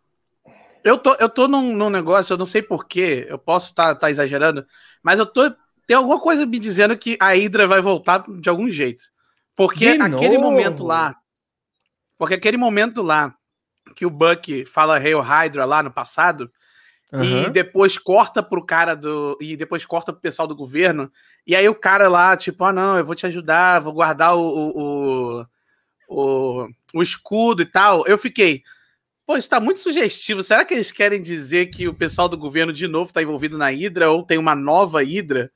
eu 0.85 0.99
tô, 0.99 1.15
eu 1.15 1.29
tô 1.29 1.49
num, 1.49 1.75
num 1.75 1.91
negócio, 1.91 2.33
eu 2.33 2.39
não 2.39 2.47
sei 2.47 2.63
porquê, 2.63 3.27
eu 3.29 3.39
posso 3.39 3.67
estar 3.71 3.95
tá, 3.95 4.01
tá 4.01 4.11
exagerando, 4.11 4.65
mas 5.03 5.19
eu 5.19 5.27
tô. 5.27 5.51
Tem 5.87 5.97
alguma 5.97 6.21
coisa 6.21 6.47
me 6.47 6.59
dizendo 6.59 6.97
que 6.97 7.17
a 7.21 7.33
Hydra 7.35 7.67
vai 7.67 7.81
voltar 7.81 8.25
de 8.41 8.49
algum 8.49 8.71
jeito. 8.71 9.05
Porque 9.57 9.97
De 9.97 10.01
aquele 10.01 10.39
novo? 10.39 10.51
momento 10.51 10.85
lá. 10.85 11.17
Porque 12.21 12.35
aquele 12.35 12.59
momento 12.59 13.01
lá 13.01 13.35
que 13.97 14.05
o 14.05 14.11
Buck 14.11 14.67
fala 14.67 14.99
Hail 14.99 15.23
Hydra 15.23 15.65
lá 15.65 15.83
no 15.83 15.91
passado, 15.91 16.53
e 17.15 17.17
Aham. 17.17 17.51
depois 17.51 17.97
corta 17.97 18.43
pro 18.43 18.63
cara 18.63 18.95
do. 18.95 19.39
E 19.41 19.57
depois 19.57 19.87
corta 19.87 20.13
pro 20.13 20.21
pessoal 20.21 20.47
do 20.47 20.55
governo. 20.55 21.11
E 21.47 21.57
aí 21.57 21.67
o 21.67 21.75
cara 21.75 22.09
lá, 22.09 22.37
tipo, 22.37 22.63
ah, 22.63 22.75
não, 22.75 22.99
eu 22.99 23.07
vou 23.07 23.15
te 23.15 23.27
ajudar, 23.27 23.81
vou 23.81 23.95
guardar 23.95 24.37
o, 24.37 24.43
o, 24.43 25.47
o, 26.09 26.69
o, 26.93 27.03
escudo 27.03 27.63
e 27.63 27.67
tal. 27.67 28.07
Eu 28.07 28.19
fiquei. 28.19 28.65
Pô, 29.25 29.39
isso 29.39 29.49
tá 29.49 29.59
muito 29.59 29.81
sugestivo. 29.81 30.43
Será 30.43 30.63
que 30.63 30.75
eles 30.75 30.93
querem 30.93 31.23
dizer 31.23 31.71
que 31.71 31.89
o 31.89 31.95
pessoal 31.95 32.29
do 32.29 32.37
governo 32.37 32.71
de 32.73 32.87
novo 32.87 33.15
tá 33.15 33.23
envolvido 33.23 33.57
na 33.57 33.71
Hydra 33.71 34.11
ou 34.11 34.23
tem 34.23 34.37
uma 34.37 34.55
nova 34.55 35.03
Hydra? 35.03 35.51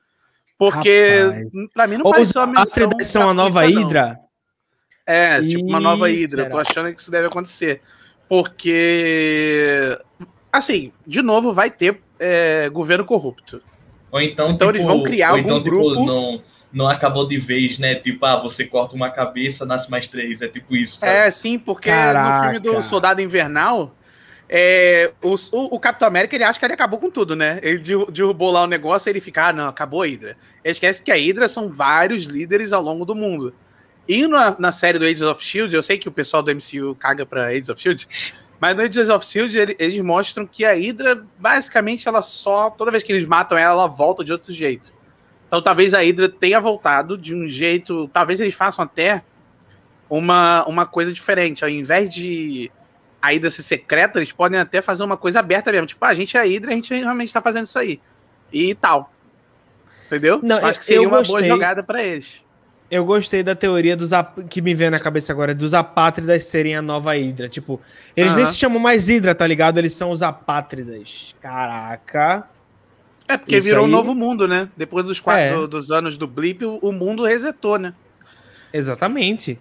Porque 0.57 1.21
Rapaz. 1.23 1.71
pra 1.75 1.87
mim 1.87 1.99
não 1.99 2.07
Ou 2.07 2.13
pareceu 2.13 2.41
uma 2.41 2.47
menção. 2.47 2.85
Atreides 2.87 3.09
são 3.09 3.29
a 3.29 3.35
nova 3.35 3.61
gratuita, 3.67 4.24
É, 5.07 5.41
tipo 5.43 5.65
uma 5.67 5.81
nova 5.81 6.09
Hydra. 6.09 6.45
Eu 6.45 6.49
tô 6.49 6.59
achando 6.59 6.93
que 6.95 7.01
isso 7.01 7.11
deve 7.11 7.27
acontecer. 7.27 7.81
Porque. 8.29 9.99
Assim, 10.53 10.93
de 11.07 11.21
novo, 11.23 11.53
vai 11.53 11.71
ter 11.71 12.01
é, 12.19 12.69
governo 12.71 13.05
corrupto. 13.05 13.61
Ou 14.11 14.21
então, 14.21 14.51
Então 14.51 14.69
eles 14.71 14.85
vão 14.85 15.03
criar 15.03 15.33
ou 15.33 15.37
algum 15.39 15.49
então, 15.49 15.63
tipo, 15.63 15.77
grupo- 15.77 16.07
não, 16.07 16.43
não 16.73 16.89
acabou 16.89 17.27
de 17.27 17.37
vez, 17.37 17.79
né? 17.79 17.97
Tipo, 17.97 18.25
ah, 18.25 18.37
você 18.41 18.65
corta 18.65 18.95
uma 18.95 19.11
cabeça, 19.11 19.67
nasce 19.67 19.91
mais 19.91 20.07
três. 20.07 20.41
É 20.41 20.49
tipo 20.49 20.77
isso. 20.77 21.01
sabe? 21.01 21.13
É, 21.13 21.31
sim, 21.31 21.59
porque 21.59 21.91
no 21.91 22.41
filme 22.43 22.59
do 22.61 22.69
Caraca. 22.71 22.83
Soldado 22.83 23.21
Invernal, 23.21 23.95
é, 24.49 25.13
o, 25.21 25.35
o, 25.35 25.75
o 25.75 25.81
Capitão 25.81 26.07
América 26.07 26.37
ele 26.37 26.45
acha 26.45 26.59
que 26.59 26.65
ele 26.65 26.75
acabou 26.75 27.01
com 27.01 27.11
tudo, 27.11 27.35
né? 27.35 27.59
Ele 27.61 27.79
derru- 27.79 28.11
derrubou 28.11 28.53
lá 28.53 28.63
o 28.63 28.67
negócio 28.69 29.09
e 29.09 29.11
ele 29.11 29.21
fica, 29.21 29.49
ah, 29.49 29.53
não, 29.53 29.67
acabou 29.67 30.03
a 30.03 30.07
Hydra. 30.07 30.37
Ele 30.63 30.73
esquece 30.73 31.03
que 31.03 31.11
a 31.11 31.17
Hydra 31.17 31.49
são 31.49 31.69
vários 31.69 32.23
líderes 32.25 32.73
ao 32.73 32.81
longo 32.83 33.05
do 33.05 33.15
mundo. 33.17 33.53
E 34.07 34.27
na, 34.27 34.57
na 34.59 34.73
série 34.73 34.99
do 34.99 35.05
Agents 35.05 35.23
of 35.23 35.43
Shield, 35.43 35.75
eu 35.75 35.83
sei 35.83 35.97
que 35.99 36.09
o 36.09 36.13
pessoal 36.13 36.43
do 36.43 36.51
MCU 36.55 36.95
caga 36.95 37.25
pra 37.25 37.47
Agents 37.47 37.69
of 37.71 37.81
Shield, 37.81 38.07
mas 38.61 38.77
no 38.77 38.83
Agents 38.83 39.09
of 39.09 39.27
Shield 39.27 39.57
ele- 39.59 39.77
eles 39.79 40.01
mostram 40.03 40.47
que 40.47 40.65
a 40.65 40.73
Hydra, 40.75 41.25
basicamente, 41.39 42.07
ela 42.07 42.21
só, 42.21 42.69
toda 42.71 42.91
vez 42.91 43.03
que 43.03 43.13
eles 43.13 43.27
matam 43.27 43.57
ela, 43.57 43.73
ela 43.73 43.87
volta 43.87 44.23
de 44.23 44.31
outro 44.33 44.53
jeito. 44.53 44.93
Então 45.47 45.63
talvez 45.63 45.95
a 45.95 46.01
Hydra 46.01 46.29
tenha 46.29 46.61
voltado 46.61 47.17
de 47.17 47.35
um 47.35 47.49
jeito, 47.49 48.09
talvez 48.09 48.41
eles 48.41 48.55
façam 48.55 48.85
até 48.85 49.23
uma, 50.11 50.65
uma 50.67 50.85
coisa 50.87 51.13
diferente. 51.13 51.65
Ao 51.65 51.71
invés 51.71 52.13
de 52.13 52.71
a 53.23 53.29
Hydra 53.29 53.51
ser 53.51 53.63
secreta, 53.63 54.19
eles 54.19 54.33
podem 54.33 54.61
até 54.61 54.83
fazer 54.83 55.03
uma 55.03 55.17
coisa 55.17 55.41
aberta 55.41 55.71
mesmo. 55.73 55.87
Tipo, 55.87 56.05
ah, 56.05 56.09
a 56.09 56.15
gente 56.15 56.37
é 56.37 56.41
a 56.41 56.45
Hydra, 56.45 56.73
a 56.73 56.75
gente 56.75 56.93
realmente 56.93 57.33
tá 57.33 57.41
fazendo 57.41 57.65
isso 57.67 57.79
aí. 57.79 58.01
E 58.53 58.75
tal. 58.75 59.11
Entendeu? 60.07 60.41
Não, 60.43 60.57
acho 60.67 60.79
que 60.79 60.85
seria 60.85 61.01
uma 61.09 61.23
boa 61.23 61.41
jogada 61.49 61.83
pra 61.83 62.03
eles. 62.03 62.43
Eu 62.91 63.05
gostei 63.05 63.43
da 63.43 63.55
teoria 63.55 63.97
dos 63.97 64.11
que 64.49 64.61
me 64.61 64.75
veio 64.75 64.91
na 64.91 65.01
cabeça 65.01 65.33
agora, 65.33 65.55
dos 65.55 65.75
apátridas 65.75 66.45
serem 66.45 66.77
a 66.77 66.83
nova 66.83 67.13
Hydra. 67.15 67.49
Tipo, 67.49 67.81
eles 68.17 68.35
nem 68.35 68.45
se 68.45 68.55
chamam 68.57 68.79
mais 68.79 69.09
Hydra, 69.09 69.35
tá 69.35 69.47
ligado? 69.47 69.79
Eles 69.79 69.95
são 69.95 70.11
os 70.11 70.23
apátridas. 70.23 71.35
Caraca. 71.41 72.45
É, 73.27 73.39
porque 73.39 73.57
Isso 73.57 73.65
virou 73.65 73.83
um 73.85 73.87
aí- 73.87 73.91
novo 73.93 74.15
mundo, 74.15 74.47
né? 74.47 74.69
Depois 74.77 75.07
dos, 75.07 75.19
quatro, 75.19 75.43
É. 75.43 75.55
do- 75.55 75.67
dos 75.67 75.91
anos 75.91 76.19
do 76.19 76.27
Blip, 76.27 76.63
o, 76.65 76.77
o 76.83 76.93
mundo 76.93 77.25
resetou, 77.25 77.79
né? 77.79 77.95
Exatamente. 78.73 79.59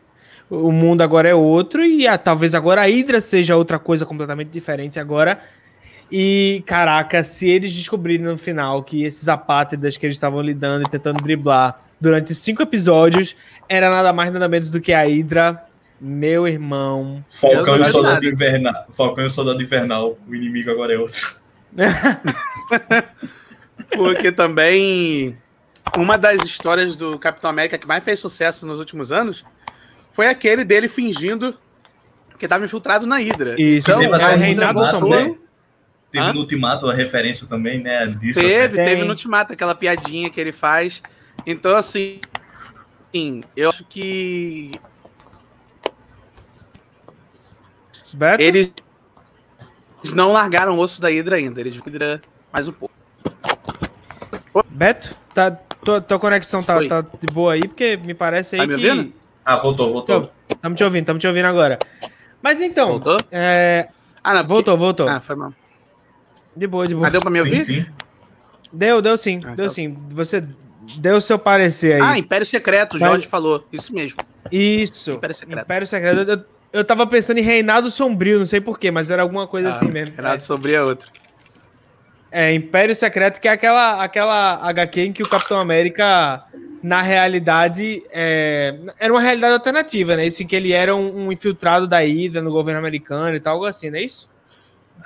O 0.50 0.72
mundo 0.72 1.02
agora 1.02 1.30
é 1.30 1.34
outro 1.34 1.84
e 1.84 2.06
ah, 2.06 2.18
talvez 2.18 2.54
agora 2.54 2.82
a 2.82 2.86
Hydra 2.88 3.22
seja 3.22 3.56
outra 3.56 3.80
coisa 3.80 4.06
completamente 4.06 4.50
diferente 4.50 5.00
agora. 5.00 5.40
E, 6.12 6.62
caraca, 6.68 7.24
se 7.24 7.48
eles 7.48 7.74
descobrirem 7.74 8.26
no 8.26 8.38
final 8.38 8.84
que 8.84 9.04
esses 9.04 9.28
apátridas 9.30 9.98
que 9.98 10.06
eles 10.06 10.18
estavam 10.18 10.42
lidando 10.42 10.86
e 10.86 10.90
tentando 10.90 11.24
driblar 11.24 11.80
durante 12.04 12.36
cinco 12.36 12.62
episódios 12.62 13.34
era 13.70 13.89
nada 13.89 14.12
mais 14.12 14.32
nada 14.32 14.47
menos 14.49 14.70
do 14.70 14.82
que 14.82 14.91
a 14.91 15.04
Hydra, 15.04 15.64
meu 15.99 16.45
irmão. 16.45 17.24
Falcão 17.39 17.78
e 17.78 17.82
o 17.82 17.86
Soldado. 17.86 18.26
Invernal. 18.28 18.86
Falcão 18.91 19.24
e 19.24 19.28
o 19.28 19.30
Soldado 19.30 19.64
Invernal. 19.64 20.18
O 20.28 20.36
inimigo 20.36 20.70
agora 20.70 20.93
é 20.93 20.97
outro. 20.97 21.38
Porque 23.95 24.32
também 24.34 25.38
uma 25.97 26.18
das 26.18 26.43
histórias 26.43 26.95
do 26.95 27.18
Capitão 27.18 27.49
América 27.49 27.78
que 27.78 27.88
mais 27.88 28.04
fez 28.04 28.20
sucesso 28.20 28.68
nos 28.68 28.80
últimos 28.80 29.12
anos 29.12 29.45
foi 30.12 30.28
aquele 30.28 30.66
dele 30.66 30.89
fingindo 30.89 31.58
que 32.38 32.45
estava 32.45 32.66
infiltrado 32.66 33.08
na 33.08 33.18
Hydra. 33.18 33.56
Isso, 33.58 33.89
Então, 33.89 34.01
Teve 34.01 34.14
é 34.14 34.66
até 34.66 34.80
o 34.80 34.86
Sombrio. 34.86 35.28
né? 35.30 35.36
Teve 36.12 36.26
Hã? 36.26 36.34
no 36.34 36.41
Ultimato 36.41 36.89
a 36.89 36.93
referência 36.93 37.47
também, 37.47 37.82
né? 37.82 38.06
Disso. 38.08 38.39
Teve, 38.39 38.76
Tem. 38.76 38.86
teve 38.86 39.04
no 39.04 39.10
Ultimato 39.12 39.54
aquela 39.54 39.74
piadinha 39.74 40.30
que 40.30 40.39
ele 40.39 40.51
faz. 40.51 41.01
Então, 41.46 41.76
assim, 41.76 42.22
sim, 43.14 43.41
eu 43.56 43.70
acho 43.70 43.84
que 43.86 44.72
Beto? 48.14 48.41
eles 48.41 48.74
não 50.14 50.32
largaram 50.32 50.78
o 50.78 50.80
osso 50.80 51.02
da 51.02 51.10
Hydra 51.10 51.36
ainda. 51.36 51.60
Eles 51.60 51.76
vão 51.76 51.86
Hydra 51.86 52.22
mais 52.52 52.68
um 52.68 52.72
pouco. 52.72 52.94
Beto? 54.70 55.16
Tá, 55.34 55.52
tua, 55.52 56.00
tua 56.00 56.20
conexão 56.20 56.62
tá, 56.64 56.80
tá 56.88 57.02
de 57.02 57.34
boa 57.34 57.54
aí, 57.54 57.68
porque 57.68 57.98
me 57.98 58.14
parece 58.14 58.56
aí 58.56 58.62
Tá 58.62 58.68
me 58.68 58.78
que... 58.78 58.89
ouvindo? 58.89 59.14
Ah, 59.44 59.58
voltou, 59.58 59.91
voltou. 59.91 60.32
Estamos 60.50 60.78
te 60.78 60.84
ouvindo, 60.84 61.02
estamos 61.02 61.22
te 61.22 61.28
ouvindo 61.28 61.46
agora. 61.46 61.78
Mas 62.41 62.62
então, 62.62 62.88
Voltou? 62.89 63.18
é, 63.32 63.89
Ah, 64.24 64.34
não. 64.36 64.48
voltou, 64.48 64.78
voltou. 64.78 65.08
Ah, 65.10 65.20
foi 65.20 65.36
mal. 65.36 65.54
De 66.56 66.68
boa, 66.68 66.88
de 66.88 66.94
boa. 66.96 67.08
Ah, 67.08 67.10
deu 67.10 67.20
pra 67.20 67.30
me 67.32 67.39
sim, 67.39 67.46
ouvir? 67.46 67.66
sim. 67.66 67.86
Deu, 68.72 69.02
deu 69.02 69.18
sim, 69.18 69.39
Ah, 69.44 69.56
deu 69.56 69.68
tá. 69.68 69.74
sim. 69.74 69.98
Você 70.12 70.41
deu 71.00 71.18
o 71.18 71.22
seu 71.22 71.38
parecer 71.40 71.94
aí. 71.96 72.02
Ah, 72.02 72.18
Império 72.18 72.46
Secreto, 72.46 72.98
o 72.98 73.00
Mas- 73.00 73.10
Jorge 73.10 73.28
falou. 73.28 73.66
Isso 73.72 73.94
mesmo. 73.94 74.20
Isso. 74.52 75.12
Império 75.14 75.36
Secreto. 75.36 75.64
Império 75.64 75.88
Secreto. 75.88 76.30
Eu, 76.32 76.44
eu 76.74 76.84
tava 76.84 77.06
pensando 77.08 77.38
em 77.38 77.44
Reinado 77.44 77.90
Sombrio, 77.90 78.40
não 78.40 78.46
sei 78.46 78.60
porquê, 78.60 78.92
mas 78.92 79.10
era 79.10 79.22
alguma 79.22 79.48
coisa 79.48 79.70
assim 79.70 79.88
mesmo. 79.88 80.16
Renato 80.16 80.44
sobre 80.44 80.76
a 80.76 80.84
outra. 80.84 81.08
É, 82.32 82.52
Império 82.52 82.96
Secreto, 82.96 83.40
que 83.40 83.48
é 83.48 83.52
aquela, 83.52 84.04
aquela 84.04 84.56
HQ 84.68 85.02
em 85.02 85.14
que 85.14 85.22
o 85.22 85.30
Capitão 85.30 85.60
América, 85.60 86.44
na 86.82 87.00
realidade, 87.00 88.02
é, 88.12 88.76
era 89.00 89.14
uma 89.14 89.22
realidade 89.22 89.54
alternativa, 89.54 90.16
né? 90.16 90.26
Isso 90.26 90.42
em 90.42 90.48
que 90.48 90.56
ele 90.56 90.72
era 90.72 90.96
um, 90.96 91.28
um 91.28 91.32
infiltrado 91.32 91.88
da 91.88 92.00
Hydra 92.00 92.42
no 92.42 92.52
governo 92.52 92.80
americano 92.80 93.36
e 93.36 93.40
tal, 93.40 93.54
algo 93.54 93.66
assim, 93.66 93.92
não 93.92 94.00
é 94.00 94.02
isso? 94.02 94.33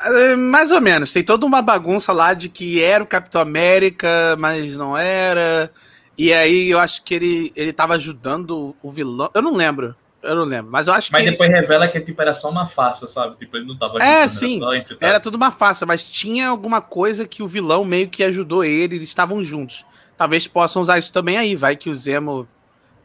É, 0.01 0.35
Mais 0.35 0.71
ou 0.71 0.81
menos. 0.81 1.11
Tem 1.13 1.23
toda 1.23 1.45
uma 1.45 1.61
bagunça 1.61 2.11
lá 2.13 2.33
de 2.33 2.49
que 2.49 2.81
era 2.81 3.03
o 3.03 3.07
Capitão 3.07 3.41
América, 3.41 4.35
mas 4.37 4.75
não 4.75 4.97
era. 4.97 5.71
E 6.17 6.33
aí 6.33 6.69
eu 6.69 6.79
acho 6.79 7.03
que 7.03 7.13
ele, 7.13 7.51
ele 7.55 7.71
tava 7.73 7.93
ajudando 7.95 8.75
o 8.81 8.91
vilão. 8.91 9.29
Eu 9.33 9.41
não 9.41 9.53
lembro. 9.53 9.95
Eu 10.23 10.35
não 10.35 10.43
lembro. 10.43 10.71
Mas 10.71 10.87
eu 10.87 10.93
acho 10.93 11.11
Mas 11.11 11.21
que 11.21 11.27
ele- 11.29 11.37
depois 11.37 11.49
revela 11.49 11.87
que 11.87 11.99
tipo, 12.01 12.21
era 12.21 12.33
só 12.33 12.49
uma 12.49 12.65
farsa, 12.65 13.07
sabe? 13.07 13.37
Tipo, 13.37 13.55
ele 13.57 13.67
não 13.67 13.77
tava 13.77 13.99
É, 13.99 14.23
ajudando, 14.23 14.29
sim. 14.39 14.59
só 14.59 14.73
infiltrado. 14.75 15.05
era 15.05 15.19
tudo 15.19 15.35
uma 15.35 15.51
farsa, 15.51 15.85
mas 15.85 16.03
tinha 16.09 16.47
alguma 16.47 16.81
coisa 16.81 17.25
que 17.27 17.43
o 17.43 17.47
vilão 17.47 17.85
meio 17.85 18.09
que 18.09 18.23
ajudou 18.23 18.63
ele, 18.63 18.95
eles 18.95 19.07
estavam 19.07 19.43
juntos. 19.43 19.85
Talvez 20.17 20.47
possam 20.47 20.81
usar 20.81 20.97
isso 20.97 21.13
também 21.13 21.37
aí. 21.37 21.55
Vai 21.55 21.75
que 21.75 21.89
o 21.89 21.95
Zemo 21.95 22.47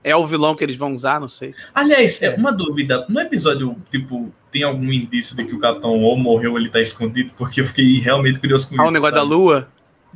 é 0.03 0.17
o 0.17 0.27
vilão 0.27 0.55
que 0.55 0.65
eles 0.65 0.77
vão 0.77 0.95
usar, 0.95 1.21
não 1.21 1.29
sei. 1.29 1.55
Aliás, 1.75 2.21
é. 2.23 2.27
É. 2.29 2.35
uma 2.35 2.51
dúvida. 2.51 3.05
No 3.09 3.21
episódio, 3.21 3.77
tipo, 3.91 4.33
tem 4.53 4.63
algum 4.63 4.93
indício 4.93 5.35
de 5.35 5.45
que 5.45 5.55
o 5.55 5.59
Capitão 5.59 5.91
ou 6.01 6.17
morreu 6.17 6.53
ou 6.53 6.59
ele 6.59 6.69
tá 6.69 6.81
escondido? 6.81 7.31
Porque 7.37 7.61
eu 7.61 7.67
fiquei 7.67 7.99
realmente 7.99 8.39
curioso 8.39 8.69
com 8.69 8.75
Ah, 8.75 8.85
isso. 8.85 8.89
o 8.91 8.93
negócio 8.93 9.15
da 9.15 9.21
sabe? 9.23 9.33
lua? 9.33 9.69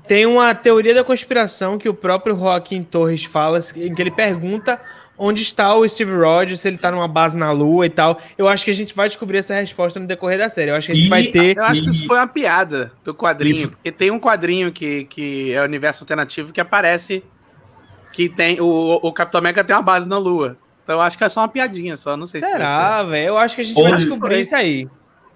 Tem 0.06 0.26
uma 0.26 0.54
teoria 0.54 0.94
da 0.94 1.02
conspiração 1.02 1.78
que 1.78 1.88
o 1.88 1.94
próprio 1.94 2.36
Joaquim 2.36 2.82
Torres 2.82 3.24
fala, 3.24 3.60
em 3.74 3.94
que 3.94 4.02
ele 4.02 4.10
pergunta 4.10 4.78
onde 5.18 5.40
está 5.40 5.74
o 5.74 5.88
Steve 5.88 6.12
Rogers, 6.14 6.60
se 6.60 6.68
ele 6.68 6.76
tá 6.76 6.90
numa 6.90 7.08
base 7.08 7.34
na 7.34 7.50
Lua 7.50 7.86
e 7.86 7.88
tal. 7.88 8.20
Eu 8.36 8.46
acho 8.46 8.62
que 8.66 8.70
a 8.70 8.74
gente 8.74 8.94
vai 8.94 9.08
descobrir 9.08 9.38
essa 9.38 9.54
resposta 9.54 9.98
no 9.98 10.06
decorrer 10.06 10.36
da 10.36 10.50
série. 10.50 10.70
Eu 10.70 10.74
acho 10.74 10.88
que 10.88 10.92
a 10.92 10.94
gente 10.94 11.06
E- 11.06 11.08
vai 11.08 11.24
ter. 11.28 11.56
Eu 11.56 11.64
acho 11.64 11.82
que 11.82 11.88
isso 11.88 12.06
foi 12.06 12.18
uma 12.18 12.26
piada 12.26 12.92
do 13.02 13.14
quadrinho. 13.14 13.54
Isso. 13.54 13.70
Porque 13.72 13.90
tem 13.90 14.10
um 14.10 14.20
quadrinho 14.20 14.70
que, 14.70 15.04
que 15.04 15.54
é 15.54 15.62
o 15.62 15.64
universo 15.64 16.02
alternativo 16.04 16.52
que 16.52 16.60
aparece 16.60 17.24
que 18.12 18.28
tem. 18.28 18.60
O, 18.60 19.00
o 19.02 19.10
Capitão 19.12 19.38
América 19.38 19.64
tem 19.64 19.74
uma 19.74 19.80
base 19.82 20.06
na 20.06 20.18
Lua. 20.18 20.58
Então 20.86 20.94
eu 20.94 21.00
acho 21.02 21.18
que 21.18 21.24
é 21.24 21.28
só 21.28 21.40
uma 21.40 21.48
piadinha, 21.48 21.96
só. 21.96 22.16
Não 22.16 22.28
sei 22.28 22.40
se. 22.40 22.46
Será, 22.46 23.02
velho? 23.02 23.28
Eu 23.30 23.38
acho 23.38 23.56
que 23.56 23.60
a 23.60 23.64
gente 23.64 23.82
vai 23.82 23.96
descobrir 23.96 24.34
foi? 24.34 24.40
isso 24.40 24.54
aí. 24.54 24.88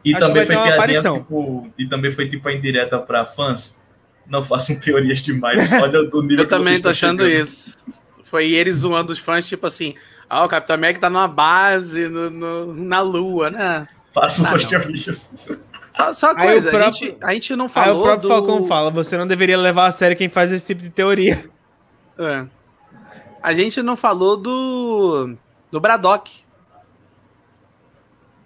E 0.05 0.13
Acho 0.15 0.21
também 0.25 0.47
foi 0.47 0.55
piadinha, 0.57 1.03
tipo, 1.13 1.69
e 1.77 1.87
também 1.89 2.11
foi 2.13 2.29
tipo 2.29 2.49
a 2.49 2.55
indireta 2.55 2.99
pra 3.01 3.27
fãs. 3.27 3.77
Não 4.29 4.45
façam 4.45 4.79
teorias 4.79 5.19
demais. 5.19 5.69
Olha 5.83 6.03
o 6.13 6.23
nível 6.23 6.39
Eu 6.39 6.45
que 6.45 6.51
também 6.51 6.81
tô 6.81 6.89
achando 6.89 7.25
chegando. 7.27 7.43
isso. 7.43 7.77
Foi 8.23 8.49
eles 8.53 8.77
zoando 8.77 9.13
os 9.13 9.19
fãs, 9.19 9.45
tipo 9.49 9.67
assim. 9.67 9.95
Ah, 10.29 10.45
o 10.45 10.49
Capitão 10.49 10.75
América 10.75 11.01
tá 11.01 11.11
numa 11.11 11.27
base 11.27 12.09
no, 12.09 12.31
no- 12.31 12.73
na 12.75 13.01
Lua, 13.01 13.51
né? 13.51 13.89
Façam 14.15 14.45
Ah, 14.47 14.49
suas 14.51 14.65
teorias. 14.67 15.35
Só, 15.93 16.13
só 16.13 16.31
Aí 16.37 16.47
coisa, 16.47 16.71
próprio- 16.71 16.89
a, 16.89 16.93
gente, 16.93 17.17
a 17.21 17.35
gente 17.35 17.57
não 17.57 17.65
Aí 17.65 17.71
falou 17.73 18.01
o 18.01 18.05
próprio 18.05 18.23
do... 18.23 18.29
Falcão 18.29 18.63
fala: 18.65 18.91
você 18.93 19.19
não 19.19 19.27
deveria 19.27 19.59
levar 19.59 19.87
a 19.87 19.93
sério 19.93 20.17
quem 20.17 20.29
faz 20.29 20.53
esse 20.53 20.65
tipo 20.65 20.81
de 20.83 20.91
teoria. 20.91 21.45
É. 22.17 22.45
A 23.43 23.53
gente 23.55 23.83
não 23.83 23.97
falou 23.97 24.37
do. 24.37 25.35
do 25.71 25.81
Braddock. 25.81 26.45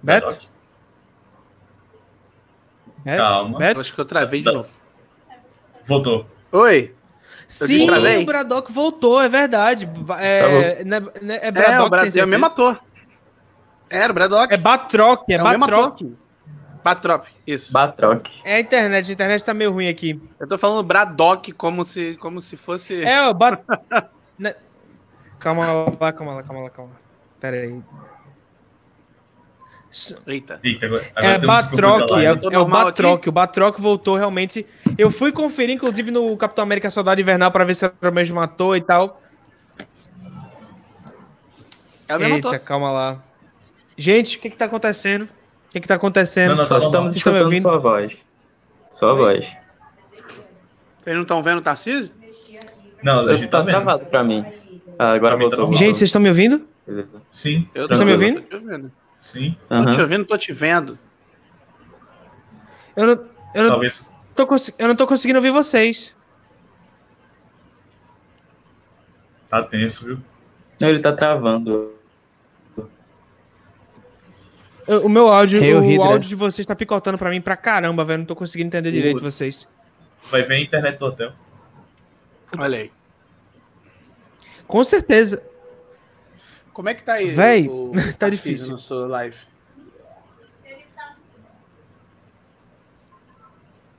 Beto? 0.03 0.38
É? 3.05 3.16
Calma. 3.16 3.59
Beto? 3.59 3.80
Acho 3.80 3.95
que 3.95 4.01
eu 4.01 4.05
travei 4.05 4.40
de 4.40 4.53
novo. 4.53 4.68
Voltou. 5.84 6.26
Oi? 6.53 6.95
Sim, 7.49 7.66
destravei? 7.66 8.22
o 8.22 8.26
Braddock 8.26 8.72
voltou, 8.72 9.20
é 9.20 9.28
verdade. 9.28 9.88
É, 10.18 10.82
né- 10.84 11.01
né- 11.20 11.38
é 11.42 11.49
É, 11.49 11.51
Braddock, 11.51 11.86
o 11.86 11.90
Brad... 11.90 12.12
tem 12.12 12.22
é 12.22 12.24
o 12.24 12.28
mesmo 12.28 12.47
ator. 12.47 12.80
Era 13.90 14.11
o 14.11 14.14
Braddock. 14.14 14.53
É 14.55 14.57
Batroc, 14.57 15.24
é, 15.28 15.34
É 15.34 15.42
o 15.42 15.49
mesmo 15.49 15.61
Batroc. 15.66 16.01
Batrop, 16.82 17.26
isso. 17.47 17.72
Batroc. 17.72 18.26
É 18.45 18.57
a 18.57 18.61
internet, 18.61 19.09
a 19.09 19.12
internet 19.12 19.45
tá 19.45 19.55
meio 19.55 19.72
ruim 19.72 19.88
aqui. 19.88 20.20
Eu 20.38 20.47
tô 20.47 20.59
falando 20.59 20.82
Braddock 20.82 21.53
como 21.53 21.84
se, 21.84 22.16
como 22.16 22.40
se 22.40 22.57
fosse. 22.57 23.03
É, 23.03 23.26
o 23.26 23.32
Bat... 23.34 23.62
Calma 25.45 25.66
lá, 25.66 26.12
calma 26.12 26.34
lá, 26.36 26.42
calma 26.42 26.62
lá, 26.62 26.70
calma 26.70 26.90
lá. 26.92 26.99
Pera 27.38 27.57
aí. 27.59 27.82
Eita. 30.26 30.59
Eita, 30.64 30.86
agora, 30.86 31.07
agora 31.14 31.34
É 31.34 31.38
Batroc, 31.38 32.11
é, 32.12 32.55
é 32.55 32.59
o 32.59 32.64
Batroc. 32.66 33.26
O 33.26 33.32
Batroc 33.32 33.78
voltou 33.78 34.16
realmente. 34.16 34.66
Eu 34.97 35.11
fui 35.11 35.30
conferir, 35.30 35.74
inclusive, 35.76 36.11
no 36.11 36.34
Capitão 36.38 36.62
América 36.64 36.88
Soldado 36.90 37.20
Invernal 37.20 37.53
pra 37.53 37.62
ver 37.62 37.76
se 37.76 37.84
era 37.84 38.11
o 38.11 38.14
mesmo 38.14 38.40
ator 38.40 38.74
e 38.74 38.80
tal. 38.80 39.20
É 42.09 42.16
o 42.16 42.18
mesmo 42.18 42.36
Eita, 42.36 42.49
ator. 42.49 42.61
calma 42.61 42.90
lá. 42.90 43.18
Gente, 43.99 44.38
o 44.38 44.40
que 44.40 44.49
que 44.49 44.57
tá 44.57 44.64
acontecendo? 44.64 45.24
O 45.24 45.72
que 45.72 45.80
que 45.80 45.86
tá 45.88 45.97
acontecendo? 45.97 46.51
Não, 46.53 46.57
não, 46.57 46.64
Só 46.64 46.80
tá 46.80 46.86
estamos 46.86 46.86
estão 46.86 47.05
me 47.12 47.16
escutando 47.18 47.45
ouvindo? 47.45 47.62
sua 47.62 47.78
voz. 47.78 48.24
Sua 48.92 49.14
voz. 49.14 49.47
Vocês 51.03 51.14
não 51.14 51.22
estão 51.22 51.42
vendo 51.42 51.59
o 51.59 51.62
Tarcísio? 51.62 52.14
Não, 53.03 53.28
a 53.28 53.34
gente 53.34 53.49
tá 53.51 53.59
Tá 53.59 53.64
vendo. 53.64 53.74
travado 53.74 54.07
pra 54.07 54.24
mim. 54.24 54.45
Ah, 54.99 55.12
agora 55.12 55.34
tá 55.34 55.40
voltou. 55.40 55.59
normal. 55.61 55.74
Gente, 55.78 55.97
vocês 55.99 56.09
estão 56.09 56.20
me 56.22 56.28
ouvindo? 56.28 56.66
Beleza. 56.86 57.20
Sim, 57.32 57.68
Eu 57.74 57.86
Vocês 57.88 57.99
estão 58.01 58.07
me 58.07 58.12
tô- 58.12 58.18
ouvindo? 58.24 58.40
Tô 58.42 58.49
te 58.59 58.64
ouvindo. 58.66 58.92
sim. 59.20 59.57
Tô 59.68 59.74
Aham. 59.74 59.90
te 59.90 60.01
ouvindo, 60.01 60.24
tô 60.24 60.36
te 60.38 60.53
vendo. 60.53 60.99
Eu 62.97 63.07
não, 63.07 63.12
eu 63.55 63.62
não, 63.64 63.70
Talvez. 63.70 64.07
tô, 64.36 64.47
eu 64.78 64.88
não 64.88 64.95
tô 64.97 65.07
conseguindo 65.07 65.38
ouvir 65.38 65.51
vocês. 65.51 66.14
Tá 69.49 69.62
tenso, 69.62 70.05
viu? 70.07 70.18
Não, 70.80 70.88
ele 70.88 71.01
tá 71.01 71.12
travando. 71.12 71.92
O 75.03 75.09
meu 75.09 75.28
áudio, 75.28 75.61
o 75.61 75.80
né? 75.80 75.97
áudio 75.97 76.28
de 76.28 76.34
vocês 76.34 76.66
tá 76.66 76.74
picotando 76.76 77.16
pra 77.16 77.30
mim 77.30 77.40
pra 77.40 77.57
caramba, 77.57 78.05
velho. 78.05 78.18
Não 78.18 78.26
tô 78.26 78.36
conseguindo 78.36 78.66
entender 78.68 78.92
direito 78.92 79.22
vocês. 79.22 79.66
Vai 80.30 80.42
ver 80.42 80.55
a 80.55 80.61
internet 80.61 80.99
do 80.99 81.07
hotel. 81.07 81.32
Olha 82.59 82.78
aí. 82.78 82.92
Com 84.67 84.83
certeza. 84.85 85.43
Como 86.73 86.89
é 86.89 86.95
que 86.95 87.03
tá 87.03 87.15
aí? 87.15 87.31
Véi, 87.31 87.69
o- 87.69 87.93
tá 88.19 88.29
difícil. 88.29 88.71
No 88.73 88.79
seu 88.79 89.07
live? 89.07 89.37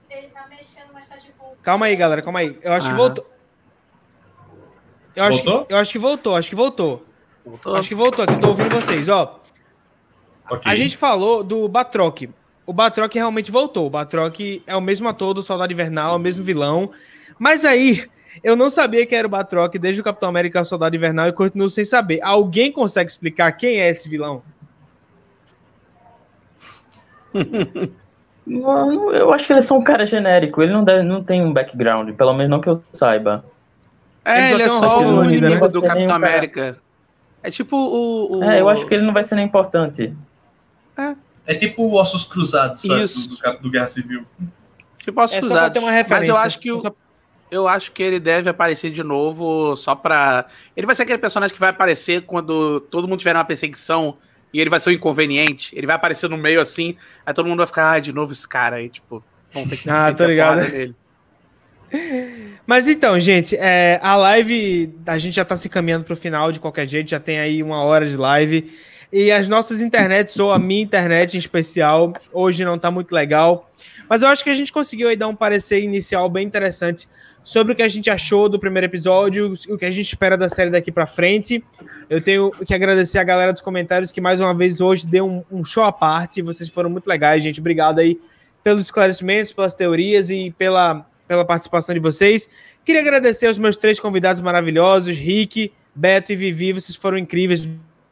Ele 0.10 0.28
tá 0.28 0.48
mexendo, 0.50 0.88
mas 0.94 1.08
tá 1.08 1.18
tipo. 1.18 1.58
Calma 1.62 1.86
aí, 1.88 1.96
galera, 1.96 2.22
calma 2.22 2.40
aí. 2.40 2.58
Eu 2.62 2.74
acho 2.74 2.88
que 2.88 2.94
Aham. 2.94 2.98
voltou. 3.02 3.32
Eu 5.16 5.24
acho, 5.24 5.38
Voltou? 5.44 5.66
Que, 5.66 5.74
eu 5.74 5.78
acho 5.78 5.92
que 5.94 6.00
voltou, 6.00 6.36
acho 6.36 6.50
que 6.50 6.56
voltou. 6.56 7.06
Voltou? 7.46 7.76
Acho 7.78 7.88
que 7.88 7.96
voltou 7.96 8.26
aqui, 8.26 8.38
tô 8.38 8.50
ouvindo 8.50 8.70
vocês, 8.76 9.08
ó. 9.08 9.40
Ok. 10.50 10.70
A 10.70 10.76
gente 10.76 10.98
falou 10.98 11.42
do 11.42 11.68
Batroc. 11.70 12.24
O 12.66 12.74
Batroc 12.74 13.14
realmente 13.14 13.50
voltou. 13.50 13.86
O 13.88 13.90
Batroc 13.90 14.38
é 14.68 14.76
o 14.76 14.82
mesmo 14.82 15.08
ator 15.08 15.34
do 15.34 15.42
Soldado 15.42 15.72
Invernal, 15.72 16.14
é 16.14 16.16
o 16.18 16.20
mesmo 16.20 16.44
vilão. 16.44 16.92
Mas 17.40 17.64
aí, 17.64 18.10
eu 18.44 18.56
não 18.56 18.70
sabia 18.70 19.06
que 19.06 19.16
era 19.16 19.28
o 19.28 19.30
Batroc 19.30 19.76
desde 19.78 20.02
o 20.02 20.04
Capitão 20.04 20.30
América 20.30 20.60
ao 20.60 20.66
Soldado 20.66 20.96
Invernal 20.96 21.28
e 21.28 21.34
continuo 21.34 21.70
sem 21.70 21.86
saber. 21.86 22.20
Alguém 22.22 22.72
consegue 22.72 23.10
explicar 23.10 23.52
quem 23.54 23.80
é 23.80 23.90
esse 23.90 24.08
vilão? 24.10 24.44
Não, 28.46 29.12
eu 29.12 29.34
acho 29.34 29.48
que 29.48 29.54
ele 29.54 29.60
é 29.60 29.62
só 29.64 29.76
um 29.76 29.84
cara 29.84 30.06
genérico. 30.06 30.62
Ele 30.62 30.72
não, 30.72 30.84
deve, 30.84 31.02
não 31.02 31.24
tem 31.24 31.42
um 31.42 31.52
background, 31.52 32.14
pelo 32.16 32.32
menos 32.34 32.50
não 32.52 32.62
que 32.62 32.70
eu 32.70 32.82
saiba. 32.94 33.44
É, 34.24 34.52
Ele 34.52 34.62
ele 34.62 34.70
só 34.70 34.76
é 34.76 34.80
só 34.80 35.00
o 35.02 35.04
corrida, 35.04 35.48
inimigo 35.48 35.66
né? 35.66 35.72
do 35.72 35.82
Capitão 35.82 36.04
um 36.04 36.08
cara- 36.08 36.16
América. 36.16 36.78
É 37.42 37.50
tipo 37.50 37.76
o. 37.76 38.38
o- 38.38 38.44
É, 38.44 38.62
eu 38.62 38.70
acho 38.70 38.86
que 38.86 38.94
ele 38.94 39.04
não 39.04 39.14
vai 39.14 39.24
ser 39.24 39.34
nem 39.36 39.46
importante. 39.46 40.14
É 41.48 41.56
tipo 41.56 41.92
Ossos 41.92 42.24
Cruzados, 42.26 42.84
sabe? 42.84 43.04
Isso. 43.04 43.30
Do, 43.30 43.36
do, 43.36 43.58
do 43.64 43.72
Guerra 43.72 43.88
Civil. 43.88 44.24
Tipo 45.00 45.22
Ossos 45.22 45.38
É 45.38 45.42
só 45.42 45.48
pra 45.48 45.56
Cruzados. 45.58 45.74
ter 45.74 45.80
uma 45.80 46.04
Mas 46.08 46.30
eu 46.30 46.38
acho 46.38 46.60
que 46.60 46.72
o, 46.72 46.96
eu 47.52 47.68
acho 47.68 47.92
que 47.92 48.02
ele 48.02 48.20
deve 48.20 48.50
aparecer 48.50 48.92
de 48.92 49.04
novo 49.04 49.76
só 49.76 49.96
pra. 49.96 50.46
Ele 50.76 50.86
vai 50.86 50.96
ser 50.96 51.04
aquele 51.04 51.20
personagem 51.20 51.54
que 51.54 51.60
vai 51.60 51.70
aparecer 51.70 52.22
quando 52.22 52.80
todo 52.80 53.08
mundo 53.08 53.20
tiver 53.20 53.36
uma 53.36 53.46
perseguição 53.46 54.18
e 54.54 54.60
ele 54.60 54.70
vai 54.70 54.80
ser 54.80 54.90
o 54.90 54.94
inconveniente. 54.94 55.76
Ele 55.78 55.86
vai 55.86 55.96
aparecer 55.96 56.30
no 56.30 56.38
meio 56.38 56.60
assim, 56.60 56.96
aí 57.26 57.34
todo 57.34 57.48
mundo 57.48 57.58
vai 57.58 57.68
ficar, 57.68 57.92
ah, 57.92 58.00
de 58.00 58.12
novo 58.14 58.32
esse 58.32 58.48
cara 58.48 58.78
aí, 58.78 58.90
tipo, 58.90 59.24
vão 59.52 59.68
ter 59.68 59.78
que 59.78 59.88
Ah, 59.92 60.14
tô 60.14 60.26
ligado. 60.26 60.62
nele. 60.62 60.96
Mas 62.66 62.88
então, 62.88 63.20
gente, 63.20 63.56
é, 63.56 64.00
a 64.02 64.16
live, 64.16 64.94
a 65.06 65.18
gente 65.18 65.36
já 65.36 65.46
tá 65.46 65.56
se 65.56 65.70
caminhando 65.70 66.04
pro 66.04 66.16
final 66.16 66.52
de 66.52 66.60
qualquer 66.60 66.88
jeito, 66.88 67.10
já 67.10 67.20
tem 67.20 67.40
aí 67.40 67.62
uma 67.62 67.84
hora 67.84 68.08
de 68.08 68.18
live. 68.18 68.74
E 69.14 69.32
as 69.32 69.48
nossas 69.48 69.82
internets, 69.82 70.40
ou 70.40 70.52
a 70.52 70.60
minha 70.60 70.82
internet 70.82 71.36
em 71.36 71.40
especial, 71.40 72.12
hoje 72.34 72.66
não 72.66 72.78
tá 72.78 72.90
muito 72.90 73.14
legal. 73.14 73.70
Mas 74.10 74.22
eu 74.22 74.28
acho 74.28 74.44
que 74.44 74.50
a 74.50 74.54
gente 74.54 74.74
conseguiu 74.74 75.10
aí 75.10 75.16
dar 75.16 75.28
um 75.28 75.36
parecer 75.36 75.82
inicial 75.82 76.28
bem 76.30 76.46
interessante 76.46 77.08
sobre 77.46 77.74
o 77.74 77.76
que 77.76 77.84
a 77.84 77.88
gente 77.88 78.10
achou 78.10 78.50
do 78.50 78.58
primeiro 78.58 78.88
episódio, 78.88 79.54
o 79.70 79.78
que 79.78 79.86
a 79.86 79.92
gente 79.92 80.08
espera 80.08 80.36
da 80.36 80.50
série 80.50 80.72
daqui 80.72 80.92
pra 80.92 81.06
frente. 81.06 81.64
Eu 82.10 82.20
tenho 82.20 82.50
que 82.50 82.74
agradecer 82.74 83.20
a 83.20 83.24
galera 83.24 83.54
dos 83.54 83.62
comentários 83.62 84.12
que 84.12 84.20
mais 84.20 84.42
uma 84.42 84.52
vez 84.52 84.82
hoje 84.82 85.06
deu 85.06 85.28
um, 85.28 85.44
um 85.52 85.64
show 85.64 85.84
à 85.84 85.92
parte. 85.92 86.42
Vocês 86.42 86.68
foram 86.70 86.90
muito 86.90 87.06
legais, 87.06 87.44
gente. 87.44 87.60
Obrigado 87.60 88.00
aí 88.00 88.20
pelos 88.64 88.86
esclarecimentos, 88.86 89.54
pelas 89.54 89.76
teorias 89.76 90.32
e 90.32 90.56
pela, 90.58 91.06
pela 91.28 91.46
participação 91.46 91.94
de 91.94 92.02
vocês. 92.02 92.50
Queria 92.84 93.02
agradecer 93.02 93.46
aos 93.46 93.60
meus 93.60 93.78
três 93.78 94.00
convidados 94.00 94.42
maravilhosos, 94.42 95.16
Rick, 95.16 95.72
Beto 95.94 96.32
e 96.32 96.36
Vivi. 96.36 96.74
Vocês 96.74 96.96
foram 96.96 97.16
incríveis. 97.16 97.70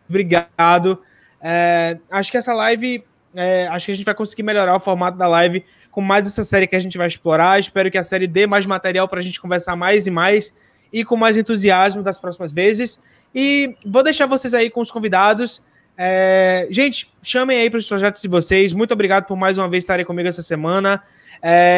Obrigado. 0.08 1.02
É, 1.42 1.98
acho 2.12 2.30
que 2.30 2.38
essa 2.38 2.54
live, 2.54 3.04
é, 3.34 3.68
acho 3.70 3.88
que 3.88 3.94
a 3.94 3.96
gente 3.96 4.06
vai 4.06 4.14
conseguir 4.14 4.44
melhorar 4.44 4.76
o 4.76 4.80
formato 4.80 5.18
da 5.18 5.28
live 5.28 5.66
com 5.94 6.02
mais 6.02 6.26
essa 6.26 6.44
série 6.44 6.66
que 6.66 6.76
a 6.76 6.80
gente 6.80 6.98
vai 6.98 7.08
explorar. 7.08 7.60
Espero 7.60 7.90
que 7.90 7.98
a 7.98 8.04
série 8.04 8.26
dê 8.26 8.48
mais 8.48 8.66
material 8.66 9.08
para 9.08 9.20
a 9.20 9.24
gente 9.24 9.40
conversar 9.40 9.76
mais 9.76 10.08
e 10.08 10.12
mais 10.12 10.54
e 10.92 11.06
com 11.06 11.16
mais 11.16 11.38
entusiasmo 11.38 12.02
das 12.02 12.18
próximas 12.18 12.52
vezes. 12.52 13.00
E 13.34 13.76
vou 13.86 14.04
deixar 14.04 14.26
vocês 14.26 14.56
aí 14.56 14.72
com 14.72 14.82
os 14.82 14.92
convidados. 14.92 15.62
É, 15.96 16.68
gente, 16.72 17.14
chamem 17.22 17.62
aí 17.62 17.70
para 17.70 17.80
os 17.80 17.88
projetos 17.88 18.24
de 18.24 18.28
vocês. 18.28 18.74
Muito 18.74 18.92
obrigado 18.92 19.26
por 19.26 19.38
mais 19.38 19.56
uma 19.58 19.70
vez 19.70 19.84
estarem 19.84 20.04
comigo 20.04 20.28
essa 20.28 20.42
semana. 20.42 21.02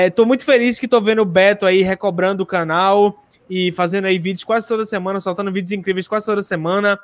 Estou 0.07 0.25
muito 0.25 0.45
feliz 0.45 0.79
que 0.79 0.85
estou 0.85 1.01
vendo 1.01 1.21
o 1.21 1.25
Beto 1.25 1.65
aí 1.65 1.81
recobrando 1.81 2.41
o 2.41 2.45
canal 2.45 3.21
e 3.49 3.71
fazendo 3.73 4.05
aí 4.05 4.17
vídeos 4.17 4.45
quase 4.45 4.65
toda 4.65 4.85
semana, 4.85 5.19
soltando 5.19 5.51
vídeos 5.51 5.73
incríveis 5.73 6.07
quase 6.07 6.25
toda 6.25 6.41
semana. 6.41 6.97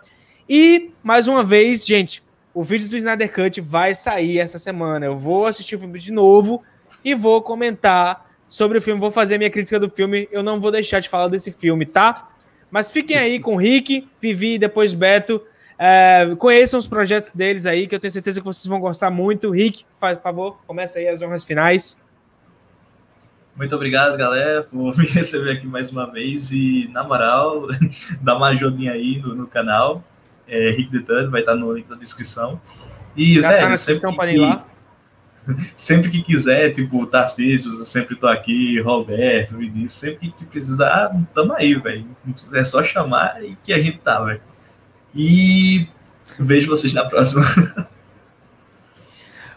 E, 0.48 0.92
mais 1.04 1.28
uma 1.28 1.44
vez, 1.44 1.86
gente, 1.86 2.24
o 2.54 2.64
vídeo 2.64 2.88
do 2.88 2.96
Snyder 2.96 3.34
Cut 3.34 3.60
vai 3.60 3.94
sair 3.94 4.40
essa 4.40 4.58
semana. 4.58 5.06
Eu 5.06 5.18
vou 5.18 5.46
assistir 5.46 5.76
o 5.76 5.80
filme 5.80 6.00
de 6.00 6.12
novo 6.12 6.64
e 7.04 7.14
vou 7.16 7.42
comentar 7.42 8.30
sobre 8.48 8.78
o 8.78 8.82
filme. 8.82 9.00
Vou 9.00 9.12
fazer 9.12 9.36
a 9.36 9.38
minha 9.38 9.50
crítica 9.50 9.80
do 9.80 9.90
filme. 9.90 10.28
Eu 10.32 10.44
não 10.44 10.60
vou 10.60 10.72
deixar 10.72 11.00
de 11.00 11.10
falar 11.10 11.28
desse 11.28 11.52
filme, 11.52 11.86
tá? 11.86 12.30
Mas 12.70 12.92
fiquem 12.92 13.18
aí 13.18 13.40
com 13.40 13.56
o 13.56 13.58
Rick, 13.58 14.08
Vivi 14.20 14.56
e 14.56 14.60
depois 14.60 14.94
Beto. 14.94 15.42
É, 15.78 16.36
conheçam 16.38 16.80
os 16.80 16.86
projetos 16.86 17.32
deles 17.32 17.66
aí, 17.66 17.88
que 17.88 17.96
eu 17.96 18.00
tenho 18.00 18.12
certeza 18.12 18.40
que 18.40 18.46
vocês 18.46 18.66
vão 18.68 18.80
gostar 18.80 19.10
muito. 19.10 19.50
Rick, 19.50 19.84
por 20.00 20.22
favor, 20.22 20.58
começa 20.68 21.00
aí 21.00 21.08
as 21.08 21.22
honras 21.22 21.44
finais. 21.44 21.98
Muito 23.56 23.76
obrigado, 23.76 24.18
galera, 24.18 24.64
por 24.64 24.96
me 24.98 25.06
receber 25.08 25.52
aqui 25.52 25.68
mais 25.68 25.92
uma 25.92 26.10
vez. 26.10 26.52
E, 26.52 26.88
na 26.92 27.04
moral, 27.04 27.68
dá 28.22 28.36
uma 28.36 28.50
ajudinha 28.50 28.94
aí 28.94 29.20
no, 29.20 29.36
no 29.36 29.48
canal. 29.48 30.04
É, 30.48 30.72
Rick 30.72 30.92
Detan, 30.92 31.30
vai 31.30 31.42
estar 31.42 31.56
no 31.56 31.74
link 31.74 31.88
da 31.88 31.96
descrição. 31.96 32.62
E, 33.16 33.42
Já 33.42 33.50
tá 33.50 33.56
velho, 33.56 33.70
na 33.70 33.78
sempre 33.78 34.16
que, 34.16 34.38
lá. 34.38 34.66
sempre 35.76 36.10
que 36.10 36.22
quiser, 36.22 36.74
tipo, 36.74 37.06
Tarcísio, 37.06 37.86
sempre 37.86 38.16
tô 38.16 38.28
aqui, 38.28 38.80
Roberto, 38.82 39.58
Vinícius, 39.58 39.94
sempre 39.94 40.32
que 40.32 40.46
precisar, 40.46 41.12
tamo 41.34 41.54
aí, 41.54 41.76
velho. 41.76 42.06
É 42.54 42.64
só 42.64 42.84
chamar 42.84 43.44
e 43.44 43.58
que 43.64 43.74
a 43.74 43.82
gente 43.82 43.98
tá, 44.00 44.22
velho. 44.24 44.42
E 45.14 45.88
vejo 46.40 46.68
vocês 46.68 46.94
na 46.94 47.06
próxima. 47.06 47.44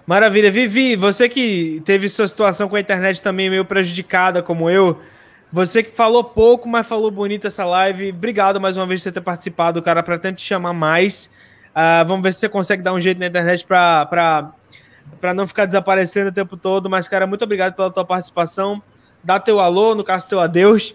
Maravilha. 0.07 0.51
Vivi, 0.51 0.97
você 0.97 1.29
que 1.29 1.81
teve 1.85 2.09
sua 2.09 2.29
situação 2.29 2.69
com 2.69 2.77
a 2.77 2.81
internet 2.81 3.23
também 3.23 3.49
meio 3.49 3.65
prejudicada, 3.65 4.43
como 4.43 4.69
eu, 4.69 5.01
você 5.51 5.83
que 5.83 5.97
falou 5.97 6.23
pouco, 6.23 6.69
mas 6.69 6.87
falou 6.87 7.11
bonito 7.11 7.47
essa 7.47 7.65
live. 7.65 8.11
Obrigado 8.11 8.61
mais 8.61 8.77
uma 8.77 8.87
vez 8.87 9.01
por 9.01 9.05
você 9.05 9.13
ter 9.13 9.21
participado, 9.21 9.81
cara. 9.81 10.03
Pretendo 10.03 10.37
te 10.37 10.43
chamar 10.43 10.73
mais. 10.73 11.31
Uh, 11.71 12.07
vamos 12.07 12.23
ver 12.23 12.35
se 12.35 12.41
você 12.41 12.49
consegue 12.49 12.83
dar 12.83 12.93
um 12.93 13.01
jeito 13.01 13.19
na 13.19 13.27
internet 13.27 13.65
para 13.65 14.53
não 15.35 15.47
ficar 15.47 15.67
desaparecendo 15.67 16.31
o 16.31 16.33
tempo 16.33 16.57
todo. 16.57 16.91
Mas, 16.91 17.09
cara, 17.09 17.27
muito 17.27 17.45
obrigado 17.45 17.75
pela 17.75 17.91
tua 17.91 18.05
participação. 18.05 18.83
Dá 19.23 19.41
teu 19.41 19.59
alô, 19.59 19.95
no 19.95 20.05
caso, 20.05 20.29
teu 20.29 20.41
adeus. 20.41 20.95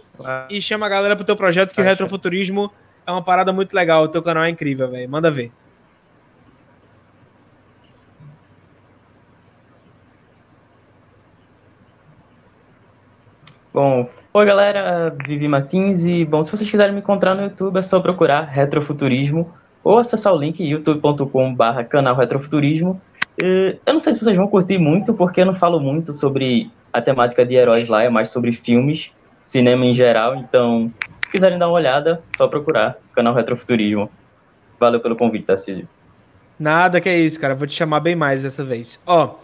E 0.50 0.62
chama 0.62 0.86
a 0.86 0.90
galera 0.90 1.16
pro 1.16 1.26
teu 1.26 1.36
projeto, 1.36 1.74
que 1.74 1.82
o 1.82 1.84
Retrofuturismo 1.84 2.72
é 3.08 3.12
uma 3.12 3.24
parada 3.24 3.52
muito 3.52 3.74
legal. 3.74 4.04
O 4.04 4.08
teu 4.08 4.22
canal 4.22 4.44
é 4.44 4.50
incrível, 4.50 4.90
velho. 4.90 5.10
Manda 5.10 5.32
ver. 5.32 5.52
Bom, 13.74 14.10
oi 14.34 14.46
galera, 14.46 15.16
Vivi 15.26 15.48
Martins 15.48 16.04
e 16.04 16.26
bom, 16.26 16.44
se 16.44 16.52
vocês 16.52 16.70
quiserem 16.70 16.92
me 16.92 17.00
encontrar 17.00 17.36
no 17.36 17.44
YouTube 17.44 17.78
é 17.78 17.82
só 17.84 18.00
procurar 18.00 18.42
Retrofuturismo 18.42 19.54
ou 19.90 19.98
acessar 19.98 20.32
o 20.32 20.38
link 20.38 20.64
youtube.com/barra 20.64 21.84
canal 21.84 22.16
Retrofuturismo. 22.16 23.02
Eu 23.36 23.94
não 23.94 24.00
sei 24.00 24.14
se 24.14 24.20
vocês 24.20 24.38
vão 24.38 24.48
curtir 24.48 24.78
muito 24.78 25.16
porque 25.16 25.42
eu 25.42 25.48
não 25.48 25.56
falo 25.56 25.80
muito 25.80 26.14
sobre 26.14 26.70
a 26.94 27.02
temática 27.02 27.44
de 27.44 27.56
heróis 27.56 27.90
lá, 27.90 28.04
é 28.04 28.10
mais 28.10 28.30
sobre 28.30 28.52
filmes, 28.52 29.12
cinema 29.44 29.84
em 29.84 29.96
geral. 29.96 30.36
Então, 30.36 30.94
se 31.26 31.32
quiserem 31.32 31.58
dar 31.58 31.68
uma 31.68 31.74
olhada, 31.74 32.22
só 32.38 32.48
procurar 32.48 32.98
canal 33.16 33.34
Retrofuturismo. 33.34 34.12
Valeu 34.80 35.00
pelo 35.00 35.16
convite, 35.16 35.46
Tarcísio. 35.46 35.90
Nada 36.60 37.02
que 37.02 37.10
é 37.10 37.18
isso, 37.18 37.40
cara. 37.40 37.56
Vou 37.56 37.66
te 37.66 37.74
chamar 37.74 38.00
bem 38.02 38.16
mais 38.16 38.44
dessa 38.44 38.64
vez. 38.64 39.02
Ó, 39.08 39.38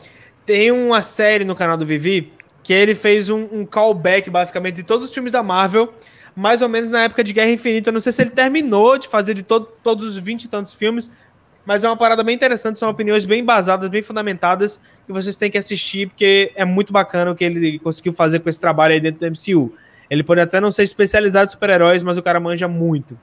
tem 0.46 0.72
uma 0.72 1.02
série 1.02 1.44
no 1.44 1.56
canal 1.56 1.76
do 1.76 1.88
Vivi 1.88 2.32
que 2.62 2.72
ele 2.72 2.94
fez 2.94 3.30
um, 3.30 3.48
um, 3.52 3.66
callback, 3.66 4.30
basicamente, 4.30 4.76
de 4.76 4.84
todos 4.84 5.06
os 5.06 5.14
filmes 5.14 5.32
da 5.32 5.42
Marvel, 5.42 5.92
mais 6.36 6.62
ou 6.62 6.68
menos 6.68 6.90
na 6.90 7.04
época 7.04 7.24
de 7.24 7.32
Guerra 7.32 7.52
Infinita. 7.52 7.92
Não 7.92 8.02
sei 8.02 8.12
se 8.12 8.22
ele 8.22 8.32
terminou 8.32 8.98
de 8.98 9.08
fazer 9.08 9.34
de 9.34 9.44
todo, 9.44 9.68
todos 9.82 10.06
os 10.06 10.18
20 10.18 10.44
e 10.44 10.48
tantos 10.48 10.74
filmes, 10.74 11.10
mas 11.66 11.84
é 11.84 11.88
uma 11.88 11.98
parada 11.98 12.24
bem 12.24 12.36
interessante, 12.36 12.78
são 12.78 12.90
opiniões 12.90 13.26
bem 13.26 13.42
embasadas, 13.42 13.90
bem 13.90 14.04
fundamentadas, 14.04 14.80
que 15.06 15.14
vocês 15.14 15.36
têm 15.38 15.50
que 15.50 15.58
assistir, 15.58 16.10
porque 16.10 16.52
é 16.56 16.66
muito 16.66 16.94
bacana 16.94 17.32
o 17.32 17.36
que 17.36 17.44
ele 17.44 17.80
conseguiu 17.80 18.14
fazer 18.14 18.40
com 18.40 18.50
esse 18.50 18.60
trabalho 18.60 18.94
aí 18.94 19.00
dentro 19.00 19.20
do 19.20 19.32
MCU. 19.32 19.74
Ele 20.10 20.24
pode 20.24 20.42
até 20.42 20.60
não 20.60 20.72
ser 20.72 20.84
especializado 20.84 21.48
em 21.48 21.52
super-heróis, 21.52 22.04
mas 22.04 22.18
o 22.18 22.22
cara 22.22 22.40
manja 22.40 22.68
muito. 22.68 23.18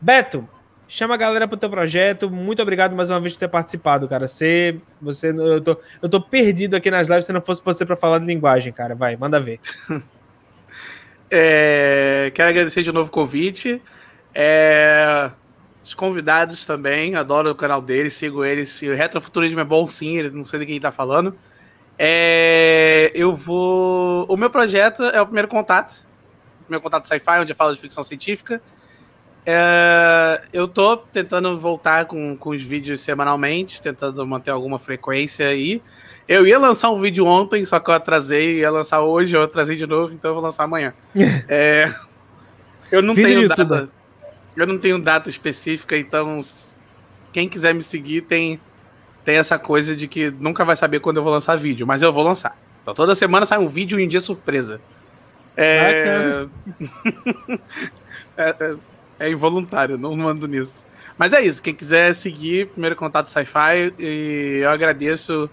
Beto, 0.00 0.48
chama 0.86 1.14
a 1.14 1.16
galera 1.16 1.48
pro 1.48 1.56
teu 1.56 1.68
projeto. 1.68 2.30
Muito 2.30 2.62
obrigado 2.62 2.94
mais 2.94 3.10
uma 3.10 3.18
vez 3.18 3.32
por 3.34 3.40
ter 3.40 3.48
participado, 3.48 4.06
cara. 4.06 4.28
Você, 4.28 4.76
você 5.00 5.30
eu, 5.30 5.60
tô, 5.60 5.76
eu 6.00 6.08
tô 6.08 6.20
perdido 6.20 6.76
aqui 6.76 6.90
nas 6.90 7.08
lives 7.08 7.24
se 7.24 7.32
não 7.32 7.40
fosse 7.40 7.62
você 7.64 7.84
para 7.84 7.96
falar 7.96 8.20
de 8.20 8.26
linguagem, 8.26 8.72
cara. 8.72 8.94
Vai, 8.94 9.16
manda 9.16 9.40
ver. 9.40 9.58
é, 11.34 12.30
quero 12.34 12.50
agradecer 12.50 12.82
de 12.82 12.92
novo 12.92 13.08
o 13.08 13.12
convite. 13.12 13.80
É, 14.34 15.30
os 15.82 15.94
convidados 15.94 16.66
também, 16.66 17.14
adoro 17.14 17.50
o 17.50 17.54
canal 17.54 17.80
deles, 17.80 18.12
sigo 18.12 18.44
eles. 18.44 18.82
O 18.82 18.94
Retrofuturismo 18.94 19.60
é 19.60 19.64
bom 19.64 19.88
sim, 19.88 20.22
não 20.30 20.44
sei 20.44 20.60
de 20.60 20.66
quem 20.66 20.78
tá 20.78 20.92
falando. 20.92 21.34
É, 21.98 23.10
eu 23.14 23.34
vou. 23.34 24.26
O 24.28 24.36
meu 24.36 24.50
projeto 24.50 25.02
é 25.04 25.22
o 25.22 25.24
primeiro 25.24 25.48
contato. 25.48 26.04
O 26.60 26.64
primeiro 26.64 26.82
contato 26.82 27.08
sci-fi, 27.08 27.40
onde 27.40 27.52
eu 27.52 27.56
falo 27.56 27.74
de 27.74 27.80
ficção 27.80 28.04
científica. 28.04 28.60
É, 29.46 30.42
eu 30.52 30.68
tô 30.68 30.98
tentando 30.98 31.56
voltar 31.58 32.04
com, 32.04 32.36
com 32.36 32.50
os 32.50 32.62
vídeos 32.62 33.00
semanalmente, 33.00 33.80
tentando 33.80 34.24
manter 34.26 34.50
alguma 34.50 34.78
frequência 34.78 35.48
aí. 35.48 35.82
Eu 36.28 36.46
ia 36.46 36.58
lançar 36.58 36.90
um 36.90 37.00
vídeo 37.00 37.26
ontem, 37.26 37.64
só 37.64 37.80
que 37.80 37.90
eu 37.90 37.94
atrasei, 37.94 38.58
ia 38.58 38.70
lançar 38.70 39.00
hoje, 39.00 39.36
eu 39.36 39.42
atrasei 39.42 39.76
de 39.76 39.86
novo, 39.86 40.14
então 40.14 40.30
eu 40.30 40.34
vou 40.34 40.42
lançar 40.42 40.64
amanhã. 40.64 40.94
é, 41.48 41.92
eu 42.90 43.02
não 43.02 43.14
tenho 43.14 43.48
data. 43.48 43.88
Eu 44.56 44.66
não 44.66 44.78
tenho 44.78 44.98
data 44.98 45.30
específica, 45.30 45.96
então 45.96 46.40
quem 47.32 47.48
quiser 47.48 47.74
me 47.74 47.82
seguir 47.82 48.22
tem, 48.22 48.60
tem 49.24 49.36
essa 49.36 49.58
coisa 49.58 49.96
de 49.96 50.06
que 50.06 50.30
nunca 50.30 50.64
vai 50.64 50.76
saber 50.76 51.00
quando 51.00 51.16
eu 51.16 51.22
vou 51.22 51.32
lançar 51.32 51.56
vídeo, 51.56 51.86
mas 51.86 52.02
eu 52.02 52.12
vou 52.12 52.22
lançar. 52.22 52.56
Então 52.82 52.92
toda 52.92 53.14
semana 53.14 53.46
sai 53.46 53.58
um 53.58 53.68
vídeo 53.68 53.98
e 53.98 54.04
um 54.04 54.08
dia 54.08 54.20
surpresa. 54.20 54.80
É... 55.56 56.46
é, 58.36 58.56
é 58.60 58.76
é 59.22 59.30
involuntário, 59.30 59.96
não 59.96 60.16
mando 60.16 60.48
nisso. 60.48 60.84
Mas 61.16 61.32
é 61.32 61.40
isso, 61.40 61.62
quem 61.62 61.72
quiser 61.72 62.12
seguir, 62.12 62.66
primeiro 62.68 62.96
contato 62.96 63.28
Sci-Fi, 63.28 63.94
e 63.96 64.60
eu 64.62 64.70
agradeço 64.70 65.48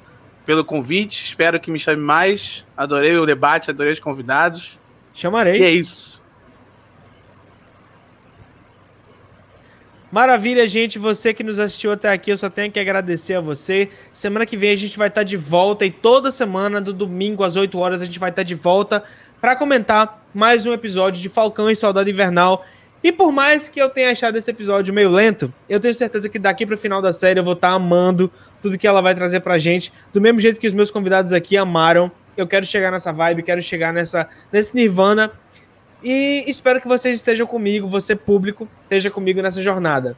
pelo 0.49 0.65
convite, 0.65 1.25
espero 1.25 1.59
que 1.59 1.69
me 1.69 1.77
chame 1.77 2.01
mais. 2.01 2.65
Adorei 2.75 3.15
o 3.15 3.23
debate, 3.23 3.69
adorei 3.69 3.93
os 3.93 3.99
convidados. 3.99 4.79
Chamarei. 5.13 5.61
E 5.61 5.63
é 5.63 5.69
isso. 5.69 6.23
Maravilha, 10.11 10.67
gente. 10.67 10.97
Você 10.97 11.35
que 11.35 11.43
nos 11.43 11.59
assistiu 11.59 11.91
até 11.91 12.11
aqui, 12.11 12.31
eu 12.31 12.37
só 12.37 12.49
tenho 12.49 12.71
que 12.71 12.79
agradecer 12.79 13.35
a 13.35 13.39
você. 13.39 13.91
Semana 14.11 14.43
que 14.43 14.57
vem 14.57 14.71
a 14.71 14.75
gente 14.75 14.97
vai 14.97 15.09
estar 15.09 15.21
de 15.21 15.37
volta 15.37 15.85
e 15.85 15.91
toda 15.91 16.31
semana, 16.31 16.81
do 16.81 16.93
domingo 16.93 17.43
às 17.43 17.55
8 17.55 17.77
horas, 17.77 18.01
a 18.01 18.05
gente 18.05 18.17
vai 18.17 18.31
estar 18.31 18.41
de 18.41 18.55
volta 18.55 19.03
para 19.39 19.55
comentar 19.55 20.25
mais 20.33 20.65
um 20.65 20.73
episódio 20.73 21.21
de 21.21 21.29
Falcão 21.29 21.69
e 21.69 21.75
Soldado 21.75 22.09
Invernal. 22.09 22.65
E 23.03 23.11
por 23.11 23.31
mais 23.31 23.69
que 23.69 23.81
eu 23.81 23.89
tenha 23.89 24.11
achado 24.11 24.37
esse 24.37 24.51
episódio 24.51 24.93
meio 24.93 25.09
lento, 25.09 25.53
eu 25.69 25.79
tenho 25.79 25.93
certeza 25.93 26.27
que 26.27 26.37
daqui 26.37 26.65
pro 26.65 26.77
final 26.77 27.01
da 27.01 27.13
série 27.13 27.39
eu 27.39 27.43
vou 27.43 27.53
estar 27.53 27.69
tá 27.69 27.73
amando 27.73 28.31
tudo 28.61 28.77
que 28.77 28.87
ela 28.87 29.01
vai 29.01 29.15
trazer 29.15 29.39
pra 29.39 29.57
gente, 29.57 29.93
do 30.11 30.19
mesmo 30.19 30.39
jeito 30.39 30.59
que 30.59 30.67
os 30.67 30.73
meus 30.73 30.91
convidados 30.91 31.31
aqui 31.31 31.55
amaram. 31.55 32.11
Eu 32.35 32.45
quero 32.45 32.65
chegar 32.65 32.91
nessa 32.91 33.13
vibe, 33.13 33.43
quero 33.43 33.61
chegar 33.61 33.93
nessa 33.93 34.27
nesse 34.51 34.75
Nirvana 34.75 35.31
e 36.03 36.43
espero 36.47 36.81
que 36.81 36.87
vocês 36.87 37.15
estejam 37.15 37.47
comigo, 37.47 37.87
você 37.87 38.15
público, 38.15 38.67
esteja 38.83 39.09
comigo 39.09 39.41
nessa 39.41 39.61
jornada. 39.61 40.17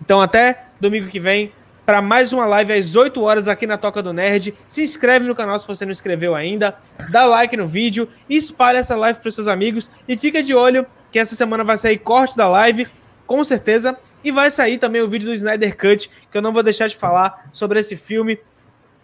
Então 0.00 0.20
até 0.20 0.66
domingo 0.80 1.08
que 1.08 1.20
vem 1.20 1.52
para 1.84 2.00
mais 2.00 2.32
uma 2.32 2.46
live 2.46 2.72
às 2.72 2.96
8 2.96 3.20
horas 3.22 3.48
aqui 3.48 3.66
na 3.66 3.76
Toca 3.76 4.02
do 4.02 4.12
Nerd. 4.12 4.54
Se 4.66 4.82
inscreve 4.82 5.26
no 5.26 5.34
canal 5.34 5.58
se 5.60 5.66
você 5.66 5.84
não 5.84 5.92
inscreveu 5.92 6.34
ainda, 6.34 6.76
dá 7.10 7.26
like 7.26 7.56
no 7.56 7.66
vídeo, 7.66 8.08
espalha 8.28 8.78
essa 8.78 8.96
live 8.96 9.20
para 9.20 9.30
seus 9.30 9.48
amigos 9.48 9.90
e 10.08 10.16
fica 10.16 10.42
de 10.42 10.54
olho 10.54 10.86
que 11.12 11.18
essa 11.18 11.36
semana 11.36 11.62
vai 11.62 11.76
sair 11.76 11.98
corte 11.98 12.36
da 12.36 12.48
live, 12.48 12.88
com 13.26 13.44
certeza, 13.44 13.96
e 14.24 14.32
vai 14.32 14.50
sair 14.50 14.78
também 14.78 15.02
o 15.02 15.08
vídeo 15.08 15.28
do 15.28 15.34
Snyder 15.34 15.76
Cut, 15.76 16.10
que 16.30 16.38
eu 16.38 16.42
não 16.42 16.52
vou 16.52 16.62
deixar 16.62 16.88
de 16.88 16.96
falar 16.96 17.48
sobre 17.52 17.78
esse 17.78 17.96
filme. 17.96 18.40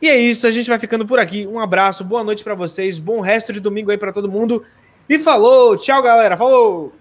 E 0.00 0.08
é 0.08 0.16
isso, 0.16 0.46
a 0.46 0.50
gente 0.50 0.70
vai 0.70 0.78
ficando 0.78 1.06
por 1.06 1.18
aqui. 1.18 1.46
Um 1.46 1.60
abraço, 1.60 2.02
boa 2.02 2.24
noite 2.24 2.42
para 2.42 2.54
vocês, 2.54 2.98
bom 2.98 3.20
resto 3.20 3.52
de 3.52 3.60
domingo 3.60 3.90
aí 3.90 3.98
para 3.98 4.12
todo 4.12 4.30
mundo. 4.30 4.64
E 5.08 5.18
falou, 5.18 5.76
tchau 5.76 6.02
galera, 6.02 6.36
falou. 6.36 6.92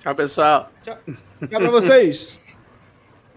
Tchau 0.00 0.14
pessoal. 0.14 0.70
Tchau, 0.84 0.98
tchau 1.06 1.60
para 1.60 1.70
vocês. 1.70 2.38